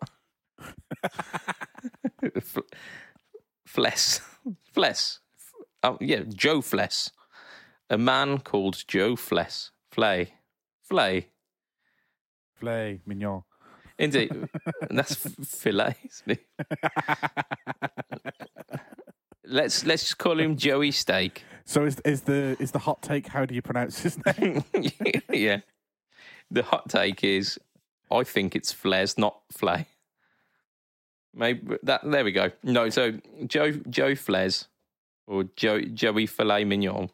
F- 2.35 2.57
Fless 3.65 4.21
Fless 4.73 5.19
oh 5.83 5.89
um, 5.91 5.97
yeah 6.01 6.21
Joe 6.27 6.61
Fless 6.61 7.11
a 7.89 7.97
man 7.97 8.39
called 8.39 8.83
Joe 8.87 9.15
Fless 9.15 9.71
Flay. 9.91 10.33
Flay. 10.83 11.27
Flay 12.55 13.01
mignon. 13.05 13.43
indeed. 13.97 14.31
And 14.89 14.97
that's 14.97 15.25
f- 15.25 15.33
fillet 15.47 15.95
isn't 16.03 16.39
it? 16.39 16.45
Let's 19.50 19.86
let's 19.86 20.04
just 20.04 20.18
call 20.18 20.39
him 20.39 20.56
Joey 20.56 20.91
Steak 20.91 21.43
So 21.70 21.86
is 21.86 22.00
is 22.00 22.22
the 22.22 22.58
is 22.60 22.72
the 22.72 22.80
hot 22.80 23.04
take? 23.04 23.28
How 23.28 23.45
do 23.45 23.54
you 23.54 23.62
pronounce 23.62 24.02
his 24.02 24.18
name? 24.26 24.64
yeah. 25.32 25.60
The 26.50 26.64
hot 26.64 26.89
take 26.89 27.24
is 27.24 27.60
I 28.10 28.24
think 28.24 28.56
it's 28.56 28.72
Flares, 28.72 29.20
not 29.20 29.41
Flay. 29.52 29.86
Maybe 31.32 31.78
that 31.84 32.02
there 32.04 32.24
we 32.24 32.32
go. 32.32 32.50
No, 32.64 32.89
so 32.89 33.20
Joe 33.45 33.74
Joe 33.88 34.16
Flares 34.16 34.68
or 35.28 35.43
Joe 35.56 35.80
Joey 35.82 36.26
Filet 36.26 36.64
Mignon, 36.64 37.12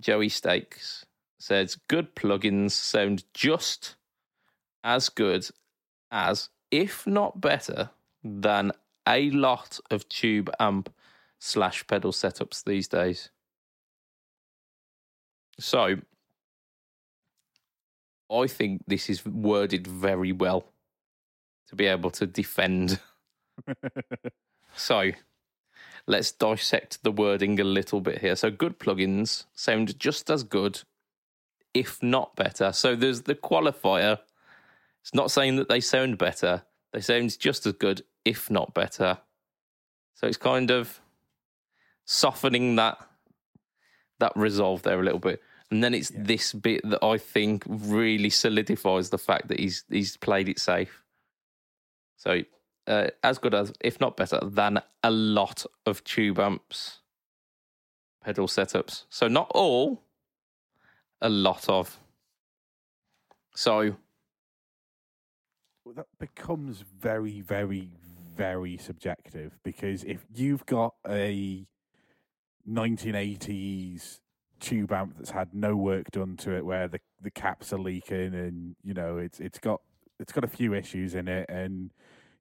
Joey 0.00 0.28
Steaks 0.28 1.06
says 1.38 1.78
good 1.86 2.16
plugins 2.16 2.72
sound 2.72 3.22
just 3.32 3.94
as 4.82 5.08
good 5.08 5.46
as, 6.10 6.48
if 6.72 7.06
not 7.06 7.40
better, 7.40 7.90
than 8.24 8.72
a 9.06 9.30
lot 9.30 9.78
of 9.92 10.08
tube 10.08 10.50
amp 10.58 10.92
slash 11.38 11.86
pedal 11.86 12.12
setups 12.12 12.64
these 12.64 12.88
days. 12.88 13.30
So 15.58 15.96
I 18.30 18.46
think 18.46 18.82
this 18.86 19.08
is 19.08 19.24
worded 19.24 19.86
very 19.86 20.32
well 20.32 20.66
to 21.68 21.76
be 21.76 21.86
able 21.86 22.10
to 22.10 22.26
defend. 22.26 23.00
so 24.76 25.12
let's 26.06 26.32
dissect 26.32 27.02
the 27.02 27.12
wording 27.12 27.58
a 27.60 27.64
little 27.64 28.00
bit 28.00 28.18
here. 28.20 28.36
So 28.36 28.50
good 28.50 28.78
plugins 28.78 29.44
sound 29.54 29.98
just 29.98 30.30
as 30.30 30.42
good, 30.42 30.82
if 31.74 32.02
not 32.02 32.36
better. 32.36 32.72
So 32.72 32.94
there's 32.94 33.22
the 33.22 33.34
qualifier. 33.34 34.18
It's 35.02 35.14
not 35.14 35.30
saying 35.30 35.56
that 35.56 35.68
they 35.68 35.80
sound 35.80 36.18
better. 36.18 36.62
They 36.92 37.00
sound 37.00 37.38
just 37.38 37.66
as 37.66 37.74
good, 37.74 38.02
if 38.24 38.50
not 38.50 38.74
better. 38.74 39.18
So 40.14 40.26
it's 40.26 40.36
kind 40.36 40.70
of 40.70 41.00
softening 42.06 42.76
that 42.76 42.98
that 44.18 44.32
resolve 44.34 44.82
there 44.82 44.98
a 44.98 45.04
little 45.04 45.18
bit. 45.18 45.42
And 45.70 45.84
then 45.84 45.92
it's 45.92 46.10
Yeah. 46.10 46.22
this 46.22 46.52
bit 46.54 46.80
that 46.88 47.04
I 47.04 47.18
think 47.18 47.64
really 47.66 48.30
solidifies 48.30 49.10
the 49.10 49.18
fact 49.18 49.48
that 49.48 49.60
he's 49.60 49.84
he's 49.90 50.16
played 50.16 50.48
it 50.48 50.58
safe. 50.58 51.02
So 52.16 52.42
uh, 52.86 53.08
as 53.22 53.38
good 53.38 53.52
as, 53.52 53.72
if 53.80 54.00
not 54.00 54.16
better, 54.16 54.40
than 54.42 54.80
a 55.02 55.10
lot 55.10 55.66
of 55.84 56.02
tube 56.04 56.38
amps, 56.38 57.00
pedal 58.24 58.46
setups. 58.46 59.04
So 59.10 59.28
not 59.28 59.50
all, 59.54 60.02
a 61.20 61.28
lot 61.28 61.68
of. 61.68 61.98
So 63.54 63.96
Well, 65.84 65.94
that 65.94 66.06
becomes 66.18 66.80
very, 66.80 67.40
very, 67.40 67.90
very 68.36 68.76
subjective 68.76 69.58
because 69.62 70.04
if 70.04 70.24
you've 70.34 70.64
got 70.66 70.94
a 71.06 71.66
1980s 72.68 74.20
tube 74.58 74.90
amp 74.92 75.14
that's 75.18 75.30
had 75.30 75.52
no 75.52 75.76
work 75.76 76.10
done 76.10 76.36
to 76.38 76.56
it, 76.56 76.64
where 76.64 76.88
the 76.88 77.00
the 77.22 77.30
caps 77.30 77.72
are 77.72 77.78
leaking 77.78 78.34
and 78.34 78.76
you 78.82 78.94
know 78.94 79.18
it's 79.18 79.40
it's 79.40 79.58
got 79.58 79.80
it's 80.18 80.32
got 80.32 80.44
a 80.44 80.48
few 80.48 80.74
issues 80.74 81.14
in 81.14 81.28
it, 81.28 81.46
and 81.48 81.90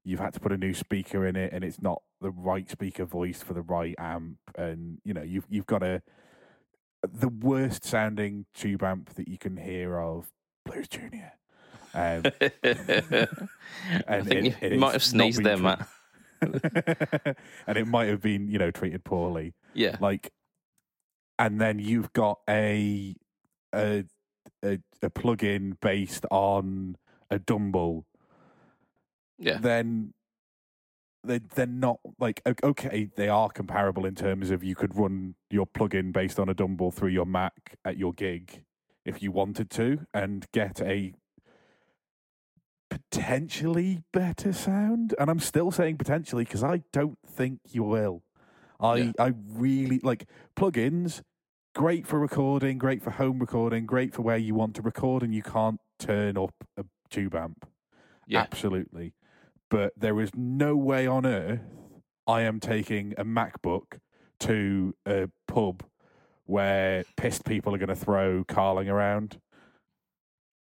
you've 0.03 0.19
had 0.19 0.34
to 0.34 0.39
put 0.39 0.51
a 0.51 0.57
new 0.57 0.73
speaker 0.73 1.26
in 1.26 1.36
it, 1.36 1.51
and 1.53 1.63
it's 1.63 1.82
not 1.82 2.01
the 2.21 2.32
right 2.32 2.69
speaker 2.69 3.05
voice 3.05 3.43
for 3.43 3.53
the 3.53 3.61
right 3.61 3.95
amp, 3.99 4.38
and 4.57 4.99
you 5.03 5.13
know 5.13 5.21
you've 5.23 5.45
you've 5.49 5.65
got 5.65 5.84
a 5.84 6.01
the 7.03 7.30
worst 7.30 7.86
sounding 7.86 8.45
tube 8.55 8.82
amp 8.82 9.13
that 9.15 9.28
you 9.28 9.38
can 9.38 9.57
hear 9.57 9.99
of 9.99 10.28
Blues 10.65 10.88
Junior. 10.88 11.34
Um, 11.93 12.23
I 14.07 14.21
think 14.21 14.28
it- 14.32 14.43
you 14.45 14.53
it 14.61 14.80
might 14.80 14.93
have 14.93 15.03
sneezed 15.03 15.43
there, 15.43 15.57
Matt. 15.57 15.88
and 17.67 17.78
it 17.78 17.88
might 17.88 18.07
have 18.09 18.21
been, 18.21 18.47
you 18.49 18.57
know, 18.57 18.71
treated 18.71 19.03
poorly. 19.03 19.53
Yeah. 19.76 19.97
Like, 19.99 20.32
and 21.38 21.59
then 21.59 21.80
you've 21.80 22.13
got 22.13 22.39
a 22.49 23.15
a 23.73 24.05
a, 24.63 24.80
a 25.01 25.09
plug-in 25.09 25.78
based 25.82 26.26
on 26.32 26.97
a 27.30 27.39
Dumble. 27.39 28.05
Yeah. 29.38 29.57
Then 29.59 30.13
they 31.23 31.39
they're 31.39 31.65
not 31.65 31.99
like 32.19 32.41
okay, 32.63 33.09
they 33.15 33.28
are 33.28 33.49
comparable 33.49 34.05
in 34.05 34.15
terms 34.15 34.51
of 34.51 34.63
you 34.63 34.76
could 34.76 34.95
run 34.95 35.36
your 35.49 35.65
plug-in 35.65 36.11
based 36.11 36.39
on 36.39 36.49
a 36.49 36.53
Dumble 36.53 36.91
through 36.91 37.09
your 37.09 37.26
Mac 37.26 37.78
at 37.84 37.97
your 37.97 38.13
gig 38.13 38.63
if 39.03 39.21
you 39.21 39.32
wanted 39.32 39.69
to, 39.69 39.99
and 40.13 40.47
get 40.51 40.82
a 40.82 41.13
potentially 42.89 44.03
better 44.13 44.51
sound. 44.53 45.13
And 45.19 45.30
I'm 45.30 45.39
still 45.39 45.71
saying 45.71 45.97
potentially 45.97 46.43
because 46.43 46.63
I 46.63 46.84
don't 46.91 47.19
think 47.28 47.59
you 47.69 47.84
will. 47.84 48.23
I 48.80 48.95
Yeah. 48.95 49.11
I 49.19 49.34
really 49.53 49.99
like 50.03 50.28
plugins. 50.55 51.21
Great 51.73 52.07
for 52.07 52.19
recording, 52.19 52.78
great 52.78 53.03
for 53.03 53.11
home 53.11 53.39
recording, 53.39 53.86
great 53.86 54.13
for 54.13 54.21
where 54.21 54.38
you 54.38 54.55
want 54.55 54.76
to 54.76 54.82
record 54.82 55.23
and 55.23 55.36
you 55.36 55.43
can't 55.43 55.80
turn 55.99 56.38
up 56.38 56.53
a 56.78 56.86
tube 57.09 57.36
amp. 57.36 57.67
Yeah. 58.28 58.41
Absolutely. 58.41 59.13
But 59.69 59.93
there 59.97 60.21
is 60.21 60.32
no 60.36 60.76
way 60.76 61.05
on 61.05 61.26
earth 61.26 61.59
I 62.28 62.41
am 62.41 62.59
taking 62.59 63.13
a 63.17 63.26
MacBook 63.26 63.99
to 64.39 64.95
a 65.05 65.30
pub 65.47 65.84
where 66.45 67.03
pissed 67.17 67.45
people 67.45 67.73
are 67.76 67.78
going 67.78 67.89
to 67.89 67.95
throw 67.95 68.43
carling 68.43 68.89
around. 68.89 69.39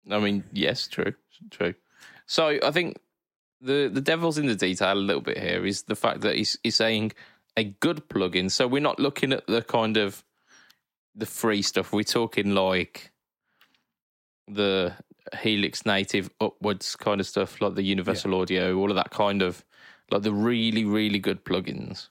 I 0.09 0.19
mean, 0.19 0.43
yes, 0.51 0.87
true, 0.87 1.13
true. 1.49 1.73
So 2.25 2.59
I 2.63 2.71
think 2.71 2.97
the 3.61 3.89
the 3.91 4.01
devil's 4.01 4.37
in 4.37 4.47
the 4.47 4.55
detail 4.55 4.93
a 4.93 4.95
little 4.95 5.21
bit 5.21 5.37
here 5.37 5.65
is 5.65 5.83
the 5.83 5.95
fact 5.95 6.21
that 6.21 6.35
he's 6.35 6.57
he's 6.63 6.75
saying 6.75 7.13
a 7.55 7.63
good 7.63 8.07
plugin. 8.09 8.49
So 8.49 8.67
we're 8.67 8.81
not 8.81 8.99
looking 8.99 9.33
at 9.33 9.45
the 9.47 9.61
kind 9.61 9.97
of 9.97 10.23
the 11.15 11.25
free 11.25 11.61
stuff. 11.61 11.93
We're 11.93 12.03
talking 12.03 12.55
like 12.55 13.11
the 14.47 14.93
Helix 15.39 15.85
native 15.85 16.29
upwards 16.41 16.95
kind 16.95 17.21
of 17.21 17.27
stuff, 17.27 17.61
like 17.61 17.75
the 17.75 17.83
Universal 17.83 18.35
Audio, 18.35 18.75
all 18.75 18.89
of 18.89 18.95
that 18.95 19.11
kind 19.11 19.41
of 19.41 19.63
like 20.11 20.23
the 20.23 20.33
really 20.33 20.85
really 20.85 21.19
good 21.19 21.45
plugins. 21.45 22.09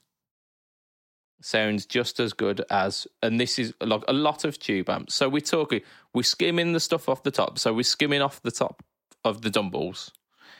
Sounds 1.41 1.85
just 1.85 2.21
as 2.21 2.31
good 2.31 2.63
as, 2.69 3.05
and 3.21 3.37
this 3.37 3.59
is 3.59 3.73
like 3.81 4.03
a 4.07 4.13
lot 4.13 4.45
of 4.45 4.57
tube 4.57 4.89
amps. 4.89 5.13
So 5.13 5.27
we're 5.27 5.41
talking, 5.41 5.81
we're 6.13 6.23
skimming 6.23 6.71
the 6.71 6.79
stuff 6.79 7.09
off 7.09 7.23
the 7.23 7.31
top. 7.31 7.59
So 7.59 7.73
we're 7.73 7.83
skimming 7.83 8.21
off 8.21 8.41
the 8.41 8.51
top 8.51 8.81
of 9.25 9.41
the 9.41 9.49
Dumbles. 9.49 10.09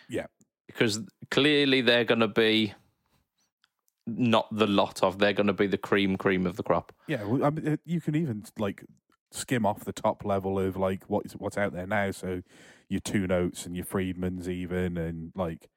Yeah. 0.09 0.25
Because 0.67 0.99
clearly 1.31 1.79
they're 1.79 2.03
going 2.03 2.19
to 2.19 2.27
be 2.27 2.73
not 4.05 4.47
the 4.55 4.67
lot 4.67 5.03
of, 5.03 5.19
they're 5.19 5.33
going 5.33 5.47
to 5.47 5.53
be 5.53 5.67
the 5.67 5.77
cream, 5.77 6.17
cream 6.17 6.45
of 6.45 6.57
the 6.57 6.63
crop. 6.63 6.93
Yeah, 7.07 7.23
well, 7.23 7.45
I 7.45 7.49
mean, 7.49 7.79
you 7.85 8.01
can 8.01 8.15
even 8.15 8.43
like 8.57 8.83
skim 9.31 9.65
off 9.65 9.85
the 9.85 9.93
top 9.93 10.23
level 10.25 10.59
of 10.59 10.77
like 10.77 11.03
what's 11.07 11.33
what's 11.33 11.57
out 11.57 11.73
there 11.73 11.87
now. 11.87 12.11
So 12.11 12.41
your 12.89 12.99
two 12.99 13.27
notes 13.27 13.65
and 13.65 13.75
your 13.75 13.85
Friedmans 13.85 14.47
even, 14.47 14.97
and 14.97 15.31
like 15.35 15.69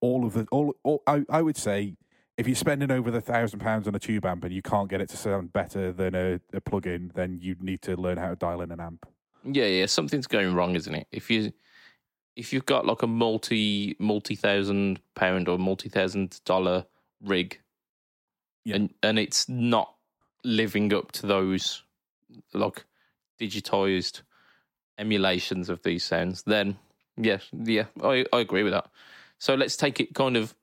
all 0.00 0.24
of 0.24 0.34
the 0.34 0.46
all. 0.50 0.74
all 0.82 1.02
I 1.06 1.24
I 1.28 1.42
would 1.42 1.56
say 1.56 1.96
if 2.36 2.46
you're 2.46 2.56
spending 2.56 2.90
over 2.90 3.10
the 3.10 3.20
thousand 3.20 3.60
pounds 3.60 3.86
on 3.86 3.94
a 3.94 3.98
tube 3.98 4.24
amp 4.24 4.44
and 4.44 4.52
you 4.52 4.62
can't 4.62 4.88
get 4.88 5.00
it 5.00 5.08
to 5.08 5.16
sound 5.16 5.52
better 5.52 5.92
than 5.92 6.14
a, 6.14 6.40
a 6.52 6.60
plug-in, 6.60 7.12
then 7.14 7.38
you 7.40 7.54
need 7.60 7.80
to 7.82 7.96
learn 7.96 8.16
how 8.16 8.30
to 8.30 8.36
dial 8.36 8.60
in 8.60 8.72
an 8.72 8.80
amp. 8.80 9.06
Yeah, 9.44 9.66
yeah, 9.66 9.86
something's 9.86 10.26
going 10.26 10.54
wrong, 10.54 10.74
isn't 10.74 10.94
it? 10.94 11.06
If 11.12 11.30
you 11.30 11.52
if 12.36 12.52
you've 12.52 12.66
got 12.66 12.86
like 12.86 13.02
a 13.02 13.06
multi 13.06 13.96
multi 13.98 14.34
thousand 14.34 15.00
pound 15.14 15.48
or 15.48 15.58
multi 15.58 15.88
thousand 15.88 16.40
dollar 16.44 16.86
rig, 17.22 17.60
Yeah. 18.64 18.76
and 18.76 18.94
and 19.02 19.18
it's 19.18 19.48
not 19.48 19.94
living 20.42 20.92
up 20.94 21.12
to 21.12 21.26
those 21.26 21.82
like 22.52 22.84
digitized 23.40 24.22
emulations 24.98 25.68
of 25.68 25.82
these 25.82 26.04
sounds, 26.04 26.42
then 26.42 26.78
yeah, 27.16 27.38
yeah, 27.52 27.86
I 28.02 28.24
I 28.32 28.40
agree 28.40 28.62
with 28.62 28.72
that. 28.72 28.86
So 29.38 29.54
let's 29.54 29.76
take 29.76 30.00
it 30.00 30.14
kind 30.14 30.36
of 30.36 30.54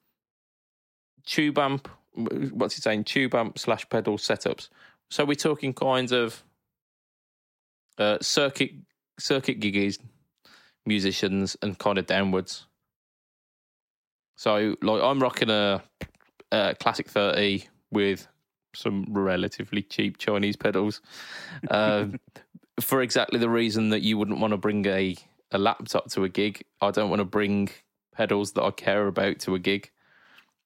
tube 1.26 1.58
amp. 1.58 1.88
What's 2.14 2.76
he 2.76 2.82
saying? 2.82 3.06
Tube 3.06 3.36
amp 3.36 3.58
slash 3.60 3.88
pedal 3.90 4.18
setups. 4.18 4.70
So 5.10 5.26
we're 5.26 5.36
talking 5.36 5.74
kinds 5.74 6.12
of 6.12 6.44
uh, 7.98 8.18
circuit 8.22 8.72
circuit 9.20 9.60
giggies, 9.60 10.00
musicians, 10.86 11.56
and 11.62 11.78
kind 11.78 11.98
of 11.98 12.06
downwards. 12.08 12.66
So, 14.36 14.76
like, 14.82 15.02
I'm 15.04 15.20
rocking 15.20 15.52
a, 15.52 15.84
a 16.52 16.76
classic 16.80 17.08
30 17.10 17.68
with 17.92 18.28
some 18.74 19.06
relatively 19.10 19.82
cheap 19.82 20.18
Chinese 20.18 20.56
pedals, 20.56 21.02
um, 21.70 22.20
for 22.80 23.02
exactly 23.02 23.40
the 23.40 23.50
reason 23.50 23.90
that 23.90 24.02
you 24.02 24.18
wouldn't 24.18 24.40
want 24.40 24.52
to 24.52 24.58
bring 24.58 24.86
a 24.88 25.16
a 25.52 25.58
laptop 25.58 26.10
to 26.12 26.24
a 26.24 26.30
gig. 26.30 26.64
I 26.80 26.92
don't 26.92 27.10
want 27.10 27.20
to 27.20 27.26
bring 27.26 27.70
pedals 28.16 28.54
that 28.54 28.64
I 28.64 28.72
care 28.72 29.08
about 29.08 29.40
to 29.40 29.56
a 29.56 29.60
gig. 29.60 29.92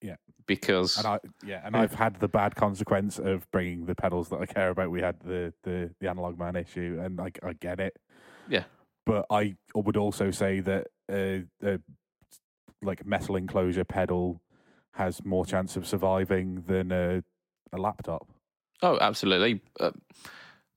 Yeah. 0.01 0.15
because 0.45 0.97
And 0.97 1.07
I 1.07 1.19
yeah, 1.43 1.61
and 1.63 1.75
I've 1.75 1.95
had 1.95 2.19
the 2.19 2.27
bad 2.27 2.55
consequence 2.55 3.17
of 3.17 3.49
bringing 3.51 3.85
the 3.85 3.95
pedals 3.95 4.29
that 4.29 4.39
I 4.39 4.45
care 4.45 4.69
about. 4.69 4.91
We 4.91 5.01
had 5.01 5.19
the 5.21 5.53
the 5.63 5.91
the 5.99 6.09
analog 6.09 6.37
man 6.37 6.55
issue, 6.55 6.99
and 7.01 7.19
I 7.19 7.31
I 7.43 7.53
get 7.53 7.79
it. 7.79 7.97
Yeah. 8.47 8.65
but 9.05 9.25
I 9.31 9.55
would 9.73 9.97
also 9.97 10.29
say 10.31 10.59
that 10.59 10.87
uh, 11.11 11.39
a 11.63 11.79
like 12.81 13.05
metal 13.05 13.35
enclosure 13.35 13.83
pedal 13.83 14.41
has 14.95 15.23
more 15.25 15.45
chance 15.45 15.75
of 15.75 15.85
surviving 15.87 16.63
than 16.67 16.91
a 16.91 17.23
a 17.73 17.77
laptop. 17.77 18.27
Oh, 18.81 18.97
absolutely. 18.99 19.61
Uh, 19.79 19.91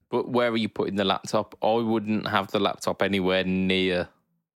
but 0.09 0.29
where 0.29 0.49
are 0.51 0.57
you 0.57 0.69
putting 0.69 0.95
the 0.95 1.03
laptop? 1.05 1.55
I 1.63 1.73
wouldn't 1.75 2.27
have 2.27 2.49
the 2.51 2.59
laptop 2.59 3.01
anywhere 3.01 3.43
near 3.43 4.09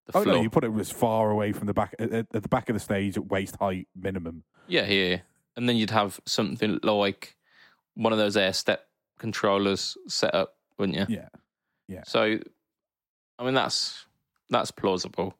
the 0.06 0.16
Oh 0.16 0.22
floor. 0.22 0.36
no, 0.36 0.42
you 0.42 0.50
put 0.50 0.64
it 0.64 0.72
as 0.78 0.90
far 0.90 1.30
away 1.30 1.52
from 1.52 1.66
the 1.66 1.74
back 1.74 1.94
at, 1.98 2.12
at 2.12 2.30
the 2.30 2.40
back 2.48 2.68
of 2.68 2.74
the 2.74 2.80
stage 2.80 3.16
at 3.16 3.26
waist 3.26 3.56
height 3.60 3.86
minimum. 3.94 4.44
yeah, 4.66 4.86
yeah. 4.86 5.18
And 5.56 5.68
then 5.68 5.76
you'd 5.76 5.90
have 5.90 6.18
something 6.26 6.78
like 6.82 7.36
one 7.94 8.12
of 8.12 8.18
those 8.18 8.36
air 8.38 8.54
step 8.54 8.88
controllers 9.18 9.96
set 10.08 10.34
up, 10.34 10.56
wouldn't 10.78 10.96
you? 10.98 11.06
Yeah. 11.14 11.28
Yeah. 11.88 12.02
So, 12.06 12.38
I 13.38 13.44
mean, 13.44 13.54
that's 13.54 14.06
that's 14.48 14.70
plausible. 14.70 15.34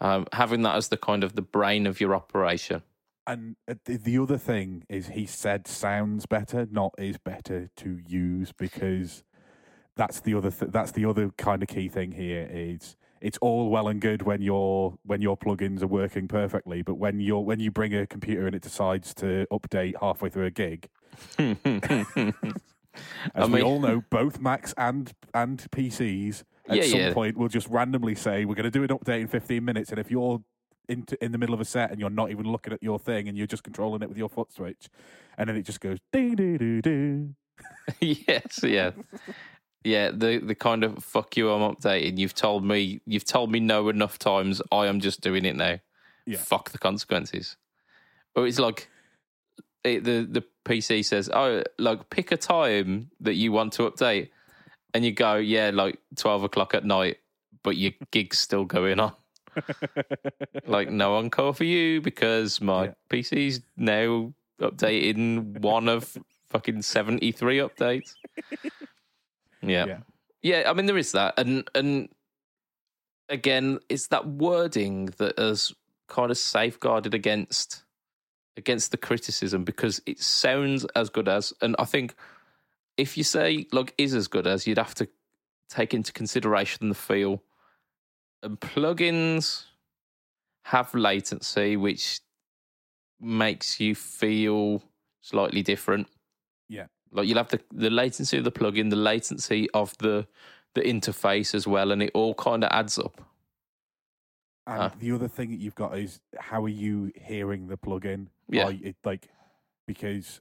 Um, 0.00 0.26
having 0.32 0.62
that 0.62 0.76
as 0.76 0.88
the 0.88 0.98
kind 0.98 1.24
of 1.24 1.34
the 1.34 1.42
brain 1.42 1.86
of 1.86 2.00
your 2.00 2.14
operation. 2.14 2.82
And 3.26 3.56
uh, 3.68 3.74
the, 3.84 3.96
the 3.96 4.18
other 4.18 4.38
thing 4.38 4.84
is, 4.88 5.08
he 5.08 5.26
said 5.26 5.66
sounds 5.66 6.26
better, 6.26 6.66
not 6.70 6.94
is 6.98 7.18
better 7.18 7.70
to 7.76 7.98
use, 8.06 8.52
because 8.52 9.24
that's 9.96 10.20
the 10.20 10.34
other 10.34 10.50
th- 10.50 10.70
that's 10.70 10.92
the 10.92 11.04
other 11.06 11.30
kind 11.38 11.62
of 11.62 11.68
key 11.68 11.88
thing 11.88 12.12
here. 12.12 12.48
Is 12.50 12.96
it's 13.20 13.38
all 13.38 13.68
well 13.70 13.88
and 13.88 14.00
good 14.00 14.22
when 14.22 14.42
your 14.42 14.98
when 15.02 15.20
your 15.22 15.36
plugins 15.36 15.82
are 15.82 15.86
working 15.88 16.28
perfectly, 16.28 16.82
but 16.82 16.94
when 16.94 17.18
you're 17.20 17.40
when 17.40 17.58
you 17.60 17.70
bring 17.70 17.94
a 17.94 18.06
computer 18.06 18.46
and 18.46 18.54
it 18.54 18.62
decides 18.62 19.14
to 19.14 19.46
update 19.52 19.94
halfway 20.00 20.28
through 20.28 20.46
a 20.46 20.50
gig, 20.50 20.88
as 21.38 22.34
I 23.36 23.46
we 23.46 23.62
all 23.62 23.80
know, 23.80 24.02
both 24.10 24.40
Macs 24.40 24.72
and 24.76 25.12
and 25.34 25.58
PCs 25.70 26.44
at 26.68 26.76
Yeah, 26.76 26.82
some 26.84 27.00
yeah. 27.00 27.14
point 27.14 27.36
will 27.36 27.48
just 27.48 27.68
randomly 27.68 28.14
say 28.14 28.44
we're 28.44 28.54
going 28.54 28.64
to 28.64 28.70
do 28.70 28.82
an 28.84 28.88
update 28.90 29.22
in 29.22 29.28
15 29.28 29.64
minutes, 29.64 29.90
and 29.90 29.98
if 29.98 30.10
you're 30.10 30.42
in, 30.88 31.04
in 31.20 31.32
the 31.32 31.38
middle 31.38 31.54
of 31.54 31.60
a 31.60 31.64
set 31.64 31.90
and 31.90 32.00
you're 32.00 32.10
not 32.10 32.30
even 32.30 32.50
looking 32.50 32.72
at 32.72 32.82
your 32.82 32.98
thing 32.98 33.28
and 33.28 33.36
you're 33.36 33.46
just 33.46 33.62
controlling 33.62 34.02
it 34.02 34.08
with 34.08 34.18
your 34.18 34.28
foot 34.28 34.52
switch, 34.52 34.88
and 35.38 35.48
then 35.48 35.56
it 35.56 35.62
just 35.62 35.80
goes 35.80 35.98
doo 36.12 36.34
doo 36.34 36.58
doo 36.58 36.82
doo. 36.82 37.34
yes, 38.00 38.60
yeah, 38.62 38.90
yeah. 39.84 40.10
The 40.10 40.38
the 40.38 40.54
kind 40.54 40.84
of 40.84 41.02
fuck 41.02 41.36
you, 41.36 41.50
I'm 41.50 41.74
updating. 41.74 42.18
You've 42.18 42.34
told 42.34 42.64
me, 42.64 43.00
you've 43.06 43.24
told 43.24 43.50
me 43.50 43.60
no 43.60 43.88
enough 43.88 44.18
times. 44.18 44.60
I 44.70 44.86
am 44.86 45.00
just 45.00 45.20
doing 45.20 45.44
it 45.44 45.56
now. 45.56 45.78
Yeah. 46.26 46.38
Fuck 46.38 46.70
the 46.70 46.78
consequences. 46.78 47.56
Or 48.34 48.46
it's 48.46 48.58
like 48.58 48.88
it, 49.84 50.04
the 50.04 50.26
the 50.28 50.44
PC 50.64 51.04
says, 51.04 51.30
oh, 51.32 51.62
like 51.78 52.10
pick 52.10 52.32
a 52.32 52.36
time 52.36 53.10
that 53.20 53.34
you 53.34 53.52
want 53.52 53.72
to 53.74 53.90
update, 53.90 54.30
and 54.92 55.04
you 55.04 55.12
go, 55.12 55.36
yeah, 55.36 55.70
like 55.72 55.98
twelve 56.16 56.42
o'clock 56.42 56.74
at 56.74 56.84
night, 56.84 57.18
but 57.62 57.76
your 57.76 57.92
gig's 58.10 58.38
still 58.38 58.64
going 58.64 59.00
on. 59.00 59.12
like 60.66 60.90
no 60.90 61.16
encore 61.16 61.54
for 61.54 61.64
you 61.64 62.00
because 62.00 62.60
my 62.60 62.84
Yeah. 62.86 62.92
PC's 63.10 63.60
now 63.76 64.32
updating 64.60 65.58
one 65.60 65.88
of 65.88 66.16
fucking 66.48 66.82
73 66.82 67.58
updates. 67.58 68.14
Yeah. 69.62 69.86
Yeah. 69.86 69.98
yeah. 70.42 70.70
I 70.70 70.74
mean 70.74 70.86
there 70.86 70.98
is 70.98 71.12
that 71.12 71.34
and 71.38 71.68
and 71.74 72.08
again 73.28 73.80
it's 73.88 74.08
that 74.08 74.28
wording 74.28 75.06
that 75.16 75.38
has 75.38 75.72
kind 76.08 76.30
of 76.30 76.38
safeguarded 76.38 77.14
against 77.14 77.82
against 78.56 78.90
the 78.90 78.96
criticism 78.96 79.64
because 79.64 80.00
it 80.06 80.20
sounds 80.20 80.84
as 80.94 81.08
good 81.10 81.26
as 81.26 81.52
and 81.62 81.74
I 81.78 81.84
think 81.84 82.14
if 82.96 83.16
you 83.16 83.24
say 83.24 83.66
like 83.72 83.92
is 83.98 84.14
as 84.14 84.28
good 84.28 84.46
as 84.46 84.66
you'd 84.66 84.78
have 84.78 84.94
to 84.96 85.08
take 85.68 85.92
into 85.94 86.12
consideration 86.12 86.88
the 86.90 86.94
feel 86.94 87.42
and 88.42 88.58
plugins 88.60 89.64
have 90.64 90.92
latency 90.94 91.76
which 91.76 92.20
makes 93.20 93.80
you 93.80 93.94
feel 93.94 94.82
slightly 95.20 95.62
different 95.62 96.06
Yeah. 96.68 96.86
like 97.12 97.26
you'll 97.28 97.38
have 97.38 97.48
the, 97.48 97.60
the 97.72 97.90
latency 97.90 98.36
of 98.38 98.44
the 98.44 98.52
plugin 98.52 98.90
the 98.90 98.96
latency 98.96 99.68
of 99.72 99.96
the 99.98 100.26
the 100.74 100.82
interface 100.82 101.54
as 101.54 101.66
well 101.66 101.90
and 101.92 102.02
it 102.02 102.10
all 102.14 102.34
kind 102.34 102.62
of 102.64 102.70
adds 102.72 102.98
up 102.98 103.20
And 104.66 104.82
Ah. 104.82 104.92
the 104.98 105.12
other 105.12 105.28
thing 105.28 105.50
that 105.50 105.60
you've 105.60 105.74
got 105.76 105.96
is 105.98 106.20
how 106.38 106.64
are 106.64 106.68
you 106.68 107.12
hearing 107.14 107.68
the 107.68 107.76
plugin? 107.78 108.26
Yeah. 108.48 108.68
It, 108.70 108.96
like 109.04 109.28
because 109.86 110.40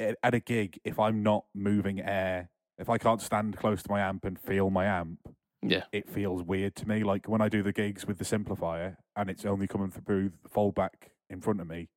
at 0.00 0.34
a 0.34 0.40
gig, 0.40 0.80
if 0.84 0.98
I'm 0.98 1.22
not 1.22 1.44
moving 1.54 2.00
air, 2.00 2.50
if 2.78 2.88
I 2.90 2.98
can't 2.98 3.22
stand 3.22 3.56
close 3.56 3.82
to 3.84 3.90
my 3.90 4.00
amp 4.00 4.24
and 4.24 4.38
feel 4.38 4.68
my 4.68 4.84
amp, 4.86 5.20
yeah 5.70 5.84
it 5.92 6.08
feels 6.08 6.42
weird 6.42 6.74
to 6.76 6.86
me. 6.88 7.02
Like 7.04 7.26
when 7.28 7.40
I 7.40 7.48
do 7.48 7.62
the 7.62 7.72
gigs 7.72 8.06
with 8.06 8.18
the 8.18 8.24
simplifier 8.24 8.96
and 9.16 9.30
it's 9.30 9.44
only 9.44 9.66
coming 9.66 9.90
through 9.90 10.30
the 10.42 10.48
foldback 10.48 11.10
in 11.30 11.40
front 11.40 11.60
of 11.60 11.66
me, 11.66 11.88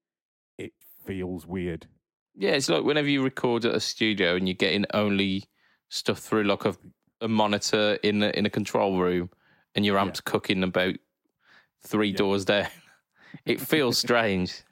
it 0.57 0.73
feels 1.05 1.45
weird. 1.45 1.87
yeah 2.35 2.51
it's 2.51 2.69
like 2.69 2.83
whenever 2.83 3.09
you 3.09 3.23
record 3.23 3.65
at 3.65 3.75
a 3.75 3.79
studio 3.79 4.35
and 4.35 4.47
you're 4.47 4.55
getting 4.55 4.85
only 4.93 5.43
stuff 5.89 6.19
through 6.19 6.43
like 6.43 6.65
a, 6.65 6.75
a 7.21 7.27
monitor 7.27 7.97
in 8.03 8.21
a, 8.23 8.29
in 8.29 8.45
a 8.45 8.49
control 8.49 8.99
room 8.99 9.29
and 9.75 9.85
your 9.85 9.95
Yeah. 9.95 10.01
amp's 10.03 10.21
cooking 10.21 10.63
about 10.63 10.95
three 11.83 12.09
Yeah. 12.09 12.17
doors 12.17 12.45
down 12.45 12.67
it 13.45 13.59
feels 13.61 13.97
strange 14.07 14.63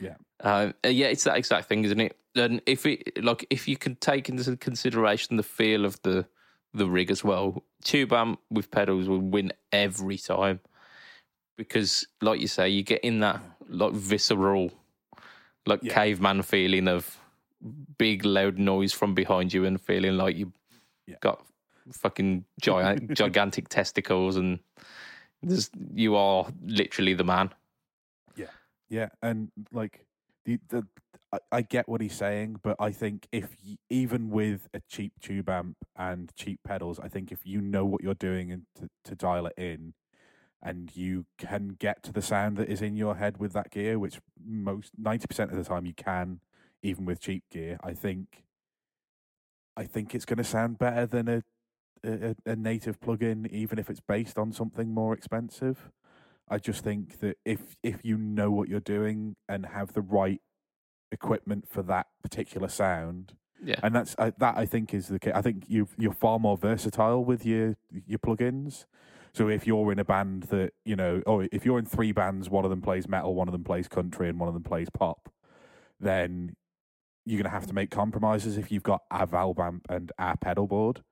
Yeah. 0.00 0.14
Uh, 0.40 0.72
yeah, 0.84 1.06
it's 1.08 1.24
that 1.24 1.36
exact 1.36 1.68
thing, 1.68 1.84
isn't 1.84 2.00
it? 2.00 2.16
And 2.36 2.62
if 2.66 2.86
it 2.86 3.24
like 3.24 3.44
if 3.50 3.66
you 3.66 3.76
can 3.76 3.96
take 3.96 4.28
into 4.28 4.56
consideration 4.56 5.36
the 5.36 5.42
feel 5.42 5.84
of 5.84 6.00
the 6.02 6.24
the 6.74 6.88
rig 6.88 7.10
as 7.10 7.24
well, 7.24 7.64
tube 7.82 8.12
amp 8.12 8.40
with 8.50 8.70
pedals 8.70 9.08
will 9.08 9.20
win 9.20 9.52
every 9.72 10.18
time 10.18 10.60
because, 11.56 12.06
like 12.20 12.40
you 12.40 12.48
say, 12.48 12.68
you 12.68 12.82
get 12.82 13.02
in 13.02 13.20
that 13.20 13.40
like 13.68 13.92
visceral, 13.92 14.70
like 15.66 15.82
Yeah. 15.82 15.94
caveman 15.94 16.42
feeling 16.42 16.88
of 16.88 17.18
big 17.98 18.24
loud 18.24 18.58
noise 18.58 18.92
from 18.92 19.14
behind 19.14 19.52
you 19.52 19.64
and 19.64 19.80
feeling 19.80 20.16
like 20.16 20.36
you 20.36 20.52
Yeah. 21.06 21.16
got 21.20 21.44
fucking 21.92 22.44
giant 22.60 23.12
gigantic 23.16 23.68
testicles 23.68 24.36
and 24.36 24.60
there's, 25.42 25.70
you 25.94 26.16
are 26.16 26.46
literally 26.64 27.14
the 27.14 27.24
man. 27.24 27.52
Yeah, 28.36 28.50
yeah, 28.88 29.08
and 29.22 29.50
like 29.72 30.04
the 30.44 30.58
the 30.68 30.86
I, 31.32 31.38
I 31.52 31.62
get 31.62 31.88
what 31.88 32.00
he's 32.00 32.14
saying, 32.16 32.60
but 32.62 32.76
I 32.80 32.90
think 32.92 33.28
if 33.32 33.56
y- 33.64 33.76
even 33.90 34.30
with 34.30 34.68
a 34.74 34.80
cheap 34.88 35.12
tube 35.20 35.48
amp 35.48 35.76
and 35.96 36.32
cheap 36.36 36.60
pedals, 36.64 36.98
I 36.98 37.08
think 37.08 37.32
if 37.32 37.40
you 37.46 37.60
know 37.60 37.84
what 37.84 38.02
you're 38.02 38.14
doing 38.14 38.50
and 38.52 38.62
to, 38.76 38.88
to 39.04 39.14
dial 39.14 39.46
it 39.46 39.54
in, 39.56 39.94
and 40.62 40.94
you 40.96 41.26
can 41.38 41.70
get 41.78 42.02
to 42.04 42.12
the 42.12 42.22
sound 42.22 42.56
that 42.58 42.68
is 42.70 42.82
in 42.82 42.96
your 42.96 43.16
head 43.16 43.38
with 43.38 43.52
that 43.54 43.70
gear, 43.70 43.98
which 43.98 44.20
most 44.44 44.92
ninety 44.98 45.26
percent 45.26 45.50
of 45.52 45.56
the 45.58 45.64
time 45.64 45.86
you 45.86 45.94
can, 45.94 46.40
even 46.82 47.04
with 47.04 47.20
cheap 47.20 47.44
gear, 47.50 47.78
I 47.82 47.94
think. 47.94 48.44
I 49.76 49.84
think 49.84 50.14
it's 50.14 50.24
going 50.24 50.38
to 50.38 50.44
sound 50.44 50.78
better 50.78 51.06
than 51.06 51.28
a, 51.28 51.42
a 52.04 52.36
a 52.46 52.56
native 52.56 53.00
plugin, 53.00 53.48
even 53.50 53.78
if 53.78 53.90
it's 53.90 54.00
based 54.00 54.38
on 54.38 54.52
something 54.52 54.92
more 54.94 55.14
expensive. 55.14 55.90
I 56.48 56.58
just 56.58 56.84
think 56.84 57.20
that 57.20 57.38
if 57.44 57.76
if 57.82 58.00
you 58.04 58.18
know 58.18 58.50
what 58.50 58.68
you're 58.68 58.80
doing 58.80 59.36
and 59.48 59.66
have 59.66 59.92
the 59.94 60.02
right 60.02 60.40
equipment 61.12 61.68
for 61.68 61.82
that 61.84 62.06
particular 62.22 62.68
sound, 62.68 63.34
Yeah. 63.62 63.80
and 63.82 63.94
that's 63.94 64.14
I, 64.18 64.30
that 64.38 64.56
I 64.56 64.66
think 64.66 64.92
is 64.94 65.08
the 65.08 65.18
case. 65.18 65.32
I 65.34 65.42
think 65.42 65.64
you 65.68 65.88
you're 65.98 66.12
far 66.12 66.38
more 66.38 66.56
versatile 66.56 67.24
with 67.24 67.44
your 67.46 67.76
your 68.06 68.18
plugins. 68.18 68.86
So 69.34 69.48
if 69.48 69.66
you're 69.66 69.92
in 69.92 69.98
a 69.98 70.04
band 70.04 70.44
that 70.44 70.72
you 70.84 70.96
know, 70.96 71.22
or 71.26 71.46
if 71.52 71.64
you're 71.64 71.78
in 71.78 71.84
three 71.86 72.12
bands, 72.12 72.48
one 72.50 72.64
of 72.64 72.70
them 72.70 72.80
plays 72.82 73.08
metal, 73.08 73.34
one 73.34 73.48
of 73.48 73.52
them 73.52 73.64
plays 73.64 73.88
country, 73.88 74.28
and 74.28 74.38
one 74.40 74.48
of 74.48 74.54
them 74.54 74.64
plays 74.64 74.88
pop, 74.90 75.30
then 76.00 76.56
you're 77.24 77.38
gonna 77.42 77.50
have 77.54 77.66
to 77.66 77.74
make 77.74 77.90
compromises 77.90 78.56
if 78.56 78.72
you've 78.72 78.82
got 78.82 79.02
a 79.10 79.26
valve 79.26 79.58
amp 79.58 79.86
and 79.90 80.12
a 80.18 80.36
pedal 80.36 80.66
board. 80.66 81.02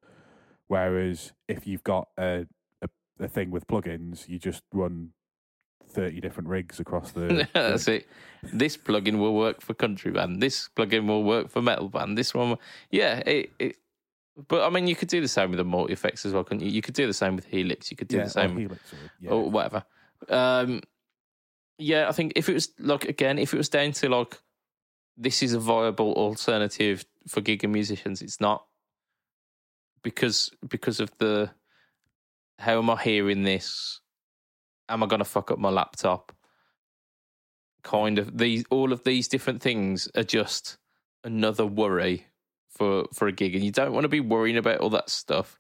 Whereas 0.68 1.32
if 1.49 1.66
you've 1.66 1.84
got 1.84 2.09
a 2.18 2.47
a, 2.82 2.88
a 3.20 3.28
thing 3.28 3.51
with 3.51 3.66
plugins, 3.66 4.28
you 4.28 4.38
just 4.38 4.62
run 4.72 5.11
thirty 5.97 6.20
different 6.20 6.49
rigs 6.49 6.78
across 6.78 7.11
the. 7.12 7.49
That's 7.55 7.88
it. 7.88 8.07
This 8.42 8.76
plugin 8.76 9.18
will 9.18 9.34
work 9.34 9.61
for 9.61 9.74
country 9.74 10.12
band. 10.12 10.40
This 10.40 10.68
plugin 10.76 11.09
will 11.09 11.24
work 11.24 11.49
for 11.51 11.62
metal 11.62 11.88
band. 11.88 12.16
This 12.16 12.34
one, 12.34 12.59
yeah. 12.90 13.18
It, 13.26 13.51
it, 13.59 13.76
but 14.49 14.64
I 14.64 14.70
mean, 14.70 14.86
you 14.86 14.94
could 14.94 15.09
do 15.09 15.20
the 15.20 15.28
same 15.28 15.51
with 15.51 15.59
the 15.59 15.64
multi 15.64 15.92
effects 15.92 16.26
as 16.26 16.32
well, 16.32 16.44
couldn't 16.44 16.62
you? 16.62 16.70
You 16.70 16.82
could 16.82 16.94
do 16.94 17.07
the 17.07 17.14
same 17.14 17.34
with 17.34 17.47
Helix. 17.47 17.90
You 17.90 17.97
could 17.97 18.09
do 18.09 18.18
yeah, 18.18 18.24
the 18.24 18.30
same, 18.30 18.57
or 18.57 18.61
Helix 18.61 18.92
or, 18.92 18.97
yeah. 19.20 19.30
or 19.30 19.51
whatever. 19.51 19.84
Um, 20.28 20.82
Yeah, 21.78 22.09
I 22.09 22.12
think 22.12 22.34
if 22.36 22.49
it 22.49 22.55
was 22.55 22.70
like 22.78 23.05
again, 23.05 23.38
if 23.38 23.53
it 23.53 23.59
was 23.59 23.68
down 23.68 23.92
to 23.92 24.09
like 24.09 24.38
this 25.16 25.42
is 25.42 25.55
a 25.55 25.59
viable 25.59 26.12
alternative 26.14 27.05
for 27.26 27.40
giga 27.40 27.68
musicians, 27.68 28.22
it's 28.22 28.40
not 28.40 28.66
because 30.03 30.51
because 30.68 31.01
of 31.01 31.11
the 31.18 31.51
how 32.59 32.78
am 32.78 32.90
I 32.90 33.03
hearing 33.03 33.42
this? 33.42 34.01
Am 34.89 35.03
I 35.03 35.07
going 35.07 35.18
to 35.18 35.24
fuck 35.24 35.51
up 35.51 35.59
my 35.59 35.70
laptop? 35.70 36.32
Kind 37.82 38.18
of 38.18 38.37
these 38.39 38.64
all 38.70 38.93
of 38.93 39.05
these 39.05 39.28
different 39.28 39.62
things 39.62 40.09
are 40.16 40.24
just 40.24 40.76
another 41.24 41.64
worry 41.66 42.26
for 42.68 43.07
for 43.14 43.28
a 43.28 43.32
gig, 43.32 43.55
and 43.55 43.64
you 43.64 43.70
don't 43.70 43.93
want 43.93 44.05
to 44.05 44.09
be 44.09 44.20
worrying 44.20 44.57
about 44.57 44.78
all 44.80 44.91
that 44.91 45.09
stuff. 45.11 45.59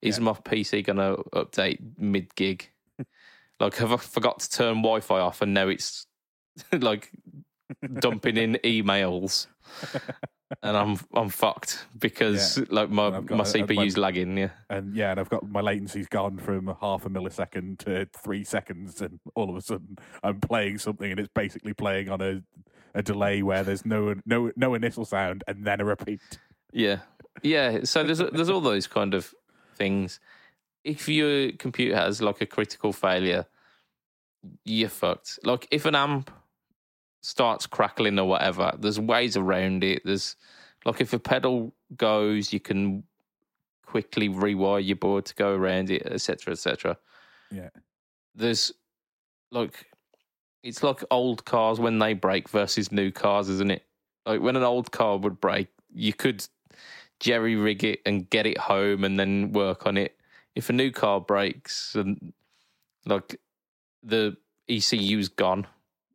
Is 0.00 0.18
Yeah. 0.18 0.24
my 0.24 0.32
PC 0.32 0.82
going 0.84 0.96
to 0.96 1.22
update 1.34 1.78
mid 1.98 2.34
gig? 2.36 2.70
like, 3.60 3.76
have 3.76 3.92
I 3.92 3.96
forgot 3.96 4.40
to 4.40 4.50
turn 4.50 4.76
Wi-Fi 4.76 5.18
off, 5.20 5.42
and 5.42 5.52
now 5.52 5.68
it's 5.68 6.06
like 6.72 7.10
dumping 7.98 8.36
in 8.36 8.54
emails, 8.64 9.46
and 10.62 10.76
I'm 10.76 10.98
I'm 11.14 11.28
fucked 11.28 11.86
because 11.98 12.58
like 12.70 12.90
my 12.90 13.10
got 13.10 13.30
my 13.30 13.34
a- 13.34 13.36
my- 13.36 13.42
CPU's 13.44 13.96
lagging. 13.96 14.36
Yeah, 14.38 14.50
And 14.70 14.94
yeah, 14.96 15.10
and 15.10 15.20
I've 15.20 15.28
got 15.28 15.48
my 15.48 15.60
latency's 15.60 16.08
gone 16.08 16.38
from 16.38 16.74
half 16.80 17.04
a 17.06 17.10
millisecond 17.10 17.78
to 17.80 18.06
three 18.16 18.44
seconds, 18.44 19.00
and 19.02 19.20
all 19.34 19.50
of 19.50 19.56
a 19.56 19.60
sudden 19.60 19.98
I'm 20.22 20.40
playing 20.40 20.78
something, 20.78 21.10
and 21.10 21.20
it's 21.20 21.30
basically 21.34 21.74
playing 21.74 22.08
on 22.10 22.20
a 22.20 22.42
a 22.94 23.02
delay 23.02 23.42
where 23.42 23.62
there's 23.62 23.84
no 23.84 24.14
no 24.24 24.50
no 24.56 24.74
initial 24.74 25.04
sound 25.04 25.44
and 25.46 25.64
then 25.64 25.80
a 25.80 25.84
repeat. 25.84 26.20
yeah, 26.72 27.00
yeah. 27.42 27.80
So 27.84 28.02
there's 28.02 28.18
there's 28.18 28.50
all 28.50 28.60
those 28.62 28.86
kind 28.86 29.14
of 29.14 29.34
things. 29.76 30.18
If 30.84 31.08
your 31.08 31.52
computer 31.52 31.94
has 31.96 32.22
like 32.22 32.40
a 32.40 32.46
critical 32.46 32.92
failure, 32.94 33.44
you're 34.64 34.88
fucked. 34.88 35.38
Like 35.44 35.68
if 35.70 35.84
an 35.84 35.94
amp 35.94 36.30
starts 37.20 37.66
crackling 37.66 38.18
or 38.18 38.28
whatever, 38.28 38.72
there's 38.78 39.00
ways 39.00 39.36
around 39.36 39.84
it. 39.84 40.02
There's 40.04 40.36
like 40.84 41.00
if 41.00 41.12
a 41.12 41.18
pedal 41.18 41.74
goes, 41.96 42.52
you 42.52 42.60
can 42.60 43.04
quickly 43.84 44.28
rewire 44.28 44.84
your 44.84 44.96
board 44.96 45.24
to 45.26 45.34
go 45.34 45.54
around 45.54 45.90
it, 45.90 46.06
etc., 46.06 46.52
etc. 46.52 46.98
Yeah. 47.50 47.70
There's 48.34 48.72
like 49.50 49.86
it's 50.62 50.82
like 50.82 51.02
old 51.10 51.44
cars 51.44 51.80
when 51.80 51.98
they 51.98 52.14
break 52.14 52.48
versus 52.48 52.92
new 52.92 53.10
cars, 53.10 53.48
isn't 53.48 53.70
it? 53.70 53.84
Like 54.26 54.40
when 54.40 54.56
an 54.56 54.62
old 54.62 54.90
car 54.92 55.16
would 55.16 55.40
break, 55.40 55.68
you 55.92 56.12
could 56.12 56.46
jerry 57.20 57.56
rig 57.56 57.82
it 57.84 58.00
and 58.06 58.28
get 58.28 58.46
it 58.46 58.58
home 58.58 59.04
and 59.04 59.18
then 59.18 59.52
work 59.52 59.86
on 59.86 59.96
it. 59.96 60.16
If 60.54 60.70
a 60.70 60.72
new 60.72 60.90
car 60.90 61.20
breaks 61.20 61.94
and 61.94 62.32
like 63.06 63.40
the 64.02 64.36
ECU's 64.68 65.28
gone, 65.28 65.66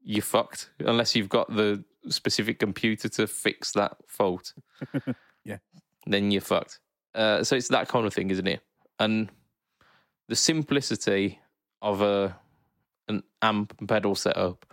you're 0.04 0.22
fucked 0.22 0.70
unless 0.80 1.16
you've 1.16 1.30
got 1.30 1.54
the 1.54 1.84
specific 2.10 2.60
computer 2.60 3.08
to 3.10 3.28
fix 3.28 3.72
that 3.72 3.98
fault. 4.08 4.54
Yeah. 5.46 5.58
Then 6.06 6.32
you're 6.32 6.42
fucked. 6.42 6.80
Uh, 7.14 7.44
so 7.44 7.56
it's 7.56 7.68
that 7.70 7.88
kind 7.88 8.06
of 8.06 8.14
thing, 8.14 8.32
isn't 8.32 8.48
it? 8.48 8.62
And 9.00 9.30
the 10.28 10.36
simplicity 10.36 11.40
of 11.82 12.02
a 12.02 12.38
an 13.10 13.24
amp 13.42 13.76
and 13.80 13.90
pedal 13.90 14.16
setup 14.16 14.66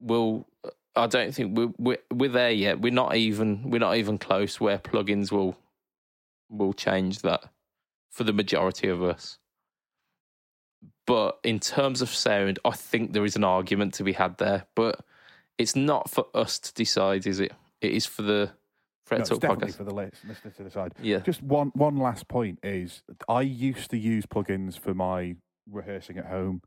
will 0.00 0.46
I 0.94 1.08
don't 1.08 1.34
think 1.34 1.58
we're, 1.58 1.72
we're 1.78 1.98
we're 2.12 2.30
there 2.30 2.50
yet. 2.50 2.80
We're 2.80 2.92
not 2.92 3.16
even 3.16 3.70
we're 3.70 3.78
not 3.78 3.96
even 3.96 4.18
close 4.18 4.60
where 4.60 4.78
plugins 4.78 5.32
will 5.32 5.56
will 6.48 6.72
change 6.72 7.20
that 7.22 7.44
for 8.10 8.24
the 8.24 8.32
majority 8.32 8.88
of 8.88 9.02
us. 9.02 9.38
But 11.06 11.38
in 11.44 11.60
terms 11.60 12.00
of 12.00 12.08
sound, 12.08 12.58
I 12.64 12.70
think 12.70 13.12
there 13.12 13.24
is 13.24 13.36
an 13.36 13.44
argument 13.44 13.94
to 13.94 14.04
be 14.04 14.12
had 14.12 14.38
there. 14.38 14.66
But 14.74 15.00
it's 15.58 15.76
not 15.76 16.10
for 16.10 16.26
us 16.34 16.58
to 16.58 16.72
decide, 16.74 17.26
is 17.26 17.40
it? 17.40 17.52
It 17.80 17.92
is 17.92 18.06
for 18.06 18.22
the 18.22 18.52
Fret 19.04 19.18
No, 19.18 19.22
it's 19.22 19.30
Talk 19.30 19.40
definitely 19.40 19.68
podcast. 19.68 19.76
for 19.76 19.84
the 19.84 19.94
list, 19.94 20.24
listener 20.26 20.50
to 20.52 20.64
decide. 20.64 20.94
Yeah, 21.00 21.18
Just 21.18 21.42
one 21.42 21.72
one 21.74 21.98
last 21.98 22.26
point 22.28 22.58
is 22.62 23.02
I 23.28 23.42
used 23.42 23.90
to 23.90 23.98
use 23.98 24.24
plugins 24.24 24.78
for 24.78 24.94
my 24.94 25.36
rehearsing 25.70 26.16
at 26.16 26.26
home, 26.26 26.62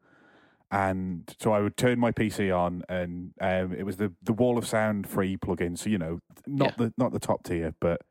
and 0.69 1.33
so 1.39 1.51
I 1.51 1.61
would 1.61 1.77
turn 1.77 1.99
my 1.99 2.11
PC 2.11 2.55
on, 2.55 2.83
and 2.87 3.33
um, 3.41 3.73
it 3.73 3.83
was 3.83 3.97
the 3.97 4.13
the 4.21 4.33
Wall 4.33 4.57
of 4.59 4.67
Sound 4.67 5.07
free 5.07 5.35
plugin. 5.35 5.77
So 5.77 5.89
you 5.89 5.97
know, 5.97 6.19
not 6.45 6.77
the 6.77 6.93
not 6.95 7.11
the 7.11 7.19
top 7.19 7.43
tier, 7.43 7.73
but 7.79 8.01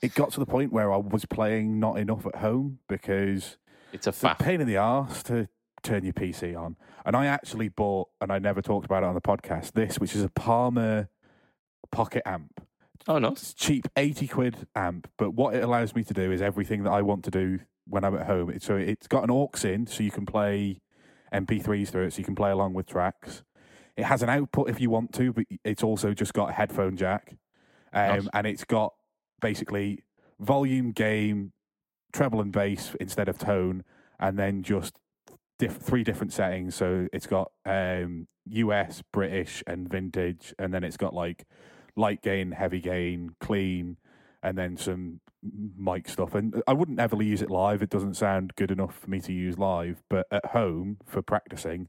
it 0.00 0.14
got 0.14 0.32
to 0.32 0.40
the 0.40 0.46
point 0.46 0.72
where 0.72 0.90
I 0.90 0.96
was 0.96 1.26
playing 1.26 1.78
not 1.78 1.98
enough 1.98 2.24
at 2.24 2.36
home 2.36 2.78
because 2.88 3.58
it's 3.92 4.06
a 4.06 4.10
it's 4.10 4.22
a 4.22 4.36
pain 4.38 4.60
in 4.60 4.66
the 4.66 4.76
arse 4.76 5.22
to 5.24 5.48
turn 5.82 6.04
your 6.04 6.12
PC 6.12 6.58
on. 6.58 6.76
And 7.04 7.16
I 7.16 7.26
actually 7.26 7.68
bought, 7.68 8.08
and 8.20 8.32
I 8.32 8.38
never 8.38 8.60
talked 8.60 8.84
about 8.84 9.02
it 9.02 9.06
on 9.06 9.14
the 9.14 9.20
podcast. 9.20 9.72
This, 9.72 9.98
which 9.98 10.14
is 10.14 10.22
a 10.22 10.28
Palmer 10.28 11.08
Pocket 11.90 12.22
Amp. 12.26 12.60
Oh 13.06 13.18
no, 13.18 13.28
It's 13.28 13.54
cheap, 13.54 13.88
80 13.96 14.28
quid 14.28 14.66
amp, 14.74 15.08
but 15.16 15.30
what 15.30 15.54
it 15.54 15.64
allows 15.64 15.94
me 15.94 16.04
to 16.04 16.12
do 16.12 16.30
is 16.30 16.42
everything 16.42 16.82
that 16.82 16.90
I 16.90 17.00
want 17.00 17.24
to 17.24 17.30
do 17.30 17.60
when 17.86 18.04
I'm 18.04 18.14
at 18.14 18.26
home. 18.26 18.52
So 18.60 18.76
it's 18.76 19.06
got 19.06 19.24
an 19.24 19.30
aux 19.30 19.50
in, 19.64 19.86
so 19.86 20.02
you 20.02 20.10
can 20.10 20.26
play 20.26 20.82
MP3s 21.32 21.88
through 21.88 22.06
it, 22.06 22.12
so 22.12 22.18
you 22.18 22.24
can 22.24 22.34
play 22.34 22.50
along 22.50 22.74
with 22.74 22.86
tracks. 22.86 23.44
It 23.96 24.04
has 24.04 24.22
an 24.22 24.28
output 24.28 24.68
if 24.68 24.80
you 24.80 24.90
want 24.90 25.14
to, 25.14 25.32
but 25.32 25.44
it's 25.64 25.82
also 25.82 26.12
just 26.12 26.34
got 26.34 26.50
a 26.50 26.52
headphone 26.52 26.96
jack. 26.96 27.36
Um, 27.94 28.08
Nice. 28.08 28.28
And 28.34 28.46
it's 28.46 28.64
got 28.64 28.92
basically 29.40 30.04
volume, 30.38 30.92
gain, 30.92 31.52
treble 32.18 32.40
and 32.40 32.52
bass 32.52 32.96
instead 33.00 33.28
of 33.28 33.38
tone, 33.38 33.84
and 34.18 34.36
then 34.36 34.62
just 34.64 34.94
diff- 35.60 35.76
three 35.76 36.02
different 36.02 36.32
settings. 36.32 36.74
So 36.74 37.06
it's 37.12 37.28
got 37.28 37.52
um, 37.64 38.26
US, 38.50 39.02
British, 39.12 39.62
and 39.68 39.88
vintage, 39.88 40.52
and 40.58 40.74
then 40.74 40.82
it's 40.82 40.96
got 40.96 41.14
like 41.14 41.44
light 41.96 42.20
gain, 42.22 42.50
heavy 42.52 42.80
gain, 42.80 43.36
clean, 43.40 43.98
and 44.42 44.58
then 44.58 44.76
some 44.76 45.20
mic 45.78 46.08
stuff. 46.08 46.34
And 46.34 46.60
I 46.66 46.72
wouldn't 46.72 46.98
ever 46.98 47.22
use 47.22 47.40
it 47.40 47.50
live. 47.50 47.82
It 47.82 47.90
doesn't 47.90 48.14
sound 48.14 48.54
good 48.56 48.72
enough 48.72 48.98
for 48.98 49.10
me 49.10 49.20
to 49.20 49.32
use 49.32 49.56
live. 49.56 50.02
But 50.10 50.26
at 50.32 50.46
home 50.46 50.98
for 51.06 51.22
practicing, 51.22 51.88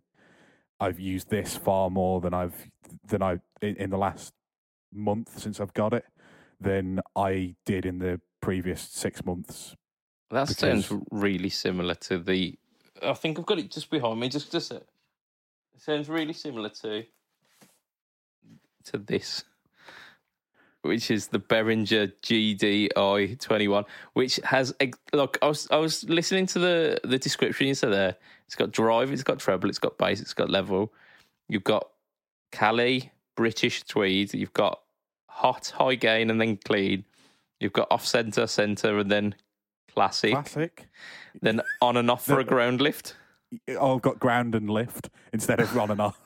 I've 0.80 1.00
used 1.00 1.32
this 1.32 1.58
far 1.58 1.90
more 1.90 2.22
than 2.22 2.36
I've 2.36 2.70
than 3.08 3.24
I 3.24 3.40
in, 3.64 3.76
in 3.78 3.90
the 3.90 3.98
last 3.98 4.34
month 4.94 5.40
since 5.40 5.60
I've 5.60 5.74
got 5.74 5.94
it 5.94 6.06
than 6.62 7.02
I 7.16 7.56
did 7.66 7.86
in 7.86 8.00
the 8.00 8.22
previous 8.42 8.82
six 8.82 9.26
months. 9.26 9.76
That 10.30 10.48
because- 10.48 10.58
sounds 10.58 10.94
really 11.12 11.50
similar 11.50 11.96
to 11.96 12.20
the. 12.20 12.58
I 13.02 13.14
think 13.14 13.40
I've 13.40 13.46
got 13.46 13.60
it 13.60 13.72
just 13.72 13.90
behind 13.90 14.20
me. 14.20 14.28
Just 14.30 14.52
just 14.52 14.72
it 14.72 14.86
sounds 15.78 16.10
really 16.10 16.34
similar 16.34 16.70
to 16.70 17.06
to 18.86 18.98
this, 18.98 19.44
which 20.82 21.10
is 21.10 21.28
the 21.28 21.40
Behringer 21.40 22.12
GDI 22.22 23.40
twenty 23.40 23.68
one, 23.68 23.86
which 24.14 24.38
has 24.44 24.74
look. 25.14 25.38
I 25.42 25.48
was 25.48 25.68
I 25.72 25.78
was 25.78 26.04
listening 26.10 26.46
to 26.48 26.60
the 26.60 27.00
the 27.04 27.18
description 27.18 27.68
you 27.68 27.74
said 27.74 27.94
there. 27.94 28.16
It's 28.46 28.56
got 28.56 28.72
drive, 28.72 29.12
it's 29.12 29.24
got 29.24 29.40
treble, 29.40 29.70
it's 29.70 29.80
got 29.80 29.98
bass, 29.98 30.20
it's 30.22 30.34
got 30.34 30.50
level. 30.50 30.92
You've 31.48 31.64
got 31.64 31.88
Cali, 32.52 33.12
British 33.36 33.84
tweed. 33.84 34.34
You've 34.34 34.54
got 34.54 34.82
hot, 35.28 35.70
high 35.78 35.96
gain, 35.96 36.30
and 36.30 36.42
then 36.42 36.58
clean. 36.58 37.06
You've 37.60 37.74
got 37.74 37.88
off 37.92 38.06
center, 38.06 38.48
center, 38.48 38.98
and 38.98 39.12
then 39.12 39.36
classic. 40.00 40.32
Classic. 40.32 40.88
Then 41.42 41.62
on 41.82 41.98
and 41.98 42.10
off 42.10 42.26
for 42.26 42.40
a 42.40 42.44
ground 42.44 42.80
lift. 42.80 43.16
Oh, 43.68 43.96
I've 43.96 44.02
got 44.02 44.20
ground 44.20 44.56
and 44.56 44.70
lift 44.70 45.10
instead 45.34 45.60
of 45.60 45.76
on 45.78 45.92
and 45.92 46.00
off. 46.00 46.20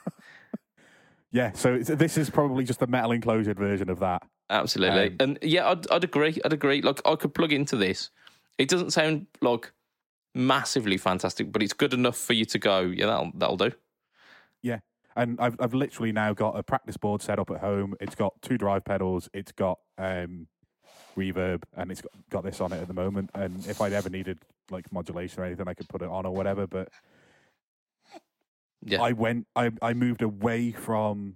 yeah, 1.32 1.51
so 1.53 1.74
it's, 1.74 1.89
this 1.89 2.17
is 2.17 2.30
probably 2.30 2.63
just 2.63 2.82
a 2.82 2.88
metal 2.88 3.11
enclosed 3.11 3.57
version 3.57 3.89
of 3.89 3.99
that. 3.99 4.21
Absolutely. 4.49 5.07
Um, 5.07 5.15
and 5.19 5.39
yeah, 5.41 5.69
I'd, 5.69 5.89
I'd 5.89 6.03
agree. 6.03 6.38
I'd 6.45 6.53
agree. 6.53 6.82
Like, 6.82 7.01
I 7.05 7.15
could 7.15 7.34
plug 7.34 7.51
into 7.51 7.76
this. 7.76 8.09
It 8.57 8.69
doesn't 8.69 8.91
sound 8.91 9.26
like 9.41 9.71
massively 10.36 10.97
fantastic, 10.97 11.51
but 11.51 11.63
it's 11.63 11.74
good 11.74 11.93
enough 11.93 12.17
for 12.17 12.34
you 12.34 12.45
to 12.45 12.59
go, 12.59 12.82
yeah, 12.82 13.07
that'll, 13.07 13.32
that'll 13.34 13.57
do. 13.57 13.71
Yeah, 14.61 14.80
and 15.15 15.39
I've 15.39 15.57
I've 15.59 15.74
literally 15.74 16.11
now 16.11 16.34
got 16.34 16.57
a 16.57 16.63
practice 16.63 16.97
board 16.97 17.21
set 17.21 17.39
up 17.39 17.49
at 17.49 17.59
home. 17.59 17.95
It's 17.99 18.15
got 18.15 18.34
two 18.41 18.57
drive 18.57 18.86
pedals. 18.86 19.30
It's 19.34 19.51
got 19.51 19.80
um, 19.97 20.47
reverb, 21.16 21.64
and 21.76 21.91
it's 21.91 22.01
got, 22.01 22.11
got 22.30 22.43
this 22.43 22.61
on 22.61 22.72
it 22.74 22.82
at 22.82 22.88
the 22.88 22.93
moment. 22.93 23.30
And 23.34 23.66
if 23.68 23.82
I'd 23.82 23.93
ever 23.93 24.09
needed 24.09 24.39
like 24.72 24.91
modulation 24.91 25.41
or 25.41 25.45
anything, 25.45 25.68
I 25.68 25.74
could 25.74 25.89
put 25.89 26.01
it 26.01 26.07
on 26.09 26.26
or 26.26 26.34
whatever. 26.34 26.68
But 26.68 26.89
Yeah. 28.86 29.01
I 29.01 29.14
went. 29.14 29.47
I 29.55 29.72
I 29.82 29.93
moved 29.93 30.22
away 30.22 30.72
from 30.72 31.36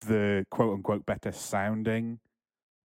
the 0.00 0.46
quote 0.50 0.74
unquote 0.74 1.04
better 1.06 1.32
sounding 1.32 2.20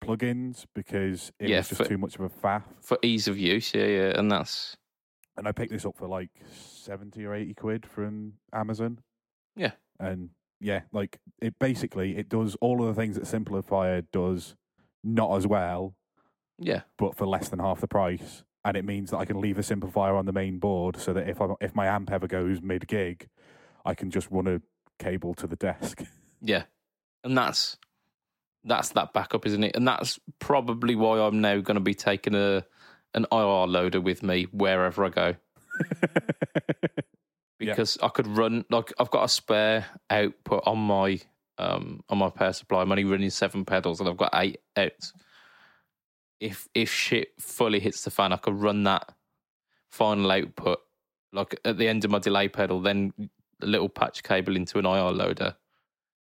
plugins 0.03 0.67
because 0.75 1.33
it 1.41 1.49
Yeah, 1.49 1.59
was 1.59 1.69
just 1.69 1.83
for- 1.83 1.89
too 1.89 1.99
much 1.99 2.15
of 2.17 2.21
a 2.23 2.29
faff. 2.29 2.63
For 2.83 2.99
ease 3.03 3.27
of 3.29 3.39
use, 3.39 3.75
yeah, 3.75 3.87
yeah. 3.87 4.19
And 4.19 4.31
that's, 4.31 4.77
and 5.37 5.49
I 5.49 5.53
picked 5.53 5.73
this 5.73 5.85
up 5.87 5.97
for 5.97 6.07
like 6.07 6.31
seventy 6.53 7.25
or 7.25 7.35
eighty 7.35 7.55
quid 7.55 7.87
from 7.87 8.35
Amazon. 8.53 9.01
Yeah. 9.57 9.73
and 9.99 10.29
yeah, 10.61 10.83
like 10.93 11.19
it 11.41 11.59
basically 11.59 12.17
it 12.19 12.29
does 12.29 12.55
all 12.61 12.81
of 12.83 12.95
the 12.95 13.01
things 13.01 13.17
that 13.17 13.25
Simplifier 13.25 14.05
does, 14.13 14.55
not 15.07 15.37
as 15.37 15.47
well, 15.47 15.95
yeah. 16.59 16.83
but 16.99 17.17
for 17.17 17.27
less 17.27 17.49
than 17.49 17.61
half 17.61 17.81
the 17.81 17.89
price. 17.89 18.43
And 18.65 18.77
it 18.77 18.85
means 18.85 19.11
that 19.11 19.19
I 19.19 19.25
can 19.25 19.41
leave 19.41 19.59
a 19.59 19.63
simplifier 19.63 20.19
on 20.19 20.27
the 20.27 20.33
main 20.33 20.59
board, 20.59 20.97
so 20.97 21.13
that 21.13 21.29
if 21.29 21.41
I 21.41 21.47
if 21.61 21.75
my 21.75 21.87
amp 21.87 22.11
ever 22.11 22.27
goes 22.27 22.61
mid 22.61 22.89
gig, 22.89 23.29
I 23.85 23.95
can 23.95 24.11
just 24.11 24.29
run 24.31 24.49
a 24.49 24.61
cable 24.99 25.35
to 25.35 25.47
the 25.47 25.57
desk. 25.57 26.03
Yeah, 26.43 26.65
and 27.25 27.37
that's 27.37 27.79
that's 28.63 28.91
that 28.91 29.15
backup, 29.15 29.47
isn't 29.47 29.65
it? 29.65 29.75
And 29.75 29.89
that's 29.89 30.21
probably 30.39 30.95
why 30.95 31.19
I'm 31.19 31.41
now 31.41 31.61
going 31.61 31.77
to 31.77 31.81
be 31.81 31.95
taking 31.95 32.35
a 32.35 32.65
an 33.15 33.27
IR 33.33 33.67
loader 33.67 34.01
with 34.01 34.23
me 34.23 34.47
wherever 34.53 35.05
I 35.05 35.09
go 35.09 35.35
Yeah. 37.59 37.73
because 37.73 37.97
I 38.03 38.09
could 38.09 38.27
run 38.27 38.67
like 38.69 38.93
I've 38.99 39.11
got 39.11 39.25
a 39.25 39.29
spare 39.29 39.87
output 40.11 40.65
on 40.67 40.79
my 40.79 41.21
um 41.59 42.03
on 42.09 42.19
my 42.19 42.31
power 42.31 42.53
supply. 42.53 42.83
I'm 42.83 42.91
only 42.91 43.05
running 43.05 43.31
seven 43.31 43.65
pedals 43.65 44.01
and 44.01 44.09
I've 44.09 44.17
got 44.17 44.31
eight 44.35 44.59
outs. 44.77 45.13
If 46.41 46.69
if 46.75 46.93
shit 46.93 47.29
fully 47.41 47.81
hits 47.81 48.05
the 48.05 48.11
fan, 48.11 48.33
I 48.33 48.37
could 48.37 48.55
run 48.55 48.85
that 48.85 49.15
final 49.91 50.31
output 50.31 50.81
like 51.33 51.59
at 51.65 51.79
the 51.79 51.89
end 51.89 52.05
of 52.05 52.11
my 52.11 52.19
delay 52.19 52.49
pedal, 52.49 52.81
then 52.81 53.13
a 53.63 53.67
little 53.67 53.89
patch 53.89 54.23
cable 54.23 54.57
into 54.57 54.79
an 54.79 54.87
IR 54.87 55.13
loader 55.13 55.57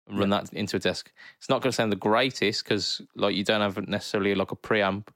and 0.08 0.18
run 0.18 0.30
that 0.30 0.52
into 0.52 0.76
a 0.76 0.80
desk. 0.80 1.12
It's 1.38 1.48
not 1.48 1.62
going 1.62 1.70
to 1.70 1.76
sound 1.76 1.92
the 1.92 1.96
greatest 1.96 2.64
because 2.64 3.02
like 3.14 3.34
you 3.34 3.44
don't 3.44 3.60
have 3.60 3.76
necessarily 3.88 4.34
like 4.34 4.52
a 4.52 4.56
preamp, 4.56 5.08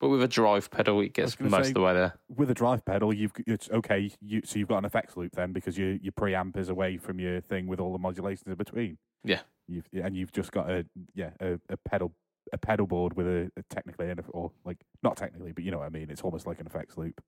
but 0.00 0.08
with 0.08 0.22
a 0.22 0.28
drive 0.28 0.70
pedal, 0.70 1.00
it 1.00 1.14
gets 1.14 1.38
most 1.40 1.64
say- 1.64 1.68
of 1.70 1.74
the 1.74 1.80
way 1.80 1.94
there. 1.94 2.14
With 2.28 2.50
a 2.50 2.54
drive 2.54 2.84
pedal, 2.84 3.12
you've 3.14 3.32
it's 3.46 3.70
okay. 3.70 4.10
You 4.20 4.42
so 4.44 4.58
you've 4.58 4.68
got 4.68 4.78
an 4.78 4.84
effects 4.84 5.16
loop 5.16 5.32
then 5.34 5.52
because 5.52 5.78
your 5.78 5.94
your 5.94 6.12
preamp 6.12 6.56
is 6.56 6.68
away 6.68 6.96
from 6.96 7.18
your 7.18 7.40
thing 7.40 7.66
with 7.66 7.80
all 7.80 7.92
the 7.92 7.98
modulations 7.98 8.46
in 8.46 8.54
between. 8.54 8.98
Yeah. 9.24 9.40
You've 9.68 9.88
and 9.92 10.16
you've 10.16 10.32
just 10.32 10.52
got 10.52 10.70
a 10.70 10.86
yeah 11.14 11.30
a, 11.40 11.58
a 11.68 11.76
pedal 11.76 12.12
a 12.52 12.58
pedal 12.58 12.86
board 12.86 13.16
with 13.16 13.26
a, 13.26 13.50
a 13.56 13.62
technically 13.70 14.10
an, 14.10 14.20
or 14.28 14.52
like 14.64 14.78
not 15.02 15.16
technically, 15.16 15.52
but 15.52 15.64
you 15.64 15.70
know 15.70 15.78
what 15.78 15.86
I 15.86 15.90
mean. 15.90 16.10
It's 16.10 16.22
almost 16.22 16.46
like 16.46 16.60
an 16.60 16.66
effects 16.66 16.96
loop. 16.96 17.20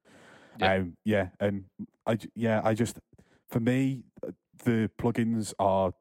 Yeah. 0.58 0.74
Um, 0.74 0.96
yeah, 1.04 1.28
and 1.40 1.64
I 2.06 2.18
yeah 2.34 2.60
I 2.64 2.74
just 2.74 2.98
for 3.48 3.60
me 3.60 4.04
uh, 4.26 4.32
the 4.64 4.90
plugins 4.98 5.54
are 5.58 5.92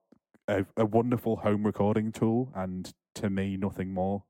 a, 0.47 0.65
a 0.75 0.85
wonderful 0.85 1.37
home 1.37 1.65
recording 1.65 2.11
tool, 2.11 2.51
and 2.55 2.91
to 3.15 3.29
me 3.29 3.57
nothing 3.57 3.93
more. 3.93 4.23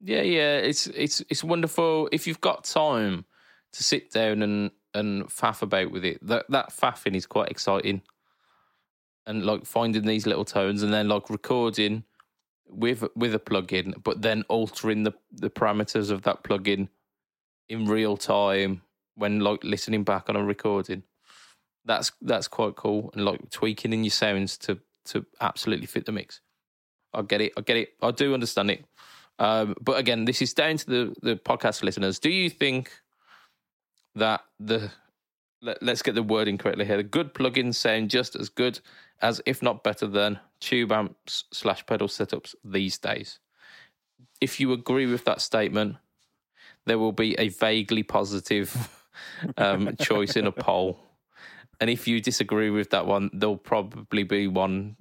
Yeah, 0.00 0.22
yeah, 0.22 0.56
it's 0.56 0.86
it's 0.88 1.22
it's 1.28 1.44
wonderful 1.44 2.08
if 2.12 2.26
you've 2.26 2.40
got 2.40 2.64
time 2.64 3.26
to 3.72 3.82
sit 3.82 4.10
down 4.10 4.42
and 4.42 4.70
and 4.94 5.26
faff 5.28 5.62
about 5.62 5.90
with 5.90 6.04
it. 6.04 6.26
That 6.26 6.46
that 6.48 6.70
faffing 6.70 7.14
is 7.14 7.26
quite 7.26 7.50
exciting, 7.50 8.02
and 9.30 9.46
like 9.46 9.64
finding 9.64 10.02
these 10.02 10.26
little 10.26 10.44
tones 10.44 10.82
and 10.82 10.92
then 10.92 11.08
like 11.08 11.30
recording 11.30 12.02
with 12.68 13.04
with 13.14 13.32
a 13.34 13.38
plugin, 13.38 13.94
but 14.02 14.22
then 14.22 14.44
altering 14.48 15.04
the 15.04 15.12
the 15.32 15.48
parameters 15.48 16.10
of 16.10 16.22
that 16.22 16.42
plugin 16.42 16.88
in 17.68 17.86
real 17.86 18.16
time 18.16 18.82
when 19.14 19.38
like 19.38 19.62
listening 19.62 20.02
back 20.02 20.28
on 20.28 20.34
a 20.34 20.44
recording. 20.44 21.04
That's 21.84 22.10
that's 22.20 22.48
quite 22.48 22.74
cool, 22.74 23.10
and 23.14 23.24
like 23.24 23.50
tweaking 23.50 23.92
in 23.92 24.02
your 24.02 24.10
sounds 24.10 24.58
to 24.58 24.80
to 25.06 25.24
absolutely 25.40 25.86
fit 25.86 26.06
the 26.06 26.12
mix. 26.12 26.40
I 27.14 27.22
get 27.22 27.40
it. 27.40 27.52
I 27.56 27.60
get 27.60 27.76
it. 27.76 27.90
I 28.02 28.10
do 28.10 28.34
understand 28.34 28.72
it. 28.72 28.84
Um, 29.38 29.74
but 29.80 29.98
again, 29.98 30.24
this 30.24 30.42
is 30.42 30.52
down 30.52 30.76
to 30.76 30.86
the, 30.86 31.14
the 31.22 31.36
podcast 31.36 31.82
listeners. 31.82 32.18
Do 32.18 32.30
you 32.30 32.50
think 32.50 32.90
that 34.16 34.42
the 34.58 34.90
let, 35.62 35.82
let's 35.82 36.02
get 36.02 36.14
the 36.14 36.22
wording 36.22 36.58
correctly 36.58 36.84
here? 36.84 36.96
The 36.96 37.02
good 37.02 37.32
plugins 37.32 37.76
sound 37.76 38.10
just 38.10 38.36
as 38.36 38.48
good 38.48 38.80
as, 39.22 39.40
if 39.46 39.62
not 39.62 39.84
better 39.84 40.06
than, 40.06 40.40
tube 40.60 40.92
amps 40.92 41.44
slash 41.52 41.84
pedal 41.86 42.08
setups 42.08 42.54
these 42.64 42.98
days. 42.98 43.38
If 44.40 44.60
you 44.60 44.72
agree 44.72 45.06
with 45.06 45.24
that 45.24 45.40
statement, 45.40 45.96
there 46.86 46.98
will 46.98 47.12
be 47.12 47.38
a 47.38 47.48
vaguely 47.48 48.02
positive 48.02 49.04
um, 49.56 49.96
choice 50.00 50.36
in 50.36 50.46
a 50.46 50.52
poll. 50.52 50.98
And 51.80 51.88
if 51.88 52.06
you 52.06 52.20
disagree 52.20 52.70
with 52.70 52.90
that 52.90 53.06
one, 53.06 53.30
there'll 53.32 53.56
probably 53.56 54.22
be 54.22 54.48
one 54.48 54.96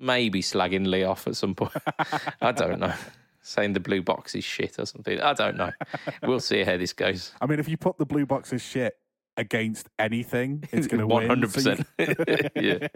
maybe 0.00 0.42
slagging 0.42 0.86
Lee 0.86 1.04
off 1.04 1.26
at 1.26 1.36
some 1.36 1.54
point. 1.54 1.72
I 2.40 2.52
don't 2.52 2.80
know. 2.80 2.94
Saying 3.42 3.72
the 3.72 3.80
blue 3.80 4.02
box 4.02 4.34
is 4.34 4.44
shit 4.44 4.78
or 4.78 4.84
something. 4.84 5.20
I 5.20 5.32
don't 5.32 5.56
know. 5.56 5.72
We'll 6.22 6.40
see 6.40 6.64
how 6.64 6.76
this 6.76 6.92
goes. 6.92 7.32
I 7.40 7.46
mean, 7.46 7.58
if 7.58 7.68
you 7.68 7.78
put 7.78 7.96
the 7.96 8.04
blue 8.04 8.26
box's 8.26 8.62
shit 8.62 8.98
against 9.38 9.88
anything, 9.98 10.68
it's 10.72 10.86
going 10.86 11.00
to 11.00 11.06
win. 11.06 11.28
100%. 11.28 11.86
Yeah, 12.60 12.88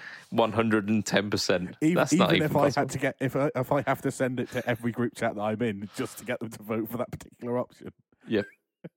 one 0.30 0.52
hundred 0.52 0.88
and 0.88 1.04
ten 1.04 1.30
percent. 1.30 1.76
Even, 1.82 1.96
That's 1.96 2.12
not 2.12 2.30
even 2.30 2.36
even 2.36 2.50
if 2.50 2.56
I 2.56 2.60
possible. 2.60 2.80
had 2.80 2.90
to 2.90 2.98
get 2.98 3.16
if 3.20 3.36
I, 3.36 3.50
if 3.54 3.72
I 3.72 3.82
have 3.86 4.00
to 4.02 4.10
send 4.10 4.40
it 4.40 4.50
to 4.52 4.68
every 4.68 4.92
group 4.92 5.14
chat 5.16 5.34
that 5.34 5.40
I'm 5.40 5.60
in 5.62 5.88
just 5.96 6.18
to 6.18 6.24
get 6.24 6.38
them 6.40 6.50
to 6.50 6.62
vote 6.62 6.88
for 6.88 6.96
that 6.98 7.10
particular 7.10 7.58
option. 7.58 7.92
Yeah, 8.26 8.42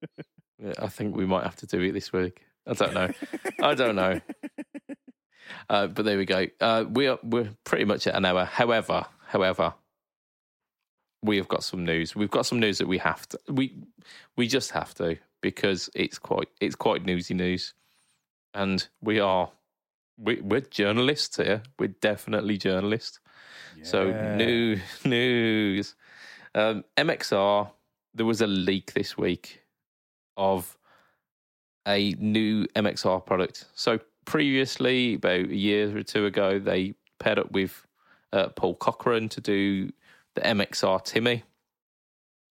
I 0.79 0.87
think 0.87 1.15
we 1.15 1.25
might 1.25 1.43
have 1.43 1.55
to 1.57 1.67
do 1.67 1.81
it 1.81 1.91
this 1.93 2.13
week. 2.13 2.41
I 2.67 2.73
don't 2.73 2.93
know. 2.93 3.09
I 3.61 3.73
don't 3.73 3.95
know. 3.95 4.21
Uh, 5.69 5.87
but 5.87 6.05
there 6.05 6.17
we 6.17 6.25
go. 6.25 6.47
Uh, 6.61 6.85
we 6.89 7.07
are 7.07 7.19
we're 7.23 7.49
pretty 7.63 7.85
much 7.85 8.07
at 8.07 8.15
an 8.15 8.25
hour. 8.25 8.45
However, 8.45 9.05
however, 9.27 9.73
we 11.23 11.37
have 11.37 11.47
got 11.47 11.63
some 11.63 11.85
news. 11.85 12.15
We've 12.15 12.31
got 12.31 12.45
some 12.45 12.59
news 12.59 12.77
that 12.77 12.87
we 12.87 12.99
have 12.99 13.27
to. 13.29 13.39
We 13.49 13.75
we 14.37 14.47
just 14.47 14.71
have 14.71 14.93
to 14.95 15.17
because 15.43 15.89
it's 15.93 16.17
quite 16.17 16.47
it's 16.59 16.75
quite 16.75 17.05
newsy 17.05 17.35
news, 17.35 17.75
and 18.55 18.87
we 19.01 19.19
are 19.19 19.51
we, 20.17 20.41
we're 20.41 20.61
journalists 20.61 21.37
here. 21.37 21.61
We're 21.77 21.95
definitely 22.01 22.57
journalists. 22.57 23.19
So 23.83 24.07
Yeah. 24.07 24.35
new 24.35 24.79
news. 25.05 25.95
Um, 26.55 26.83
MXR. 26.97 27.69
There 28.15 28.25
was 28.25 28.41
a 28.41 28.47
leak 28.47 28.93
this 28.93 29.17
week 29.17 29.63
of 30.37 30.77
a 31.87 32.11
new 32.19 32.65
MXR 32.75 33.25
product. 33.25 33.65
So 33.73 33.99
previously, 34.25 35.15
about 35.15 35.49
a 35.49 35.55
year 35.55 35.95
or 35.97 36.03
two 36.03 36.25
ago, 36.27 36.59
they 36.59 36.93
paired 37.19 37.39
up 37.39 37.51
with 37.51 37.85
uh, 38.31 38.49
Paul 38.49 38.75
Cochrane 38.75 39.29
to 39.29 39.41
do 39.41 39.91
the 40.35 40.41
MXR 40.41 41.03
Timmy. 41.03 41.43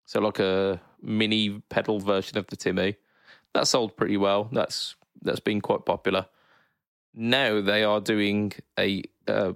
So 0.05 0.20
like 0.20 0.40
a 0.40 0.80
mini 1.03 1.62
pedal 1.68 2.00
version 2.00 2.38
of 2.38 2.46
the 2.46 2.57
Timmy. 2.57 2.96
That 3.55 3.66
sold 3.66 3.96
pretty 3.96 4.16
well. 4.16 4.48
That's 4.53 4.94
that's 5.20 5.40
been 5.40 5.61
quite 5.61 5.84
popular. 5.84 6.26
Now 7.14 7.61
they 7.61 7.84
are 7.84 8.00
doing 8.00 8.53
a 8.78 9.03
uh, 9.28 9.53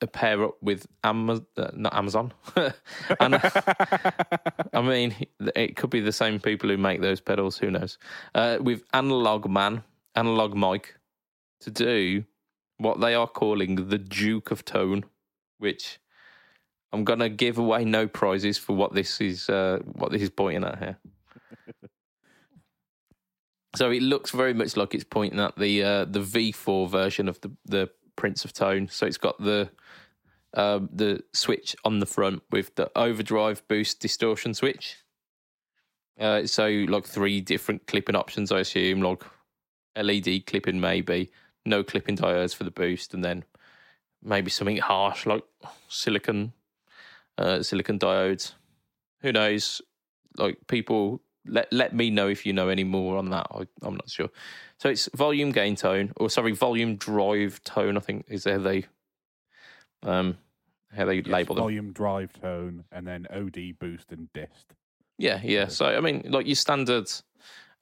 a 0.00 0.06
pair 0.06 0.42
up 0.44 0.56
with 0.62 0.86
Amazon, 1.04 1.46
uh, 1.56 1.70
not 1.74 1.94
Amazon. 1.94 2.32
and, 2.56 3.34
I 4.72 4.80
mean, 4.82 5.14
it 5.54 5.76
could 5.76 5.90
be 5.90 6.00
the 6.00 6.12
same 6.12 6.40
people 6.40 6.70
who 6.70 6.78
make 6.78 7.00
those 7.00 7.20
pedals. 7.20 7.58
Who 7.58 7.70
knows? 7.70 7.98
Uh, 8.34 8.58
with 8.60 8.82
Analog 8.94 9.48
Man, 9.48 9.84
Analog 10.14 10.54
Mike, 10.54 10.96
to 11.60 11.70
do 11.70 12.24
what 12.78 13.00
they 13.00 13.14
are 13.14 13.26
calling 13.26 13.88
the 13.88 13.98
Duke 13.98 14.50
of 14.50 14.64
Tone, 14.64 15.04
which 15.58 16.00
I'm 16.92 17.04
gonna 17.04 17.28
give 17.28 17.58
away 17.58 17.84
no 17.84 18.06
prizes 18.08 18.58
for 18.58 18.74
what 18.74 18.94
this 18.94 19.20
is. 19.20 19.48
Uh, 19.48 19.78
what 19.84 20.10
this 20.10 20.22
is 20.22 20.30
pointing 20.30 20.64
at 20.64 20.78
here. 20.78 20.98
So 23.76 23.90
it 23.92 24.02
looks 24.02 24.32
very 24.32 24.52
much 24.52 24.76
like 24.76 24.94
it's 24.94 25.04
pointing 25.04 25.38
at 25.38 25.56
the 25.56 25.84
uh, 25.84 26.04
the 26.04 26.20
V4 26.20 26.90
version 26.90 27.28
of 27.28 27.40
the 27.40 27.52
the 27.66 27.90
Prince 28.16 28.44
of 28.44 28.52
Tone. 28.52 28.88
So 28.88 29.06
it's 29.06 29.16
got 29.16 29.40
the 29.40 29.70
um, 30.54 30.88
the 30.92 31.22
switch 31.32 31.76
on 31.84 32.00
the 32.00 32.06
front 32.06 32.42
with 32.50 32.74
the 32.74 32.90
overdrive, 32.96 33.62
boost, 33.68 34.00
distortion 34.00 34.54
switch. 34.54 34.96
Uh, 36.18 36.46
so 36.46 36.66
like 36.66 37.06
three 37.06 37.40
different 37.40 37.86
clipping 37.86 38.16
options, 38.16 38.50
I 38.50 38.60
assume, 38.60 39.00
like 39.00 39.22
LED 39.96 40.46
clipping 40.46 40.80
maybe, 40.80 41.30
no 41.64 41.84
clipping 41.84 42.16
diodes 42.16 42.54
for 42.54 42.64
the 42.64 42.70
boost, 42.70 43.14
and 43.14 43.24
then 43.24 43.44
maybe 44.22 44.50
something 44.50 44.76
harsh 44.78 45.24
like 45.26 45.44
silicon 45.88 46.52
uh, 47.40 47.62
silicon 47.62 47.98
diodes. 47.98 48.52
Who 49.22 49.32
knows? 49.32 49.82
Like 50.36 50.58
people, 50.68 51.20
let 51.46 51.72
let 51.72 51.94
me 51.94 52.10
know 52.10 52.28
if 52.28 52.46
you 52.46 52.52
know 52.52 52.68
any 52.68 52.84
more 52.84 53.16
on 53.16 53.30
that. 53.30 53.46
I, 53.50 53.66
I'm 53.82 53.94
not 53.94 54.08
sure. 54.08 54.28
So 54.78 54.88
it's 54.88 55.08
volume 55.14 55.50
gain 55.50 55.74
tone, 55.74 56.12
or 56.16 56.30
sorry, 56.30 56.52
volume 56.52 56.96
drive 56.96 57.62
tone. 57.64 57.96
I 57.96 58.00
think 58.00 58.26
is 58.28 58.44
how 58.44 58.58
they 58.58 58.84
um 60.02 60.38
how 60.94 61.04
they 61.06 61.16
Yes, 61.16 61.26
label 61.26 61.54
them. 61.56 61.64
volume, 61.64 61.92
drive, 61.92 62.32
tone, 62.32 62.84
and 62.92 63.06
then 63.06 63.26
OD, 63.32 63.78
boost, 63.78 64.12
and 64.12 64.32
dist. 64.32 64.74
Yeah, 65.18 65.40
yeah. 65.42 65.68
So 65.68 65.86
I 65.86 66.00
mean, 66.00 66.24
like 66.28 66.46
your 66.46 66.56
standard 66.56 67.10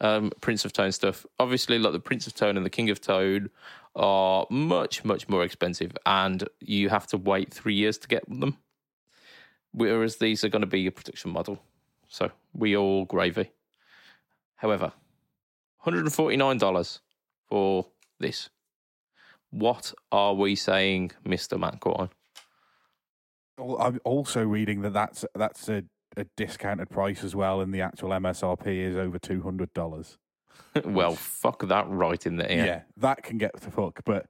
um, 0.00 0.30
Prince 0.40 0.64
of 0.64 0.72
Tone 0.72 0.92
stuff. 0.92 1.26
Obviously, 1.38 1.78
like 1.78 1.92
the 1.92 2.00
Prince 2.00 2.26
of 2.26 2.34
Tone 2.34 2.56
and 2.56 2.64
the 2.64 2.70
King 2.70 2.90
of 2.90 3.00
Tone 3.00 3.50
are 3.96 4.46
much, 4.50 5.04
much 5.04 5.28
more 5.28 5.42
expensive, 5.44 5.92
and 6.06 6.48
you 6.60 6.88
have 6.88 7.06
to 7.08 7.18
wait 7.18 7.52
three 7.52 7.74
years 7.74 7.98
to 7.98 8.08
get 8.08 8.24
them. 8.28 8.58
Whereas 9.72 10.16
these 10.16 10.44
are 10.44 10.48
going 10.48 10.62
to 10.62 10.66
be 10.66 10.86
a 10.86 10.90
production 10.92 11.30
model, 11.30 11.62
so 12.08 12.30
we 12.52 12.76
all 12.76 13.04
gravy. 13.04 13.50
However, 14.56 14.86
one 14.86 14.92
hundred 15.78 16.00
and 16.00 16.12
forty 16.12 16.36
nine 16.36 16.58
dollars 16.58 17.00
for 17.48 17.86
this. 18.18 18.50
What 19.50 19.94
are 20.12 20.34
we 20.34 20.56
saying, 20.56 21.12
Mister 21.24 21.58
Matt 21.58 21.80
Corn? 21.80 22.10
Well, 23.56 23.78
I'm 23.80 24.00
also 24.04 24.44
reading 24.44 24.82
that 24.82 24.92
that's 24.92 25.24
that's 25.34 25.68
a, 25.68 25.84
a 26.16 26.24
discounted 26.36 26.90
price 26.90 27.24
as 27.24 27.34
well, 27.34 27.60
and 27.60 27.72
the 27.72 27.80
actual 27.80 28.10
MSRP 28.10 28.66
is 28.66 28.96
over 28.96 29.18
two 29.18 29.42
hundred 29.42 29.72
dollars. 29.74 30.18
well, 30.84 31.14
fuck 31.14 31.66
that 31.68 31.88
right 31.88 32.24
in 32.26 32.36
the 32.36 32.52
ear. 32.52 32.64
Yeah. 32.66 32.80
that 32.96 33.22
can 33.22 33.38
get 33.38 33.60
to 33.60 33.70
fuck. 33.70 34.00
But 34.04 34.26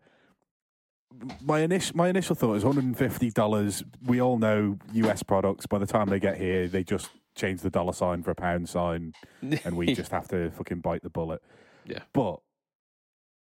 my 1.43 1.61
initial 1.61 1.97
my 1.97 2.09
initial 2.09 2.35
thought 2.35 2.55
is 2.55 2.65
150 2.65 3.31
dollars. 3.31 3.83
We 4.05 4.21
all 4.21 4.39
know 4.39 4.79
U.S. 4.93 5.23
products. 5.23 5.67
By 5.67 5.79
the 5.79 5.87
time 5.87 6.09
they 6.09 6.21
get 6.21 6.39
here, 6.39 6.69
they 6.69 6.85
just 6.85 7.11
change 7.35 7.61
the 7.61 7.71
dollar 7.71 7.93
sign 7.93 8.23
for 8.23 8.31
a 8.31 8.35
pound 8.35 8.69
sign, 8.69 9.13
and 9.43 9.77
we 9.77 9.95
just 9.95 10.11
have 10.11 10.29
to 10.29 10.51
fucking 10.51 10.81
bite 10.81 11.03
the 11.03 11.11
bullet. 11.11 11.43
Yeah. 11.85 12.01
but 12.13 12.41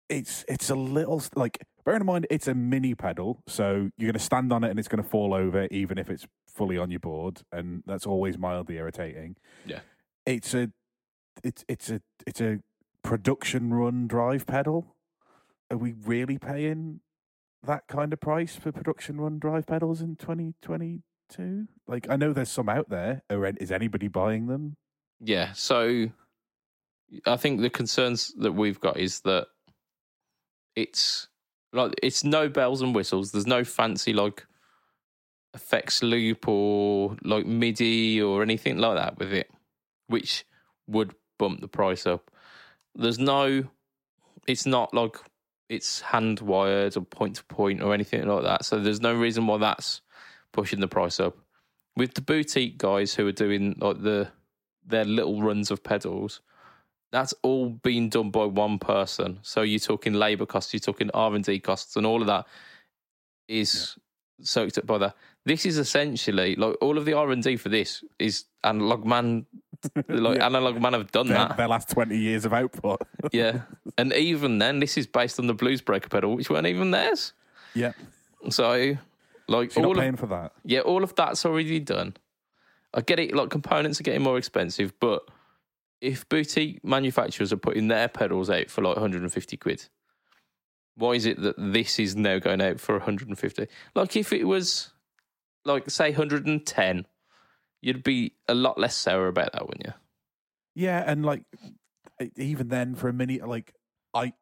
it's 0.08 0.44
it's 0.48 0.68
a 0.68 0.74
little 0.74 1.22
like 1.36 1.58
bear 1.84 1.94
in 1.94 2.04
mind 2.04 2.26
it's 2.28 2.48
a 2.48 2.54
mini 2.54 2.94
pedal, 2.94 3.40
so 3.46 3.90
you're 3.96 4.08
going 4.08 4.12
to 4.14 4.18
stand 4.18 4.52
on 4.52 4.64
it 4.64 4.70
and 4.70 4.78
it's 4.78 4.88
going 4.88 5.02
to 5.02 5.08
fall 5.08 5.32
over, 5.32 5.68
even 5.70 5.96
if 5.98 6.10
it's 6.10 6.26
fully 6.48 6.76
on 6.76 6.90
your 6.90 7.00
board, 7.00 7.42
and 7.52 7.82
that's 7.86 8.06
always 8.06 8.36
mildly 8.36 8.76
irritating. 8.76 9.36
Yeah. 9.64 9.80
it's 10.26 10.54
a 10.54 10.70
it's 11.44 11.64
it's 11.68 11.88
a 11.90 12.00
it's 12.26 12.40
a 12.40 12.58
production 13.02 13.72
run 13.72 14.06
drive 14.08 14.46
pedal. 14.46 14.96
Are 15.70 15.78
we 15.78 15.92
really 15.92 16.36
paying 16.38 17.00
that 17.64 17.86
kind 17.88 18.12
of 18.12 18.20
price 18.20 18.56
for 18.56 18.72
production 18.72 19.20
run 19.20 19.38
drive 19.38 19.66
pedals 19.66 20.00
in 20.00 20.16
2022? 20.16 21.68
Like, 21.86 22.08
I 22.10 22.16
know 22.16 22.32
there's 22.32 22.50
some 22.50 22.68
out 22.68 22.88
there. 22.88 23.22
Is 23.30 23.72
anybody 23.72 24.08
buying 24.08 24.46
them? 24.46 24.76
Yeah. 25.20 25.52
So 25.52 26.08
I 27.26 27.36
think 27.36 27.60
the 27.60 27.70
concerns 27.70 28.32
that 28.38 28.52
we've 28.52 28.80
got 28.80 28.98
is 28.98 29.20
that 29.20 29.46
it's 30.74 31.28
like 31.72 31.94
it's 32.02 32.24
no 32.24 32.48
bells 32.48 32.82
and 32.82 32.94
whistles. 32.94 33.32
There's 33.32 33.46
no 33.46 33.64
fancy 33.64 34.12
like 34.12 34.46
effects 35.54 36.02
loop 36.02 36.48
or 36.48 37.16
like 37.22 37.46
MIDI 37.46 38.20
or 38.20 38.42
anything 38.42 38.78
like 38.78 38.96
that 38.96 39.18
with 39.18 39.32
it, 39.32 39.50
which 40.08 40.44
would 40.86 41.14
bump 41.38 41.60
the 41.60 41.68
price 41.68 42.06
up. 42.06 42.30
There's 42.94 43.18
no 43.18 43.64
it's 44.46 44.66
not 44.66 44.92
like 44.92 45.16
it's 45.72 46.02
hand 46.02 46.40
wired 46.40 46.96
or 46.96 47.00
point 47.00 47.36
to 47.36 47.44
point 47.44 47.82
or 47.82 47.94
anything 47.94 48.26
like 48.26 48.42
that. 48.42 48.64
So 48.64 48.78
there's 48.78 49.00
no 49.00 49.14
reason 49.14 49.46
why 49.46 49.56
that's 49.56 50.02
pushing 50.52 50.80
the 50.80 50.88
price 50.88 51.18
up. 51.18 51.36
With 51.96 52.14
the 52.14 52.20
boutique 52.20 52.76
guys 52.76 53.14
who 53.14 53.26
are 53.26 53.32
doing 53.32 53.76
like 53.80 54.02
the 54.02 54.28
their 54.84 55.04
little 55.04 55.42
runs 55.42 55.70
of 55.70 55.82
pedals, 55.82 56.40
that's 57.10 57.32
all 57.42 57.70
being 57.70 58.10
done 58.10 58.30
by 58.30 58.44
one 58.44 58.78
person. 58.78 59.38
So 59.42 59.62
you're 59.62 59.78
talking 59.78 60.12
labour 60.12 60.46
costs, 60.46 60.74
you're 60.74 60.80
talking 60.80 61.10
R 61.14 61.34
and 61.34 61.44
D 61.44 61.58
costs, 61.58 61.96
and 61.96 62.06
all 62.06 62.20
of 62.20 62.26
that 62.26 62.46
is 63.48 63.96
soaked 64.42 64.76
up 64.76 64.86
by 64.86 64.98
that. 64.98 65.16
This 65.46 65.64
is 65.64 65.78
essentially 65.78 66.54
like 66.54 66.76
all 66.82 66.98
of 66.98 67.06
the 67.06 67.14
R 67.14 67.30
and 67.30 67.42
D 67.42 67.56
for 67.56 67.70
this 67.70 68.04
is 68.18 68.44
analog 68.62 69.06
man, 69.06 69.46
like 70.08 70.38
Yeah. 70.38 70.46
analog 70.46 70.80
man 70.80 70.92
have 70.94 71.10
done 71.12 71.28
Their, 71.28 71.38
that. 71.38 71.56
their 71.56 71.68
last 71.68 71.90
20 71.90 72.16
years 72.16 72.44
of 72.44 72.52
output. 72.52 73.00
Yeah, 73.32 73.62
and 73.98 74.12
even 74.12 74.58
then, 74.58 74.80
this 74.80 74.96
is 74.98 75.06
based 75.06 75.38
on 75.38 75.46
the 75.46 75.54
Blues 75.54 75.80
Breaker 75.80 76.08
pedal, 76.08 76.34
which 76.36 76.50
weren't 76.50 76.66
even 76.66 76.90
theirs. 76.90 77.32
yeah. 77.74 77.92
So, 78.50 78.96
like 79.48 79.74
you're 79.76 79.84
all 79.86 79.92
not 79.94 79.98
of 79.98 80.02
paying 80.02 80.16
for 80.16 80.26
that. 80.26 80.52
yeah, 80.64 80.80
all 80.80 81.02
of 81.04 81.14
that's 81.14 81.44
already 81.46 81.78
done. 81.80 82.16
I 82.94 83.00
get 83.00 83.18
it. 83.20 83.34
Like 83.34 83.50
components 83.50 84.00
are 84.00 84.02
getting 84.02 84.22
more 84.22 84.36
expensive, 84.38 84.92
but 85.00 85.22
if 86.00 86.28
boutique 86.28 86.84
manufacturers 86.84 87.52
are 87.52 87.56
putting 87.56 87.88
their 87.88 88.08
pedals 88.08 88.50
out 88.50 88.68
for 88.70 88.82
like 88.82 88.96
150 88.96 89.56
quid, 89.56 89.88
why 90.96 91.12
is 91.12 91.24
it 91.26 91.40
that 91.40 91.54
this 91.56 91.98
is 91.98 92.16
now 92.16 92.38
going 92.40 92.60
out 92.60 92.80
for 92.80 92.94
150? 92.98 93.66
Like 93.94 94.16
if 94.16 94.32
it 94.32 94.44
was 94.44 94.90
like 95.64 95.88
say 95.88 96.10
110, 96.10 97.06
you'd 97.82 98.02
be 98.02 98.32
a 98.48 98.54
lot 98.54 98.78
less 98.78 98.96
sour 98.96 99.28
about 99.28 99.52
that, 99.52 99.66
wouldn't 99.68 99.86
you? 99.86 99.92
Yeah, 100.74 101.04
and 101.06 101.26
like 101.26 101.42
even 102.36 102.68
then 102.68 102.94
for 102.94 103.08
a 103.08 103.12
mini 103.12 103.40
like 103.40 103.74
I 104.14 104.32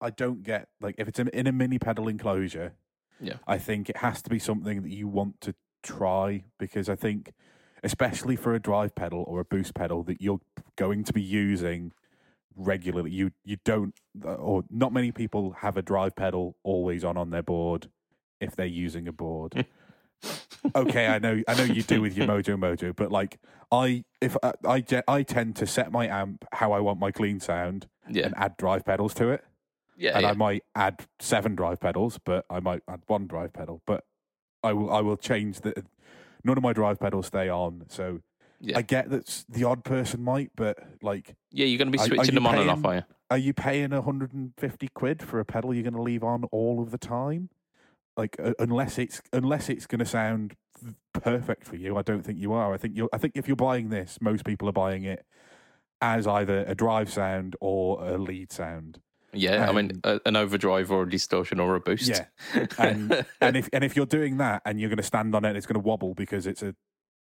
I 0.00 0.10
don't 0.10 0.42
get 0.42 0.68
like 0.80 0.96
if 0.98 1.08
it's 1.08 1.18
in, 1.18 1.28
in 1.28 1.46
a 1.46 1.52
mini 1.52 1.78
pedal 1.78 2.08
enclosure, 2.08 2.74
Yeah. 3.20 3.36
I 3.46 3.56
think 3.58 3.88
it 3.88 3.98
has 3.98 4.20
to 4.22 4.30
be 4.30 4.38
something 4.38 4.82
that 4.82 4.90
you 4.90 5.08
want 5.08 5.40
to 5.42 5.54
try 5.82 6.44
because 6.58 6.88
I 6.88 6.96
think 6.96 7.32
especially 7.82 8.36
for 8.36 8.54
a 8.54 8.60
drive 8.60 8.94
pedal 8.94 9.24
or 9.26 9.40
a 9.40 9.44
boost 9.44 9.74
pedal 9.74 10.02
that 10.02 10.20
you're 10.20 10.40
going 10.76 11.04
to 11.04 11.12
be 11.12 11.22
using 11.22 11.92
regularly 12.56 13.12
you 13.12 13.30
you 13.44 13.56
don't 13.64 13.94
uh, 14.24 14.34
or 14.34 14.64
not 14.68 14.92
many 14.92 15.12
people 15.12 15.52
have 15.60 15.76
a 15.76 15.82
drive 15.82 16.16
pedal 16.16 16.56
always 16.64 17.04
on 17.04 17.16
on 17.16 17.30
their 17.30 17.42
board 17.42 17.88
if 18.40 18.56
they're 18.56 18.66
using 18.66 19.06
a 19.06 19.12
board 19.12 19.54
okay, 20.74 21.06
I 21.06 21.18
know, 21.18 21.42
I 21.48 21.54
know 21.54 21.64
you 21.64 21.82
do 21.82 22.00
with 22.00 22.16
your 22.16 22.26
Mojo 22.28 22.56
Mojo, 22.56 22.94
but 22.94 23.10
like 23.10 23.38
I, 23.70 24.04
if 24.20 24.36
I, 24.42 24.52
I, 24.66 24.84
I 25.06 25.22
tend 25.22 25.56
to 25.56 25.66
set 25.66 25.92
my 25.92 26.06
amp 26.06 26.44
how 26.52 26.72
I 26.72 26.80
want 26.80 26.98
my 26.98 27.10
clean 27.10 27.40
sound 27.40 27.86
Yeah, 28.08 28.26
and 28.26 28.34
add 28.36 28.56
drive 28.56 28.84
pedals 28.84 29.14
to 29.14 29.30
it, 29.30 29.44
yeah, 29.96 30.12
and 30.14 30.22
yeah. 30.22 30.30
I 30.30 30.34
might 30.34 30.64
add 30.74 31.06
seven 31.20 31.54
drive 31.54 31.80
pedals, 31.80 32.18
but 32.24 32.44
I 32.50 32.60
might 32.60 32.82
add 32.88 33.02
one 33.06 33.26
drive 33.26 33.52
pedal, 33.52 33.82
but 33.86 34.04
I 34.62 34.72
will, 34.72 34.90
I 34.92 35.00
will 35.00 35.16
change 35.16 35.60
the. 35.60 35.84
None 36.44 36.56
of 36.56 36.62
my 36.62 36.72
drive 36.72 36.98
pedals 37.00 37.26
stay 37.26 37.48
on, 37.48 37.84
so 37.88 38.20
Yeah. 38.60 38.78
I 38.78 38.82
get 38.82 39.10
that 39.10 39.44
the 39.48 39.64
odd 39.64 39.84
person 39.84 40.22
might, 40.22 40.50
but 40.56 40.78
like, 41.02 41.34
yeah. 41.52 41.66
You're 41.66 41.78
going 41.78 41.92
to 41.92 41.92
be 41.92 41.98
Are- 41.98 42.02
are 42.02 42.06
switching 42.06 42.34
them 42.34 42.46
on 42.46 42.58
and 42.58 42.70
off, 42.70 42.84
are 42.84 42.94
you? 42.96 43.02
are 43.30 43.38
you 43.38 43.52
paying 43.52 43.90
150 43.90 44.88
quid 44.94 45.22
for 45.22 45.38
a 45.40 45.44
pedal 45.44 45.74
you're 45.74 45.82
going 45.82 45.92
to 45.94 46.02
leave 46.02 46.24
on 46.24 46.44
all 46.44 46.80
of 46.80 46.90
the 46.90 46.96
time? 46.98 47.50
Like, 48.18 48.36
uh, 48.42 48.52
unless 48.58 48.98
it's 48.98 49.22
unless 49.32 49.68
it's 49.68 49.86
going 49.86 50.00
to 50.00 50.04
sound 50.04 50.56
perfect 51.12 51.64
for 51.64 51.76
you, 51.76 51.96
I 51.96 52.02
don't 52.02 52.22
think 52.22 52.40
you 52.40 52.52
are. 52.52 52.74
I 52.74 52.76
think 52.76 52.96
you. 52.96 53.08
I 53.12 53.18
think 53.18 53.34
if 53.36 53.46
you're 53.46 53.56
buying 53.56 53.90
this, 53.90 54.18
most 54.20 54.44
people 54.44 54.68
are 54.68 54.72
buying 54.72 55.04
it 55.04 55.24
as 56.00 56.26
either 56.26 56.64
a 56.66 56.74
drive 56.74 57.12
sound 57.12 57.54
or 57.60 58.04
a 58.04 58.18
lead 58.18 58.50
sound. 58.50 59.00
Yeah, 59.32 59.68
I 59.68 59.72
mean, 59.72 60.00
a, 60.02 60.20
an 60.26 60.34
overdrive 60.34 60.90
or 60.90 61.04
a 61.04 61.08
distortion 61.08 61.60
or 61.60 61.76
a 61.76 61.80
boost. 61.80 62.08
Yeah, 62.08 62.26
and 62.78 63.24
and 63.40 63.56
if 63.56 63.68
and 63.72 63.84
if 63.84 63.94
you're 63.94 64.04
doing 64.04 64.38
that 64.38 64.62
and 64.64 64.80
you're 64.80 64.88
going 64.90 64.96
to 64.96 65.04
stand 65.04 65.36
on 65.36 65.44
it, 65.44 65.54
it's 65.54 65.66
going 65.66 65.80
to 65.80 65.86
wobble 65.86 66.14
because 66.14 66.44
it's 66.44 66.62
a, 66.62 66.74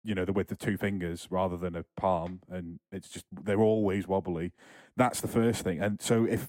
you 0.02 0.14
know, 0.14 0.24
the 0.24 0.32
width 0.32 0.50
of 0.50 0.58
two 0.58 0.78
fingers 0.78 1.28
rather 1.30 1.58
than 1.58 1.76
a 1.76 1.84
palm, 1.94 2.40
and 2.48 2.80
it's 2.90 3.10
just 3.10 3.26
they're 3.30 3.60
always 3.60 4.08
wobbly. 4.08 4.52
That's 4.96 5.20
the 5.20 5.28
first 5.28 5.62
thing. 5.62 5.78
And 5.78 6.00
so 6.00 6.24
if 6.24 6.48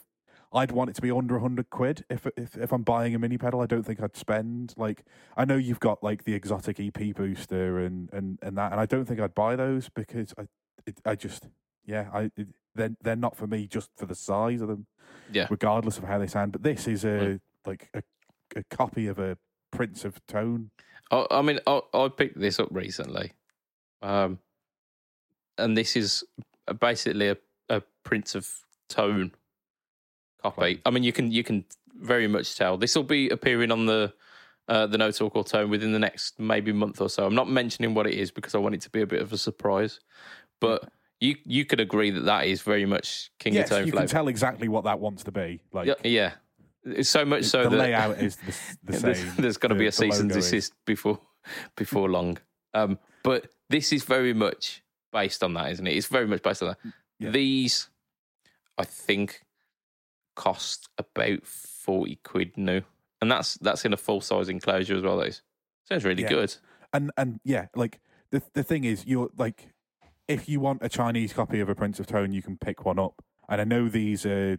I'd 0.54 0.72
want 0.72 0.90
it 0.90 0.96
to 0.98 1.02
be 1.02 1.12
under 1.12 1.40
hundred 1.40 1.70
quid, 1.70 2.04
if 2.10 2.28
if 2.36 2.58
if 2.58 2.72
I'm 2.72 2.84
buying 2.84 3.16
a 3.16 3.20
mini 3.20 3.38
pedal, 3.38 3.62
I 3.62 3.66
don't 3.66 3.84
think 3.84 4.02
I'd 4.02 4.18
spend 4.18 4.74
like 4.78 5.06
I 5.38 5.46
know 5.46 5.56
you've 5.56 5.80
got 5.80 6.04
like 6.04 6.26
the 6.26 6.38
Xotic 6.40 6.86
EP 6.86 7.16
booster 7.16 7.80
and 7.80 8.10
and 8.12 8.38
and 8.42 8.58
that, 8.58 8.72
and 8.72 8.82
I 8.82 8.86
don't 8.86 9.06
think 9.06 9.20
I'd 9.20 9.36
buy 9.36 9.56
those 9.56 9.90
because 9.90 10.34
I 10.38 10.48
it, 10.86 11.00
I 11.06 11.16
just 11.16 11.48
yeah 11.86 12.10
I 12.14 12.32
it, 12.36 12.48
they're 12.76 12.96
they're 13.02 13.16
not 13.16 13.38
for 13.38 13.48
me 13.48 13.68
just 13.68 13.90
for 13.98 14.06
the 14.06 14.16
size 14.16 14.62
of 14.62 14.68
them 14.68 14.88
yeah, 15.32 15.48
regardless 15.50 15.98
of 15.98 16.04
how 16.04 16.18
they 16.18 16.28
sound. 16.28 16.52
But 16.52 16.64
this 16.64 16.88
is 16.88 17.06
a 17.06 17.40
like 17.66 17.90
a, 17.94 18.04
a 18.56 18.64
copy 18.70 19.08
of 19.08 19.20
a 19.20 19.38
Prince 19.72 20.04
of 20.04 20.26
Tone. 20.28 20.72
I, 21.12 21.26
I 21.32 21.42
mean, 21.42 21.60
I, 21.68 21.82
I 21.94 22.10
picked 22.10 22.40
this 22.40 22.60
up 22.60 22.70
recently, 22.72 23.34
um, 24.02 24.40
and 25.58 25.78
this 25.78 25.96
is 25.96 26.24
basically 26.80 27.30
a, 27.30 27.38
a 27.70 27.82
Prince 28.04 28.36
of 28.36 28.50
Tone 28.90 29.32
copy. 30.42 30.82
I 30.86 30.90
mean, 30.90 31.04
you 31.04 31.12
can 31.12 31.32
you 31.32 31.44
can 31.44 31.66
very 31.96 32.28
much 32.28 32.56
tell 32.58 32.78
this 32.78 32.96
will 32.96 33.04
be 33.04 33.30
appearing 33.30 33.72
on 33.72 33.86
the 33.86 34.14
uh, 34.68 34.88
the 34.88 34.98
No 34.98 35.12
Talk 35.12 35.36
All 35.36 35.44
Tone 35.44 35.70
within 35.70 35.92
the 35.92 36.00
next 36.00 36.40
maybe 36.40 36.72
month 36.72 37.02
or 37.02 37.10
so. 37.10 37.26
I'm 37.26 37.36
not 37.36 37.50
mentioning 37.50 37.94
what 37.94 38.08
it 38.08 38.14
is 38.14 38.32
because 38.32 38.56
I 38.56 38.58
want 38.58 38.76
it 38.76 38.82
to 38.82 38.90
be 38.90 39.02
a 39.02 39.08
bit 39.08 39.22
of 39.22 39.34
a 39.34 39.38
surprise, 39.38 40.00
but 40.60 40.90
you 41.20 41.36
you 41.46 41.66
could 41.66 41.80
agree 41.80 42.12
that 42.12 42.26
that 42.26 42.48
is 42.48 42.62
very 42.62 42.86
much 42.86 43.32
King 43.40 43.54
yes, 43.54 43.66
of 43.66 43.78
Tone 43.78 43.86
you 43.86 43.92
flavor. 43.92 44.08
can 44.08 44.12
tell 44.12 44.28
exactly 44.28 44.68
what 44.68 44.86
that 44.86 45.00
wants 45.00 45.24
to 45.24 45.32
be. 45.32 45.62
Like 45.74 45.88
yeah, 45.88 45.94
yeah, 46.04 46.32
it's 46.84 47.10
so 47.10 47.26
much 47.26 47.46
so 47.46 47.64
the 47.64 47.70
that 47.70 47.80
layout 47.80 48.22
is 48.22 48.36
the, 48.38 48.54
the 48.92 49.16
same. 49.16 49.34
there's 49.38 49.58
going 49.58 49.72
to 49.72 49.76
be 49.76 49.88
a 49.88 49.92
cease 49.92 50.20
and 50.20 50.30
desist 50.30 50.74
before 50.86 51.20
before 51.76 52.10
long. 52.10 52.38
Um, 52.74 53.00
but 53.24 53.48
this 53.70 53.92
is 53.94 54.04
very 54.04 54.34
much 54.34 54.84
based 55.12 55.44
on 55.44 55.54
that, 55.54 55.72
isn't 55.72 55.86
it? 55.86 55.96
It's 55.96 56.08
very 56.08 56.28
much 56.28 56.42
based 56.42 56.64
on 56.64 56.70
that. 56.70 56.78
Yeah. 57.20 57.32
These, 57.32 57.90
I 58.78 58.86
think, 58.86 59.42
cost 60.42 60.90
about 60.98 61.46
forty 61.46 62.16
quid 62.24 62.58
new, 62.58 62.82
and 63.22 63.32
that's 63.32 63.56
that's 63.56 63.86
in 63.86 63.94
a 63.94 63.98
full 63.98 64.22
size 64.22 64.50
enclosure 64.50 64.96
as 64.96 65.04
well. 65.04 65.18
Those 65.18 65.42
sounds 65.88 66.04
really 66.04 66.24
Yeah. 66.24 66.30
good. 66.30 66.56
and 66.94 67.12
and 67.16 67.40
yeah, 67.44 67.68
like 67.76 68.00
the 68.32 68.42
the 68.54 68.64
thing 68.64 68.84
is, 68.84 69.06
you're 69.06 69.30
like, 69.38 69.70
if 70.28 70.50
you 70.50 70.60
want 70.60 70.80
a 70.82 70.90
Chinese 70.90 71.32
copy 71.34 71.60
of 71.60 71.70
a 71.70 71.76
Prince 71.76 72.00
of 72.00 72.08
Tone, 72.08 72.34
you 72.34 72.42
can 72.42 72.58
pick 72.58 72.86
one 72.86 72.98
up. 73.00 73.22
And 73.48 73.62
I 73.62 73.66
know 73.66 73.88
these 73.88 74.26
are 74.26 74.58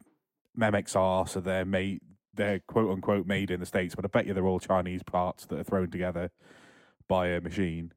MXR, 0.58 1.28
so 1.28 1.40
they're 1.40 1.64
made, 1.64 2.00
they're 2.34 2.60
quote 2.60 2.90
unquote 2.92 3.26
made 3.26 3.50
in 3.50 3.58
the 3.60 3.66
states, 3.66 3.94
but 3.94 4.04
I 4.04 4.08
bet 4.08 4.26
you 4.26 4.34
they're 4.34 4.46
all 4.46 4.60
Chinese 4.60 5.02
parts 5.02 5.46
that 5.46 5.58
are 5.58 5.64
thrown 5.64 5.90
together 5.90 6.30
by 7.08 7.28
a 7.28 7.40
machine. 7.40 7.92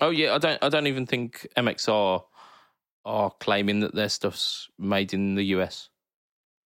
Oh 0.00 0.10
yeah, 0.10 0.34
I 0.34 0.38
don't 0.38 0.62
I 0.62 0.68
don't 0.68 0.86
even 0.86 1.06
think 1.06 1.46
MXR 1.56 2.22
are 3.06 3.30
claiming 3.40 3.80
that 3.80 3.94
their 3.94 4.08
stuff's 4.08 4.68
made 4.78 5.12
in 5.12 5.34
the 5.34 5.44
US. 5.56 5.88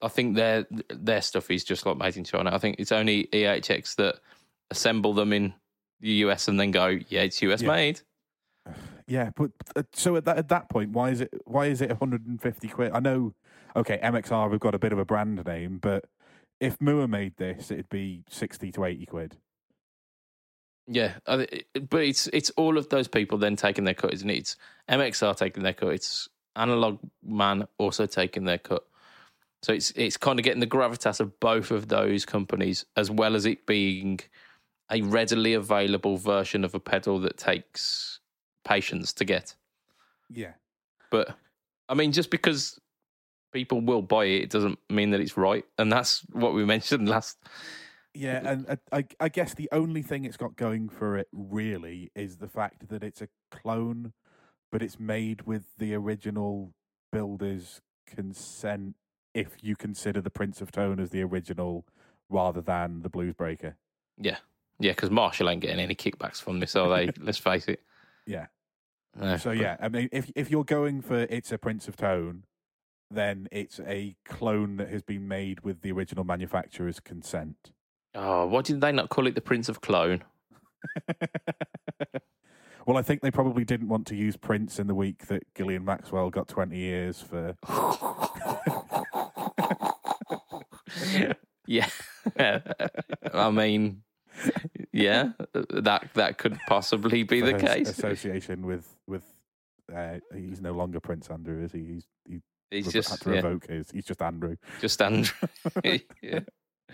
I 0.00 0.08
think 0.08 0.36
their 0.36 0.66
their 0.90 1.22
stuff 1.22 1.50
is 1.50 1.64
just 1.64 1.84
like 1.86 1.96
made 1.96 2.16
in 2.16 2.24
China. 2.24 2.50
I 2.54 2.58
think 2.58 2.76
it's 2.78 2.92
only 2.92 3.28
EHX 3.32 3.96
that 3.96 4.20
assemble 4.70 5.12
them 5.14 5.32
in 5.32 5.54
the 6.00 6.10
US 6.24 6.46
and 6.48 6.58
then 6.60 6.70
go, 6.70 6.86
yeah, 7.08 7.22
it's 7.22 7.42
US 7.42 7.62
Yeah. 7.62 7.68
made. 7.68 8.00
Yeah, 9.10 9.30
but 9.34 9.52
uh, 9.74 9.84
so 9.94 10.16
at 10.16 10.26
that 10.26 10.36
at 10.36 10.48
that 10.50 10.68
point, 10.68 10.90
why 10.90 11.08
is 11.08 11.22
it 11.22 11.32
why 11.46 11.64
is 11.64 11.80
it 11.80 11.88
150 11.88 12.68
quid? 12.68 12.92
I 12.92 13.00
know, 13.00 13.32
okay, 13.74 13.98
MXR 14.04 14.50
we've 14.50 14.60
got 14.60 14.74
a 14.74 14.78
bit 14.78 14.92
of 14.92 14.98
a 14.98 15.06
brand 15.06 15.42
name, 15.46 15.78
but 15.78 16.04
if 16.60 16.78
Mooer 16.78 17.08
made 17.08 17.34
this, 17.38 17.70
it'd 17.70 17.88
be 17.88 18.22
sixty 18.28 18.70
to 18.72 18.84
eighty 18.84 19.06
quid. 19.06 19.38
Yeah, 20.86 21.14
but 21.26 21.48
it's 22.02 22.26
it's 22.34 22.50
all 22.50 22.76
of 22.76 22.90
those 22.90 23.08
people 23.08 23.38
then 23.38 23.56
taking 23.56 23.84
their 23.84 23.94
cut, 23.94 24.12
isn't 24.12 24.28
it? 24.28 24.36
It's 24.36 24.56
MXR 24.90 25.34
taking 25.36 25.62
their 25.62 25.72
cut. 25.72 25.94
It's 25.94 26.28
Analog 26.54 26.98
Man 27.24 27.66
also 27.78 28.04
taking 28.04 28.44
their 28.44 28.58
cut. 28.58 28.84
So 29.62 29.72
it's 29.72 29.90
it's 29.92 30.16
kind 30.16 30.38
of 30.38 30.44
getting 30.44 30.60
the 30.60 30.66
gravitas 30.66 31.20
of 31.20 31.38
both 31.40 31.70
of 31.70 31.88
those 31.88 32.24
companies, 32.24 32.84
as 32.96 33.10
well 33.10 33.34
as 33.34 33.44
it 33.44 33.66
being 33.66 34.20
a 34.90 35.02
readily 35.02 35.54
available 35.54 36.16
version 36.16 36.64
of 36.64 36.74
a 36.74 36.80
pedal 36.80 37.18
that 37.20 37.36
takes 37.36 38.20
patience 38.64 39.12
to 39.14 39.24
get. 39.24 39.54
Yeah. 40.30 40.52
But 41.10 41.36
I 41.88 41.94
mean, 41.94 42.12
just 42.12 42.30
because 42.30 42.78
people 43.52 43.80
will 43.80 44.02
buy 44.02 44.26
it, 44.26 44.42
it 44.42 44.50
doesn't 44.50 44.78
mean 44.90 45.10
that 45.10 45.20
it's 45.20 45.36
right, 45.36 45.64
and 45.78 45.90
that's 45.90 46.20
what 46.32 46.54
we 46.54 46.64
mentioned 46.74 47.08
last. 47.08 47.38
Yeah, 48.14 48.40
and 48.44 48.78
I, 48.90 49.04
I 49.20 49.28
guess 49.28 49.54
the 49.54 49.68
only 49.70 50.02
thing 50.02 50.24
it's 50.24 50.36
got 50.36 50.56
going 50.56 50.88
for 50.88 51.16
it 51.16 51.28
really 51.32 52.10
is 52.16 52.38
the 52.38 52.48
fact 52.48 52.88
that 52.88 53.04
it's 53.04 53.22
a 53.22 53.28
clone, 53.50 54.12
but 54.72 54.82
it's 54.82 54.98
made 54.98 55.42
with 55.42 55.64
the 55.78 55.94
original 55.94 56.72
builder's 57.12 57.80
consent. 58.06 58.96
If 59.38 59.56
you 59.62 59.76
consider 59.76 60.20
the 60.20 60.30
Prince 60.30 60.60
of 60.60 60.72
Tone 60.72 60.98
as 61.00 61.10
the 61.10 61.22
original 61.22 61.84
rather 62.28 62.60
than 62.60 63.02
the 63.02 63.08
Blues 63.08 63.34
Breaker, 63.34 63.76
Yeah, 64.18 64.38
yeah, 64.80 64.92
because 64.92 65.10
Marshall 65.10 65.48
ain't 65.48 65.60
getting 65.62 65.78
any 65.80 65.94
kickbacks 65.94 66.40
from 66.42 66.58
this, 66.60 66.74
are 66.76 66.88
they? 66.88 67.10
Let's 67.20 67.38
face 67.38 67.66
it. 67.68 67.80
yeah. 68.26 68.46
Uh, 69.18 69.36
So 69.38 69.50
but- 69.50 69.58
yeah, 69.58 69.76
I 69.80 69.88
mean, 69.88 70.08
if 70.12 70.30
if 70.34 70.50
you're 70.50 70.64
going 70.64 71.00
for 71.02 71.20
it's 71.30 71.52
a 71.52 71.58
Prince 71.58 71.88
of 71.88 71.96
Tone, 71.96 72.44
then 73.10 73.48
it's 73.52 73.80
a 73.80 74.16
clone 74.26 74.76
that 74.76 74.88
has 74.90 75.02
been 75.02 75.26
made 75.28 75.60
with 75.60 75.80
the 75.82 75.92
original 75.92 76.24
manufacturer's 76.24 77.00
consent. 77.00 77.72
Oh, 78.14 78.46
why 78.46 78.62
did 78.62 78.80
they 78.80 78.92
not 78.92 79.08
call 79.08 79.26
it 79.26 79.34
the 79.34 79.40
Prince 79.40 79.68
of 79.68 79.80
Clone? 79.80 80.22
well, 82.86 82.96
I 82.96 83.02
think 83.02 83.20
they 83.22 83.30
probably 83.30 83.64
didn't 83.64 83.88
want 83.88 84.06
to 84.08 84.14
use 84.16 84.36
Prince 84.36 84.78
in 84.78 84.86
the 84.88 84.94
week 84.94 85.26
that 85.28 85.42
Ghislaine 85.54 85.84
Maxwell 85.84 86.30
got 86.30 86.48
20 86.48 86.76
years 86.76 87.20
for. 87.22 87.54
yeah, 91.66 91.90
I 93.34 93.50
mean, 93.50 94.02
yeah, 94.92 95.32
that 95.52 96.08
that 96.14 96.38
could 96.38 96.58
possibly 96.68 97.22
be 97.22 97.40
the 97.40 97.54
case. 97.54 97.88
Association 97.88 98.66
with 98.66 98.86
with. 99.06 99.22
Uh, 99.94 100.18
he's 100.34 100.60
no 100.60 100.72
longer 100.72 101.00
Prince 101.00 101.30
Andrew, 101.30 101.64
is 101.64 101.72
he? 101.72 101.78
He's 101.84 102.06
he 102.28 102.40
He's 102.70 102.88
revo- 102.88 102.92
just 102.92 103.10
had 103.10 103.20
to 103.20 103.30
yeah, 103.30 103.36
revoke 103.36 103.66
his. 103.68 103.90
He's 103.90 104.04
just 104.04 104.20
Andrew. 104.22 104.56
just 104.80 105.00
Andrew. 105.00 105.32
yeah. 106.22 106.40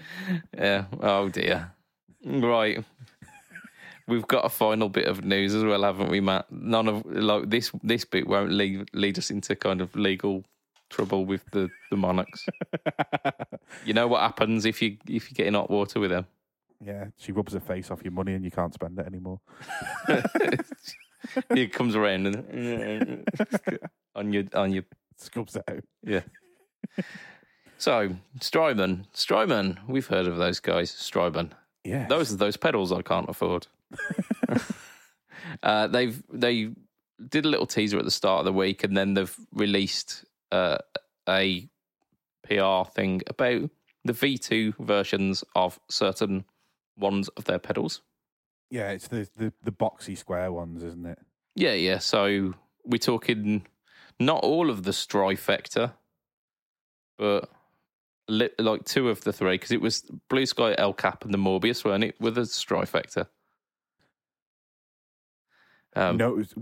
yeah. 0.57 0.85
Oh 1.01 1.29
dear. 1.29 1.73
Right. 2.25 2.85
We've 4.07 4.27
got 4.29 4.45
a 4.45 4.51
final 4.51 4.89
bit 4.89 5.07
of 5.07 5.25
news 5.25 5.55
as 5.55 5.65
well, 5.65 5.83
haven't 5.83 6.11
we, 6.11 6.21
Matt? 6.21 6.51
None 6.53 6.89
of 6.89 7.05
like 7.07 7.49
this. 7.49 7.73
This 7.83 8.05
bit 8.05 8.27
won't 8.27 8.53
lead 8.53 8.89
lead 8.93 9.19
us 9.19 9.31
into 9.31 9.57
kind 9.57 9.81
of 9.81 9.95
legal 9.97 10.45
trouble 10.95 11.25
with 11.27 11.45
the 11.51 11.69
the 11.91 11.97
monarchs. 11.97 12.47
You 13.85 13.93
know 13.95 14.07
what 14.09 14.21
happens 14.21 14.65
if 14.67 14.81
you 14.83 14.97
if 15.09 15.31
you 15.31 15.35
get 15.37 15.47
in 15.47 15.55
hot 15.55 15.71
water 15.71 15.99
with 16.01 16.11
them. 16.11 16.27
yeah, 16.81 17.07
she 17.17 17.33
rubs 17.33 17.53
her 17.55 17.61
face 17.61 17.91
off 17.91 18.03
your 18.05 18.13
money 18.13 18.35
and 18.35 18.45
you 18.45 18.51
can't 18.51 18.73
spend 18.73 18.99
it 18.99 19.07
anymore. 19.07 19.41
he 21.55 21.67
comes 21.69 21.97
around 21.97 22.27
and 22.27 23.25
on 24.15 24.33
your 24.33 24.45
on 24.55 24.73
your 24.73 24.85
Scrubs 25.17 25.57
it 25.57 25.65
out. 25.69 25.85
yeah. 26.03 26.21
So 27.79 28.17
Strymon, 28.41 29.07
Strymon, 29.13 29.79
we've 29.89 30.07
heard 30.07 30.27
of 30.27 30.37
those 30.39 30.61
guys. 30.61 30.91
Strymon, 30.91 31.53
Yeah. 31.85 32.07
those 32.09 32.33
are 32.33 32.37
those 32.37 32.57
pedals 32.57 32.93
I 32.93 33.03
can't 33.03 33.29
afford. 33.29 33.67
uh, 35.63 35.87
they've 35.89 36.23
they 36.33 36.71
did 37.29 37.45
a 37.45 37.49
little 37.49 37.67
teaser 37.67 37.99
at 37.99 38.05
the 38.05 38.11
start 38.11 38.41
of 38.41 38.45
the 38.45 38.53
week, 38.53 38.85
and 38.85 38.97
then 38.97 39.15
they've 39.15 39.37
released 39.53 40.25
uh, 40.55 40.79
a 41.29 41.69
PR 42.47 42.89
thing 42.91 43.23
about 43.27 43.71
the 44.05 44.13
V2 44.13 44.75
versions 44.79 45.43
of 45.57 45.81
certain 45.91 46.45
ones 46.97 47.29
of 47.31 47.45
their 47.45 47.59
pedals. 47.59 48.03
Yeah, 48.71 48.91
it's 48.91 49.09
the, 49.09 49.29
the 49.37 49.53
the 49.63 49.73
boxy 49.73 50.17
square 50.17 50.53
ones, 50.53 50.83
isn't 50.83 51.07
it? 51.07 51.19
Yeah, 51.55 51.75
yeah. 51.75 51.99
So 51.99 52.55
we're 52.85 52.99
talking 52.99 53.67
not 54.21 54.43
all 54.43 54.71
of 54.71 54.85
the 54.85 54.91
Strifector, 54.91 55.93
but 57.19 57.49
li- 58.29 58.51
like 58.59 58.85
two 58.85 59.11
of 59.11 59.23
the 59.25 59.33
three, 59.33 59.55
because 59.55 59.73
it 59.73 59.81
was 59.81 60.03
Blue 60.29 60.47
Sky, 60.47 60.75
El 60.79 60.93
Cap, 60.93 61.25
and 61.25 61.35
the 61.35 61.39
Mobius, 61.39 61.85
weren't 61.85 62.05
it, 62.05 62.21
with 62.21 62.39
a 62.39 62.43
Strifector? 62.43 63.27
Um, 65.97 66.17
no, 66.17 66.31
it 66.31 66.37
was, 66.37 66.55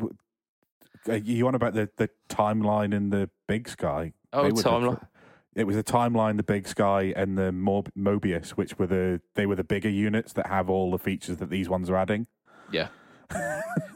you 1.06 1.46
on 1.48 1.54
about 1.54 1.74
the, 1.74 1.88
the 1.96 2.08
timeline 2.28 2.94
in 2.94 3.10
the 3.10 3.28
Big 3.48 3.68
Sky? 3.68 4.12
oh, 4.32 4.44
the 4.50 4.62
timeline. 4.62 5.06
it 5.54 5.64
was 5.64 5.76
the 5.76 5.84
timeline, 5.84 6.36
the 6.36 6.42
Big 6.42 6.66
Sky, 6.68 7.12
and 7.16 7.36
the 7.36 7.52
Mob- 7.52 7.90
Mobius, 7.98 8.50
which 8.50 8.78
were 8.78 8.86
the 8.86 9.20
they 9.34 9.46
were 9.46 9.56
the 9.56 9.64
bigger 9.64 9.88
units 9.90 10.32
that 10.34 10.46
have 10.46 10.70
all 10.70 10.90
the 10.90 10.98
features 10.98 11.38
that 11.38 11.50
these 11.50 11.68
ones 11.68 11.90
are 11.90 11.96
adding. 11.96 12.26
Yeah. 12.70 12.88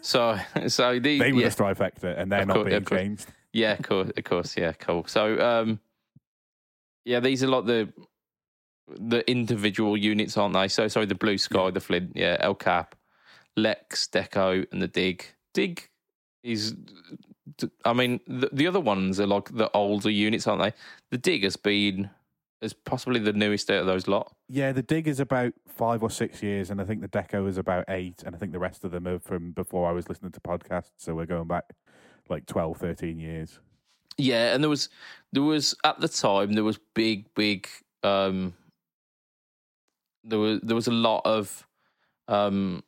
So, 0.02 0.38
so 0.68 0.98
the 0.98 1.18
They 1.18 1.32
were 1.32 1.40
yeah, 1.40 1.48
the 1.48 1.54
Strifector, 1.54 2.18
and 2.18 2.30
they're 2.30 2.42
Of 2.42 2.48
not 2.48 2.54
course- 2.56 2.68
being 2.68 2.84
changed. 2.84 3.26
yeah, 3.52 3.72
of 3.74 3.82
course, 3.82 4.10
of 4.16 4.24
course, 4.24 4.56
yeah, 4.56 4.72
cool. 4.72 5.04
So, 5.06 5.38
um, 5.40 5.80
yeah, 7.04 7.20
these 7.20 7.42
are 7.44 7.48
like 7.48 7.66
the 7.66 7.92
the 8.98 9.28
individual 9.30 9.96
units, 9.96 10.36
aren't 10.36 10.54
they? 10.54 10.68
So, 10.68 10.86
sorry, 10.88 11.06
the 11.06 11.14
Blue 11.16 11.38
Sky, 11.38 11.70
the 11.70 11.80
Flint, 11.80 12.12
yeah, 12.14 12.36
El 12.40 12.54
Cap, 12.54 12.94
Lex, 13.56 14.06
Deco, 14.08 14.64
and 14.72 14.80
the 14.80 14.86
Dig. 14.88 15.24
Dig 15.54 15.88
is, 16.46 16.74
I 17.84 17.92
mean, 17.92 18.20
the, 18.26 18.48
the 18.52 18.66
other 18.66 18.80
ones 18.80 19.20
are 19.20 19.26
like 19.26 19.54
the 19.54 19.70
older 19.72 20.10
units, 20.10 20.46
aren't 20.46 20.62
they? 20.62 20.72
The 21.10 21.18
Dig 21.18 21.44
has 21.44 21.56
been 21.56 22.10
is 22.62 22.72
possibly 22.72 23.20
the 23.20 23.32
newest 23.32 23.70
out 23.70 23.80
of 23.80 23.86
those 23.86 24.08
lot. 24.08 24.34
Yeah, 24.48 24.72
the 24.72 24.82
Dig 24.82 25.08
is 25.08 25.20
about 25.20 25.52
five 25.68 26.02
or 26.02 26.10
six 26.10 26.42
years, 26.42 26.70
and 26.70 26.80
I 26.80 26.84
think 26.84 27.02
the 27.02 27.08
Deco 27.08 27.48
is 27.48 27.58
about 27.58 27.84
eight, 27.88 28.22
and 28.24 28.34
I 28.34 28.38
think 28.38 28.52
the 28.52 28.58
rest 28.58 28.84
of 28.84 28.90
them 28.90 29.06
are 29.06 29.18
from 29.18 29.52
before 29.52 29.88
I 29.88 29.92
was 29.92 30.08
listening 30.08 30.32
to 30.32 30.40
podcasts, 30.40 30.92
so 30.96 31.14
we're 31.14 31.26
going 31.26 31.48
back 31.48 31.64
like 32.28 32.46
12, 32.46 32.78
13 32.78 33.18
years. 33.18 33.60
Yeah, 34.18 34.54
and 34.54 34.62
there 34.62 34.70
was 34.70 34.88
there 35.32 35.42
was 35.42 35.74
at 35.84 36.00
the 36.00 36.08
time 36.08 36.54
there 36.54 36.64
was 36.64 36.78
big 36.94 37.26
big 37.34 37.68
um 38.02 38.54
there 40.24 40.38
was 40.38 40.60
there 40.62 40.74
was 40.74 40.86
a 40.86 40.92
lot 40.92 41.20
of 41.26 41.66
um 42.26 42.82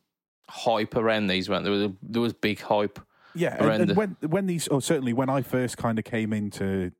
hype 0.49 0.95
around 0.95 1.27
these 1.27 1.47
weren't 1.47 1.63
there? 1.63 1.77
there 1.77 1.87
was 1.87 1.97
there 2.01 2.21
was 2.21 2.33
big 2.33 2.59
hype 2.59 2.99
Yeah, 3.35 3.55
and, 3.59 3.89
and 3.89 3.97
when 3.97 4.17
when 4.27 4.45
these, 4.47 4.67
or 4.67 4.81
certainly 4.81 5.13
when 5.13 5.29
I 5.29 5.41
first 5.41 5.77
kind 5.77 5.99
of 5.99 6.05
came 6.05 6.33
into 6.33 6.91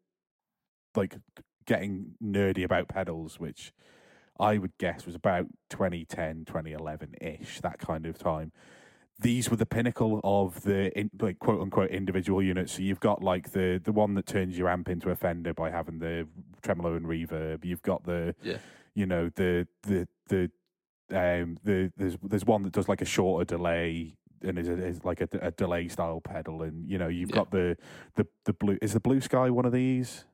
like 0.96 1.16
getting 1.66 2.16
nerdy 2.24 2.64
about 2.64 2.88
pedals, 2.88 3.40
which 3.40 3.74
I 4.40 4.58
would 4.58 4.78
guess 4.78 5.06
was 5.06 5.16
about 5.16 5.48
2010, 5.70 6.46
2011 6.46 7.16
ish, 7.22 7.62
that 7.62 7.80
kind 7.80 8.06
of 8.06 8.18
time. 8.18 8.52
These 9.22 9.50
were 9.50 9.58
the 9.58 9.66
pinnacle 9.66 10.22
of 10.24 10.64
the 10.64 10.98
in, 10.98 11.10
like 11.20 11.40
quote 11.40 11.62
unquote 11.62 11.90
individual 11.92 12.42
units. 12.42 12.74
So 12.74 12.82
you've 12.82 13.02
got 13.02 13.22
like 13.22 13.52
the 13.52 13.82
the 13.84 13.92
one 13.92 14.14
that 14.14 14.26
turns 14.26 14.58
your 14.58 14.70
amp 14.70 14.88
into 14.88 15.10
a 15.10 15.16
Fender 15.16 15.54
by 15.54 15.72
having 15.72 16.00
the 16.00 16.28
tremolo 16.62 16.96
and 16.96 17.06
reverb. 17.06 17.66
You've 17.66 17.82
got 17.82 18.06
the 18.06 18.34
Yeah. 18.42 18.58
you 18.96 19.06
know 19.06 19.30
the 19.36 19.68
the 19.84 20.08
the 20.30 20.50
um 21.12 21.58
the 21.64 21.92
there's 21.98 22.18
there's 22.24 22.46
one 22.46 22.62
that 22.62 22.72
does 22.72 22.88
like 22.88 23.02
a 23.02 23.06
shorter 23.06 23.44
delay 23.44 24.16
and 24.44 24.58
is, 24.60 24.68
a, 24.68 24.74
is 24.86 25.04
like 25.04 25.22
a, 25.22 25.28
a 25.42 25.52
delay 25.52 25.88
style 25.88 26.22
pedal 26.22 26.62
and 26.64 26.90
you 26.90 26.98
know 26.98 27.08
you've 27.08 27.30
Yeah. 27.30 27.36
got 27.38 27.52
the 27.52 27.78
the 28.16 28.28
the 28.46 28.54
blue 28.54 28.78
is 28.82 28.94
the 28.94 29.00
blue 29.00 29.22
sky 29.22 29.50
one 29.50 29.66
of 29.66 29.72
these? 29.72 30.26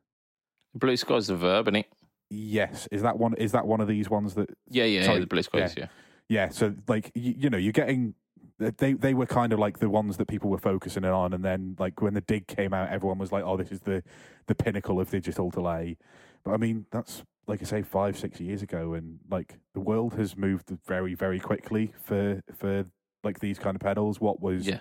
Blue 0.74 0.98
sky's 0.98 1.28
the 1.28 1.36
verb 1.36 1.68
isn't 1.68 1.78
it? 1.78 1.86
Yes. 2.30 2.88
Is 2.92 3.02
that 3.04 3.18
one 3.18 3.34
is 3.36 3.52
that 3.54 3.66
one 3.68 3.82
of 3.82 3.88
these 3.88 4.10
ones 4.10 4.34
that 4.36 4.50
yeah 4.70 4.84
yeah, 4.86 5.04
Sorry, 5.06 5.20
the 5.20 5.28
blue 5.28 5.44
sky's 5.44 5.76
yeah. 5.78 5.88
yeah. 6.28 6.50
So 6.50 6.74
like 6.88 7.12
you, 7.16 7.34
you 7.38 7.50
know 7.50 7.58
you're 7.58 7.72
getting 7.74 8.16
they 8.58 8.94
they 8.94 9.14
were 9.14 9.26
kind 9.26 9.52
of 9.54 9.60
like 9.60 9.80
the 9.80 9.90
ones 9.90 10.18
that 10.18 10.28
people 10.28 10.50
were 10.50 10.58
focusing 10.58 11.04
on 11.06 11.34
and 11.34 11.44
then 11.44 11.76
like 11.78 12.02
when 12.02 12.14
the 12.14 12.22
dig 12.22 12.48
came 12.48 12.74
out 12.74 12.90
everyone 12.90 13.18
was 13.18 13.32
like 13.32 13.44
oh 13.44 13.58
this 13.58 13.72
is 13.72 13.82
the 13.82 14.02
the 14.48 14.56
pinnacle 14.56 15.00
of 15.00 15.10
digital 15.10 15.50
delay. 15.50 15.98
But 16.44 16.52
i 16.54 16.58
mean 16.58 16.86
that's 16.92 17.24
like 17.48 17.62
i 17.62 17.66
say 17.66 17.82
five 17.84 18.18
six 18.18 18.40
years 18.40 18.62
ago 18.62 18.94
and 18.94 19.20
like 19.30 19.60
the 19.74 19.80
world 19.80 20.14
has 20.16 20.36
moved 20.38 20.72
very 20.88 21.14
very 21.16 21.40
quickly 21.40 21.94
for 22.02 22.42
for 22.56 22.86
like 23.26 23.40
these 23.40 23.60
kind 23.60 23.76
of 23.76 23.82
pedals 23.82 24.22
what 24.22 24.42
was 24.42 24.68
Yeah. 24.68 24.80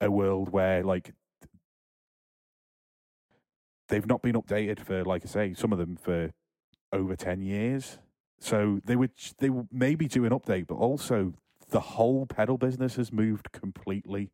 a 0.00 0.10
world 0.10 0.50
where 0.50 0.82
like 0.82 1.14
they've 3.88 4.06
not 4.06 4.22
been 4.22 4.34
updated 4.34 4.80
for 4.80 5.04
like 5.04 5.22
i 5.24 5.28
say 5.28 5.54
some 5.54 5.72
of 5.72 5.78
them 5.78 5.96
for 5.96 6.30
over 6.92 7.14
10 7.16 7.40
years. 7.42 7.98
So 8.40 8.80
they 8.84 8.96
would 8.96 9.12
they 9.38 9.50
maybe 9.70 10.08
do 10.08 10.24
an 10.24 10.32
update 10.32 10.66
but 10.66 10.74
also 10.76 11.34
the 11.68 11.80
whole 11.80 12.26
pedal 12.26 12.58
business 12.58 12.96
has 12.96 13.12
moved 13.12 13.52
completely 13.52 14.30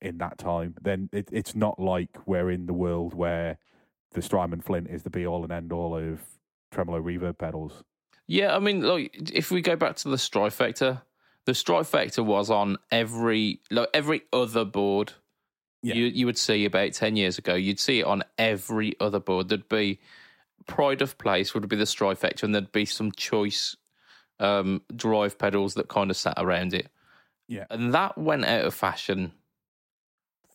in 0.00 0.18
that 0.18 0.38
time. 0.38 0.74
Then 0.80 1.08
it, 1.12 1.28
it's 1.32 1.54
not 1.54 1.78
like 1.78 2.10
we're 2.26 2.50
in 2.50 2.66
the 2.66 2.72
world 2.72 3.12
where 3.14 3.58
the 4.12 4.22
Strymon 4.22 4.60
Flint 4.62 4.88
is 4.88 5.02
the 5.02 5.10
be 5.10 5.26
all 5.26 5.42
and 5.42 5.52
end 5.52 5.72
all 5.72 5.96
of 5.96 6.22
tremolo 6.70 7.02
reverb 7.02 7.36
pedals. 7.38 7.82
Yeah, 8.26 8.56
I 8.56 8.60
mean, 8.60 8.80
like 8.80 9.30
if 9.34 9.50
we 9.50 9.60
go 9.60 9.76
back 9.76 9.96
to 9.96 10.08
the 10.08 10.16
Strife 10.16 10.56
Vector, 10.56 11.02
the 11.46 11.54
Strife 11.54 11.90
Vector 11.90 12.22
was 12.22 12.50
on 12.50 12.76
every 12.90 13.60
like 13.70 13.88
every 13.94 14.22
other 14.32 14.64
board. 14.64 15.12
Yeah. 15.82 15.94
You 15.94 16.04
you 16.06 16.26
would 16.26 16.38
see 16.38 16.64
about 16.64 16.92
ten 16.94 17.16
years 17.16 17.38
ago. 17.38 17.54
You'd 17.54 17.80
see 17.80 18.00
it 18.00 18.06
on 18.06 18.22
every 18.38 18.94
other 19.00 19.20
board. 19.20 19.48
There'd 19.48 19.68
be 19.68 20.00
pride 20.66 21.02
of 21.02 21.18
place 21.18 21.52
would 21.52 21.68
be 21.68 21.76
the 21.76 21.86
Strife 21.86 22.20
Vector, 22.20 22.46
and 22.46 22.54
there'd 22.54 22.72
be 22.72 22.86
some 22.86 23.12
choice 23.12 23.76
um, 24.40 24.82
drive 24.96 25.38
pedals 25.38 25.74
that 25.74 25.88
kind 25.88 26.10
of 26.10 26.16
sat 26.16 26.34
around 26.38 26.74
it. 26.74 26.88
Yeah. 27.46 27.66
and 27.70 27.92
that 27.92 28.16
went 28.16 28.46
out 28.46 28.64
of 28.64 28.72
fashion. 28.74 29.32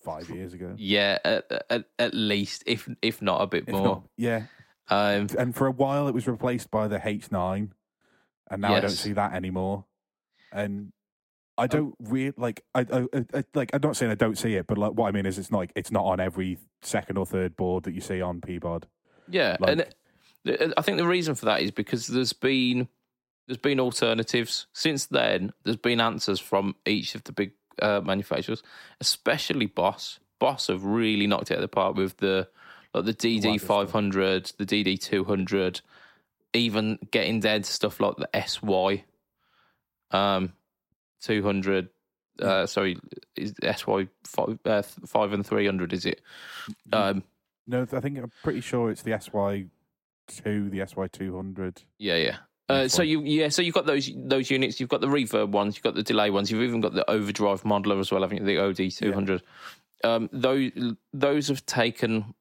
Five 0.03 0.29
years 0.29 0.53
ago. 0.53 0.73
Yeah, 0.77 1.19
at, 1.23 1.65
at, 1.69 1.85
at 1.99 2.13
least 2.15 2.63
if 2.65 2.89
if 3.01 3.21
not 3.21 3.41
a 3.41 3.47
bit 3.47 3.65
If 3.67 3.73
more. 3.73 3.83
not, 3.83 4.03
yeah. 4.17 4.43
Um, 4.89 5.27
And 5.37 5.53
for 5.55 5.67
a 5.67 5.71
while, 5.71 6.07
it 6.07 6.15
was 6.15 6.25
replaced 6.27 6.71
by 6.71 6.87
the 6.87 6.97
H9, 6.97 7.69
and 8.49 8.61
now 8.61 8.73
I 8.73 8.79
don't 8.79 8.89
see 8.89 9.13
that 9.13 9.33
anymore. 9.33 9.85
And 10.51 10.91
I 11.57 11.63
Um, 11.63 11.67
don't 11.69 11.95
really 11.99 12.33
like. 12.37 12.63
I, 12.73 12.81
I, 12.91 13.07
I, 13.33 13.43
like. 13.53 13.69
I'm 13.73 13.81
not 13.81 13.95
saying 13.97 14.11
I 14.11 14.15
don't 14.15 14.37
see 14.37 14.55
it, 14.55 14.67
but 14.67 14.77
like 14.77 14.93
what 14.93 15.07
I 15.07 15.11
mean 15.11 15.25
is, 15.25 15.37
it's 15.37 15.51
not 15.51 15.57
like 15.59 15.71
it's 15.75 15.91
not 15.91 16.05
on 16.05 16.19
every 16.19 16.57
second 16.81 17.17
or 17.17 17.25
third 17.25 17.55
board 17.57 17.83
that 17.83 17.93
you 17.93 18.01
see 18.01 18.21
on 18.21 18.41
Peabod. 18.41 18.83
Yeah, 19.29 19.57
Like- 19.59 19.69
and 19.71 20.73
I 20.77 20.81
think 20.81 20.97
the 20.97 21.05
reason 21.07 21.35
for 21.35 21.45
that 21.45 21.61
is 21.61 21.69
because 21.71 22.07
there's 22.07 22.33
been 22.33 22.87
there's 23.45 23.57
been 23.57 23.79
alternatives 23.79 24.67
since 24.73 25.05
then. 25.07 25.51
There's 25.63 25.75
been 25.77 25.99
answers 25.99 26.39
from 26.39 26.75
each 26.85 27.13
of 27.13 27.23
the 27.25 27.31
big 27.33 27.51
uh, 27.81 28.01
manufacturers, 28.03 28.63
especially 29.01 29.65
Boss. 29.65 30.19
Boss 30.39 30.67
have 30.67 30.85
really 30.85 31.27
knocked 31.27 31.51
it 31.51 31.55
out 31.55 31.57
of 31.57 31.61
the 31.63 31.67
park 31.67 31.95
with 31.97 32.17
the 32.17 32.47
like 32.93 33.03
the 33.05 33.13
DD 33.13 33.59
five 33.59 33.91
hundred, 33.91 34.51
the 34.57 34.65
DD 34.65 34.97
two 34.99 35.25
hundred, 35.25 35.81
even 36.53 36.97
getting 37.11 37.41
to 37.41 37.63
stuff 37.63 37.99
like 37.99 38.15
the 38.15 38.29
SY 38.47 39.03
um 40.11 40.53
two 41.21 41.43
hundred. 41.43 41.89
Uh, 42.41 42.65
sorry, 42.65 42.97
is 43.35 43.53
SY 43.61 44.07
five, 44.23 44.59
uh, 44.65 44.81
five 44.81 45.33
and 45.33 45.45
three 45.45 45.65
hundred? 45.65 45.91
Is 45.93 46.05
it? 46.05 46.21
Um, 46.93 47.23
No, 47.67 47.85
I 47.91 47.99
think 47.99 48.17
I'm 48.17 48.31
pretty 48.43 48.61
sure 48.61 48.89
it's 48.89 49.01
the 49.01 49.19
SY 49.19 49.65
two, 50.27 50.69
the 50.69 50.85
SY 50.85 51.07
two 51.07 51.35
hundred. 51.35 51.81
Yeah, 51.97 52.15
yeah. 52.15 52.37
Uh, 52.69 52.87
so 52.87 53.01
you 53.01 53.21
yeah, 53.23 53.49
so 53.49 53.61
you've 53.63 53.73
got 53.73 53.87
those 53.87 54.11
those 54.15 54.51
units. 54.51 54.79
You've 54.79 54.89
got 54.89 55.01
the 55.01 55.07
reverb 55.07 55.49
ones. 55.49 55.75
You've 55.75 55.83
got 55.83 55.95
the 55.95 56.03
delay 56.03 56.29
ones. 56.29 56.51
You've 56.51 56.61
even 56.61 56.81
got 56.81 56.93
the 56.93 57.09
overdrive 57.09 57.63
modeler 57.63 57.99
as 57.99 58.11
well. 58.11 58.21
Haven't 58.21 58.37
you? 58.37 58.45
The 58.45 58.59
OD 58.59 58.91
two 58.91 59.11
hundred. 59.11 59.41
Um, 60.03 60.29
those 60.31 60.71
those 61.11 61.47
have 61.47 61.65
taken 61.65 62.33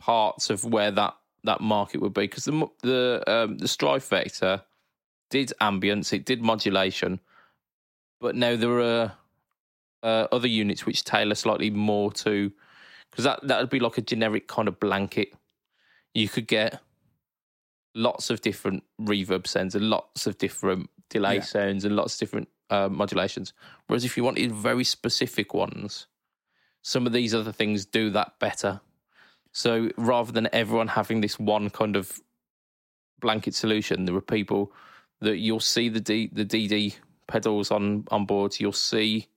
parts 0.00 0.50
of 0.50 0.64
where 0.64 0.90
that 0.90 1.14
that 1.44 1.60
market 1.60 2.00
would 2.00 2.12
be 2.12 2.22
because 2.22 2.44
the 2.44 2.66
the 2.82 3.22
um, 3.26 3.56
the 3.58 3.68
Strife 3.68 4.08
Vector 4.08 4.62
did 5.32 5.52
ambience, 5.60 6.12
it 6.12 6.24
did 6.24 6.42
modulation, 6.42 7.18
but 8.20 8.36
now 8.36 8.54
there 8.54 8.80
are 8.80 9.12
uh, 10.02 10.26
other 10.30 10.46
units 10.46 10.84
which 10.86 11.04
tailor 11.04 11.34
slightly 11.34 11.70
more 11.70 12.12
to 12.12 12.52
because 13.10 13.24
that 13.24 13.40
that 13.48 13.58
would 13.60 13.70
be 13.70 13.80
like 13.80 13.98
a 13.98 14.02
generic 14.02 14.46
kind 14.46 14.68
of 14.68 14.78
blanket. 14.78 15.34
You 16.14 16.28
could 16.28 16.46
get 16.46 16.80
lots 17.94 18.30
of 18.30 18.40
different 18.40 18.84
reverb 19.00 19.46
sounds 19.46 19.74
and 19.74 19.90
lots 19.90 20.26
of 20.26 20.38
different 20.38 20.90
delay 21.08 21.36
Yeah. 21.36 21.42
sounds 21.42 21.84
and 21.84 21.96
lots 21.96 22.14
of 22.14 22.20
different 22.20 22.48
uh, 22.70 22.88
modulations. 22.88 23.52
Whereas 23.86 24.04
if 24.04 24.16
you 24.16 24.24
wanted 24.24 24.52
very 24.52 24.84
specific 24.84 25.54
ones, 25.54 26.06
some 26.82 27.06
of 27.06 27.12
these 27.12 27.34
other 27.34 27.52
things 27.52 27.84
do 27.84 28.10
that 28.10 28.38
better. 28.38 28.80
So 29.52 29.90
rather 29.96 30.32
than 30.32 30.48
everyone 30.52 30.88
having 30.88 31.20
this 31.20 31.38
one 31.38 31.70
kind 31.70 31.96
of 31.96 32.20
blanket 33.20 33.54
solution, 33.54 34.06
there 34.06 34.16
are 34.16 34.22
people 34.22 34.72
that 35.22 35.38
you'll 35.38 35.60
see 35.60 35.88
the 35.88 36.00
D, 36.00 36.28
the 36.32 36.44
DD 36.44 36.94
pedals 37.26 37.70
on 37.70 38.04
on 38.10 38.26
boards. 38.26 38.60
You'll 38.60 38.72
see, 38.72 39.28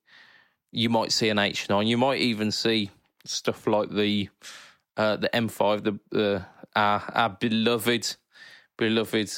you 0.72 0.90
might 0.90 1.12
see 1.12 1.30
an 1.30 1.38
H9. 1.38 1.88
You 1.88 1.98
might 1.98 2.20
even 2.20 2.52
see 2.52 2.92
stuff 3.24 3.66
like 3.68 3.90
the 3.90 4.30
uh, 4.98 5.16
the 5.18 5.30
M5, 5.34 5.84
the 5.84 6.00
the 6.12 6.46
our, 6.76 7.04
our 7.14 7.30
beloved 7.30 8.16
beloved 8.78 9.32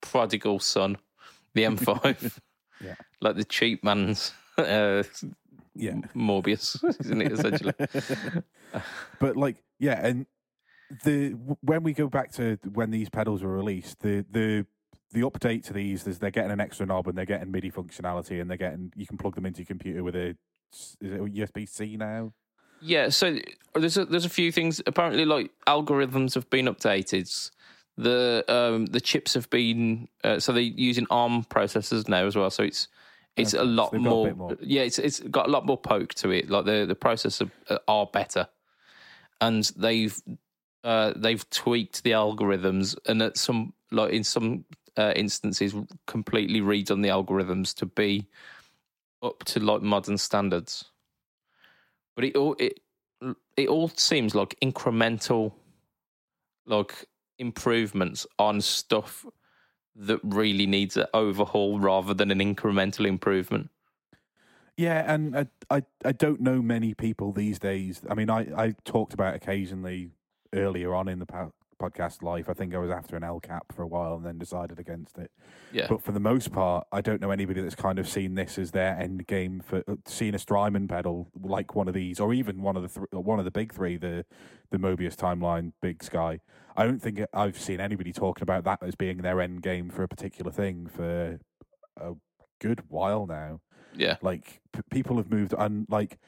prodigal 0.00 0.60
son, 0.60 0.96
the 1.54 1.62
M5, 1.64 2.38
Yeah. 2.80 2.94
like 3.20 3.36
the 3.36 3.44
cheap 3.44 3.82
man's 3.82 4.32
uh, 4.58 5.02
Yeah. 5.74 5.94
Mobius, 6.14 6.82
isn't 7.00 7.22
it? 7.22 7.32
Essentially, 7.32 7.72
but 9.18 9.36
like 9.36 9.56
yeah 9.80 10.06
and 10.06 10.26
the 11.04 11.30
when 11.62 11.82
we 11.82 11.92
go 11.92 12.08
back 12.08 12.30
to 12.32 12.58
when 12.72 12.90
these 12.90 13.08
pedals 13.08 13.42
were 13.42 13.52
released 13.56 14.00
the 14.00 14.24
the 14.30 14.66
the 15.14 15.22
update 15.22 15.64
to 15.64 15.72
these 15.72 16.06
is 16.06 16.18
they're 16.18 16.30
getting 16.30 16.50
an 16.50 16.60
extra 16.60 16.84
knob 16.84 17.08
and 17.08 17.16
they're 17.16 17.24
getting 17.24 17.50
MIDI 17.50 17.70
functionality 17.70 18.40
and 18.40 18.50
they're 18.50 18.58
getting 18.58 18.92
you 18.96 19.06
can 19.06 19.16
plug 19.16 19.34
them 19.34 19.46
into 19.46 19.60
your 19.60 19.66
computer 19.66 20.04
with 20.04 20.16
a 20.16 20.36
is 20.72 20.96
it 21.00 21.20
USB 21.20 21.68
C 21.68 21.96
now? 21.96 22.32
yeah. 22.80 23.08
So 23.08 23.38
there's 23.74 23.96
a, 23.96 24.04
there's 24.04 24.24
a 24.24 24.30
few 24.30 24.52
things. 24.52 24.82
Apparently, 24.86 25.24
like 25.24 25.50
algorithms 25.66 26.34
have 26.34 26.48
been 26.50 26.66
updated. 26.66 27.50
The 27.96 28.44
um 28.48 28.86
the 28.86 29.00
chips 29.00 29.34
have 29.34 29.48
been 29.50 30.08
uh, 30.24 30.40
so 30.40 30.52
they're 30.52 30.62
using 30.62 31.06
ARM 31.10 31.44
processors 31.44 32.08
now 32.08 32.26
as 32.26 32.36
well. 32.36 32.50
So 32.50 32.64
it's 32.64 32.88
it's 33.36 33.54
Okay, 33.54 33.62
a 33.62 33.64
lot 33.64 33.92
they've 33.92 34.02
got 34.02 34.10
a 34.10 34.34
more. 34.34 34.56
Yeah, 34.60 34.82
it's 34.82 34.98
it's 34.98 35.20
got 35.20 35.46
a 35.46 35.50
lot 35.50 35.64
more 35.66 35.78
poke 35.78 36.14
to 36.14 36.30
it. 36.30 36.50
Like 36.50 36.64
the 36.64 36.86
the 36.86 36.96
processors 36.96 37.48
are, 37.70 37.80
are 37.86 38.06
better, 38.06 38.48
and 39.40 39.64
they've 39.76 40.16
uh, 40.82 41.12
they've 41.16 41.48
tweaked 41.50 42.02
the 42.02 42.12
algorithms, 42.12 42.96
and 43.06 43.22
at 43.22 43.36
some 43.36 43.74
like 43.90 44.12
in 44.12 44.24
some 44.24 44.64
uh, 44.96 45.12
instances, 45.16 45.74
completely 46.06 46.60
redone 46.60 47.02
the 47.02 47.08
algorithms 47.08 47.74
to 47.74 47.86
be 47.86 48.28
up 49.22 49.42
to 49.44 49.60
like 49.60 49.82
modern 49.82 50.18
standards. 50.18 50.84
But 52.14 52.24
it 52.24 52.36
all 52.36 52.56
it 52.58 52.80
it 53.56 53.68
all 53.68 53.88
seems 53.88 54.34
like 54.34 54.56
incremental, 54.62 55.52
like 56.66 57.06
improvements 57.38 58.26
on 58.38 58.60
stuff 58.60 59.26
that 59.96 60.20
really 60.22 60.66
needs 60.66 60.96
an 60.96 61.06
overhaul 61.14 61.78
rather 61.78 62.14
than 62.14 62.30
an 62.30 62.38
incremental 62.38 63.06
improvement. 63.06 63.70
Yeah, 64.76 65.12
and 65.12 65.36
I, 65.36 65.46
I 65.70 65.82
I 66.04 66.12
don't 66.12 66.40
know 66.40 66.60
many 66.60 66.94
people 66.94 67.32
these 67.32 67.58
days. 67.58 68.02
I 68.08 68.14
mean, 68.14 68.28
I 68.28 68.40
I 68.56 68.74
talked 68.84 69.14
about 69.14 69.34
occasionally 69.34 70.10
earlier 70.52 70.94
on 70.94 71.08
in 71.08 71.18
the 71.20 71.26
podcast 71.78 72.22
life. 72.22 72.48
I 72.48 72.54
think 72.54 72.74
I 72.74 72.78
was 72.78 72.90
after 72.90 73.16
an 73.16 73.24
El 73.24 73.40
Cap 73.40 73.72
for 73.74 73.82
a 73.82 73.86
while 73.86 74.14
and 74.14 74.24
then 74.24 74.38
decided 74.38 74.78
against 74.78 75.18
it. 75.18 75.30
Yeah. 75.72 75.86
But 75.88 76.02
for 76.02 76.12
the 76.12 76.20
most 76.20 76.52
part, 76.52 76.86
I 76.92 77.00
don't 77.00 77.20
know 77.20 77.30
anybody 77.30 77.60
that's 77.60 77.74
kind 77.74 77.98
of 77.98 78.08
seen 78.08 78.34
this 78.34 78.58
as 78.58 78.70
their 78.70 78.98
end 78.98 79.26
game 79.26 79.60
for 79.60 79.82
uh, 79.88 79.96
seeing 80.06 80.34
a 80.34 80.38
Strymon 80.38 80.88
pedal 80.88 81.28
like 81.40 81.74
one 81.74 81.88
of 81.88 81.94
these, 81.94 82.20
or 82.20 82.32
even 82.32 82.62
one 82.62 82.76
of 82.76 82.82
the 82.82 83.00
th- 83.00 83.24
one 83.24 83.38
of 83.38 83.44
the 83.44 83.50
big 83.50 83.72
three, 83.72 83.96
the 83.96 84.24
the 84.70 84.78
Mobius 84.78 85.16
Timeline 85.16 85.72
Big 85.80 86.02
Sky. 86.02 86.40
I 86.76 86.84
don't 86.84 87.00
think 87.00 87.20
I've 87.32 87.58
seen 87.58 87.80
anybody 87.80 88.12
talking 88.12 88.42
about 88.42 88.64
that 88.64 88.82
as 88.82 88.94
being 88.94 89.18
their 89.18 89.40
end 89.40 89.62
game 89.62 89.90
for 89.90 90.02
a 90.02 90.08
particular 90.08 90.50
thing 90.50 90.88
for 90.88 91.38
a 91.96 92.14
good 92.60 92.82
while 92.88 93.26
now. 93.26 93.60
Yeah. 93.94 94.16
Like 94.22 94.60
p- 94.72 94.80
people 94.90 95.16
have 95.18 95.30
moved, 95.30 95.54
and 95.56 95.86
like 95.88 96.18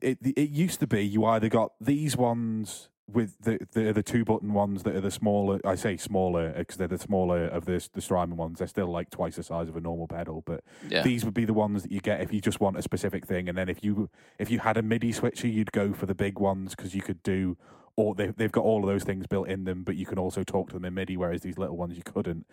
it. 0.00 0.18
It 0.22 0.50
used 0.50 0.80
to 0.80 0.86
be 0.86 1.02
you 1.02 1.24
either 1.24 1.48
got 1.48 1.72
these 1.80 2.16
ones 2.16 2.88
with 3.12 3.38
the 3.40 3.58
the, 3.72 3.92
the 3.92 4.02
two 4.02 4.24
button 4.24 4.52
ones 4.52 4.82
that 4.84 4.94
are 4.94 5.00
the 5.00 5.10
smaller. 5.10 5.60
I 5.64 5.74
say 5.74 5.96
smaller 5.96 6.52
because 6.56 6.76
they're 6.76 6.88
the 6.88 6.98
smaller 6.98 7.44
of 7.46 7.64
the 7.64 7.86
the 7.92 8.00
Strymon 8.00 8.36
ones. 8.36 8.58
They're 8.58 8.68
still 8.68 8.88
like 8.88 9.10
twice 9.10 9.36
the 9.36 9.42
size 9.42 9.68
of 9.68 9.76
a 9.76 9.80
normal 9.80 10.08
pedal, 10.08 10.42
but 10.46 10.62
Yeah. 10.88 11.02
these 11.02 11.24
would 11.24 11.34
be 11.34 11.44
the 11.44 11.54
ones 11.54 11.82
that 11.82 11.92
you 11.92 12.00
get 12.00 12.20
if 12.20 12.32
you 12.32 12.40
just 12.40 12.60
want 12.60 12.76
a 12.76 12.82
specific 12.82 13.26
thing. 13.26 13.48
And 13.48 13.56
then 13.58 13.68
if 13.68 13.82
you 13.84 14.10
if 14.38 14.50
you 14.50 14.60
had 14.60 14.76
a 14.76 14.82
MIDI 14.82 15.12
switcher, 15.12 15.48
you'd 15.48 15.72
go 15.72 15.92
for 15.92 16.06
the 16.06 16.14
big 16.14 16.38
ones 16.38 16.74
because 16.74 16.94
you 16.94 17.02
could 17.02 17.22
do. 17.22 17.56
Or 17.96 18.14
they 18.14 18.28
they've 18.28 18.52
got 18.52 18.64
all 18.64 18.82
of 18.82 18.86
those 18.88 19.04
things 19.04 19.26
built 19.26 19.48
in 19.48 19.64
them, 19.64 19.82
but 19.84 19.96
you 19.96 20.06
can 20.06 20.18
also 20.18 20.42
talk 20.42 20.68
to 20.68 20.74
them 20.74 20.84
in 20.84 20.94
MIDI, 20.94 21.16
whereas 21.16 21.42
these 21.42 21.58
little 21.58 21.76
ones 21.76 21.96
you 21.96 22.02
couldn't. 22.04 22.46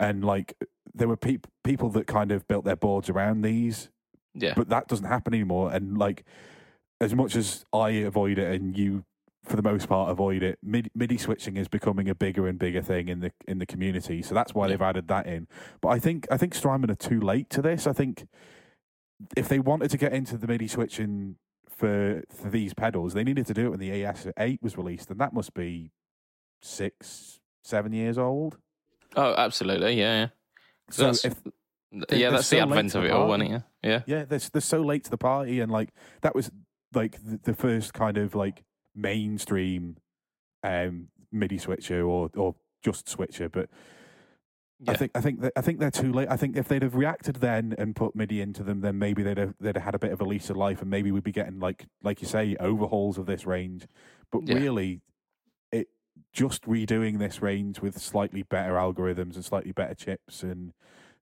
And 0.00 0.24
like 0.24 0.54
there 0.94 1.08
were 1.08 1.16
peop 1.16 1.46
people 1.64 1.90
that 1.90 2.06
kind 2.06 2.32
of 2.32 2.48
built 2.48 2.64
their 2.64 2.76
boards 2.76 3.10
around 3.10 3.42
these, 3.42 3.90
yeah. 4.34 4.54
but 4.56 4.68
that 4.70 4.88
doesn't 4.88 5.06
happen 5.06 5.34
anymore. 5.34 5.70
And 5.72 5.98
like, 5.98 6.24
as 7.00 7.14
much 7.14 7.36
as 7.36 7.64
I 7.72 7.90
avoid 7.90 8.38
it, 8.38 8.52
and 8.54 8.76
you, 8.76 9.04
for 9.48 9.56
the 9.56 9.62
most 9.62 9.88
part, 9.88 10.10
avoid 10.10 10.42
it, 10.42 10.58
MIDI, 10.62 10.90
MIDI 10.94 11.16
switching 11.18 11.56
is 11.56 11.68
becoming 11.68 12.08
a 12.08 12.14
bigger 12.14 12.46
and 12.46 12.58
bigger 12.58 12.82
thing 12.82 13.08
in 13.08 13.20
the 13.20 13.32
in 13.46 13.58
the 13.58 13.66
community. 13.66 14.22
So 14.22 14.34
that's 14.34 14.54
why 14.54 14.66
Yeah. 14.66 14.70
they've 14.70 14.82
added 14.82 15.08
that 15.08 15.26
in. 15.26 15.48
But 15.80 15.88
I 15.88 15.98
think 15.98 16.26
I 16.30 16.36
think 16.36 16.54
Strymon 16.54 16.90
are 16.90 16.94
too 16.94 17.20
late 17.20 17.50
to 17.50 17.62
this. 17.62 17.86
I 17.86 17.92
think 17.92 18.26
if 19.36 19.48
they 19.48 19.58
wanted 19.58 19.90
to 19.90 19.96
get 19.96 20.12
into 20.12 20.36
the 20.36 20.46
MIDI 20.46 20.68
switching 20.68 21.36
for 21.68 22.22
for 22.30 22.50
these 22.50 22.74
pedals, 22.74 23.14
they 23.14 23.24
needed 23.24 23.46
to 23.46 23.54
do 23.54 23.66
it 23.66 23.70
when 23.70 23.80
the 23.80 23.90
ES8 23.90 24.62
was 24.62 24.76
released, 24.76 25.10
and 25.10 25.18
that 25.20 25.32
must 25.32 25.54
be 25.54 25.90
six, 26.62 27.40
seven 27.64 27.92
years 27.92 28.18
old. 28.18 28.58
Oh, 29.16 29.34
absolutely. 29.36 29.94
Yeah. 29.98 30.14
yeah. 30.22 30.26
So 30.90 31.02
That's- 31.04 31.24
if 31.24 31.34
yeah, 31.90 32.04
they're 32.08 32.30
that's 32.32 32.50
the 32.50 32.56
so 32.56 32.56
late 32.56 32.62
advent 32.64 32.94
of 32.94 33.02
the 33.02 33.08
it 33.08 33.12
all, 33.12 33.32
isn't 33.34 33.54
it? 33.54 33.62
Yeah. 33.82 34.02
Yeah, 34.06 34.24
they're 34.24 34.38
they're 34.52 34.60
so 34.60 34.82
late 34.82 35.04
to 35.04 35.10
the 35.10 35.16
party, 35.18 35.60
and 35.60 35.72
like 35.72 35.90
that 36.20 36.34
was 36.34 36.50
like 36.94 37.22
the, 37.24 37.38
the 37.42 37.54
first 37.54 37.94
kind 37.94 38.18
of 38.18 38.34
like 38.34 38.64
mainstream 38.98 39.96
um 40.64 41.08
MIDI 41.30 41.58
switcher 41.58 42.02
or 42.04 42.30
or 42.36 42.54
just 42.82 43.08
switcher, 43.08 43.48
but 43.48 43.68
I 44.86 44.94
think 44.94 45.12
I 45.14 45.20
think 45.20 45.40
that, 45.40 45.52
I 45.56 45.60
think 45.60 45.80
they're 45.80 45.90
too 45.90 46.12
late. 46.12 46.28
I 46.30 46.36
think 46.36 46.56
if 46.56 46.68
they'd 46.68 46.82
have 46.82 46.94
reacted 46.94 47.36
then 47.36 47.74
and 47.78 47.96
put 47.96 48.14
MIDI 48.14 48.40
into 48.40 48.62
them, 48.62 48.80
then 48.80 48.98
maybe 48.98 49.22
they'd 49.22 49.38
have 49.38 49.54
they'd 49.60 49.74
have 49.76 49.84
had 49.84 49.94
a 49.94 49.98
bit 49.98 50.12
of 50.12 50.20
a 50.20 50.24
lease 50.24 50.50
of 50.50 50.56
life, 50.56 50.80
and 50.80 50.90
maybe 50.90 51.10
we'd 51.10 51.24
be 51.24 51.32
getting 51.32 51.58
like 51.58 51.86
like 52.02 52.22
you 52.22 52.28
say 52.28 52.56
overhauls 52.60 53.18
of 53.18 53.26
this 53.26 53.44
range. 53.44 53.86
But 54.30 54.42
Yeah. 54.46 54.54
really, 54.54 55.00
it 55.72 55.88
just 56.32 56.62
redoing 56.62 57.18
this 57.18 57.42
range 57.42 57.80
with 57.80 57.98
slightly 57.98 58.42
better 58.44 58.74
algorithms 58.74 59.34
and 59.34 59.44
slightly 59.44 59.72
better 59.72 59.94
chips 59.94 60.42
and 60.44 60.72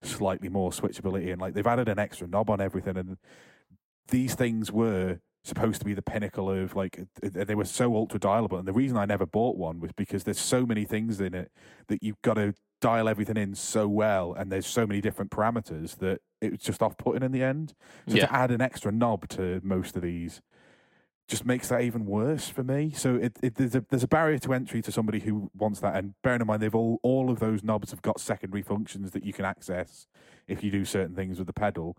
slightly 0.03 0.51
more 0.51 0.71
switchability, 0.71 1.33
and 1.33 1.41
like 1.41 1.55
they've 1.55 1.67
added 1.67 1.89
an 1.89 1.99
extra 1.99 2.27
knob 2.29 2.51
on 2.51 2.61
everything, 2.61 2.99
and 2.99 3.17
these 4.09 4.35
things 4.35 4.71
were 4.71 5.21
supposed 5.47 5.79
to 5.81 5.85
be 5.85 5.95
the 5.95 6.03
pinnacle 6.03 6.51
of 6.51 6.75
like 6.75 6.97
th- 7.21 7.33
th- 7.35 7.47
they 7.47 7.55
were 7.55 7.65
so 7.65 7.95
ultra 7.95 8.19
dialable. 8.19 8.59
And 8.59 8.67
the 8.69 8.73
reason 8.73 8.97
i 8.97 9.05
never 9.05 9.27
bought 9.27 9.57
one 9.57 9.81
was 9.81 9.93
because 9.93 10.25
there's 10.25 10.41
so 10.41 10.67
many 10.67 10.85
things 10.85 11.21
in 11.21 11.35
it 11.35 11.51
that 11.89 12.03
you've 12.03 12.21
got 12.23 12.35
to 12.35 12.55
dial 12.81 13.09
everything 13.09 13.37
in 13.37 13.55
so 13.55 13.89
well 13.89 14.35
and 14.35 14.53
there's 14.53 14.67
so 14.67 14.87
many 14.87 15.01
different 15.01 15.31
parameters 15.31 15.97
that 15.99 16.21
it 16.43 16.51
was 16.53 16.61
just 16.61 16.83
off-putting 16.83 17.23
in 17.23 17.33
the 17.33 17.43
end. 17.43 17.75
So 18.09 18.17
Yeah. 18.17 18.27
to 18.27 18.35
add 18.35 18.51
an 18.51 18.61
extra 18.61 18.93
knob 18.93 19.29
to 19.31 19.61
most 19.63 19.97
of 19.97 20.03
these 20.03 20.43
just 21.29 21.45
makes 21.45 21.69
that 21.69 21.81
even 21.81 22.07
worse 22.07 22.49
for 22.49 22.63
me. 22.63 22.93
So 22.95 23.17
it, 23.17 23.37
it 23.43 23.55
there's 23.57 23.75
a 23.75 23.85
there's 23.91 24.05
a 24.05 24.09
barrier 24.09 24.39
to 24.39 24.53
entry 24.53 24.81
to 24.83 24.93
somebody 24.93 25.21
who 25.21 25.51
wants 25.57 25.81
that. 25.81 25.97
And 25.97 26.15
bearing 26.23 26.41
in 26.41 26.47
mind 26.47 26.63
they've 26.63 26.75
all 26.75 27.01
all 27.03 27.31
of 27.31 27.41
those 27.41 27.65
knobs 27.65 27.91
have 27.91 28.03
got 28.03 28.21
secondary 28.21 28.63
functions 28.63 29.11
that 29.13 29.25
you 29.25 29.33
can 29.33 29.45
access 29.45 30.07
if 30.47 30.63
you 30.63 30.71
do 30.71 30.85
certain 30.85 31.17
things 31.17 31.39
with 31.39 31.47
the 31.49 31.53
pedal 31.53 31.97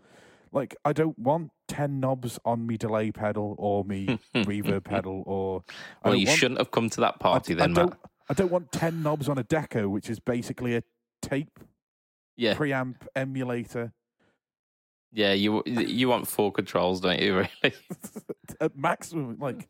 like 0.52 0.76
I 0.86 0.94
don't 0.94 1.18
want 1.20 1.52
ten 1.68 2.00
knobs 2.00 2.40
on 2.46 2.66
me 2.66 2.78
delay 2.78 3.12
pedal 3.12 3.56
or 3.58 3.84
me 3.84 4.20
reverb 4.36 4.84
pedal 4.86 5.24
or 5.26 5.64
I 6.04 6.10
Well, 6.10 6.18
you 6.18 6.28
want, 6.28 6.40
shouldn't 6.40 6.60
have 6.60 6.72
come 6.72 6.90
to 6.92 7.02
that 7.02 7.16
I- 7.16 7.24
party 7.24 7.54
I, 7.54 7.58
then, 7.58 7.74
don't, 7.74 7.90
Matt. 7.90 8.00
I 8.30 8.34
don't 8.34 8.52
want 8.52 8.72
ten 8.72 9.04
knobs 9.04 9.28
on 9.30 9.38
a 9.38 9.44
deco, 9.44 9.90
which 9.90 10.10
is 10.10 10.20
basically 10.20 10.76
a 10.76 10.84
tape 11.22 11.60
Yeah, 12.36 12.56
preamp 12.56 12.96
emulator 13.16 13.94
yeah. 15.14 15.32
You 15.34 15.64
you 15.66 16.10
want 16.10 16.28
four 16.28 16.52
controls, 16.52 17.00
don't 17.02 17.20
you? 17.22 17.38
Really? 17.38 17.76
at 18.62 18.78
maximum. 18.78 19.38
Like, 19.40 19.70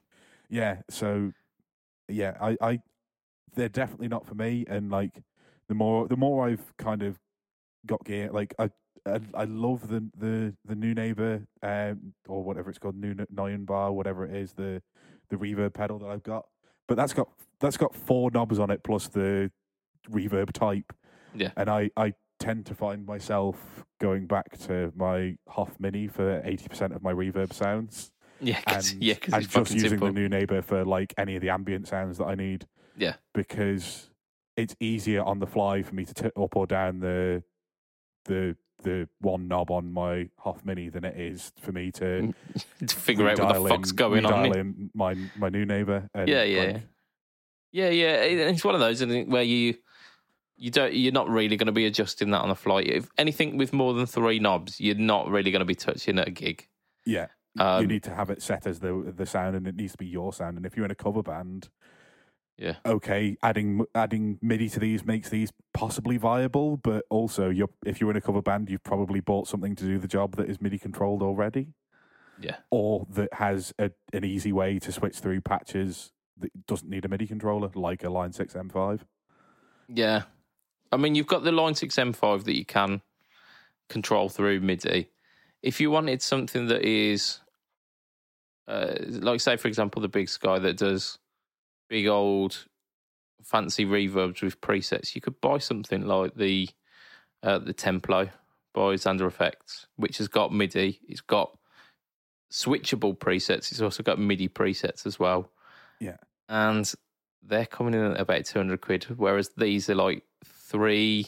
yeah. 0.49 0.81
So, 0.89 1.31
yeah, 2.09 2.35
I, 2.41 2.57
I, 2.59 2.79
they're 3.55 3.69
definitely 3.69 4.07
not 4.07 4.25
for 4.25 4.33
me. 4.33 4.65
And 4.67 4.89
like, 4.89 5.21
the 5.69 5.75
more, 5.75 6.07
the 6.07 6.17
more 6.17 6.47
I've 6.49 6.75
kind 6.77 7.03
of 7.03 7.19
got 7.85 8.03
gear, 8.03 8.31
like 8.31 8.55
I, 8.57 8.71
I, 9.07 9.41
I 9.41 9.43
love 9.45 9.87
the 9.87 10.07
the 10.17 10.53
the 10.65 10.75
new 10.75 10.93
neighbor, 10.93 11.41
um, 11.63 12.13
or 12.27 12.43
whatever 12.43 12.69
it's 12.69 12.79
called, 12.79 12.95
new 12.95 13.13
Noyan 13.15 13.65
bar, 13.65 13.91
whatever 13.91 14.25
it 14.25 14.35
is, 14.35 14.53
the 14.53 14.81
the 15.29 15.35
reverb 15.35 15.73
pedal 15.73 15.99
that 15.99 16.07
I've 16.07 16.23
got. 16.23 16.45
But 16.87 16.97
that's 16.97 17.13
got 17.13 17.27
that's 17.59 17.77
got 17.77 17.93
four 17.95 18.31
knobs 18.31 18.59
on 18.59 18.69
it 18.71 18.83
plus 18.83 19.07
the 19.07 19.51
reverb 20.09 20.51
type. 20.51 20.93
Yeah. 21.35 21.51
And 21.57 21.69
I 21.69 21.89
I 21.97 22.13
tend 22.39 22.65
to 22.67 22.75
find 22.75 23.05
myself 23.05 23.83
going 23.99 24.27
back 24.27 24.57
to 24.59 24.91
my 24.95 25.35
HOF 25.49 25.79
Mini 25.79 26.07
for 26.07 26.41
eighty 26.45 26.67
percent 26.67 26.93
of 26.93 27.01
my 27.01 27.11
reverb 27.11 27.51
sounds 27.51 28.11
Yeah, 28.39 28.61
cause, 28.61 28.91
and, 28.93 29.03
yeah, 29.03 29.15
because 29.15 29.33
and 29.33 29.49
just 29.49 29.73
using 29.73 29.89
simple. 29.89 30.07
the 30.07 30.13
new 30.13 30.29
neighbor 30.29 30.61
for 30.61 30.85
like 30.85 31.13
any 31.17 31.35
of 31.35 31.41
the 31.41 31.49
ambient 31.49 31.87
sounds 31.87 32.17
that 32.19 32.25
I 32.25 32.35
need. 32.35 32.67
Yeah. 32.95 33.15
because 33.33 34.09
it's 34.55 34.75
easier 34.79 35.21
on 35.23 35.37
the 35.37 35.45
fly 35.45 35.83
for 35.83 35.93
me 35.93 36.03
to 36.05 36.13
t- 36.15 36.31
up 36.35 36.55
or 36.55 36.65
down 36.65 36.99
the 36.99 37.43
the 38.25 38.55
the 38.87 39.09
one 39.19 39.49
knob 39.49 39.69
on 39.69 39.91
my 39.91 40.29
HOF 40.37 40.63
Mini 40.63 40.87
than 40.87 41.03
it 41.03 41.19
is 41.19 41.51
for 41.59 41.73
me 41.73 41.91
to 41.91 42.33
to 42.87 42.95
figure 42.95 43.27
out 43.27 43.39
what 43.39 43.53
the 43.53 43.69
fuck's 43.69 43.89
in- 43.89 43.95
going 43.95 44.25
on. 44.25 44.57
in 44.57 44.89
my 44.93 45.15
my 45.37 45.49
new 45.49 45.65
neighbor. 45.65 46.09
Yeah, 46.15 46.43
yeah, 46.43 46.63
like, 46.63 46.81
Yeah, 47.71 47.89
yeah. 47.89 48.13
It's 48.23 48.63
one 48.63 48.75
of 48.75 48.81
those 48.81 49.01
it, 49.01 49.27
where 49.27 49.43
you 49.43 49.75
you 50.55 50.71
don't 50.71 50.93
you're 50.93 51.11
not 51.11 51.29
really 51.29 51.57
going 51.57 51.67
to 51.67 51.73
be 51.73 51.85
adjusting 51.85 52.31
that 52.31 52.41
on 52.41 52.49
the 52.49 52.55
fly. 52.55 52.81
If 52.81 53.09
anything 53.17 53.57
with 53.57 53.73
more 53.73 53.93
than 53.93 54.05
three 54.05 54.39
knobs, 54.39 54.79
you're 54.79 54.95
not 54.95 55.27
really 55.27 55.51
going 55.51 55.59
to 55.59 55.65
be 55.65 55.75
touching 55.75 56.17
at 56.19 56.27
a 56.27 56.31
gig. 56.31 56.67
yeah. 57.05 57.27
Um, 57.59 57.81
you 57.81 57.87
need 57.87 58.03
to 58.03 58.13
have 58.13 58.29
it 58.29 58.41
set 58.43 58.67
as 58.67 58.79
the 58.79 59.13
the 59.15 59.25
sound, 59.25 59.55
and 59.55 59.67
it 59.67 59.75
needs 59.75 59.93
to 59.93 59.97
be 59.97 60.05
your 60.05 60.31
sound. 60.31 60.57
And 60.57 60.65
if 60.65 60.77
you're 60.77 60.85
in 60.85 60.91
a 60.91 60.95
cover 60.95 61.23
band, 61.23 61.69
Yeah. 62.57 62.77
okay, 62.87 63.37
adding 63.43 63.85
adding 63.93 64.39
MIDI 64.41 64.67
to 64.69 64.79
these 64.79 65.05
makes 65.05 65.29
these 65.29 65.51
possibly 65.75 66.17
viable. 66.17 66.77
But 66.77 67.05
also, 67.09 67.49
you're 67.49 67.69
if 67.85 68.01
you're 68.01 68.09
in 68.09 68.17
a 68.17 68.21
cover 68.21 68.41
band, 68.41 68.69
you've 68.69 68.83
probably 68.83 69.19
bought 69.19 69.47
something 69.47 69.75
to 69.75 69.83
do 69.83 69.99
the 69.99 70.07
job 70.07 70.35
that 70.37 70.49
is 70.49 70.59
MIDI 70.59 70.79
controlled 70.79 71.21
already, 71.21 71.73
yeah, 72.39 72.55
or 72.71 73.05
that 73.11 73.31
has 73.33 73.73
a, 73.77 73.91
an 74.11 74.25
easy 74.25 74.51
way 74.51 74.79
to 74.79 74.91
switch 74.91 75.19
through 75.19 75.41
patches 75.41 76.11
that 76.39 76.65
doesn't 76.65 76.89
need 76.89 77.05
a 77.05 77.07
MIDI 77.07 77.27
controller, 77.27 77.69
like 77.75 78.03
a 78.03 78.09
Line 78.09 78.33
Six 78.33 78.55
M5. 78.55 79.01
yeah. 79.87 80.23
I 80.91 80.97
mean, 80.97 81.15
you've 81.15 81.27
got 81.27 81.43
the 81.43 81.51
Line 81.51 81.75
Six 81.75 81.95
M5 81.95 82.45
that 82.45 82.55
you 82.55 82.65
can 82.65 83.01
control 83.89 84.29
through 84.29 84.61
MIDI. 84.61 85.09
If 85.61 85.81
you 85.81 85.91
wanted 85.91 86.21
something 86.21 86.67
that 86.67 86.83
is, 86.83 87.41
uh, 88.67 88.93
like 88.99 89.41
say 89.41 89.57
for 89.57 89.67
example, 89.67 90.01
the 90.01 90.07
Big 90.07 90.29
Sky 90.29 90.59
that 90.59 90.77
does 90.77 91.19
big 91.87 92.07
old 92.07 92.65
fancy 93.43 93.85
reverbs 93.85 94.41
with 94.41 94.59
presets, 94.61 95.15
you 95.15 95.21
could 95.21 95.39
buy 95.41 95.57
something 95.57 96.05
like 96.05 96.35
the 96.35 96.69
uh, 97.43 97.59
the 97.59 97.73
Templo 97.73 98.29
by 98.73 98.93
Xander 98.95 99.27
Effects, 99.27 99.87
which 99.95 100.17
has 100.17 100.27
got 100.27 100.51
MIDI. 100.53 100.99
It's 101.07 101.21
got 101.21 101.57
switchable 102.51 103.17
presets. 103.17 103.71
It's 103.71 103.81
also 103.81 104.03
got 104.03 104.19
MIDI 104.19 104.49
presets 104.49 105.05
as 105.05 105.19
well. 105.19 105.51
Yeah. 105.99 106.17
and 106.49 106.91
they're 107.43 107.65
coming 107.65 107.93
in 107.93 108.03
at 108.11 108.19
about 108.19 108.45
two 108.45 108.59
hundred 108.59 108.81
quid, 108.81 109.05
whereas 109.15 109.49
these 109.57 109.89
are 109.89 109.95
like 109.95 110.23
three. 110.45 111.27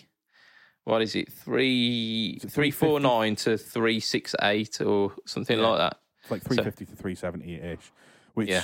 What 0.84 1.02
is 1.02 1.16
it? 1.16 1.32
Three 1.32 2.40
three 2.42 2.72
four 2.72 3.00
350? 3.00 3.04
nine 3.04 3.36
to 3.38 3.58
three 3.58 4.00
six 4.00 4.36
eight 4.42 4.82
or 4.82 5.14
something 5.26 5.60
Yeah. 5.60 5.68
like 5.68 5.78
that. 5.80 6.00
It's 6.24 6.32
like 6.32 6.42
350 6.44 6.86
to 6.86 6.92
370 6.96 7.56
ish, 7.56 7.92
which 8.34 8.50
Yeah. 8.50 8.64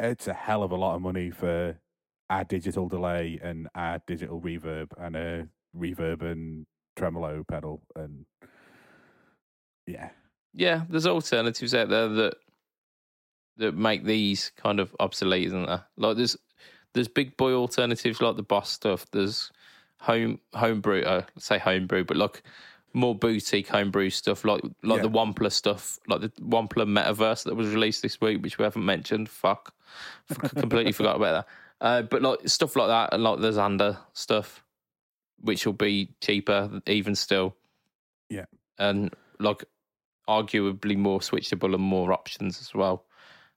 It's 0.00 0.26
a 0.26 0.34
hell 0.34 0.62
of 0.62 0.72
a 0.72 0.76
lot 0.76 0.94
of 0.96 1.02
money 1.02 1.30
for 1.30 1.78
a 2.30 2.44
digital 2.44 2.88
delay 2.88 3.38
and 3.42 3.68
a 3.74 4.00
digital 4.06 4.40
reverb 4.40 4.88
and 4.98 5.16
a 5.16 5.48
reverb 5.76 6.22
and 6.22 6.66
tremolo 6.96 7.44
pedal 7.48 7.82
and 7.96 8.24
yeah, 9.86 10.10
Yeah, 10.54 10.82
there's 10.88 11.06
alternatives 11.06 11.74
out 11.74 11.88
there 11.88 12.08
that 12.08 12.34
that 13.56 13.76
make 13.76 14.04
these 14.04 14.52
kind 14.56 14.80
of 14.80 14.94
obsolete, 15.00 15.46
isn't 15.48 15.66
there? 15.66 15.84
Like 15.96 16.16
there's 16.16 16.36
there's 16.94 17.08
big 17.08 17.36
boy 17.36 17.52
alternatives 17.52 18.20
like 18.20 18.36
the 18.36 18.42
Boss 18.42 18.70
stuff. 18.70 19.06
There's 19.12 19.50
home 20.00 20.40
homebrew, 20.54 21.02
uh, 21.02 21.22
let's 21.34 21.46
say 21.46 21.58
homebrew, 21.58 22.04
but 22.04 22.16
like 22.16 22.42
more 22.92 23.14
boutique 23.14 23.68
homebrew 23.68 24.10
stuff, 24.10 24.44
like 24.44 24.62
like 24.82 24.96
Yeah. 24.98 25.02
the 25.02 25.10
Wampler 25.10 25.52
stuff, 25.52 25.98
like 26.08 26.20
the 26.20 26.28
Wampler 26.40 26.86
Metaverse 26.86 27.44
that 27.44 27.54
was 27.54 27.68
released 27.72 28.02
this 28.02 28.20
week, 28.20 28.42
which 28.42 28.58
we 28.58 28.64
haven't 28.64 28.84
mentioned. 28.84 29.28
Fuck, 29.28 29.74
completely 30.56 30.92
forgot 30.92 31.16
about 31.16 31.46
that. 31.46 31.86
Uh, 31.86 32.02
but 32.02 32.20
like 32.22 32.46
stuff 32.48 32.76
like 32.76 32.88
that, 32.88 33.14
and 33.14 33.22
like 33.22 33.40
the 33.40 33.50
Xander 33.52 33.98
stuff, 34.12 34.64
which 35.40 35.64
will 35.66 35.72
be 35.72 36.14
cheaper 36.20 36.82
even 36.86 37.14
still. 37.14 37.56
Yeah. 38.28 38.44
and 38.78 39.12
like 39.38 39.64
arguably 40.28 40.96
more 40.96 41.18
switchable 41.20 41.74
and 41.74 41.82
more 41.82 42.12
options 42.12 42.60
as 42.60 42.72
well. 42.74 43.04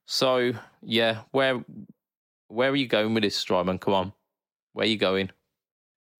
So 0.05 0.53
yeah, 0.81 1.21
where 1.31 1.63
where 2.47 2.71
are 2.71 2.75
you 2.75 2.87
going 2.87 3.13
with 3.13 3.23
this, 3.23 3.35
Strymon? 3.35 3.79
Come 3.79 3.93
on, 3.93 4.13
where 4.73 4.85
are 4.85 4.89
you 4.89 4.97
going? 4.97 5.31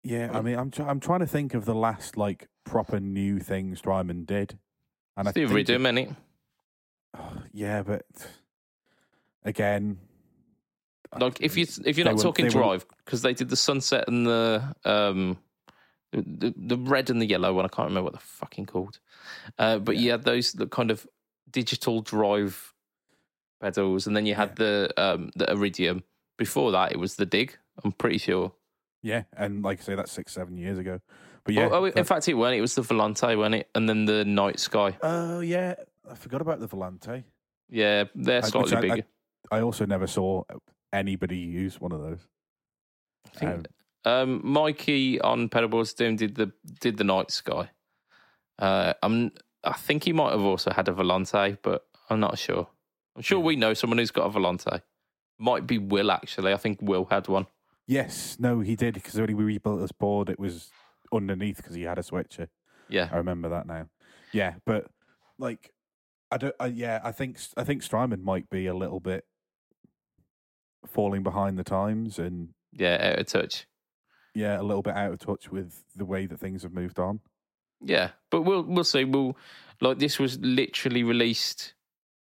yeah. 0.02 0.30
I 0.32 0.42
mean, 0.42 0.58
I'm 0.58 0.70
try- 0.70 0.86
I'm 0.88 1.00
trying 1.00 1.20
to 1.20 1.26
think 1.26 1.54
of 1.54 1.64
the 1.64 1.74
last 1.74 2.16
like 2.16 2.48
proper 2.64 3.00
new 3.00 3.38
things 3.38 3.78
Strymon 3.78 4.24
did, 4.24 4.58
and 5.16 5.26
It's 5.28 5.34
the 5.34 5.40
think 5.46 5.50
it- 5.50 5.52
Iridium, 5.70 5.82
innit? 5.84 6.16
yeah, 7.52 7.82
but 7.82 8.04
again, 9.44 9.98
Like 11.18 11.40
if 11.40 11.56
you 11.56 11.66
if 11.84 11.96
you're 11.96 12.04
not 12.04 12.16
were- 12.16 12.22
talking 12.22 12.48
drive, 12.48 12.86
because 13.04 13.22
they 13.22 13.34
did 13.34 13.48
the 13.48 13.56
sunset 13.56 14.08
and 14.08 14.26
the 14.26 14.74
um 14.84 15.38
the, 16.12 16.22
the 16.22 16.54
the 16.56 16.76
red 16.78 17.10
and 17.10 17.20
the 17.20 17.26
yellow 17.26 17.52
one. 17.54 17.64
I 17.64 17.68
can't 17.68 17.88
remember 17.88 18.04
what 18.04 18.12
they're 18.14 18.20
fucking 18.20 18.66
called. 18.66 18.98
Uh, 19.58 19.78
but 19.78 19.96
you 19.96 20.10
had 20.10 20.24
those 20.24 20.52
the 20.52 20.66
kind 20.66 20.90
of 20.90 21.06
digital 21.50 22.02
drive 22.02 22.72
pedals, 23.60 24.06
and 24.06 24.16
then 24.16 24.26
you 24.26 24.34
had 24.34 24.56
the 24.56 24.92
um 24.96 25.30
the 25.36 25.50
Iridium. 25.50 26.04
Before 26.36 26.72
that, 26.72 26.90
it 26.92 26.98
was 26.98 27.14
the 27.16 27.26
Dig. 27.26 27.56
I'm 27.84 27.92
pretty 27.92 28.18
sure. 28.18 28.52
yeah, 29.02 29.22
and 29.36 29.62
like 29.62 29.80
I 29.80 29.82
say, 29.82 29.94
that's 29.94 30.10
six 30.12 30.32
seven 30.32 30.56
years 30.56 30.78
ago, 30.78 31.00
but 31.44 31.54
yeah. 31.54 31.68
oh, 31.70 31.82
oh, 31.82 31.84
in 31.84 32.04
fact, 32.04 32.28
it 32.28 32.34
weren't. 32.34 32.56
It 32.56 32.60
was 32.60 32.74
the 32.74 32.82
Volante, 32.82 33.36
wasn't 33.36 33.56
it? 33.56 33.68
And 33.74 33.88
then 33.88 34.04
the 34.06 34.24
Night 34.24 34.58
Sky. 34.60 34.96
oh 35.02 35.40
yeah, 35.40 35.74
I 36.10 36.14
forgot 36.14 36.40
about 36.40 36.60
the 36.60 36.68
Volante. 36.68 37.24
Yeah, 37.70 38.04
they're 38.14 38.38
I- 38.44 38.48
slightly 38.48 38.74
I- 38.74 38.78
I- 38.78 38.80
bigger. 38.80 39.06
I 39.50 39.60
also 39.60 39.84
never 39.86 40.06
saw 40.06 40.42
anybody 40.92 41.36
use 41.38 41.78
one 41.80 41.92
of 41.92 42.00
those. 42.00 42.26
I 43.26 43.38
think 43.38 43.66
um, 44.06 44.40
Mikey 44.42 45.20
on 45.20 45.48
Pedalboards 45.48 45.94
Doom 45.96 46.16
did 46.16 46.34
the 46.34 46.52
did 46.80 46.96
the 46.96 47.04
Night 47.04 47.30
Sky. 47.30 47.70
Uh, 48.58 48.94
I'm 49.02 49.32
I 49.62 49.72
think 49.74 50.04
he 50.04 50.12
might 50.12 50.30
have 50.32 50.42
also 50.42 50.70
had 50.70 50.88
a 50.88 50.92
Volante, 50.92 51.58
but 51.62 51.84
I'm 52.10 52.20
not 52.20 52.38
sure. 52.38 52.68
I'm 53.16 53.22
sure 53.22 53.38
Yeah. 53.38 53.44
we 53.44 53.56
know 53.56 53.74
someone 53.74 53.98
who's 53.98 54.10
got 54.10 54.26
a 54.26 54.30
Volante. 54.38 54.80
Might 55.38 55.66
be 55.66 55.78
Will 55.78 56.10
actually. 56.10 56.52
I 56.52 56.56
think 56.56 56.78
Will 56.82 57.06
had 57.06 57.28
one. 57.28 57.46
Yes, 57.86 58.36
no, 58.38 58.60
he 58.60 58.76
did 58.76 58.94
because 58.94 59.14
when 59.14 59.36
we 59.36 59.44
rebuilt 59.44 59.80
this 59.80 59.92
board, 59.92 60.30
it 60.30 60.38
was 60.38 60.70
underneath 61.14 61.56
because 61.58 61.74
he 61.74 61.82
had 61.82 61.98
a 61.98 62.02
switcher. 62.02 62.48
Yeah. 62.88 63.08
I 63.12 63.16
remember 63.16 63.48
that 63.50 63.66
now. 63.66 63.86
Yeah, 64.32 64.54
but 64.66 64.86
like, 65.38 65.70
I 66.30 66.36
don't. 66.38 66.54
I, 66.60 66.66
yeah, 66.66 67.00
I 67.04 67.12
think 67.12 67.38
I 67.56 67.64
think 67.64 67.82
Strymon 67.82 68.22
might 68.24 68.50
be 68.50 68.66
a 68.66 68.74
little 68.74 69.00
bit 69.00 69.24
falling 70.86 71.22
behind 71.22 71.58
the 71.58 71.64
times, 71.64 72.18
and 72.18 72.50
Yeah, 72.72 73.12
out 73.12 73.18
of 73.20 73.26
touch. 73.26 73.66
yeah, 74.34 74.60
a 74.60 74.62
little 74.62 74.82
bit 74.82 74.94
out 74.94 75.12
of 75.12 75.18
touch 75.20 75.50
with 75.50 75.82
the 75.94 76.04
way 76.04 76.26
that 76.26 76.38
things 76.40 76.62
have 76.62 76.72
moved 76.72 76.98
on. 76.98 77.20
Yeah, 77.80 78.10
but 78.30 78.42
we'll 78.42 78.62
we'll 78.62 78.84
see. 78.84 79.04
We'll 79.04 79.36
like 79.80 79.98
this 79.98 80.18
was 80.18 80.38
literally 80.40 81.02
released 81.02 81.74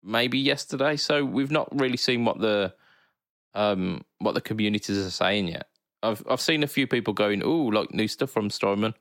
maybe 0.03 0.37
yesterday, 0.39 0.95
so 0.97 1.23
we've 1.23 1.51
not 1.51 1.67
really 1.79 1.97
seen 1.97 2.25
what 2.25 2.39
the 2.39 2.73
um 3.53 4.03
what 4.19 4.33
the 4.33 4.41
communities 4.41 4.97
are 5.05 5.09
saying 5.11 5.47
yet. 5.47 5.67
I've 6.05 6.23
I've 6.29 6.41
seen 6.41 6.63
a 6.63 6.67
few 6.67 6.87
people 6.87 7.13
going, 7.13 7.43
"Oh, 7.43 7.65
like 7.65 7.93
new 7.93 8.07
stuff 8.07 8.31
from 8.31 8.49
Strymon," 8.49 8.93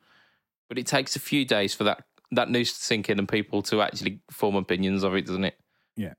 but 0.67 0.77
it 0.77 0.87
takes 0.87 1.15
a 1.15 1.19
few 1.19 1.45
days 1.45 1.73
for 1.73 1.83
that 1.85 2.03
that 2.31 2.49
news 2.49 2.73
to 2.73 2.79
sink 2.79 3.09
in 3.09 3.19
and 3.19 3.29
people 3.29 3.61
to 3.63 3.81
actually 3.81 4.19
form 4.31 4.55
opinions 4.55 5.03
of 5.03 5.15
it, 5.15 5.25
doesn't 5.25 5.45
it? 5.45 5.57
Yeah. 5.95 6.13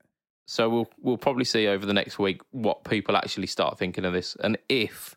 So 0.47 0.69
we'll 0.69 0.89
we'll 0.99 1.19
probably 1.19 1.45
see 1.45 1.67
over 1.67 1.85
the 1.85 1.93
next 1.93 2.19
week 2.19 2.41
what 2.51 2.85
people 2.85 3.17
actually 3.17 3.49
start 3.49 3.79
thinking 3.79 4.05
of 4.05 4.13
this, 4.13 4.37
and 4.43 4.57
if 4.69 5.17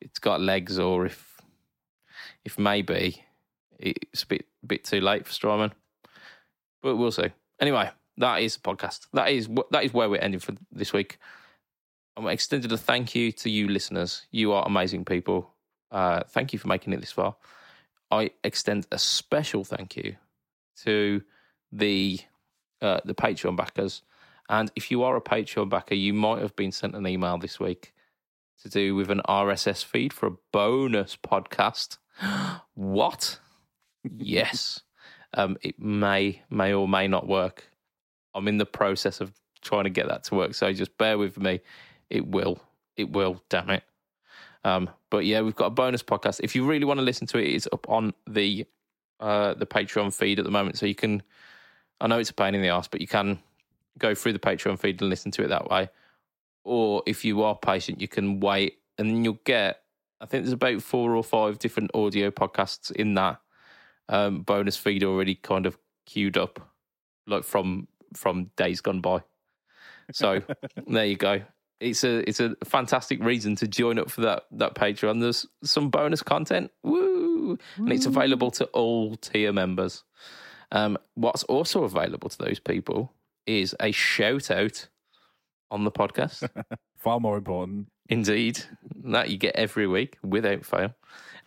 it's 0.00 0.18
got 0.18 0.40
legs, 0.40 0.78
or 0.78 1.06
if 1.06 1.40
if 2.44 2.58
maybe 2.58 3.24
it's 3.78 4.22
a 4.22 4.26
bit 4.26 4.46
bit 4.66 4.84
too 4.84 5.00
late 5.00 5.26
for 5.26 5.32
Strymon. 5.32 5.72
But 6.82 6.96
we'll 6.96 7.10
see. 7.10 7.30
Anyway, 7.60 7.90
that 8.18 8.42
is 8.42 8.56
the 8.56 8.60
podcast. 8.60 9.06
That 9.14 9.30
is 9.30 9.48
that 9.70 9.84
is 9.84 9.92
where 9.92 10.10
we're 10.10 10.20
ending 10.20 10.40
for 10.40 10.54
this 10.70 10.92
week. 10.92 11.18
I'm 12.16 12.26
extended 12.28 12.72
a 12.72 12.78
thank 12.78 13.14
you 13.14 13.30
to 13.32 13.50
you 13.50 13.68
listeners. 13.68 14.26
You 14.30 14.52
are 14.52 14.66
amazing 14.66 15.04
people. 15.04 15.50
Uh, 15.90 16.22
thank 16.28 16.52
you 16.52 16.58
for 16.58 16.68
making 16.68 16.92
it 16.92 17.00
this 17.00 17.12
far. 17.12 17.36
I 18.10 18.30
extend 18.42 18.86
a 18.90 18.98
special 18.98 19.64
thank 19.64 19.96
you 19.96 20.16
to 20.84 21.22
the 21.72 22.20
uh, 22.80 23.00
the 23.04 23.14
Patreon 23.14 23.56
backers. 23.56 24.02
And 24.48 24.70
if 24.76 24.90
you 24.90 25.02
are 25.02 25.16
a 25.16 25.20
Patreon 25.20 25.68
backer, 25.68 25.94
you 25.94 26.14
might 26.14 26.40
have 26.40 26.54
been 26.56 26.72
sent 26.72 26.94
an 26.94 27.06
email 27.06 27.36
this 27.38 27.58
week 27.58 27.92
to 28.62 28.68
do 28.68 28.94
with 28.94 29.10
an 29.10 29.20
RSS 29.28 29.84
feed 29.84 30.12
for 30.12 30.26
a 30.26 30.36
bonus 30.52 31.16
podcast. 31.16 31.98
what? 32.74 33.40
yes. 34.16 34.80
Um, 35.34 35.56
it 35.62 35.78
may, 35.78 36.42
may 36.48 36.72
or 36.72 36.88
may 36.88 37.08
not 37.08 37.26
work. 37.26 37.68
I'm 38.34 38.48
in 38.48 38.58
the 38.58 38.66
process 38.66 39.20
of 39.20 39.32
trying 39.62 39.84
to 39.84 39.90
get 39.90 40.08
that 40.08 40.24
to 40.24 40.34
work. 40.34 40.54
So 40.54 40.72
just 40.72 40.96
bear 40.96 41.18
with 41.18 41.38
me. 41.38 41.60
It 42.10 42.26
will. 42.26 42.58
It 42.96 43.10
will. 43.10 43.42
Damn 43.48 43.70
it. 43.70 43.82
Um, 44.64 44.90
but 45.10 45.24
yeah, 45.24 45.42
we've 45.42 45.54
got 45.54 45.66
a 45.66 45.70
bonus 45.70 46.02
podcast. 46.02 46.40
If 46.42 46.56
you 46.56 46.66
really 46.66 46.84
want 46.84 46.98
to 46.98 47.04
listen 47.04 47.26
to 47.28 47.38
it, 47.38 47.48
it's 47.48 47.68
up 47.72 47.88
on 47.88 48.12
the 48.26 48.66
uh, 49.20 49.54
the 49.54 49.66
Patreon 49.66 50.12
feed 50.12 50.38
at 50.38 50.44
the 50.44 50.50
moment. 50.50 50.76
So 50.76 50.86
you 50.86 50.94
can. 50.94 51.22
I 52.00 52.08
know 52.08 52.18
it's 52.18 52.30
a 52.30 52.34
pain 52.34 52.54
in 52.54 52.62
the 52.62 52.68
ass, 52.68 52.88
but 52.88 53.00
you 53.00 53.06
can 53.06 53.38
go 53.98 54.14
through 54.14 54.32
the 54.32 54.38
Patreon 54.38 54.78
feed 54.78 55.00
and 55.00 55.08
listen 55.08 55.30
to 55.32 55.44
it 55.44 55.48
that 55.48 55.70
way. 55.70 55.88
Or 56.64 57.02
if 57.06 57.24
you 57.24 57.42
are 57.42 57.56
patient, 57.56 58.00
you 58.00 58.08
can 58.08 58.40
wait, 58.40 58.78
and 58.98 59.08
then 59.08 59.24
you'll 59.24 59.40
get. 59.44 59.82
I 60.20 60.26
think 60.26 60.44
there's 60.44 60.52
about 60.52 60.82
four 60.82 61.14
or 61.14 61.22
five 61.22 61.58
different 61.58 61.90
audio 61.94 62.30
podcasts 62.30 62.90
in 62.90 63.14
that 63.14 63.40
um, 64.08 64.42
bonus 64.42 64.76
feed 64.76 65.04
already 65.04 65.34
kind 65.34 65.66
of 65.66 65.78
queued 66.06 66.36
up, 66.36 66.72
like 67.26 67.44
from 67.44 67.86
from 68.14 68.50
days 68.56 68.80
gone 68.80 69.00
by. 69.00 69.22
So 70.12 70.42
there 70.86 71.06
you 71.06 71.16
go. 71.16 71.42
It's 71.80 72.04
a 72.04 72.28
it's 72.28 72.40
a 72.40 72.56
fantastic 72.64 73.22
reason 73.22 73.54
to 73.56 73.68
join 73.68 73.98
up 73.98 74.10
for 74.10 74.22
that 74.22 74.44
that 74.52 74.74
Patreon. 74.74 75.20
There's 75.20 75.46
some 75.62 75.90
bonus 75.90 76.22
content, 76.22 76.70
woo, 76.82 77.58
and 77.76 77.92
it's 77.92 78.06
available 78.06 78.50
to 78.52 78.64
all 78.66 79.16
tier 79.16 79.52
members. 79.52 80.04
Um, 80.72 80.98
what's 81.14 81.44
also 81.44 81.84
available 81.84 82.28
to 82.28 82.38
those 82.38 82.58
people 82.58 83.12
is 83.46 83.74
a 83.78 83.92
shout 83.92 84.50
out 84.50 84.88
on 85.70 85.84
the 85.84 85.92
podcast. 85.92 86.48
Far 86.96 87.20
more 87.20 87.36
important. 87.36 87.88
Indeed, 88.08 88.62
that 89.04 89.30
you 89.30 89.36
get 89.36 89.56
every 89.56 89.86
week 89.86 90.18
without 90.22 90.64
fail. 90.64 90.94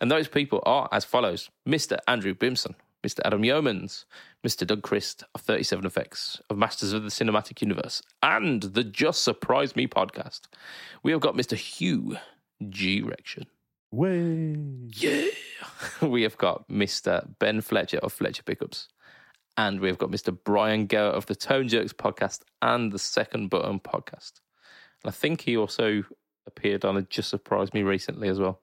And 0.00 0.10
those 0.10 0.28
people 0.28 0.62
are 0.64 0.88
as 0.92 1.04
follows 1.04 1.50
Mr. 1.68 1.98
Andrew 2.06 2.34
Bimson, 2.34 2.74
Mr. 3.04 3.20
Adam 3.24 3.42
Yeomans, 3.42 4.04
Mr. 4.46 4.66
Doug 4.66 4.82
Christ 4.82 5.24
of 5.34 5.40
37 5.40 5.86
Effects, 5.86 6.40
of 6.50 6.58
Masters 6.58 6.92
of 6.92 7.02
the 7.02 7.08
Cinematic 7.08 7.62
Universe, 7.62 8.02
and 8.22 8.62
the 8.62 8.84
Just 8.84 9.22
Surprise 9.22 9.74
Me 9.74 9.86
podcast. 9.86 10.42
We 11.02 11.12
have 11.12 11.20
got 11.20 11.36
Mr. 11.36 11.56
Hugh 11.56 12.18
G. 12.68 13.02
Rection. 13.02 13.46
Way. 13.90 14.56
Yeah. 14.94 15.26
We 16.02 16.22
have 16.22 16.38
got 16.38 16.68
Mr. 16.68 17.26
Ben 17.38 17.60
Fletcher 17.60 17.98
of 17.98 18.12
Fletcher 18.12 18.42
Pickups. 18.42 18.88
And 19.56 19.80
we've 19.80 19.98
got 19.98 20.10
Mr. 20.10 20.36
Brian 20.44 20.86
Gower 20.86 21.10
of 21.10 21.26
the 21.26 21.34
Tone 21.34 21.68
Jerks 21.68 21.92
podcast 21.92 22.40
and 22.62 22.92
the 22.92 22.98
Second 22.98 23.48
Button 23.48 23.80
podcast. 23.80 24.40
And 25.02 25.06
I 25.06 25.10
think 25.10 25.42
he 25.42 25.56
also 25.56 26.04
appeared 26.46 26.84
on 26.84 26.96
a 26.96 27.02
Just 27.02 27.28
Surprise 27.28 27.74
Me 27.74 27.82
recently 27.82 28.28
as 28.28 28.38
well. 28.38 28.60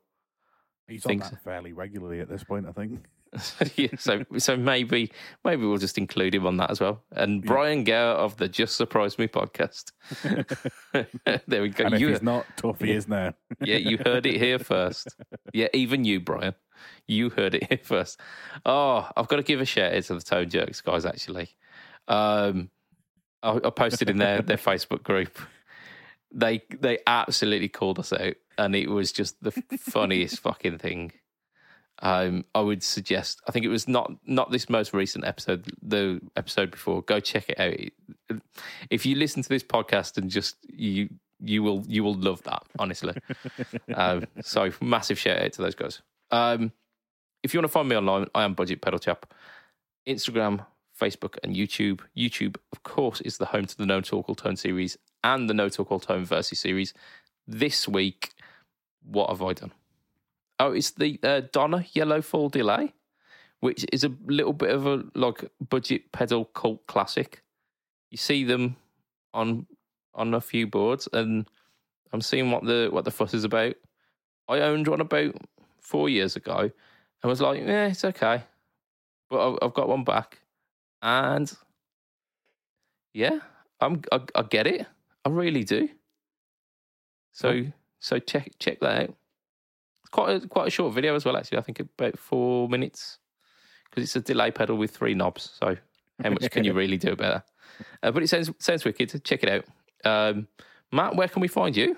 He's 0.87 1.05
on 1.05 1.17
that 1.17 1.29
so. 1.29 1.37
fairly 1.43 1.73
regularly 1.73 2.19
at 2.19 2.29
this 2.29 2.43
point, 2.43 2.65
I 2.67 2.71
think. 2.71 3.05
yeah, 3.75 3.89
so 3.97 4.23
so 4.37 4.55
maybe 4.57 5.11
maybe 5.43 5.65
we'll 5.65 5.77
just 5.77 5.97
include 5.97 6.35
him 6.35 6.45
on 6.45 6.57
that 6.57 6.71
as 6.71 6.79
well. 6.79 7.03
And 7.11 7.43
Brian 7.43 7.83
Gower 7.83 8.15
of 8.15 8.37
the 8.37 8.47
Just 8.47 8.75
Surprise 8.75 9.17
Me 9.17 9.27
podcast. 9.27 9.91
there 11.47 11.61
we 11.61 11.69
go. 11.69 11.85
And 11.85 11.95
if 11.95 12.01
You, 12.01 12.09
he's 12.09 12.21
not, 12.21 12.45
tough 12.57 12.79
he 12.81 12.91
is 12.91 13.07
now. 13.07 13.33
yeah, 13.61 13.77
you 13.77 13.97
heard 14.03 14.25
it 14.25 14.37
here 14.39 14.59
first. 14.59 15.15
Yeah, 15.53 15.67
even 15.73 16.05
you, 16.05 16.19
Brian. 16.19 16.55
You 17.07 17.29
heard 17.29 17.55
it 17.55 17.67
here 17.69 17.79
first. 17.83 18.19
Oh, 18.65 19.09
I've 19.15 19.27
got 19.27 19.37
to 19.37 19.43
give 19.43 19.61
a 19.61 19.65
shout 19.65 19.93
out 19.93 20.03
to 20.03 20.15
the 20.15 20.21
Tone 20.21 20.49
Jerks 20.49 20.81
guys. 20.81 21.05
Actually, 21.05 21.49
um, 22.07 22.69
I, 23.41 23.59
I 23.63 23.69
posted 23.69 24.09
in 24.09 24.17
their 24.17 24.41
their 24.41 24.57
Facebook 24.57 25.03
group. 25.03 25.37
They 26.33 26.61
they 26.69 26.99
absolutely 27.07 27.69
called 27.69 27.99
us 27.99 28.11
out, 28.13 28.35
and 28.57 28.75
it 28.75 28.89
was 28.89 29.11
just 29.11 29.41
the 29.41 29.51
funniest 29.51 30.39
fucking 30.39 30.77
thing. 30.77 31.13
Um, 31.99 32.45
I 32.53 32.61
would 32.61 32.83
suggest. 32.83 33.41
I 33.47 33.51
think 33.51 33.65
it 33.65 33.69
was 33.69 33.87
not 33.87 34.11
not 34.25 34.51
this 34.51 34.69
most 34.69 34.93
recent 34.93 35.25
episode, 35.25 35.65
the 35.81 36.21
episode 36.35 36.71
before. 36.71 37.01
Go 37.01 37.19
check 37.19 37.49
it 37.49 37.59
out. 37.59 38.39
If 38.89 39.05
you 39.05 39.15
listen 39.15 39.41
to 39.43 39.49
this 39.49 39.63
podcast 39.63 40.17
and 40.17 40.29
just 40.29 40.57
you 40.69 41.09
you 41.39 41.63
will 41.63 41.83
you 41.87 42.03
will 42.03 42.15
love 42.15 42.43
that 42.43 42.63
honestly. 42.79 43.13
um, 43.95 44.25
so 44.41 44.71
massive 44.81 45.17
shout 45.17 45.41
out 45.41 45.53
to 45.53 45.61
those 45.61 45.75
guys. 45.75 46.01
Um, 46.31 46.71
if 47.43 47.53
you 47.53 47.59
want 47.59 47.65
to 47.65 47.73
find 47.73 47.89
me 47.89 47.95
online, 47.95 48.27
I 48.35 48.43
am 48.43 48.53
Budget 48.53 48.81
Pedal 48.81 48.99
Chap. 48.99 49.33
Instagram, 50.07 50.65
Facebook, 50.99 51.37
and 51.43 51.55
YouTube. 51.55 52.01
YouTube, 52.17 52.57
of 52.71 52.83
course, 52.83 53.21
is 53.21 53.37
the 53.37 53.45
home 53.45 53.65
to 53.65 53.77
the 53.77 53.85
No 53.85 54.01
Talk 54.01 54.29
All 54.29 54.35
Tone 54.35 54.55
series 54.55 54.97
and 55.23 55.49
the 55.49 55.53
No 55.53 55.69
Talk 55.69 55.91
All 55.91 55.99
Tone 55.99 56.25
Versus 56.25 56.59
series. 56.59 56.93
This 57.45 57.87
week, 57.87 58.33
what 59.03 59.29
have 59.29 59.41
I 59.41 59.53
done? 59.53 59.71
Oh, 60.59 60.71
it's 60.71 60.91
the 60.91 61.19
uh, 61.23 61.41
Donner 61.51 61.85
Yellow 61.93 62.21
Fall 62.21 62.49
Delay, 62.49 62.93
which 63.59 63.85
is 63.91 64.03
a 64.03 64.11
little 64.25 64.53
bit 64.53 64.71
of 64.71 64.85
a 64.87 65.03
like 65.13 65.49
budget 65.69 66.11
pedal 66.11 66.45
cult 66.45 66.85
classic. 66.87 67.43
You 68.09 68.17
see 68.17 68.43
them 68.43 68.75
on 69.33 69.67
on 70.15 70.33
a 70.33 70.41
few 70.41 70.65
boards, 70.67 71.07
and 71.13 71.47
I'm 72.11 72.21
seeing 72.21 72.51
what 72.51 72.63
the 72.65 72.89
what 72.91 73.05
the 73.05 73.11
fuss 73.11 73.33
is 73.33 73.43
about. 73.43 73.75
I 74.47 74.61
owned 74.61 74.87
one 74.87 75.01
about 75.01 75.35
four 75.81 76.09
years 76.09 76.35
ago, 76.35 76.59
and 76.59 77.29
was 77.29 77.41
like, 77.41 77.59
yeah, 77.59 77.87
it's 77.87 78.05
okay, 78.05 78.43
but 79.29 79.47
I've, 79.47 79.57
I've 79.61 79.73
got 79.73 79.89
one 79.89 80.03
back, 80.03 80.39
and 81.01 81.51
yeah, 83.13 83.39
I'm 83.79 84.01
I, 84.11 84.21
I 84.35 84.41
get 84.43 84.65
it, 84.65 84.87
I 85.23 85.29
really 85.29 85.63
do. 85.63 85.89
So 87.31 87.65
so 87.99 88.17
check 88.17 88.53
check 88.57 88.79
that 88.79 89.03
out. 89.03 89.15
Quite 90.17 90.43
a, 90.43 90.47
quite 90.47 90.67
a 90.67 90.71
short 90.71 90.95
video 90.95 91.13
as 91.13 91.25
well, 91.25 91.37
actually. 91.37 91.59
I 91.59 91.61
think 91.61 91.79
about 91.79 92.17
four 92.17 92.67
minutes 92.67 93.19
because 93.89 94.03
it's 94.03 94.15
a 94.15 94.21
delay 94.21 94.49
pedal 94.49 94.75
with 94.75 94.89
three 94.89 95.13
knobs. 95.13 95.51
So 95.59 95.77
how 96.23 96.29
much 96.31 96.49
can 96.49 96.63
you 96.63 96.73
really 96.81 96.97
do 96.97 97.11
about 97.11 97.45
that? 97.45 97.85
Uh, 98.01 98.11
but 98.11 98.23
it 98.23 98.27
sounds 98.27 98.49
sounds 98.57 98.83
wicked. 98.83 99.23
Check 99.23 99.43
it 99.43 99.49
out. 99.49 99.65
Um, 100.03 100.47
Matt, 100.91 101.15
where 101.15 101.27
can 101.27 101.41
we 101.41 101.47
find 101.47 101.77
you? 101.77 101.97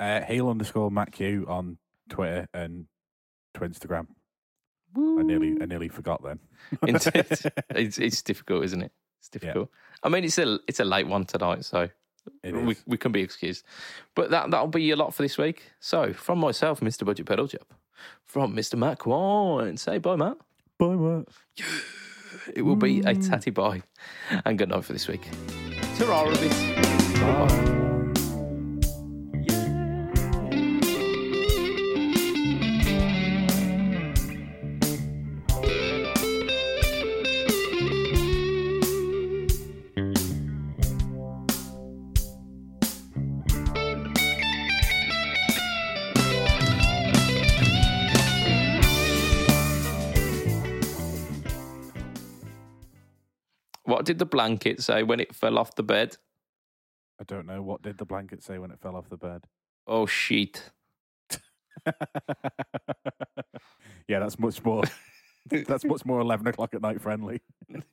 Uh, 0.00 0.22
heel 0.22 0.48
underscore 0.48 0.90
Matt 0.90 1.12
Q 1.12 1.46
on 1.48 1.78
Twitter 2.08 2.48
and 2.52 2.86
to 3.54 3.60
Instagram. 3.60 4.08
I 4.96 5.22
nearly, 5.22 5.56
I 5.62 5.66
nearly 5.66 5.88
forgot 5.88 6.24
then. 6.24 6.40
it's, 6.82 7.06
it's 7.70 7.98
it's 7.98 8.22
difficult, 8.22 8.64
isn't 8.64 8.82
it? 8.82 8.92
It's 9.20 9.28
difficult. 9.28 9.70
I 10.02 10.08
mean, 10.08 10.24
it's 10.24 10.38
a 10.38 10.58
it's 10.66 10.80
a 10.80 10.84
late 10.84 11.06
one 11.06 11.26
tonight, 11.26 11.64
so 11.64 11.88
It 12.42 12.54
we 12.54 12.72
is. 12.72 12.82
we 12.86 12.96
can 12.96 13.12
be 13.12 13.22
excused. 13.22 13.64
But 14.14 14.30
that 14.30 14.50
that'll 14.50 14.68
be 14.68 14.90
a 14.90 14.96
lot 14.96 15.14
for 15.14 15.22
this 15.22 15.38
week. 15.38 15.70
So 15.80 16.12
from 16.12 16.38
myself, 16.38 16.80
Mr. 16.80 17.04
Budget 17.04 17.26
Pedal 17.26 17.48
Chap, 17.48 17.72
from 18.24 18.54
Mr. 18.54 18.76
Matt 18.78 18.98
Quine, 19.00 19.76
say 19.76 19.98
bye, 19.98 20.16
Matt. 20.16 20.36
Bye, 20.78 20.94
Matt. 20.94 21.28
It 22.54 22.62
will 22.62 22.76
be 22.76 23.00
a 23.00 23.14
tatty 23.14 23.50
bye, 23.50 23.82
and 24.44 24.56
good 24.58 24.68
night 24.68 24.84
for 24.84 24.92
this 24.92 25.08
week. 25.08 25.28
Ta-ra, 25.98 26.24
did 54.10 54.18
the 54.18 54.26
blanket 54.26 54.82
say 54.82 55.04
when 55.04 55.20
it 55.20 55.32
fell 55.36 55.56
off 55.56 55.76
the 55.76 55.84
bed? 55.84 56.16
I 57.20 57.24
don't 57.28 57.46
know. 57.46 57.62
What 57.62 57.82
did 57.82 57.96
the 57.96 58.04
blanket 58.04 58.42
say 58.42 58.58
when 58.58 58.72
it 58.72 58.80
fell 58.80 58.96
off 58.96 59.08
the 59.08 59.16
bed? 59.16 59.44
Oh 59.86 60.04
shit! 60.04 60.72
yeah, 64.08 64.18
that's 64.18 64.36
much 64.36 64.64
more. 64.64 64.82
that's 65.46 65.84
much 65.84 66.04
more 66.04 66.18
eleven 66.18 66.48
o'clock 66.48 66.74
at 66.74 66.82
night 66.82 67.00
friendly. 67.00 67.40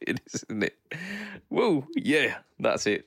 it 0.02 0.20
is, 0.26 0.44
isn't 0.50 0.64
it? 0.64 0.80
Whoa, 1.50 1.86
yeah, 1.96 2.38
that's 2.60 2.88
it. 2.88 3.06